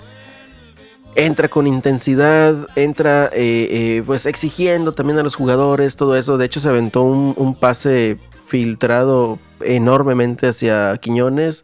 entra 1.16 1.48
con 1.48 1.68
intensidad, 1.68 2.68
entra 2.76 3.26
eh, 3.28 3.68
eh, 3.70 4.04
pues 4.06 4.26
exigiendo 4.26 4.94
también 4.94 5.20
a 5.20 5.24
los 5.24 5.36
jugadores, 5.36 5.96
todo 5.96 6.16
eso. 6.16 6.38
De 6.38 6.46
hecho, 6.46 6.60
se 6.60 6.70
aventó 6.70 7.04
un 7.04 7.56
pase 7.60 8.18
filtrado 8.48 9.38
enormemente 9.62 10.48
hacia 10.48 10.98
Quiñones, 10.98 11.64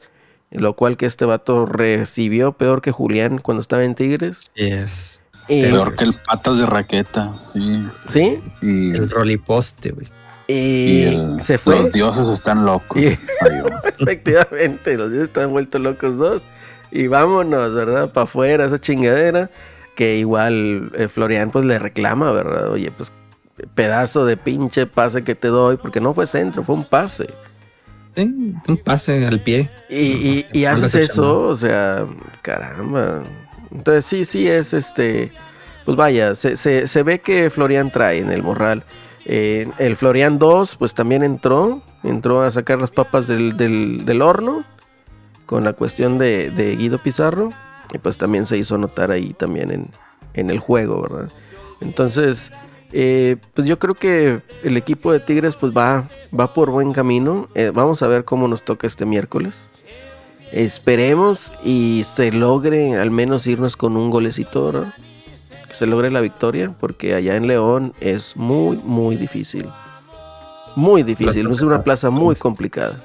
lo 0.51 0.73
cual 0.73 0.97
que 0.97 1.05
este 1.05 1.26
vato 1.26 1.65
recibió 1.65 2.53
peor 2.53 2.81
que 2.81 2.91
Julián 2.91 3.38
cuando 3.39 3.61
estaba 3.61 3.84
en 3.84 3.95
Tigres. 3.95 4.51
Es 4.55 5.23
Y, 5.47 5.63
Peor 5.63 5.95
que 5.95 6.05
el 6.05 6.13
patas 6.13 6.57
de 6.59 6.65
raqueta, 6.65 7.34
sí. 7.43 7.84
¿Sí? 8.09 8.39
Y, 8.61 8.91
el 8.91 9.09
roliposte, 9.09 9.91
güey. 9.91 10.07
Y, 10.47 10.53
y 10.53 11.03
el- 11.03 11.41
se 11.41 11.57
fue. 11.59 11.76
los 11.77 11.91
dioses 11.91 12.27
están 12.27 12.65
locos. 12.65 12.97
Efectivamente, 13.99 14.97
los 14.97 15.09
dioses 15.11 15.30
están 15.30 15.51
vueltos 15.51 15.81
locos 15.81 16.17
dos. 16.17 16.41
y 16.91 17.07
vámonos, 17.07 17.73
¿verdad? 17.76 18.11
Para 18.11 18.23
afuera, 18.26 18.65
esa 18.65 18.80
chingadera. 18.80 19.49
Que 19.95 20.17
igual 20.17 20.91
eh, 20.95 21.07
Florian 21.09 21.51
pues 21.51 21.65
le 21.65 21.77
reclama, 21.77 22.31
¿verdad? 22.31 22.71
Oye, 22.71 22.89
pues 22.91 23.11
pedazo 23.76 24.26
de 24.26 24.38
pinche 24.38 24.85
pase 24.85 25.23
que 25.23 25.35
te 25.35 25.49
doy, 25.49 25.76
porque 25.76 25.99
no 25.99 26.13
fue 26.13 26.26
centro, 26.26 26.63
fue 26.63 26.76
un 26.76 26.85
pase. 26.85 27.27
Sí, 28.15 28.56
un 28.68 28.77
pase 28.77 29.26
al 29.26 29.40
pie. 29.40 29.69
Y, 29.90 29.95
y, 29.95 30.45
y 30.52 30.65
Algo 30.65 30.86
haces 30.86 31.10
eso, 31.10 31.48
o 31.48 31.56
sea, 31.56 32.06
caramba. 32.41 33.22
Entonces 33.72 34.06
sí, 34.06 34.26
sí 34.26 34.48
es 34.48 34.73
este, 34.73 35.31
pues 35.86 35.98
vaya, 35.98 36.36
se, 36.36 36.57
se, 36.57 36.88
se 36.88 37.03
ve 37.03 37.19
que 37.19 37.49
Florian 37.49 37.91
trae 37.91 38.19
en 38.19 38.31
el 38.31 38.44
morral. 38.44 38.84
Eh, 39.26 39.69
el 39.77 39.95
Florian 39.95 40.40
2 40.40 40.76
pues 40.77 40.94
también 40.94 41.23
entró, 41.23 41.81
entró 42.03 42.41
a 42.41 42.52
sacar 42.52 42.80
las 42.80 42.91
papas 42.91 43.27
del, 43.27 43.57
del, 43.57 44.06
del 44.06 44.22
horno 44.22 44.64
con 45.45 45.64
la 45.64 45.73
cuestión 45.73 46.18
de, 46.18 46.49
de 46.49 46.76
Guido 46.76 46.98
Pizarro 46.98 47.49
y 47.94 47.98
pues 47.99 48.18
también 48.18 48.45
se 48.45 48.57
hizo 48.57 48.77
notar 48.77 49.11
ahí 49.11 49.34
también 49.34 49.72
en, 49.72 49.88
en 50.34 50.49
el 50.49 50.60
juego, 50.60 51.02
¿verdad? 51.02 51.30
Entonces, 51.81 52.52
eh, 52.91 53.38
pues 53.53 53.68
yo 53.68 53.78
creo 53.80 53.95
que 53.95 54.41
el 54.64 54.78
equipo 54.78 55.11
de 55.11 55.20
Tigres 55.20 55.56
pues 55.56 55.74
va, 55.76 56.10
va 56.38 56.53
por 56.53 56.72
buen 56.72 56.94
camino. 56.94 57.48
Eh, 57.56 57.72
vamos 57.74 58.02
a 58.02 58.07
ver 58.07 58.26
cómo 58.26 58.48
nos 58.48 58.64
toca 58.64 58.88
este 58.88 59.06
miércoles. 59.06 59.53
Esperemos 60.52 61.52
y 61.64 62.03
se 62.06 62.32
logre 62.32 62.98
al 62.98 63.11
menos 63.11 63.45
irnos 63.45 63.78
con 63.78 63.95
un 63.95 64.10
golecito, 64.10 64.66
¿verdad? 64.66 64.94
Que 65.68 65.76
se 65.76 65.86
logre 65.86 66.10
la 66.10 66.22
victoria, 66.22 66.74
porque 66.80 67.14
allá 67.14 67.36
en 67.36 67.45
León 67.45 67.94
es 67.99 68.36
muy, 68.36 68.78
muy 68.78 69.16
difícil. 69.16 69.68
Muy 70.76 71.03
difícil, 71.03 71.52
es 71.52 71.61
una 71.61 71.84
plaza 71.84 72.10
muy 72.10 72.36
complicada. 72.36 73.03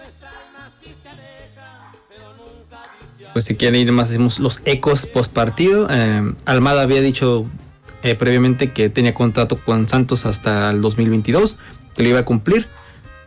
Pues 3.35 3.47
si 3.47 3.57
quieren 3.57 3.81
ir 3.81 3.93
más, 3.93 4.11
hacemos 4.11 4.39
los 4.39 4.63
ecos 4.65 5.07
post 5.07 5.33
partido. 5.33 5.89
Almada 6.47 6.83
había 6.83 7.01
dicho 7.01 7.47
eh, 8.05 8.15
previamente 8.15 8.71
que 8.71 8.91
tenía 8.91 9.15
contrato 9.15 9.57
con 9.57 9.89
Santos 9.89 10.27
hasta 10.27 10.71
el 10.71 10.83
2022, 10.83 11.57
que 11.97 12.03
lo 12.03 12.11
iba 12.11 12.19
a 12.21 12.25
cumplir. 12.25 12.69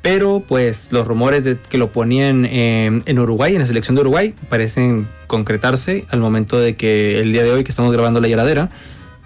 Pero 0.04 0.44
pues 0.48 0.92
los 0.92 1.06
rumores 1.06 1.44
de 1.44 1.58
que 1.58 1.80
lo 1.80 1.92
ponían 1.92 2.46
eh, 2.46 3.02
en 3.04 3.20
Uruguay, 3.20 3.56
en 3.56 3.60
la 3.60 3.66
selección 3.66 3.96
de 3.96 4.02
Uruguay, 4.02 4.36
parecen 4.50 5.08
concretarse 5.26 6.06
al 6.10 6.20
momento 6.20 6.60
de 6.60 6.76
que 6.76 7.20
el 7.20 7.34
día 7.34 7.44
de 7.44 7.52
hoy 7.52 7.64
que 7.64 7.72
estamos 7.72 7.92
grabando 7.92 8.22
la 8.22 8.28
lloradera, 8.28 8.70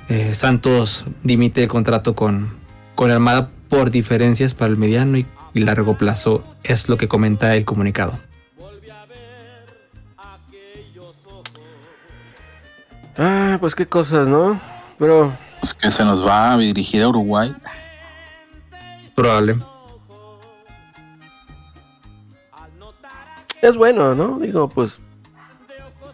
eh, 0.07 0.33
Santos 0.33 1.03
dimite 1.23 1.61
el 1.61 1.67
contrato 1.67 2.15
con, 2.15 2.53
con 2.95 3.11
Almada 3.11 3.49
por 3.67 3.91
diferencias 3.91 4.53
para 4.53 4.71
el 4.71 4.77
mediano 4.77 5.17
y 5.17 5.25
largo 5.53 5.97
plazo, 5.97 6.43
es 6.63 6.87
lo 6.87 6.95
que 6.95 7.09
comenta 7.09 7.55
el 7.57 7.65
comunicado. 7.65 8.17
Ah, 13.17 13.57
pues 13.59 13.75
qué 13.75 13.85
cosas, 13.85 14.29
¿no? 14.29 14.59
Pero 15.01 15.35
Pues 15.59 15.73
que 15.73 15.89
se 15.89 16.05
nos 16.05 16.23
va 16.23 16.53
a 16.53 16.57
dirigir 16.59 17.01
a 17.01 17.09
Uruguay. 17.09 17.55
Probable. 19.15 19.57
es 23.63 23.75
bueno, 23.75 24.13
¿no? 24.13 24.37
Digo, 24.39 24.69
pues. 24.69 24.99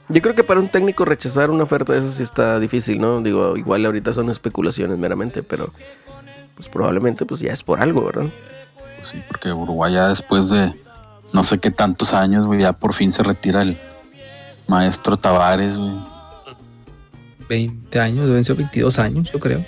Yo 0.07 0.21
creo 0.21 0.35
que 0.35 0.43
para 0.45 0.61
un 0.61 0.69
técnico 0.69 1.03
rechazar 1.03 1.49
una 1.49 1.65
oferta 1.65 1.91
de 1.91 1.99
esas 1.99 2.13
sí 2.13 2.23
está 2.23 2.59
difícil, 2.59 2.99
¿no? 3.01 3.19
Digo, 3.19 3.57
igual 3.57 3.85
ahorita 3.85 4.13
son 4.13 4.29
especulaciones 4.29 4.97
meramente, 4.97 5.43
pero. 5.43 5.73
Pues 6.55 6.69
probablemente 6.69 7.25
pues 7.25 7.41
ya 7.41 7.51
es 7.51 7.61
por 7.63 7.81
algo, 7.81 8.05
¿verdad? 8.05 8.27
Pues 8.95 9.09
sí, 9.09 9.21
porque 9.27 9.51
Uruguay 9.51 9.93
ya 9.93 10.07
después 10.07 10.49
de 10.49 10.73
no 11.33 11.43
sé 11.43 11.59
qué 11.59 11.71
tantos 11.71 12.13
años, 12.13 12.45
güey, 12.45 12.61
ya 12.61 12.71
por 12.71 12.93
fin 12.93 13.11
se 13.11 13.21
retira 13.21 13.63
el 13.63 13.77
maestro 14.69 15.17
Tavares, 15.17 15.77
güey. 15.77 16.16
20 17.47 17.99
años, 17.99 18.27
deben 18.27 18.43
ser 18.43 18.55
22 18.55 18.99
años, 18.99 19.31
yo 19.31 19.39
creo. 19.39 19.63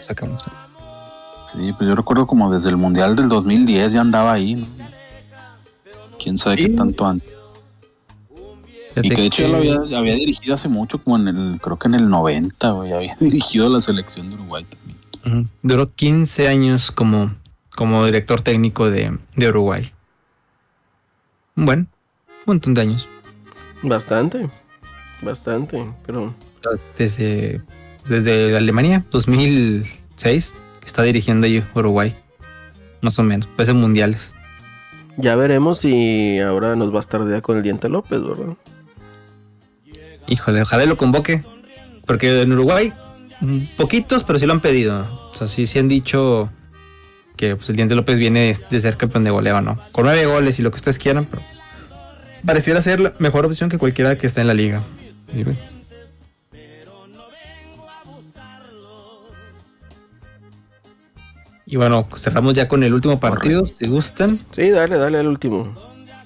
Sacamos. 0.00 0.42
Sí, 1.46 1.72
pues 1.76 1.88
yo 1.88 1.94
recuerdo 1.94 2.26
como 2.26 2.52
desde 2.52 2.70
el 2.70 2.76
Mundial 2.76 3.16
del 3.16 3.28
2010 3.28 3.92
ya 3.92 4.00
andaba 4.00 4.32
ahí, 4.32 4.56
¿no? 4.56 4.66
Quién 6.22 6.38
sabe 6.38 6.56
qué 6.56 6.68
tanto 6.70 7.06
antes. 7.06 7.32
Y 9.02 9.10
que 9.10 9.14
de 9.14 9.26
hecho 9.26 9.42
ya 9.42 9.48
lo 9.48 9.56
había, 9.56 9.76
había 9.96 10.14
dirigido 10.14 10.54
hace 10.54 10.68
mucho, 10.68 10.98
como 10.98 11.18
en 11.18 11.28
el, 11.28 11.60
creo 11.60 11.76
que 11.76 11.88
en 11.88 11.94
el 11.94 12.08
90, 12.08 12.70
güey, 12.70 12.92
había 12.92 13.14
dirigido 13.20 13.68
la 13.68 13.80
selección 13.80 14.28
de 14.28 14.34
Uruguay 14.34 14.64
también. 14.64 15.48
Duró 15.62 15.92
15 15.92 16.48
años 16.48 16.90
como, 16.92 17.34
como 17.74 18.04
director 18.04 18.42
técnico 18.42 18.88
de, 18.90 19.18
de 19.34 19.48
Uruguay. 19.48 19.92
Bueno, 21.56 21.86
un 22.28 22.44
montón 22.46 22.74
de 22.74 22.82
años. 22.82 23.08
Bastante. 23.86 24.48
Bastante. 25.22 25.84
Pero. 26.04 26.34
Desde, 26.98 27.60
desde 28.08 28.56
Alemania, 28.56 29.04
2006, 29.10 30.56
que 30.80 30.86
está 30.86 31.02
dirigiendo 31.02 31.46
ahí 31.46 31.62
Uruguay. 31.74 32.14
Más 33.00 33.18
o 33.18 33.22
menos, 33.22 33.48
pues 33.54 33.68
en 33.68 33.76
mundiales. 33.76 34.34
Ya 35.16 35.36
veremos 35.36 35.78
si 35.78 36.40
ahora 36.40 36.74
nos 36.74 36.92
va 36.92 36.96
a 36.96 37.00
estar 37.00 37.24
de 37.24 37.40
con 37.40 37.56
el 37.56 37.62
Diente 37.62 37.88
López, 37.88 38.20
¿verdad? 38.22 38.56
Híjole, 40.26 40.62
ojalá 40.62 40.84
lo 40.86 40.96
convoque. 40.96 41.44
Porque 42.04 42.42
en 42.42 42.52
Uruguay, 42.52 42.92
mm, 43.40 43.76
poquitos, 43.76 44.24
pero 44.24 44.38
sí 44.38 44.46
lo 44.46 44.52
han 44.52 44.60
pedido. 44.60 45.06
O 45.32 45.34
sea, 45.34 45.46
sí, 45.46 45.66
sí 45.66 45.78
han 45.78 45.88
dicho 45.88 46.50
que 47.36 47.54
pues, 47.54 47.70
el 47.70 47.76
Diente 47.76 47.94
López 47.94 48.18
viene 48.18 48.56
de 48.70 48.80
ser 48.80 48.96
campeón 48.96 49.22
de 49.22 49.30
goleo, 49.30 49.60
¿no? 49.60 49.78
Con 49.92 50.06
nueve 50.06 50.26
goles 50.26 50.58
y 50.58 50.62
lo 50.62 50.70
que 50.70 50.76
ustedes 50.76 50.98
quieran, 50.98 51.26
pero 51.26 51.42
pareciera 52.46 52.80
ser 52.80 53.00
la 53.00 53.12
mejor 53.18 53.44
opción 53.44 53.68
que 53.68 53.76
cualquiera 53.76 54.16
que 54.16 54.26
está 54.26 54.40
en 54.40 54.46
la 54.46 54.54
liga. 54.54 54.82
Y, 55.34 55.42
bueno. 55.42 55.58
Y 61.66 61.76
bueno, 61.76 62.08
cerramos 62.16 62.54
ya 62.54 62.68
con 62.68 62.84
el 62.84 62.94
último 62.94 63.18
partido, 63.18 63.66
si 63.66 63.88
gustan. 63.88 64.36
Sí, 64.36 64.70
dale, 64.70 64.96
dale 64.96 65.18
al 65.18 65.26
último. 65.26 65.74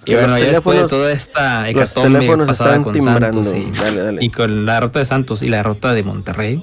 Y 0.05 0.15
bueno, 0.15 0.39
ya 0.39 0.47
después 0.47 0.81
de 0.81 0.89
toda 0.89 1.13
esta 1.13 1.69
hecatombe 1.69 2.47
pasada 2.47 2.81
con 2.81 2.95
timbrando. 2.95 3.43
Santos 3.43 3.55
y, 3.59 3.85
Dale, 3.85 4.03
dale. 4.03 4.25
y 4.25 4.31
con 4.31 4.67
la 4.67 4.75
derrota 4.75 4.99
de 4.99 5.05
Santos 5.05 5.43
y 5.43 5.49
la 5.49 5.59
derrota 5.59 5.93
de 5.95 6.03
Monterrey, 6.03 6.63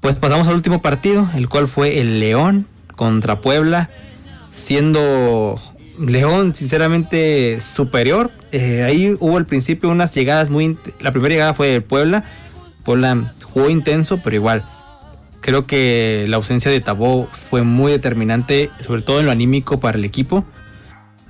pues 0.00 0.16
pasamos 0.16 0.46
al 0.48 0.54
último 0.54 0.82
partido, 0.82 1.28
el 1.34 1.48
cual 1.48 1.68
fue 1.68 2.00
el 2.00 2.20
León 2.20 2.66
contra 2.94 3.40
Puebla, 3.40 3.90
siendo 4.50 5.60
León 5.98 6.54
sinceramente 6.54 7.60
superior. 7.60 8.30
Eh, 8.52 8.82
ahí 8.82 9.16
hubo 9.20 9.36
al 9.36 9.46
principio 9.46 9.90
unas 9.90 10.14
llegadas 10.14 10.50
muy... 10.50 10.76
La 11.00 11.12
primera 11.12 11.34
llegada 11.34 11.54
fue 11.54 11.68
de 11.68 11.80
Puebla, 11.80 12.24
Puebla 12.84 13.34
jugó 13.42 13.70
intenso, 13.70 14.20
pero 14.22 14.36
igual. 14.36 14.64
Creo 15.40 15.66
que 15.66 16.26
la 16.28 16.36
ausencia 16.36 16.70
de 16.70 16.80
Tabó 16.80 17.26
fue 17.26 17.62
muy 17.62 17.92
determinante, 17.92 18.70
sobre 18.80 19.02
todo 19.02 19.20
en 19.20 19.26
lo 19.26 19.32
anímico 19.32 19.78
para 19.80 19.98
el 19.98 20.04
equipo. 20.04 20.44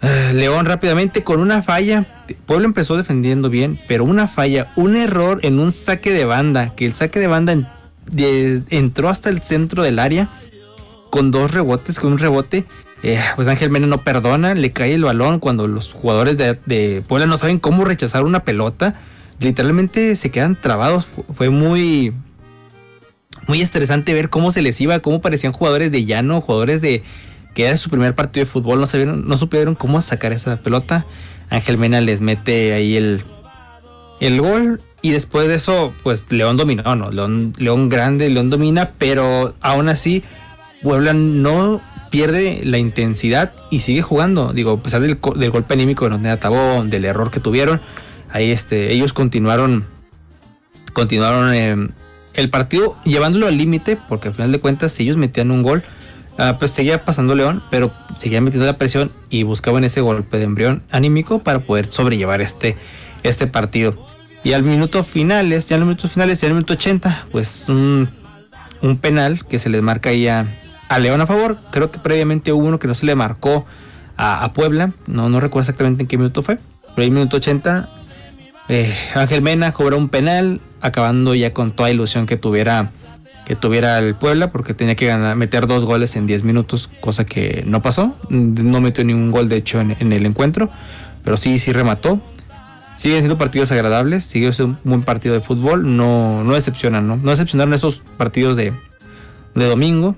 Eh, 0.03 0.33
León 0.35 0.67
rápidamente 0.67 1.25
con 1.25 1.41
una 1.41 1.63
falla. 1.63 2.07
Puebla 2.47 2.67
empezó 2.67 2.97
defendiendo 2.97 3.51
bien, 3.51 3.81
pero 3.89 4.05
una 4.05 4.29
falla, 4.29 4.73
un 4.77 4.97
error 4.97 5.41
en 5.43 5.59
un 5.59 5.73
saque 5.73 6.13
de 6.13 6.25
banda, 6.25 6.75
que 6.75 6.87
el 6.87 6.95
saque 6.95 7.21
de 7.21 7.27
banda 7.27 7.89
entró 8.71 9.09
hasta 9.09 9.31
el 9.31 9.43
centro 9.43 9.83
del 9.83 9.99
área 9.99 10.31
con 11.11 11.31
dos 11.31 11.53
rebotes, 11.53 12.01
con 12.01 12.13
un 12.13 12.19
rebote. 12.19 12.65
Eh, 13.05 13.21
pues 13.37 13.47
Ángel 13.49 13.71
Mena 13.71 13.87
no 13.87 13.99
perdona, 13.99 14.55
le 14.55 14.73
cae 14.73 14.95
el 14.95 15.05
balón 15.05 15.39
cuando 15.39 15.69
los 15.69 15.93
jugadores 15.93 16.37
de, 16.37 17.03
Puebla 17.07 17.27
no 17.27 17.37
saben 17.37 17.59
cómo 17.59 17.85
rechazar 17.85 18.25
una 18.25 18.41
pelota. 18.45 18.95
Literalmente 19.41 20.17
se 20.17 20.31
quedan 20.31 20.57
trabados. 20.61 21.07
Fu- 21.07 21.25
Fue 21.35 21.51
muy, 21.51 22.13
muy 23.47 23.61
estresante 23.61 24.15
ver 24.15 24.31
cómo 24.31 24.51
se 24.53 24.63
les 24.63 24.81
iba, 24.81 24.99
cómo 25.01 25.21
parecían 25.21 25.53
jugadores 25.53 25.93
de 25.93 26.05
llano, 26.05 26.41
jugadores 26.41 26.81
de 26.81 27.03
que 27.55 27.67
era 27.67 27.77
su 27.79 27.89
primer 27.91 28.15
partido 28.17 28.45
de 28.45 28.51
fútbol, 28.51 28.81
no 28.81 28.87
sabieron, 28.87 29.29
no 29.29 29.37
supieron 29.37 29.75
cómo 29.77 30.03
sacar 30.03 30.33
esa 30.33 30.57
pelota. 30.57 31.07
Ángel 31.51 31.79
Mena 31.79 32.01
les 32.01 32.21
mete 32.21 32.73
ahí 32.73 32.97
el, 32.97 33.23
el 34.21 34.41
gol. 34.41 34.81
Y 35.03 35.11
después 35.11 35.47
de 35.49 35.57
eso, 35.57 35.93
pues 36.03 36.25
León 36.31 36.57
dominó, 36.57 36.97
¿no? 36.97 37.11
León, 37.11 37.53
León 37.59 37.91
grande, 37.91 38.31
León 38.31 38.49
domina, 38.49 38.93
pero 38.97 39.55
aún 39.61 39.91
así, 39.91 40.25
Puebla 40.83 41.13
no 41.13 41.83
pierde 42.15 42.61
la 42.63 42.79
intensidad 42.79 43.53
y 43.71 43.81
sigue 43.81 44.01
jugando. 44.01 44.53
Digo, 44.53 44.71
a 44.71 44.81
pesar 44.81 45.01
del, 45.01 45.17
golpe 45.17 45.75
anímico 45.75 46.05
de 46.05 46.11
Noneda 46.11 46.37
Tabó, 46.37 46.85
del 46.85 47.05
error 47.05 47.33
que 47.33 47.41
tuvieron, 47.41 47.81
ahí 48.31 48.53
este, 48.53 48.93
ellos 48.93 49.13
continuaron, 49.13 49.85
continuaron 50.93 51.53
eh, 51.53 51.89
el 52.35 52.51
partido 52.51 52.97
llevándolo 53.03 53.49
al 53.49 53.59
límite, 53.59 53.99
porque 54.09 54.29
al 54.29 54.35
final 54.35 54.53
de 54.53 54.61
cuentas, 54.61 54.93
si 54.93 55.03
ellos 55.03 55.17
metían 55.17 55.51
un 55.51 55.65
gol, 55.65 55.83
ah, 56.39 56.55
pues 56.57 56.71
seguía 56.71 57.05
pasando 57.05 57.35
León, 57.35 57.65
pero 57.69 57.93
seguía 58.17 58.41
metiendo 58.41 58.67
la 58.67 58.79
presión 58.79 59.11
y 59.29 59.43
buscaban 59.43 59.83
ese 59.83 60.01
golpe 60.01 60.39
de 60.39 60.45
embrión 60.45 60.85
anímico 60.93 61.41
para 61.41 61.59
poder 61.59 61.91
sobrellevar 61.91 62.41
este, 62.41 62.77
este 63.25 63.49
partido. 63.49 63.97
Y 64.45 64.53
al 64.53 64.63
minuto 64.63 65.03
finales, 65.03 65.69
ya 65.69 65.75
en 65.75 65.81
los 65.81 65.89
minutos 65.89 66.13
finales, 66.13 66.41
ya 66.41 66.47
en 66.47 66.53
el 66.53 66.55
minuto 66.59 66.75
80, 66.75 67.27
pues 67.33 67.69
un, 67.69 68.09
un 68.83 68.99
penal 68.99 69.45
que 69.45 69.59
se 69.59 69.69
les 69.69 69.83
marca 69.83 70.11
ahí 70.11 70.29
a, 70.29 70.47
a 70.89 70.99
León 70.99 71.21
a 71.21 71.27
favor. 71.27 71.59
Creo 71.71 71.91
que 71.91 71.99
previamente 71.99 72.53
hubo 72.53 72.67
uno 72.67 72.79
que 72.79 72.87
no 72.87 72.95
se 72.95 73.07
le 73.07 73.15
marcó 73.15 73.67
a, 74.17 74.53
Puebla. 74.53 74.93
No, 75.07 75.29
no 75.29 75.41
recuerdo 75.41 75.63
exactamente 75.63 76.03
en 76.03 76.09
qué 76.09 76.17
minuto 76.17 76.43
fue. 76.43 76.59
por 76.95 77.05
el 77.05 77.11
minuto 77.11 77.37
80, 77.37 77.89
eh, 78.69 78.95
Ángel 79.15 79.43
Mena 79.43 79.73
cobró 79.73 79.99
un 79.99 80.09
penal, 80.09 80.61
acabando 80.81 81.35
ya 81.35 81.53
con 81.53 81.73
toda 81.73 81.91
ilusión 81.91 82.27
que 82.27 82.37
tuviera 82.37 82.93
que 83.45 83.57
tuviera 83.57 83.99
el 83.99 84.15
Puebla, 84.15 84.51
porque 84.51 84.73
tenía 84.73 84.95
que 84.95 85.05
ganar, 85.05 85.37
meter 85.37 85.67
dos 85.67 85.85
goles 85.85 86.17
en 86.17 86.27
10 86.27 86.45
minutos, 86.45 86.89
cosa 87.01 87.27
que 87.27 87.63
no 87.67 87.83
pasó. 87.83 88.17
No 88.31 88.81
metió 88.81 89.05
ningún 89.05 89.31
gol, 89.33 89.51
de 89.51 89.57
hecho, 89.57 89.81
en, 89.81 89.95
en 90.01 90.13
el 90.13 90.25
encuentro, 90.25 90.71
pero 91.23 91.37
sí, 91.37 91.59
sí 91.59 91.71
remató. 91.71 92.23
Siguen 92.97 93.19
siendo 93.19 93.37
partidos 93.37 93.71
agradables, 93.71 94.25
sigue 94.25 94.53
siendo 94.53 94.79
un 94.85 94.91
buen 94.91 95.03
partido 95.03 95.35
de 95.35 95.41
fútbol, 95.41 95.97
no, 95.97 96.45
no 96.45 96.55
decepcionan, 96.55 97.07
¿no? 97.07 97.17
No 97.17 97.33
decepcionaron 97.33 97.75
esos 97.75 98.03
partidos 98.17 98.57
de, 98.57 98.73
de 99.55 99.67
domingo, 99.67 100.17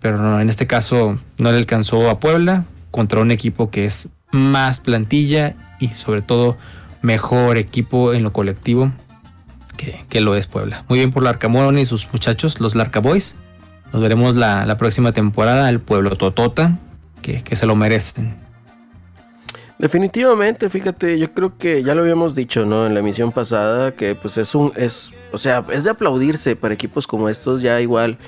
pero 0.00 0.18
no, 0.18 0.40
en 0.40 0.48
este 0.48 0.66
caso 0.66 1.18
no 1.38 1.50
le 1.50 1.58
alcanzó 1.58 2.08
a 2.10 2.20
Puebla 2.20 2.64
contra 2.90 3.20
un 3.20 3.30
equipo 3.30 3.70
que 3.70 3.84
es 3.84 4.08
más 4.30 4.80
plantilla 4.80 5.54
y 5.80 5.88
sobre 5.88 6.22
todo 6.22 6.56
mejor 7.02 7.56
equipo 7.56 8.12
en 8.12 8.22
lo 8.22 8.32
colectivo 8.32 8.92
que, 9.76 10.04
que 10.08 10.20
lo 10.20 10.34
es 10.34 10.46
Puebla. 10.46 10.84
Muy 10.88 10.98
bien 10.98 11.10
por 11.10 11.22
Larcamón 11.22 11.78
y 11.78 11.86
sus 11.86 12.12
muchachos, 12.12 12.60
los 12.60 12.74
Larca 12.74 13.00
Boys. 13.00 13.36
Nos 13.92 14.02
veremos 14.02 14.34
la, 14.34 14.66
la 14.66 14.76
próxima 14.76 15.12
temporada, 15.12 15.68
el 15.70 15.80
pueblo 15.80 16.10
Totota, 16.16 16.78
que, 17.22 17.42
que 17.42 17.56
se 17.56 17.66
lo 17.66 17.74
merecen. 17.74 18.36
Definitivamente, 19.78 20.68
fíjate, 20.68 21.18
yo 21.20 21.32
creo 21.32 21.56
que 21.56 21.84
ya 21.84 21.94
lo 21.94 22.02
habíamos 22.02 22.34
dicho, 22.34 22.66
¿no? 22.66 22.84
En 22.84 22.94
la 22.94 23.00
emisión 23.00 23.30
pasada, 23.30 23.92
que 23.92 24.16
pues 24.16 24.36
es 24.36 24.56
un, 24.56 24.72
es, 24.74 25.12
o 25.32 25.38
sea, 25.38 25.64
es 25.72 25.84
de 25.84 25.90
aplaudirse 25.90 26.56
para 26.56 26.74
equipos 26.74 27.06
como 27.06 27.28
estos, 27.28 27.62
ya 27.62 27.80
igual, 27.80 28.18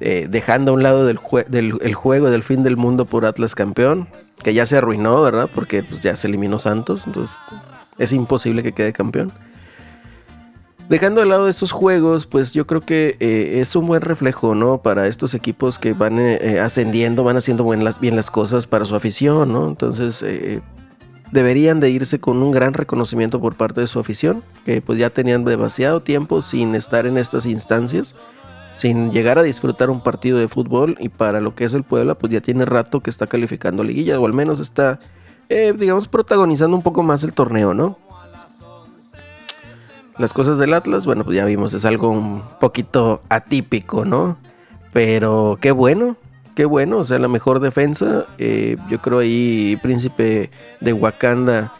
eh, 0.00 0.26
dejando 0.28 0.72
a 0.72 0.74
un 0.74 0.82
lado 0.82 1.04
del, 1.06 1.18
del 1.48 1.78
el 1.80 1.94
juego 1.94 2.30
del 2.30 2.42
fin 2.42 2.62
del 2.62 2.76
mundo 2.76 3.04
por 3.06 3.26
Atlas 3.26 3.54
campeón, 3.54 4.08
que 4.42 4.52
ya 4.54 4.66
se 4.66 4.76
arruinó, 4.76 5.22
¿verdad? 5.22 5.48
Porque 5.54 5.82
pues 5.82 6.00
ya 6.02 6.16
se 6.16 6.26
eliminó 6.26 6.58
Santos, 6.58 7.04
entonces 7.06 7.34
es 7.98 8.12
imposible 8.12 8.62
que 8.62 8.72
quede 8.72 8.92
campeón. 8.92 9.30
Dejando 10.88 11.22
de 11.22 11.26
lado 11.26 11.48
esos 11.48 11.72
juegos, 11.72 12.26
pues 12.26 12.52
yo 12.52 12.66
creo 12.66 12.82
que 12.82 13.16
eh, 13.18 13.60
es 13.60 13.74
un 13.74 13.86
buen 13.86 14.02
reflejo, 14.02 14.54
¿no? 14.54 14.78
Para 14.82 15.06
estos 15.06 15.32
equipos 15.32 15.78
que 15.78 15.94
van 15.94 16.18
eh, 16.18 16.60
ascendiendo, 16.60 17.24
van 17.24 17.38
haciendo 17.38 17.72
las- 17.74 18.00
bien 18.00 18.16
las 18.16 18.30
cosas 18.30 18.66
para 18.66 18.84
su 18.84 18.94
afición, 18.94 19.50
¿no? 19.50 19.66
Entonces, 19.66 20.22
deberían 21.32 21.80
de 21.80 21.88
irse 21.88 22.20
con 22.20 22.42
un 22.42 22.50
gran 22.50 22.74
reconocimiento 22.74 23.40
por 23.40 23.54
parte 23.56 23.80
de 23.80 23.86
su 23.86 23.98
afición, 23.98 24.42
que 24.66 24.82
pues 24.82 24.98
ya 24.98 25.08
tenían 25.08 25.44
demasiado 25.44 26.00
tiempo 26.00 26.42
sin 26.42 26.74
estar 26.74 27.06
en 27.06 27.16
estas 27.16 27.46
instancias, 27.46 28.14
sin 28.74 29.12
llegar 29.12 29.38
a 29.38 29.42
disfrutar 29.42 29.90
un 29.90 30.00
partido 30.00 30.38
de 30.38 30.48
fútbol 30.48 30.96
y 31.00 31.08
para 31.08 31.40
lo 31.40 31.54
que 31.54 31.64
es 31.64 31.74
el 31.74 31.84
Puebla, 31.84 32.14
pues 32.16 32.32
ya 32.32 32.40
tiene 32.40 32.64
rato 32.64 33.00
que 33.00 33.10
está 33.10 33.26
calificando 33.26 33.84
liguilla, 33.84 34.18
o 34.18 34.26
al 34.26 34.32
menos 34.32 34.60
está, 34.60 34.98
eh, 35.48 35.72
digamos, 35.76 36.08
protagonizando 36.08 36.76
un 36.76 36.82
poco 36.82 37.02
más 37.02 37.22
el 37.24 37.32
torneo, 37.32 37.74
¿no? 37.74 37.98
Las 40.18 40.32
cosas 40.32 40.58
del 40.58 40.74
Atlas, 40.74 41.06
bueno, 41.06 41.24
pues 41.24 41.36
ya 41.36 41.44
vimos, 41.44 41.72
es 41.72 41.84
algo 41.84 42.10
un 42.10 42.42
poquito 42.60 43.22
atípico, 43.28 44.04
¿no? 44.04 44.36
Pero 44.92 45.58
qué 45.60 45.72
bueno, 45.72 46.16
qué 46.54 46.64
bueno, 46.64 46.98
o 46.98 47.04
sea, 47.04 47.18
la 47.18 47.26
mejor 47.26 47.58
defensa. 47.58 48.26
eh, 48.38 48.76
yo 48.88 49.00
creo 49.00 49.18
ahí 49.18 49.76
Príncipe 49.82 50.50
de 50.80 50.92
Wakanda 50.92 51.72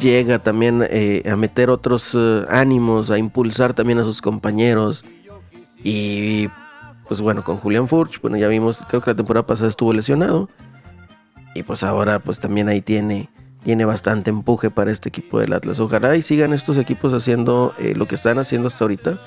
llega 0.00 0.38
también 0.38 0.86
eh, 0.88 1.22
a 1.30 1.36
meter 1.36 1.68
otros 1.68 2.16
ánimos, 2.48 3.10
a 3.10 3.18
impulsar 3.18 3.74
también 3.74 3.98
a 3.98 4.04
sus 4.04 4.22
compañeros. 4.22 5.04
Y 5.82 6.48
pues 7.08 7.20
bueno, 7.20 7.44
con 7.44 7.56
Julián 7.56 7.88
Furch, 7.88 8.20
bueno, 8.20 8.36
ya 8.36 8.48
vimos, 8.48 8.82
creo 8.88 9.02
que 9.02 9.10
la 9.10 9.16
temporada 9.16 9.46
pasada 9.46 9.68
estuvo 9.68 9.92
lesionado. 9.92 10.48
Y 11.54 11.62
pues 11.62 11.84
ahora 11.84 12.18
pues 12.20 12.40
también 12.40 12.68
ahí 12.68 12.80
tiene, 12.80 13.28
tiene 13.62 13.84
bastante 13.84 14.30
empuje 14.30 14.70
para 14.70 14.90
este 14.90 15.08
equipo 15.08 15.38
del 15.38 15.52
Atlas. 15.52 15.80
Ojalá 15.80 16.16
y 16.16 16.22
sigan 16.22 16.52
estos 16.52 16.78
equipos 16.78 17.12
haciendo 17.12 17.74
eh, 17.78 17.94
lo 17.94 18.06
que 18.06 18.14
están 18.14 18.38
haciendo 18.38 18.68
hasta 18.68 18.84
ahorita. 18.84 19.18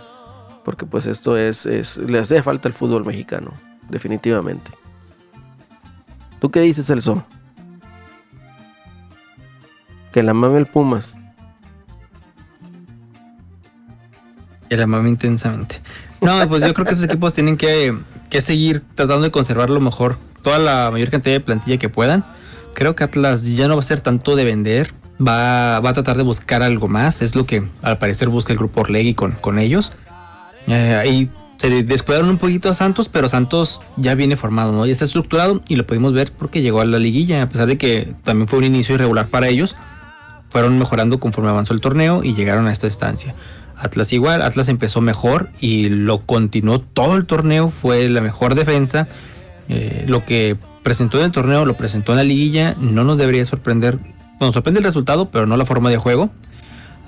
Porque 0.64 0.88
pues 0.88 1.06
esto 1.06 1.38
es, 1.38 1.68
es, 1.68 1.98
le 1.98 2.18
hace 2.18 2.41
falta 2.41 2.68
el 2.68 2.73
fútbol 2.73 3.06
mexicano, 3.06 3.52
definitivamente. 3.90 4.72
¿Tú 6.40 6.49
qué 6.49 6.61
dices, 6.61 6.88
Celso? 6.88 7.23
Que 10.11 10.23
la 10.23 10.34
mame 10.34 10.57
el 10.57 10.65
Pumas. 10.65 11.06
Que 14.69 14.77
la 14.77 14.88
mame 14.88 15.10
intensamente. 15.10 15.82
No, 16.22 16.48
pues 16.50 16.64
yo 16.64 16.74
creo 16.74 16.86
que 16.86 16.94
esos 16.94 17.06
equipos 17.06 17.34
tienen 17.34 17.58
que, 17.58 17.98
que 18.30 18.42
seguir 18.42 18.84
tratando 18.96 19.24
de 19.24 19.32
conservar 19.32 19.70
lo 19.70 19.80
mejor, 19.80 20.18
toda 20.44 20.60
la 20.60 20.90
mayor 20.92 21.10
cantidad 21.10 21.36
de 21.36 21.40
plantilla 21.40 21.78
que 21.78 21.90
puedan. 21.90 22.24
Creo 22.74 22.96
que 22.96 23.04
Atlas 23.04 23.56
ya 23.56 23.68
no 23.68 23.76
va 23.76 23.80
a 23.80 23.84
ser 23.84 24.02
tanto 24.02 24.36
de 24.36 24.44
vender, 24.44 24.94
va, 25.26 25.80
va 25.80 25.90
a 25.90 25.94
tratar 25.94 26.18
de 26.18 26.24
buscar 26.24 26.62
algo 26.64 26.88
más, 26.88 27.22
es 27.22 27.36
lo 27.36 27.46
que 27.46 27.68
al 27.82 27.98
parecer 27.98 28.30
busca 28.30 28.54
el 28.54 28.60
grupo 28.60 28.82
Orlegui 28.82 29.14
con, 29.14 29.32
con 29.32 29.60
ellos. 29.60 29.94
Eh, 30.68 30.96
ahí 31.00 31.30
se 31.58 31.84
descuidaron 31.84 32.30
un 32.30 32.38
poquito 32.38 32.70
a 32.70 32.74
Santos, 32.74 33.10
pero 33.10 33.30
Santos 33.30 33.82
ya 33.98 34.16
viene 34.16 34.36
formado, 34.36 34.72
¿no? 34.72 34.86
Ya 34.86 34.92
está 34.92 35.06
estructurado 35.06 35.62
y 35.68 35.76
lo 35.76 35.86
pudimos 35.86 36.14
ver 36.14 36.32
porque 36.32 36.62
llegó 36.62 36.82
a 36.82 36.86
la 36.86 37.00
liguilla, 37.00 37.44
a 37.44 37.48
pesar 37.48 37.68
de 37.68 37.78
que 37.78 38.14
también 38.24 38.48
fue 38.48 38.60
un 38.60 38.66
inicio 38.66 38.96
irregular 38.96 39.28
para 39.28 39.48
ellos. 39.48 39.76
Fueron 40.50 40.78
mejorando 40.78 41.20
conforme 41.20 41.50
avanzó 41.50 41.74
el 41.74 41.82
torneo 41.82 42.24
y 42.24 42.34
llegaron 42.34 42.68
a 42.68 42.72
esta 42.72 42.88
estancia. 42.88 43.36
Atlas 43.77 44.14
igual, 44.14 44.41
Atlas 44.41 44.68
empezó 44.69 45.02
mejor 45.02 45.49
y 45.60 45.89
lo 45.89 46.26
continuó 46.26 46.80
todo 46.80 47.18
el 47.18 47.26
torneo, 47.26 47.69
fue 47.69 48.07
la 48.10 48.22
mejor 48.22 48.56
defensa. 48.56 49.07
Eh, 49.68 50.06
lo 50.07 50.23
que 50.23 50.56
presentó 50.84 51.18
en 51.18 51.26
el 51.26 51.31
torneo 51.31 51.65
lo 51.65 51.76
presentó 51.76 52.14
en 52.14 52.18
la 52.18 52.23
liguilla, 52.23 52.76
no 52.80 53.03
nos 53.03 53.18
debería 53.18 53.45
sorprender. 53.45 53.99
Nos 54.39 54.53
sorprende 54.53 54.80
el 54.80 54.85
resultado, 54.85 55.30
pero 55.30 55.45
no 55.45 55.57
la 55.57 55.65
forma 55.65 55.89
de 55.89 55.97
juego. 55.97 56.30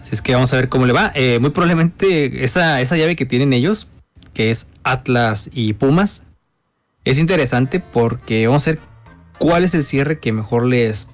Así 0.01 0.09
es 0.11 0.21
que 0.21 0.33
vamos 0.33 0.53
a 0.53 0.57
ver 0.57 0.69
cómo 0.69 0.85
le 0.85 0.93
va. 0.93 1.11
Eh, 1.15 1.39
muy 1.39 1.49
probablemente 1.49 2.43
esa, 2.43 2.81
esa 2.81 2.97
llave 2.97 3.15
que 3.15 3.25
tienen 3.25 3.53
ellos, 3.53 3.87
que 4.33 4.51
es 4.51 4.67
Atlas 4.83 5.49
y 5.53 5.73
Pumas, 5.73 6.23
es 7.05 7.19
interesante 7.19 7.79
porque 7.79 8.47
vamos 8.47 8.67
a 8.67 8.71
ver 8.71 8.79
cuál 9.37 9.63
es 9.63 9.73
el 9.73 9.83
cierre 9.83 10.19
que 10.19 10.33
mejor 10.33 10.65
les... 10.65 11.07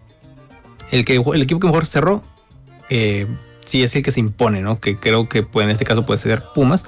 El, 0.92 1.06
que, 1.06 1.16
el 1.16 1.42
equipo 1.42 1.60
que 1.60 1.68
mejor 1.68 1.86
cerró, 1.86 2.24
eh, 2.90 3.28
sí 3.66 3.84
es 3.84 3.96
el 3.96 4.04
que 4.04 4.12
se 4.12 4.20
impone, 4.20 4.62
¿no? 4.62 4.80
Que 4.80 4.98
creo 4.98 5.28
que 5.30 5.46
en 5.56 5.70
este 5.70 5.86
caso 5.86 6.06
puede 6.06 6.18
ser 6.18 6.44
Pumas. 6.54 6.86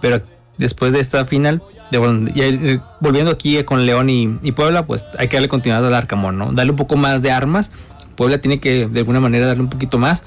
Pero 0.00 0.22
después 0.58 0.92
de 0.92 1.00
esta 1.00 1.24
final, 1.24 1.62
eh, 1.92 2.78
volviendo 3.00 3.30
aquí 3.30 3.62
con 3.64 3.86
León 3.86 4.10
y, 4.10 4.52
Puebla, 4.52 4.86
pues 4.86 5.06
hay 5.18 5.28
que 5.28 5.36
darle 5.36 5.48
continuidad 5.48 5.86
al 5.86 5.94
Arcamón, 5.94 6.38
¿no? 6.38 6.52
Darle 6.52 6.72
un 6.72 6.76
poco 6.76 6.96
más 6.96 7.22
de 7.22 7.30
armas. 7.30 7.72
Puebla 8.16 8.38
tiene 8.38 8.60
que 8.60 8.86
de 8.86 9.00
alguna 9.00 9.20
manera 9.20 9.46
darle 9.46 9.62
un 9.62 9.70
poquito 9.70 9.98
más. 9.98 10.24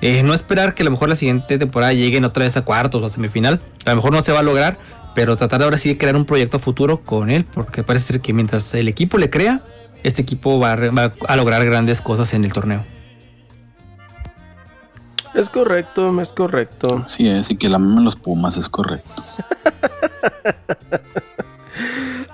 Eh, 0.00 0.22
no 0.22 0.34
esperar 0.34 0.74
que 0.74 0.82
a 0.82 0.84
lo 0.84 0.90
mejor 0.92 1.08
la 1.08 1.16
siguiente 1.16 1.58
temporada 1.58 1.92
lleguen 1.92 2.24
otra 2.24 2.44
vez 2.44 2.56
a 2.56 2.62
cuartos 2.62 3.02
o 3.02 3.06
a 3.06 3.10
semifinal. 3.10 3.60
A 3.84 3.90
lo 3.90 3.96
mejor 3.96 4.12
no 4.12 4.22
se 4.22 4.32
va 4.32 4.40
a 4.40 4.42
lograr, 4.42 4.78
pero 5.14 5.36
tratar 5.36 5.62
ahora 5.62 5.78
sí 5.78 5.90
de 5.90 5.98
crear 5.98 6.14
un 6.14 6.24
proyecto 6.24 6.58
futuro 6.58 7.02
con 7.02 7.30
él, 7.30 7.44
porque 7.44 7.82
parece 7.82 8.12
ser 8.12 8.20
que 8.20 8.32
mientras 8.32 8.74
el 8.74 8.86
equipo 8.86 9.18
le 9.18 9.30
crea, 9.30 9.62
este 10.04 10.22
equipo 10.22 10.60
va 10.60 10.72
a 10.72 11.36
lograr 11.36 11.64
grandes 11.64 12.00
cosas 12.00 12.34
en 12.34 12.44
el 12.44 12.52
torneo. 12.52 12.84
Es 15.38 15.48
correcto, 15.48 16.20
es 16.20 16.28
correcto. 16.30 17.04
Sí, 17.06 17.28
es, 17.28 17.50
y 17.50 17.56
que 17.56 17.68
la 17.68 17.78
mamen 17.78 18.04
los 18.04 18.16
Pumas, 18.16 18.56
es 18.56 18.68
correcto. 18.68 19.22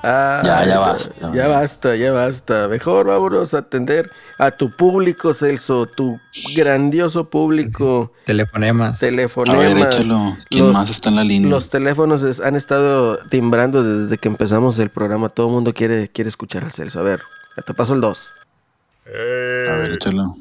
Ah, 0.07 0.43
Ya, 0.45 0.67
ya 0.67 0.79
basta. 0.81 1.33
Ya 1.35 1.49
basta, 1.49 1.97
ya 1.97 2.13
basta. 2.13 2.69
Mejor 2.69 3.07
vámonos 3.07 3.55
a 3.55 3.59
atender 3.59 4.11
a 4.39 4.51
tu 4.51 4.71
público, 4.71 5.33
Celso, 5.33 5.87
tu 5.87 6.19
grandioso 6.55 7.31
público. 7.31 8.13
Telefonemas. 8.27 9.03
A 9.03 9.07
ver, 9.07 9.15
Telefonemas. 9.17 9.95
échalo. 9.97 10.37
¿Quién 10.51 10.65
Los- 10.65 10.73
más 10.75 10.91
está 10.91 11.09
en 11.09 11.17
la 11.17 11.25
línea? 11.25 11.49
Los 11.51 11.71
teléfonos 11.71 12.23
es- 12.23 12.41
han 12.41 12.55
estado 12.55 13.17
timbrando 13.31 13.83
desde 13.83 14.19
que 14.19 14.29
empezamos 14.29 14.79
el 14.79 14.91
programa. 14.91 15.31
Todo 15.31 15.47
el 15.47 15.53
mundo 15.55 15.73
quiere, 15.73 16.09
quiere 16.09 16.29
escuchar 16.29 16.65
al 16.65 16.73
Celso. 16.73 17.01
A 17.01 17.03
ver, 17.03 17.23
te 17.67 17.73
paso 17.73 17.95
el 17.95 18.03
2. 18.03 18.19
A 19.07 19.11
ver, 19.11 19.91
¡Eh! 19.91 19.95
échalo. 19.95 20.35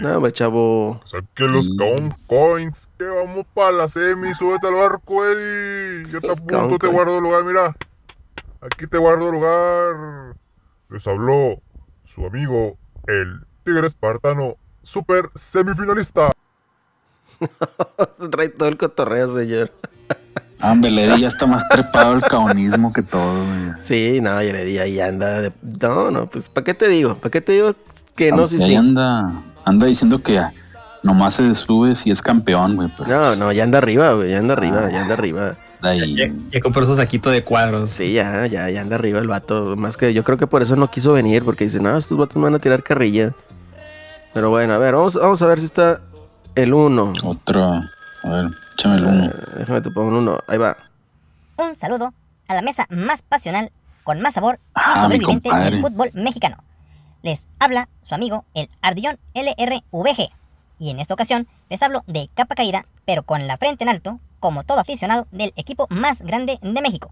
No, 0.00 0.16
hombre, 0.16 0.32
chavo. 0.32 1.00
Saque 1.04 1.44
los 1.48 1.70
Mm. 1.70 1.76
count 1.78 2.14
coins, 2.26 2.88
que 2.98 3.04
vamos 3.06 3.46
para 3.54 3.72
la 3.72 3.88
semi, 3.88 4.34
súbete 4.34 4.66
al 4.68 4.74
barco, 4.74 5.24
Eddie. 5.24 6.10
Yo 6.10 6.20
te 6.20 6.26
Los 6.28 6.38
apunto, 6.38 6.58
count 6.68 6.80
te 6.82 6.86
guardo 6.88 7.20
lugar, 7.20 7.44
mira. 7.44 7.74
Aquí 8.60 8.86
te 8.86 8.98
guardo 8.98 9.30
lugar. 9.30 10.34
Les 10.90 11.06
habló 11.06 11.60
su 12.14 12.26
amigo, 12.26 12.76
el 13.06 13.40
Tigre 13.64 13.86
Espartano, 13.86 14.56
super 14.82 15.30
semifinalista. 15.34 16.32
Se 18.20 18.28
trae 18.28 18.48
todo 18.50 18.68
el 18.68 18.76
cotorreo, 18.76 19.34
señor. 19.36 19.70
Hombre, 20.62 20.90
Lady 20.90 21.20
ya 21.20 21.28
está 21.28 21.46
más 21.46 21.68
trepado 21.68 22.14
el 22.14 22.22
caonismo 22.22 22.92
que 22.92 23.02
todo, 23.02 23.44
güey. 23.46 23.72
Sí, 23.86 24.20
no, 24.20 24.42
Yeredi 24.42 24.78
ahí 24.78 25.00
anda. 25.00 25.40
de- 25.40 25.52
No, 25.80 26.10
no, 26.10 26.26
pues, 26.26 26.48
¿para 26.48 26.64
qué 26.64 26.74
te 26.74 26.88
digo? 26.88 27.14
¿Para 27.16 27.30
qué 27.30 27.40
te 27.40 27.52
digo 27.52 27.74
que 28.16 28.32
no, 28.32 28.48
sí, 28.48 28.56
Ahí 28.60 28.70
sí? 28.70 28.74
anda, 28.74 29.30
anda 29.64 29.86
diciendo 29.86 30.18
que 30.20 30.40
nomás 31.04 31.34
se 31.34 31.54
sube 31.54 31.94
si 31.94 32.10
es 32.10 32.20
campeón, 32.20 32.74
güey. 32.76 32.88
pero 32.98 33.08
No, 33.10 33.24
pues, 33.26 33.38
no, 33.38 33.52
ya 33.52 33.62
anda 33.62 33.78
arriba, 33.78 34.12
güey, 34.14 34.30
ya 34.32 34.38
anda 34.38 34.54
arriba, 34.54 34.90
ya 34.90 35.02
anda 35.02 35.14
arriba. 35.14 35.56
de 35.80 35.88
ahí. 35.88 36.16
Ya, 36.16 36.26
ya 36.50 36.60
compró 36.60 36.84
su 36.84 36.96
saquito 36.96 37.30
de 37.30 37.44
cuadros. 37.44 37.90
Sí, 37.90 38.12
ya, 38.12 38.44
ya, 38.46 38.68
ya 38.68 38.80
anda 38.80 38.96
arriba 38.96 39.20
el 39.20 39.28
vato. 39.28 39.76
Más 39.76 39.96
que 39.96 40.12
yo 40.12 40.24
creo 40.24 40.36
que 40.36 40.48
por 40.48 40.60
eso 40.62 40.74
no 40.74 40.90
quiso 40.90 41.12
venir, 41.12 41.44
porque 41.44 41.64
dice, 41.64 41.78
no, 41.78 41.96
estos 41.96 42.18
vatos 42.18 42.36
me 42.36 42.42
van 42.44 42.56
a 42.56 42.58
tirar 42.58 42.82
carrilla. 42.82 43.32
Pero 44.34 44.50
bueno, 44.50 44.72
a 44.74 44.78
ver, 44.78 44.94
vamos, 44.96 45.14
vamos 45.14 45.40
a 45.40 45.46
ver 45.46 45.60
si 45.60 45.66
está 45.66 46.00
el 46.56 46.74
1. 46.74 47.12
Otro. 47.22 47.64
A 47.64 48.28
ver, 48.28 48.46
échame 48.78 48.96
el 48.96 49.04
uno. 49.04 49.30
déjame 49.56 49.80
te 49.80 49.90
pongo 49.90 50.08
un 50.08 50.16
1. 50.16 50.38
Ahí 50.46 50.58
va. 50.58 50.76
Un 51.56 51.76
saludo 51.76 52.14
a 52.46 52.54
la 52.54 52.62
mesa 52.62 52.86
más 52.90 53.22
pasional, 53.22 53.72
con 54.04 54.20
más 54.20 54.34
sabor 54.34 54.56
y 54.56 54.70
Ah, 54.74 55.02
sobreviviente 55.02 55.52
del 55.52 55.80
fútbol 55.80 56.10
mexicano. 56.14 56.58
Les 57.22 57.46
habla 57.58 57.88
su 58.02 58.14
amigo 58.14 58.44
el 58.54 58.70
Ardillón 58.80 59.18
LRVG. 59.34 60.30
Y 60.78 60.90
en 60.90 61.00
esta 61.00 61.14
ocasión 61.14 61.48
les 61.68 61.82
hablo 61.82 62.04
de 62.06 62.30
capa 62.34 62.54
caída, 62.54 62.86
pero 63.04 63.24
con 63.24 63.46
la 63.48 63.56
frente 63.56 63.82
en 63.82 63.90
alto, 63.90 64.20
como 64.38 64.62
todo 64.62 64.78
aficionado 64.80 65.26
del 65.32 65.52
equipo 65.56 65.88
más 65.90 66.22
grande 66.22 66.58
de 66.62 66.80
México. 66.82 67.10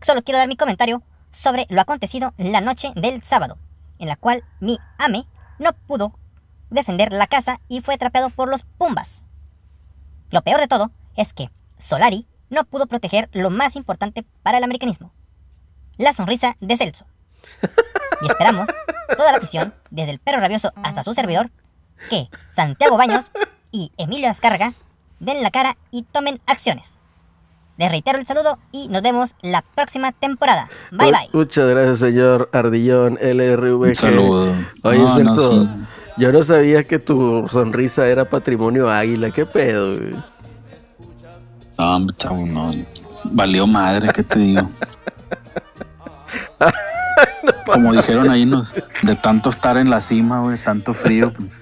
Solo 0.00 0.22
quiero 0.22 0.38
dar 0.38 0.48
mi 0.48 0.56
comentario 0.56 1.02
sobre 1.32 1.66
lo 1.68 1.82
acontecido 1.82 2.32
la 2.38 2.62
noche 2.62 2.92
del 2.96 3.22
sábado, 3.22 3.58
en 3.98 4.08
la 4.08 4.16
cual 4.16 4.42
mi 4.60 4.78
ame 4.98 5.26
no 5.58 5.72
pudo 5.86 6.14
defender 6.70 7.12
la 7.12 7.26
casa 7.26 7.60
y 7.68 7.82
fue 7.82 7.94
atrapado 7.94 8.30
por 8.30 8.48
los 8.48 8.62
Pumbas. 8.78 9.22
Lo 10.34 10.42
peor 10.42 10.58
de 10.58 10.66
todo 10.66 10.90
es 11.14 11.32
que 11.32 11.48
Solari 11.78 12.26
no 12.50 12.64
pudo 12.64 12.86
proteger 12.86 13.28
lo 13.32 13.50
más 13.50 13.76
importante 13.76 14.24
para 14.42 14.58
el 14.58 14.64
americanismo, 14.64 15.12
la 15.96 16.12
sonrisa 16.12 16.56
de 16.60 16.76
Celso. 16.76 17.06
Y 18.20 18.26
esperamos, 18.26 18.68
toda 19.16 19.30
la 19.30 19.38
afición, 19.38 19.74
desde 19.90 20.10
el 20.10 20.18
perro 20.18 20.40
rabioso 20.40 20.72
hasta 20.82 21.04
su 21.04 21.14
servidor, 21.14 21.52
que 22.10 22.26
Santiago 22.50 22.96
Baños 22.96 23.30
y 23.70 23.92
Emilio 23.96 24.28
Azcárraga 24.28 24.74
den 25.20 25.40
la 25.44 25.52
cara 25.52 25.76
y 25.92 26.02
tomen 26.02 26.40
acciones. 26.46 26.96
Les 27.76 27.88
reitero 27.88 28.18
el 28.18 28.26
saludo 28.26 28.58
y 28.72 28.88
nos 28.88 29.02
vemos 29.02 29.36
la 29.40 29.62
próxima 29.62 30.10
temporada. 30.10 30.68
Bye 30.90 31.12
bye. 31.12 31.28
Muchas 31.32 31.68
gracias, 31.70 32.00
señor 32.00 32.50
Ardillón 32.52 33.20
LRV. 33.20 33.82
Un 33.82 33.94
saludo. 33.94 34.56
Oye, 34.82 34.98
No, 34.98 35.04
no, 35.04 35.14
Celso, 35.14 35.64
sí. 35.64 35.86
Yo 36.16 36.32
no 36.32 36.42
sabía 36.42 36.84
que 36.84 36.98
tu 36.98 37.46
sonrisa 37.48 38.06
era 38.06 38.24
patrimonio 38.24 38.90
águila. 38.90 39.30
¿Qué 39.30 39.46
pedo, 39.46 39.98
güey? 39.98 40.14
No, 41.78 42.12
chavo, 42.12 42.46
no. 42.46 42.70
Valió 43.24 43.66
madre, 43.66 44.08
¿qué 44.14 44.22
te 44.22 44.38
digo? 44.38 44.68
Como 47.66 47.92
dijeron 47.92 48.30
ahí, 48.30 48.46
nos, 48.46 48.74
de 49.02 49.16
tanto 49.16 49.50
estar 49.50 49.76
en 49.76 49.90
la 49.90 50.00
cima, 50.00 50.40
güey, 50.40 50.58
tanto 50.58 50.94
frío, 50.94 51.32
pues. 51.32 51.60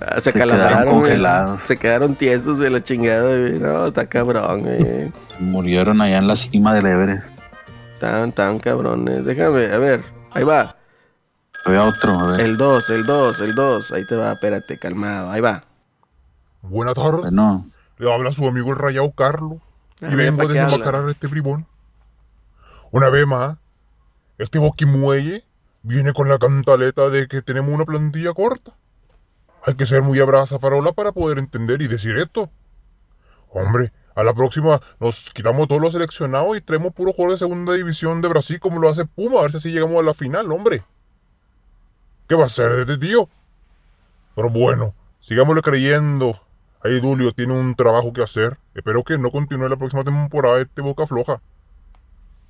Ah, 0.00 0.20
se, 0.20 0.32
quedaron 0.32 0.84
güey. 0.84 0.94
congelados. 0.94 1.62
Se 1.62 1.76
quedaron 1.76 2.14
tiesos 2.14 2.58
de 2.58 2.70
la 2.70 2.82
chingada, 2.82 3.28
güey. 3.28 3.58
No, 3.58 3.86
está 3.86 4.06
cabrón, 4.06 4.60
güey. 4.60 5.12
Murieron 5.38 6.00
allá 6.02 6.18
en 6.18 6.26
la 6.26 6.36
cima 6.36 6.74
del 6.74 6.86
Everest. 6.86 7.38
Tan, 8.00 8.32
tan 8.32 8.58
cabrones. 8.58 9.24
Déjame, 9.24 9.66
a 9.66 9.78
ver. 9.78 10.02
Ahí 10.32 10.44
va. 10.44 10.76
Había 11.64 11.84
otro, 11.84 12.12
a 12.18 12.32
ver. 12.32 12.40
El 12.40 12.56
2, 12.56 12.90
el 12.90 13.06
2, 13.06 13.40
el 13.40 13.54
2. 13.54 13.92
Ahí 13.92 14.06
te 14.06 14.16
va, 14.16 14.32
espérate, 14.32 14.78
calmado. 14.78 15.30
Ahí 15.30 15.40
va. 15.40 15.64
Buenas 16.62 16.94
tardes. 16.94 17.22
Bueno, 17.22 17.66
Le 17.98 18.12
habla 18.12 18.32
su 18.32 18.46
amigo 18.46 18.70
el 18.70 18.78
rayado 18.78 19.10
Carlos. 19.12 19.58
Ah, 20.02 20.08
Y 20.10 20.14
vengo 20.14 20.38
¿para 20.38 20.50
a 20.50 20.52
desenmascarar 20.52 21.06
a 21.06 21.10
este 21.10 21.26
bribón. 21.26 21.66
Una 22.90 23.08
vez 23.08 23.26
más, 23.26 23.56
este 24.38 24.58
boquimuelle 24.58 25.44
viene 25.82 26.12
con 26.12 26.28
la 26.28 26.38
cantaleta 26.38 27.08
de 27.08 27.28
que 27.28 27.42
tenemos 27.42 27.74
una 27.74 27.84
plantilla 27.84 28.32
corta. 28.32 28.72
Hay 29.66 29.74
que 29.74 29.86
ser 29.86 30.02
muy 30.02 30.20
abraza 30.20 30.58
farola 30.58 30.92
para 30.92 31.12
poder 31.12 31.38
entender 31.38 31.80
y 31.80 31.88
decir 31.88 32.16
esto. 32.18 32.50
Hombre, 33.48 33.92
a 34.14 34.22
la 34.22 34.34
próxima 34.34 34.80
nos 35.00 35.30
quitamos 35.32 35.68
todos 35.68 35.80
los 35.80 35.92
seleccionados 35.92 36.56
y 36.56 36.60
traemos 36.60 36.92
puro 36.92 37.12
jugador 37.12 37.32
de 37.32 37.38
segunda 37.38 37.72
división 37.72 38.20
de 38.20 38.28
Brasil 38.28 38.60
como 38.60 38.78
lo 38.80 38.88
hace 38.88 39.06
Puma, 39.06 39.38
a 39.38 39.42
ver 39.42 39.52
si 39.52 39.56
así 39.58 39.72
llegamos 39.72 39.98
a 40.00 40.02
la 40.02 40.14
final, 40.14 40.52
hombre. 40.52 40.84
¿Qué 42.26 42.34
va 42.34 42.46
a 42.46 42.48
ser 42.48 42.72
de 42.72 42.80
este 42.82 42.96
tío? 42.96 43.28
Pero 44.34 44.48
bueno, 44.48 44.94
sigámosle 45.20 45.60
creyendo. 45.60 46.40
Ahí 46.82 46.98
Dulio 47.00 47.32
tiene 47.32 47.52
un 47.52 47.74
trabajo 47.74 48.14
que 48.14 48.22
hacer. 48.22 48.56
Espero 48.74 49.04
que 49.04 49.18
no 49.18 49.30
continúe 49.30 49.68
la 49.68 49.76
próxima 49.76 50.04
temporada 50.04 50.58
este 50.60 50.80
Boca 50.80 51.06
Floja. 51.06 51.42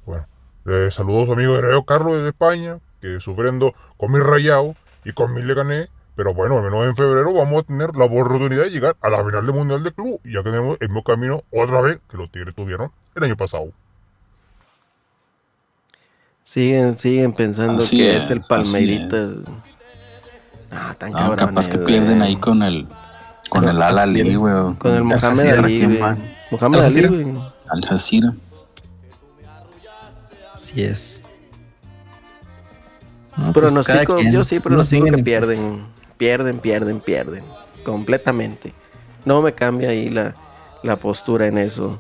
Bueno, 0.07 0.27
le 0.65 0.93
saludo 0.93 1.23
a 1.23 1.27
su 1.27 1.33
amigo 1.33 1.85
Carlos 1.85 2.15
desde 2.15 2.29
España, 2.29 2.79
que 3.01 3.19
sufriendo 3.19 3.75
con 3.97 4.13
mi 4.13 4.21
rayado 4.21 4.77
y 5.05 5.13
con 5.13 5.35
mi 5.35 5.43
le 5.43 5.55
gané. 5.55 5.89
Pero 6.15 6.35
bueno, 6.35 6.59
al 6.59 6.63
menos 6.63 6.87
en 6.87 6.95
febrero 6.95 7.33
vamos 7.33 7.65
a 7.65 7.67
tener 7.67 7.97
la 7.97 8.05
oportunidad 8.05 8.63
de 8.63 8.71
llegar 8.71 8.97
a 9.01 9.11
la 9.11 9.25
final 9.25 9.45
del 9.45 9.55
Mundial 9.57 9.83
de 9.83 9.93
Club. 9.93 10.21
Ya 10.25 10.45
tenemos 10.45 10.77
el 10.81 10.89
mismo 10.89 11.03
camino 11.03 11.43
otra 11.51 11.81
vez 11.81 11.99
que 12.09 12.17
los 12.17 12.31
Tigres 12.31 12.55
tuvieron 12.55 12.93
el 13.17 13.25
año 13.25 13.37
pasado. 13.37 13.73
Siguen, 16.45 16.99
siguen 16.99 17.33
pensando 17.33 17.79
Así 17.83 17.97
que 17.99 18.17
es, 18.17 18.25
es, 18.25 18.31
el 18.31 18.39
así 18.39 18.49
Palmeritas. 18.49 19.31
Ah, 20.71 20.95
tan 20.99 21.11
no, 21.13 21.19
cabrón. 21.19 21.37
capaz 21.37 21.69
que 21.69 21.79
pierden 21.79 22.21
ahí 22.23 22.37
con 22.37 22.63
el 22.63 22.87
con 23.49 23.69
el 23.69 23.81
Al 23.81 23.99
Ali, 23.99 24.35
güey. 24.35 24.75
Con 24.79 24.95
el 24.95 25.05
Mohamed 25.05 25.49
Al 25.53 25.65
Ali, 25.65 25.79
Jazeera. 25.79 27.09
güey. 27.09 27.35
Al 27.69 27.85
Jazeera. 27.87 28.35
Así 30.53 30.83
es. 30.83 31.25
No, 33.37 33.53
pues 33.53 33.73
Pronostico, 33.73 34.21
yo 34.21 34.45
sí 34.45 34.61
pronostico 34.61 35.07
que 35.07 35.19
pierden. 35.23 35.87
Pierden, 36.17 36.59
pierden, 36.59 37.01
pierden. 37.01 37.43
Completamente. 37.85 38.73
No 39.25 39.43
me 39.43 39.53
cambia 39.53 39.89
ahí 39.91 40.09
la, 40.09 40.35
la 40.83 40.97
postura 40.97 41.47
en 41.47 41.59
eso. 41.59 41.99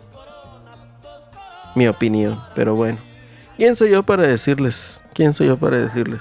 Mi 1.74 1.88
opinión. 1.88 2.40
Pero 2.54 2.74
bueno. 2.76 2.98
¿Quién 3.56 3.76
soy 3.76 3.90
yo 3.90 4.02
para 4.02 4.26
decirles? 4.26 5.00
¿Quién 5.14 5.32
soy 5.32 5.46
yo 5.48 5.56
para 5.56 5.76
decirles? 5.78 6.20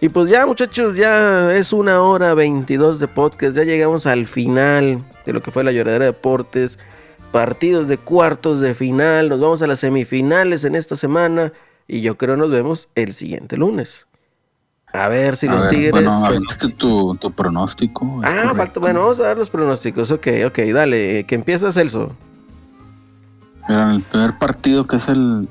Y 0.00 0.08
pues 0.08 0.28
ya 0.28 0.46
muchachos, 0.46 0.96
ya 0.96 1.52
es 1.52 1.72
una 1.72 2.02
hora 2.02 2.34
22 2.34 2.98
de 2.98 3.08
podcast. 3.08 3.56
Ya 3.56 3.62
llegamos 3.64 4.06
al 4.06 4.26
final 4.26 5.02
de 5.24 5.32
lo 5.32 5.40
que 5.40 5.50
fue 5.52 5.62
la 5.64 5.72
lloradera 5.72 6.06
de 6.06 6.12
deportes. 6.12 6.78
Partidos 7.30 7.88
de 7.88 7.98
cuartos 7.98 8.60
de 8.60 8.74
final. 8.74 9.28
Nos 9.28 9.40
vamos 9.40 9.62
a 9.62 9.66
las 9.66 9.80
semifinales 9.80 10.64
en 10.64 10.74
esta 10.74 10.96
semana. 10.96 11.52
Y 11.86 12.00
yo 12.00 12.16
creo 12.16 12.36
nos 12.36 12.50
vemos 12.50 12.88
el 12.94 13.12
siguiente 13.12 13.56
lunes. 13.56 14.06
A 14.92 15.08
ver 15.08 15.36
si 15.36 15.46
A 15.46 15.52
los 15.52 15.62
ver, 15.62 15.70
Tigres. 15.70 15.92
Bueno, 15.92 16.26
aventaste 16.26 16.68
tu, 16.70 17.14
tu 17.16 17.30
pronóstico. 17.32 18.20
Ah, 18.24 18.52
falta, 18.56 18.78
bueno, 18.80 19.00
vamos 19.00 19.20
a 19.20 19.24
dar 19.24 19.36
los 19.38 19.50
pronósticos. 19.50 20.10
Ok, 20.10 20.26
ok, 20.46 20.58
dale. 20.74 21.20
eh, 21.20 21.24
Que 21.24 21.34
empieza 21.36 21.72
Celso. 21.72 22.12
Mira, 23.68 23.84
en 23.90 23.96
el 23.96 24.02
primer 24.02 24.36
partido 24.38 24.86
que 24.86 24.96
es 24.96 25.08
el, 25.08 25.48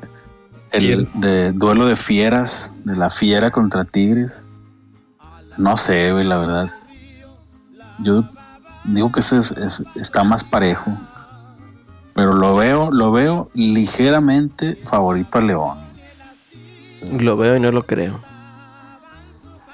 el 0.71 1.07
de 1.15 1.51
duelo 1.51 1.85
de 1.85 1.95
fieras, 1.95 2.73
de 2.85 2.95
la 2.95 3.09
fiera 3.09 3.51
contra 3.51 3.85
Tigres. 3.85 4.45
No 5.57 5.77
sé, 5.77 6.11
güey, 6.11 6.23
la 6.25 6.37
verdad. 6.37 6.71
Yo 7.99 8.23
digo 8.85 9.11
que 9.11 9.19
ese 9.19 9.39
es- 9.39 9.51
es- 9.51 9.83
está 9.95 10.23
más 10.23 10.43
parejo. 10.43 10.91
Pero 12.13 12.33
lo 12.33 12.55
veo, 12.55 12.91
lo 12.91 13.11
veo 13.11 13.49
ligeramente 13.53 14.75
favorito 14.75 15.37
a 15.37 15.41
León. 15.41 15.77
Lo 17.19 17.37
veo 17.37 17.55
y 17.55 17.59
no 17.59 17.71
lo 17.71 17.85
creo. 17.85 18.19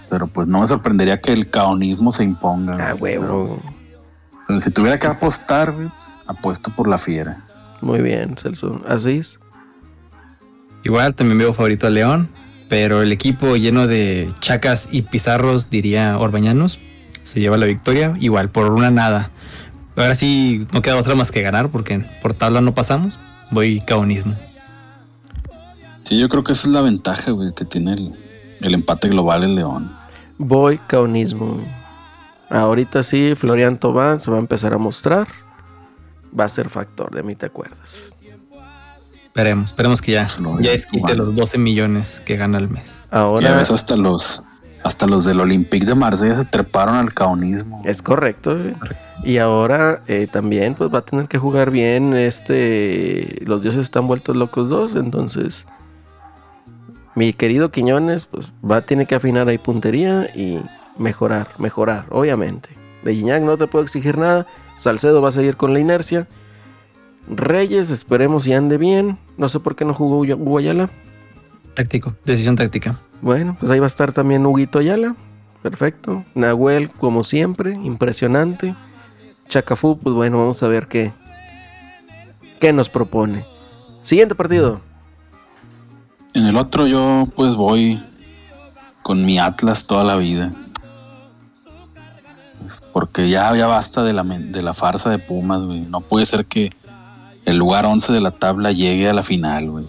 Pero 0.09 0.27
pues 0.27 0.47
no 0.47 0.61
me 0.61 0.67
sorprendería 0.67 1.19
que 1.19 1.33
el 1.33 1.49
caonismo 1.49 2.11
se 2.11 2.23
imponga. 2.23 2.89
Ah, 2.89 2.93
güey. 2.93 3.17
huevo. 3.17 3.59
Pero 4.47 4.59
si 4.61 4.71
tuviera 4.71 4.97
que 4.97 5.07
apostar, 5.07 5.73
pues, 5.73 6.17
apuesto 6.25 6.71
por 6.71 6.87
la 6.87 6.97
fiera. 6.97 7.43
Muy 7.81 8.01
bien, 8.01 8.37
Celso. 8.37 8.81
Así 8.87 9.17
es. 9.17 9.37
Igual 10.87 11.15
también 11.15 11.37
veo 11.37 11.53
favorito 11.53 11.85
a 11.85 11.89
León, 11.89 12.29
pero 12.69 13.01
el 13.01 13.11
equipo 13.11 13.57
lleno 13.57 13.87
de 13.87 14.31
chacas 14.39 14.87
y 14.89 15.01
pizarros, 15.01 15.69
diría 15.69 16.17
Orbañanos, 16.17 16.79
se 17.23 17.41
lleva 17.41 17.57
la 17.57 17.65
victoria, 17.65 18.15
igual 18.21 18.49
por 18.49 18.71
una 18.71 18.89
nada. 18.89 19.29
Ahora 19.97 20.15
sí 20.15 20.65
no 20.71 20.81
queda 20.81 20.95
otra 20.95 21.13
más 21.13 21.29
que 21.29 21.41
ganar 21.41 21.71
porque 21.71 22.05
por 22.21 22.33
tabla 22.33 22.61
no 22.61 22.73
pasamos. 22.73 23.19
Voy 23.51 23.81
caonismo. 23.81 24.33
Sí, 26.03 26.17
yo 26.17 26.29
creo 26.29 26.45
que 26.45 26.53
esa 26.53 26.69
es 26.69 26.73
la 26.73 26.81
ventaja, 26.81 27.31
güey, 27.31 27.53
que 27.53 27.65
tiene 27.65 27.91
el, 27.91 28.13
el 28.61 28.73
empate 28.73 29.09
global 29.09 29.43
el 29.43 29.55
León. 29.55 29.91
Voy 30.37 30.77
caunismo. 30.77 31.59
Ahorita 32.49 33.03
sí, 33.03 33.33
Florian 33.35 33.77
Tobán 33.77 34.21
se 34.21 34.31
va 34.31 34.37
a 34.37 34.39
empezar 34.39 34.73
a 34.73 34.77
mostrar. 34.77 35.27
Va 36.39 36.45
a 36.45 36.49
ser 36.49 36.69
factor, 36.69 37.13
de 37.13 37.23
mí 37.23 37.35
te 37.35 37.45
acuerdas. 37.45 38.07
Esperemos, 39.37 39.65
esperemos 39.65 40.01
que 40.01 40.13
ya, 40.13 40.27
Florian 40.27 40.63
ya 40.63 40.71
desquite 40.71 41.13
Thauvin. 41.13 41.17
los 41.25 41.35
12 41.35 41.57
millones 41.59 42.23
que 42.25 42.37
gana 42.37 42.57
al 42.57 42.69
mes. 42.69 43.03
Ya 43.11 43.19
Ahora 43.19 43.55
ves 43.55 43.69
hasta 43.69 43.95
los 43.95 44.41
hasta 44.83 45.05
los 45.05 45.25
del 45.25 45.39
Olympique 45.41 45.85
de 45.85 45.93
Marsella 45.93 46.35
se 46.37 46.45
treparon 46.45 46.95
al 46.95 47.13
caonismo. 47.13 47.83
es 47.85 48.01
correcto. 48.01 48.55
güey. 48.57 48.73
Y 49.23 49.37
ahora 49.37 50.01
eh, 50.07 50.27
también 50.31 50.73
pues 50.73 50.91
va 50.91 50.99
a 50.99 51.01
tener 51.01 51.27
que 51.27 51.37
jugar 51.37 51.69
bien 51.69 52.15
este 52.15 53.37
los 53.45 53.61
dioses 53.61 53.81
están 53.81 54.07
vueltos 54.07 54.35
locos 54.35 54.69
dos, 54.69 54.95
entonces 54.95 55.65
mi 57.13 57.31
querido 57.31 57.69
Quiñones 57.69 58.25
pues 58.25 58.51
va 58.67 58.77
a 58.77 58.81
tener 58.81 59.05
que 59.05 59.13
afinar 59.13 59.47
ahí 59.49 59.59
puntería 59.59 60.31
y 60.35 60.59
mejorar, 60.97 61.49
mejorar, 61.59 62.05
obviamente. 62.09 62.69
De 63.03 63.13
Gignac 63.13 63.43
no 63.43 63.55
te 63.55 63.67
puedo 63.67 63.85
exigir 63.85 64.17
nada. 64.17 64.47
Salcedo 64.79 65.21
va 65.21 65.29
a 65.29 65.31
seguir 65.31 65.55
con 65.57 65.73
la 65.73 65.79
inercia. 65.79 66.25
Reyes, 67.29 67.89
esperemos 67.89 68.47
y 68.47 68.53
ande 68.53 68.77
bien. 68.77 69.17
No 69.37 69.49
sé 69.49 69.59
por 69.59 69.75
qué 69.75 69.85
no 69.85 69.93
jugó 69.93 70.19
Hugo 70.19 70.57
Ayala. 70.57 70.89
Táctico, 71.73 72.15
decisión 72.25 72.55
táctica. 72.55 72.99
Bueno, 73.21 73.57
pues 73.59 73.71
ahí 73.71 73.79
va 73.79 73.85
a 73.85 73.87
estar 73.87 74.13
también 74.13 74.45
Huguito 74.45 74.79
Ayala. 74.79 75.15
perfecto. 75.61 76.23
Nahuel, 76.35 76.89
como 76.89 77.23
siempre, 77.23 77.73
impresionante. 77.73 78.75
Chacafú, 79.49 79.97
pues 79.97 80.15
bueno, 80.15 80.37
vamos 80.37 80.61
a 80.63 80.67
ver 80.67 80.87
qué, 80.87 81.11
qué 82.59 82.73
nos 82.73 82.89
propone. 82.89 83.45
Siguiente 84.03 84.35
partido. 84.35 84.81
En 86.33 86.45
el 86.45 86.57
otro 86.57 86.87
yo 86.87 87.27
pues 87.35 87.55
voy 87.55 88.01
con 89.01 89.25
mi 89.25 89.39
Atlas 89.39 89.85
toda 89.85 90.03
la 90.03 90.15
vida. 90.15 90.51
Porque 92.93 93.29
ya, 93.29 93.55
ya 93.55 93.67
basta 93.67 94.03
de 94.03 94.13
la, 94.13 94.23
de 94.23 94.61
la 94.61 94.73
farsa 94.73 95.09
de 95.09 95.19
Pumas, 95.19 95.63
güey. 95.63 95.81
No 95.81 96.01
puede 96.01 96.25
ser 96.25 96.45
que 96.45 96.71
el 97.47 97.57
lugar 97.57 97.85
11 97.85 98.11
de 98.11 98.19
la 98.19 98.31
tabla 98.31 98.73
llegue 98.73 99.07
a 99.07 99.13
la 99.13 99.23
final, 99.23 99.71
güey. 99.71 99.85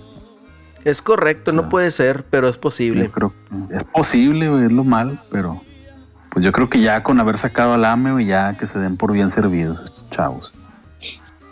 Es 0.85 1.03
correcto, 1.03 1.53
no 1.53 1.69
puede 1.69 1.91
ser, 1.91 2.25
pero 2.31 2.49
es 2.49 2.57
posible. 2.57 3.07
Yo 3.07 3.13
creo 3.13 3.33
que 3.69 3.77
es 3.77 3.85
posible, 3.85 4.49
güey, 4.49 4.65
es 4.67 4.73
lo 4.73 4.85
malo, 4.85 5.19
pero 5.29 5.61
pues 6.31 6.45
yo 6.45 6.53
creo 6.53 6.71
que 6.71 6.81
ya 6.81 7.03
con 7.03 7.19
haber 7.19 7.37
sacado 7.37 7.75
al 7.75 7.85
AME, 7.85 8.13
güey, 8.13 8.27
ya 8.27 8.57
que 8.57 8.67
se 8.69 8.79
den 8.79 8.97
por 8.97 9.13
bien 9.13 9.33
servidos 9.33 9.81
estos 9.83 10.09
chavos. 10.11 10.55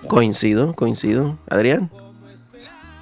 Coincido, 0.07 0.75
coincido. 0.75 1.37
Adrián. 1.51 1.91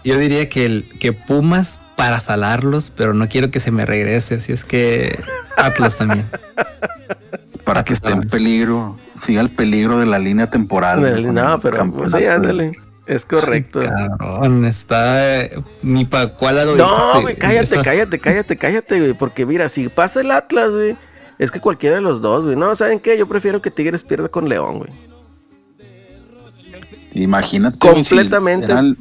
Yo 0.03 0.19
diría 0.19 0.49
que, 0.49 0.65
el, 0.65 0.89
que 0.99 1.13
Pumas 1.13 1.81
para 1.97 2.21
salarlos, 2.21 2.89
pero 2.89 3.13
no 3.13 3.29
quiero 3.29 3.51
que 3.51 3.61
se 3.61 3.71
me 3.71 3.85
regrese. 3.85 4.37
Así 4.37 4.51
es 4.51 4.65
que 4.65 5.23
Atlas 5.59 5.99
también. 5.99 6.27
Para 7.65 7.83
que 7.83 7.95
esté 7.95 8.13
en 8.13 8.29
peligro, 8.29 8.99
siga 9.15 9.41
el 9.41 9.49
peligro 9.49 9.99
de 9.99 10.05
la 10.05 10.19
línea 10.19 10.51
temporal. 10.51 11.33
No, 11.33 11.59
pero 11.61 11.77
campeonato, 11.77 12.19
sí, 12.19 12.27
ándale. 12.27 12.73
Es 13.07 13.25
correcto. 13.25 13.81
Cabrón, 13.81 14.65
está 14.65 15.43
eh, 15.45 15.51
ni 15.83 16.05
para 16.05 16.29
cuál 16.29 16.57
lado 16.57 16.75
No, 16.77 17.21
güey, 17.21 17.37
cállate, 17.37 17.77
cállate, 17.83 18.19
cállate, 18.19 18.57
cállate, 18.57 18.99
güey. 19.01 19.13
Porque 19.15 19.45
mira, 19.45 19.69
si 19.69 19.89
pasa 19.89 20.21
el 20.23 20.31
Atlas, 20.31 20.71
güey, 20.73 20.97
es 21.39 21.51
que 21.51 21.61
cualquiera 21.61 21.97
de 21.97 22.03
los 22.03 22.23
dos, 22.23 22.45
güey. 22.45 22.57
No, 22.57 22.75
¿saben 22.77 23.01
qué? 23.01 23.19
Yo 23.19 23.27
prefiero 23.27 23.61
que 23.61 23.71
Tigres 23.71 24.03
pierda 24.03 24.29
con 24.29 24.49
León, 24.49 24.79
güey. 24.79 24.91
Imagínate. 27.13 27.75
si 27.77 27.81
Completamente. 27.81 28.73
el- 28.73 28.97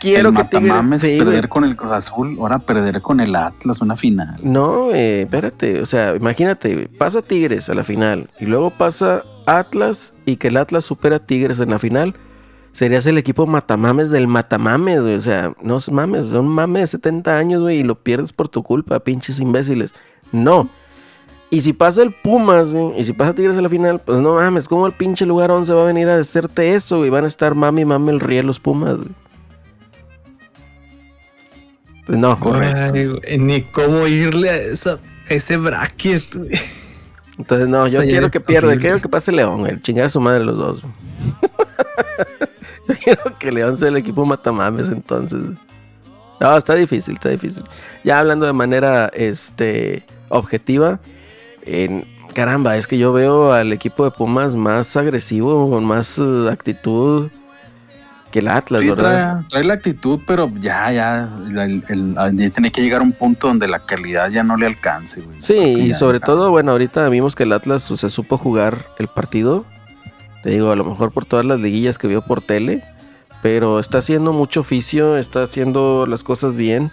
Quiero 0.00 0.30
el 0.30 0.34
que 0.36 0.44
Tigres. 0.44 1.00
sí, 1.00 1.16
perder 1.18 1.24
güey. 1.38 1.48
con 1.48 1.64
el 1.64 1.76
Cruz 1.76 1.92
Azul, 1.92 2.36
ahora 2.38 2.58
perder 2.58 3.00
con 3.00 3.20
el 3.20 3.34
Atlas, 3.34 3.80
una 3.80 3.96
final. 3.96 4.36
No, 4.42 4.90
eh, 4.92 5.22
espérate, 5.22 5.80
o 5.80 5.86
sea, 5.86 6.14
imagínate, 6.14 6.74
güey, 6.74 6.88
pasa 6.88 7.22
Tigres 7.22 7.70
a 7.70 7.74
la 7.74 7.84
final 7.84 8.28
y 8.38 8.44
luego 8.44 8.68
pasa 8.68 9.22
Atlas 9.46 10.12
y 10.26 10.36
que 10.36 10.48
el 10.48 10.58
Atlas 10.58 10.84
supera 10.84 11.16
a 11.16 11.18
Tigres 11.20 11.58
en 11.58 11.70
la 11.70 11.78
final, 11.78 12.14
serías 12.74 13.06
el 13.06 13.16
equipo 13.16 13.46
matamames 13.46 14.10
del 14.10 14.26
matamames, 14.28 15.00
güey, 15.00 15.14
o 15.14 15.20
sea, 15.22 15.54
no 15.62 15.78
es 15.78 15.90
mames, 15.90 16.26
son 16.28 16.46
mames 16.48 16.82
de 16.82 16.86
70 16.88 17.38
años, 17.38 17.62
güey, 17.62 17.78
y 17.80 17.82
lo 17.84 17.94
pierdes 17.94 18.32
por 18.32 18.48
tu 18.50 18.62
culpa, 18.62 19.00
pinches 19.00 19.40
imbéciles. 19.40 19.94
No. 20.32 20.68
Y 21.50 21.60
si 21.62 21.72
pasa 21.72 22.02
el 22.02 22.12
Pumas, 22.12 22.66
güey, 22.72 23.00
y 23.00 23.04
si 23.04 23.12
pasa 23.12 23.32
Tigres 23.32 23.56
a 23.56 23.62
la 23.62 23.68
final, 23.68 24.00
pues 24.04 24.20
no 24.20 24.34
mames, 24.34 24.68
¿cómo 24.68 24.86
el 24.86 24.92
pinche 24.92 25.24
lugar 25.24 25.50
11 25.52 25.72
va 25.72 25.82
a 25.82 25.86
venir 25.86 26.08
a 26.08 26.18
hacerte 26.18 26.74
eso, 26.74 26.98
güey? 26.98 27.10
Van 27.10 27.24
a 27.24 27.28
estar 27.28 27.54
mami, 27.54 27.84
mami 27.84 28.10
el 28.10 28.20
riel 28.20 28.46
los 28.46 28.58
Pumas, 28.60 28.96
güey. 28.96 29.08
Pues 32.06 32.18
no, 32.18 32.36
Ay, 32.92 33.06
güey, 33.06 33.38
ni 33.38 33.62
cómo 33.62 34.06
irle 34.06 34.50
a, 34.50 34.56
esa- 34.56 34.98
a 35.30 35.34
ese 35.34 35.56
bracket. 35.56 36.22
güey. 36.34 36.50
Entonces, 37.38 37.66
no, 37.68 37.86
yo 37.86 37.98
O 37.98 38.02
sea, 38.02 38.04
ya 38.04 38.10
quiero 38.10 38.30
que 38.30 38.40
pierda, 38.40 38.76
quiero 38.76 39.00
que 39.00 39.08
pase 39.08 39.32
León, 39.32 39.60
güey. 39.60 39.80
Chingar 39.80 40.06
a 40.06 40.08
su 40.10 40.20
madre 40.20 40.44
los 40.44 40.56
dos. 40.58 40.82
quiero 43.02 43.22
que 43.38 43.50
León 43.52 43.78
sea 43.78 43.88
el 43.88 43.96
equipo 43.96 44.24
matamames, 44.26 44.88
entonces. 44.88 45.40
No, 46.40 46.56
está 46.56 46.74
difícil, 46.74 47.14
está 47.14 47.28
difícil. 47.30 47.62
Ya 48.02 48.18
hablando 48.18 48.44
de 48.46 48.52
manera 48.52 49.10
este, 49.14 50.04
objetiva, 50.28 50.98
en- 51.64 52.04
caramba, 52.34 52.76
es 52.76 52.86
que 52.86 52.98
yo 52.98 53.12
veo 53.12 53.52
al 53.52 53.72
equipo 53.72 54.04
de 54.04 54.10
Pumas 54.10 54.54
más 54.56 54.96
agresivo, 54.96 55.70
con 55.70 55.84
más 55.84 56.18
eh, 56.18 56.48
actitud 56.50 57.30
que 58.32 58.40
el 58.40 58.48
Atlas, 58.48 58.82
Sí, 58.82 58.90
¿verdad? 58.90 59.32
trae, 59.38 59.44
trae 59.48 59.64
la 59.64 59.74
actitud, 59.74 60.18
pero 60.26 60.50
ya, 60.58 60.90
ya, 60.90 61.28
la- 61.52 61.64
el- 61.66 61.84
el- 61.88 62.14
ya 62.36 62.50
tiene 62.50 62.72
que 62.72 62.82
llegar 62.82 63.00
a 63.00 63.04
un 63.04 63.12
punto 63.12 63.46
donde 63.46 63.68
la 63.68 63.78
calidad 63.78 64.28
ya 64.30 64.42
no 64.42 64.56
le 64.56 64.66
alcance, 64.66 65.20
güey. 65.20 65.40
Sí, 65.44 65.54
y 65.54 65.94
sobre 65.94 66.18
todo, 66.18 66.50
bueno, 66.50 66.72
ahorita 66.72 67.08
vimos 67.10 67.36
que 67.36 67.44
el 67.44 67.52
Atlas 67.52 67.82
se 67.84 68.10
supo 68.10 68.36
jugar 68.36 68.84
el 68.98 69.06
partido. 69.06 69.64
Te 70.44 70.50
digo, 70.50 70.70
a 70.70 70.76
lo 70.76 70.84
mejor 70.84 71.10
por 71.10 71.24
todas 71.26 71.44
las 71.44 71.58
liguillas 71.58 71.98
que 71.98 72.06
vio 72.06 72.22
por 72.22 72.40
tele. 72.40 72.84
Pero 73.42 73.80
está 73.80 73.98
haciendo 73.98 74.32
mucho 74.32 74.60
oficio, 74.60 75.16
está 75.16 75.42
haciendo 75.42 76.06
las 76.06 76.22
cosas 76.22 76.56
bien. 76.56 76.92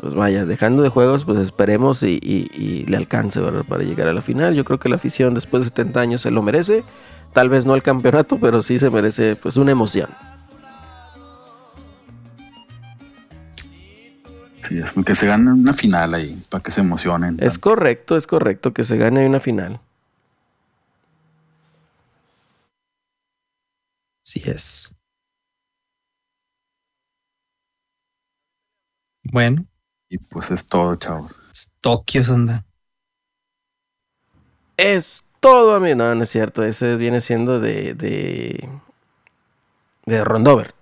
Pues 0.00 0.14
vaya, 0.14 0.44
dejando 0.44 0.82
de 0.82 0.88
juegos, 0.88 1.24
pues 1.24 1.38
esperemos 1.38 2.02
y, 2.02 2.18
y- 2.22 2.50
y 2.54 2.84
le 2.86 2.96
alcance, 2.96 3.40
¿verdad? 3.40 3.62
Para 3.68 3.84
llegar 3.84 4.08
a 4.08 4.12
la 4.12 4.20
final. 4.20 4.54
Yo 4.54 4.64
creo 4.64 4.78
que 4.80 4.88
la 4.88 4.96
afición 4.96 5.34
después 5.34 5.62
de 5.62 5.68
70 5.70 6.00
años 6.00 6.22
se 6.22 6.30
lo 6.30 6.42
merece. 6.42 6.82
Tal 7.34 7.48
vez 7.48 7.66
no 7.66 7.74
el 7.74 7.82
campeonato, 7.82 8.38
pero 8.40 8.62
sí 8.62 8.78
se 8.78 8.90
merece 8.90 9.36
pues 9.36 9.56
una 9.56 9.70
emoción. 9.72 10.08
Sí, 14.60 14.78
es 14.78 14.92
que 15.04 15.14
se 15.14 15.26
gane 15.26 15.52
una 15.52 15.72
final 15.72 16.12
ahí, 16.14 16.38
para 16.50 16.62
que 16.62 16.70
se 16.70 16.80
emocionen. 16.82 17.38
Es 17.40 17.58
correcto, 17.58 18.16
es 18.16 18.26
correcto 18.26 18.72
que 18.74 18.84
se 18.84 18.96
gane 18.98 19.26
una 19.26 19.40
final. 19.40 19.80
Sí 24.28 24.42
es. 24.44 24.94
Bueno, 29.22 29.66
Y 30.10 30.18
pues 30.18 30.50
es 30.50 30.66
todo, 30.66 30.96
chavos. 30.96 31.34
es 31.50 31.72
Tokio, 31.80 32.22
anda. 32.30 32.66
Es 34.76 35.24
todo, 35.40 35.74
amigo. 35.74 35.96
No, 35.96 36.14
no 36.14 36.22
es 36.22 36.30
cierto. 36.30 36.62
Ese 36.64 36.96
viene 36.96 37.20
siendo 37.20 37.60
de. 37.60 37.94
de. 37.94 38.68
de 40.06 40.24
Rondover. 40.24 40.74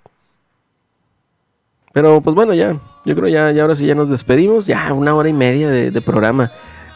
Pero 1.92 2.20
pues 2.20 2.34
bueno, 2.34 2.54
ya. 2.54 2.78
Yo 3.04 3.14
creo 3.14 3.28
ya, 3.28 3.50
ya 3.52 3.62
ahora 3.62 3.74
sí 3.74 3.86
ya 3.86 3.94
nos 3.94 4.10
despedimos. 4.10 4.66
Ya, 4.66 4.92
una 4.92 5.14
hora 5.14 5.28
y 5.28 5.32
media 5.32 5.68
de, 5.70 5.90
de 5.90 6.00
programa. 6.00 6.50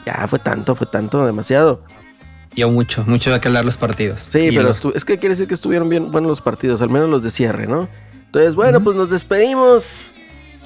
Ya 0.05 0.27
fue 0.29 0.39
tanto, 0.39 0.75
fue 0.75 0.87
tanto, 0.87 1.25
demasiado. 1.25 1.83
Yo 2.57 2.71
mucho, 2.71 3.05
mucho 3.07 3.33
de 3.33 3.41
que 3.41 3.49
hablar 3.49 3.65
los 3.65 3.77
partidos. 3.77 4.21
Sí, 4.33 4.39
Y 4.39 4.51
pero 4.57 4.63
los- 4.69 4.85
es 4.95 5.05
que 5.05 5.19
quiere 5.19 5.35
decir 5.35 5.47
que 5.49 5.55
estuvieron 5.55 5.89
bien 5.89 6.11
buenos 6.11 6.29
los 6.31 6.41
partidos, 6.41 6.83
al 6.83 6.91
menos 6.91 7.09
los 7.09 7.23
de 7.23 7.31
cierre, 7.31 7.67
¿no? 7.67 7.89
Entonces, 8.27 8.55
bueno, 8.55 8.81
pues 8.81 8.97
nos 8.97 9.11
despedimos. 9.11 9.85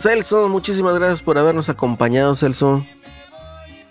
Celso, 0.00 0.48
muchísimas 0.48 0.94
gracias 0.94 1.22
por 1.22 1.38
habernos 1.38 1.68
acompañado, 1.68 2.34
Celso. 2.34 2.84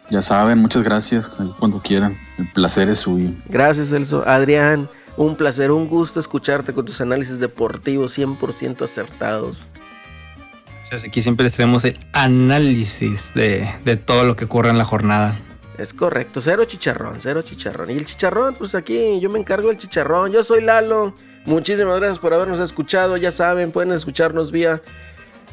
Ya 0.09 0.21
saben, 0.21 0.59
muchas 0.59 0.83
gracias 0.83 1.29
cuando 1.29 1.79
quieran. 1.81 2.17
El 2.37 2.47
placer 2.51 2.89
es 2.89 2.99
suyo. 2.99 3.29
Gracias, 3.47 3.89
Celso. 3.89 4.23
Adrián, 4.27 4.89
un 5.17 5.35
placer, 5.35 5.71
un 5.71 5.87
gusto 5.87 6.19
escucharte 6.19 6.73
con 6.73 6.85
tus 6.85 6.99
análisis 7.01 7.39
deportivos 7.39 8.11
100% 8.17 8.83
acertados. 8.85 9.59
o 9.59 10.85
sea, 10.85 10.99
aquí 11.07 11.21
siempre 11.21 11.45
les 11.45 11.53
traemos 11.53 11.85
el 11.85 11.97
análisis 12.11 13.33
de, 13.33 13.67
de 13.85 13.95
todo 13.95 14.25
lo 14.25 14.35
que 14.35 14.45
ocurre 14.45 14.69
en 14.69 14.77
la 14.77 14.85
jornada. 14.85 15.39
Es 15.77 15.93
correcto, 15.93 16.39
cero 16.41 16.65
chicharrón, 16.65 17.15
cero 17.19 17.41
chicharrón. 17.41 17.89
Y 17.89 17.93
el 17.93 18.05
chicharrón, 18.05 18.55
pues 18.55 18.75
aquí 18.75 19.19
yo 19.19 19.29
me 19.29 19.39
encargo 19.39 19.69
del 19.69 19.77
chicharrón. 19.77 20.31
Yo 20.31 20.43
soy 20.43 20.61
Lalo. 20.61 21.13
Muchísimas 21.45 21.99
gracias 21.99 22.19
por 22.19 22.33
habernos 22.33 22.59
escuchado. 22.59 23.17
Ya 23.17 23.31
saben, 23.31 23.71
pueden 23.71 23.91
escucharnos 23.91 24.51
vía 24.51 24.81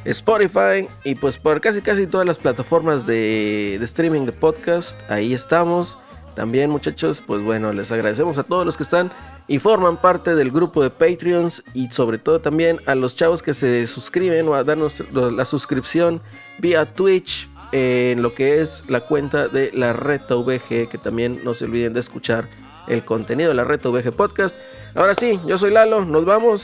Spotify 0.04 0.88
y 1.04 1.14
pues 1.14 1.38
por 1.38 1.60
casi 1.60 1.80
casi 1.80 2.06
todas 2.06 2.26
las 2.26 2.38
plataformas 2.38 3.06
de, 3.06 3.76
de 3.78 3.84
streaming 3.84 4.26
de 4.26 4.32
podcast. 4.32 4.98
Ahí 5.10 5.32
estamos. 5.32 5.96
También 6.34 6.70
muchachos, 6.70 7.22
pues 7.26 7.42
bueno, 7.42 7.72
les 7.72 7.90
agradecemos 7.90 8.38
a 8.38 8.44
todos 8.44 8.64
los 8.64 8.76
que 8.76 8.84
están 8.84 9.10
y 9.48 9.58
forman 9.58 9.96
parte 9.96 10.34
del 10.36 10.52
grupo 10.52 10.82
de 10.82 10.90
Patreons 10.90 11.62
y 11.74 11.88
sobre 11.88 12.18
todo 12.18 12.40
también 12.40 12.78
a 12.86 12.94
los 12.94 13.16
chavos 13.16 13.42
que 13.42 13.52
se 13.52 13.86
suscriben 13.88 14.46
o 14.48 14.54
a 14.54 14.62
darnos 14.62 15.02
la 15.12 15.44
suscripción 15.44 16.22
vía 16.58 16.86
Twitch 16.86 17.49
en 17.72 18.22
lo 18.22 18.34
que 18.34 18.60
es 18.60 18.84
la 18.88 19.00
cuenta 19.00 19.48
de 19.48 19.70
la 19.72 19.92
Reta 19.92 20.34
VG, 20.34 20.88
que 20.88 20.98
también 21.02 21.40
no 21.44 21.54
se 21.54 21.64
olviden 21.64 21.92
de 21.92 22.00
escuchar 22.00 22.48
el 22.86 23.04
contenido 23.04 23.50
de 23.50 23.54
la 23.54 23.64
Reta 23.64 23.88
VG 23.88 24.12
Podcast. 24.12 24.54
Ahora 24.94 25.14
sí, 25.14 25.38
yo 25.46 25.58
soy 25.58 25.70
Lalo, 25.70 26.04
nos 26.04 26.24
vamos. 26.24 26.62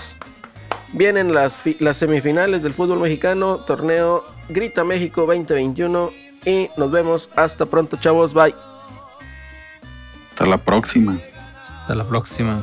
Vienen 0.92 1.34
las, 1.34 1.62
las 1.80 1.96
semifinales 1.96 2.62
del 2.62 2.72
fútbol 2.72 3.00
mexicano, 3.00 3.58
torneo 3.58 4.24
Grita 4.48 4.84
México 4.84 5.22
2021 5.22 6.10
y 6.44 6.68
nos 6.76 6.90
vemos 6.90 7.28
hasta 7.36 7.66
pronto 7.66 7.96
chavos, 7.96 8.32
bye. 8.32 8.54
Hasta 10.30 10.46
la 10.46 10.58
próxima. 10.58 11.18
Hasta 11.58 11.94
la 11.94 12.04
próxima. 12.04 12.62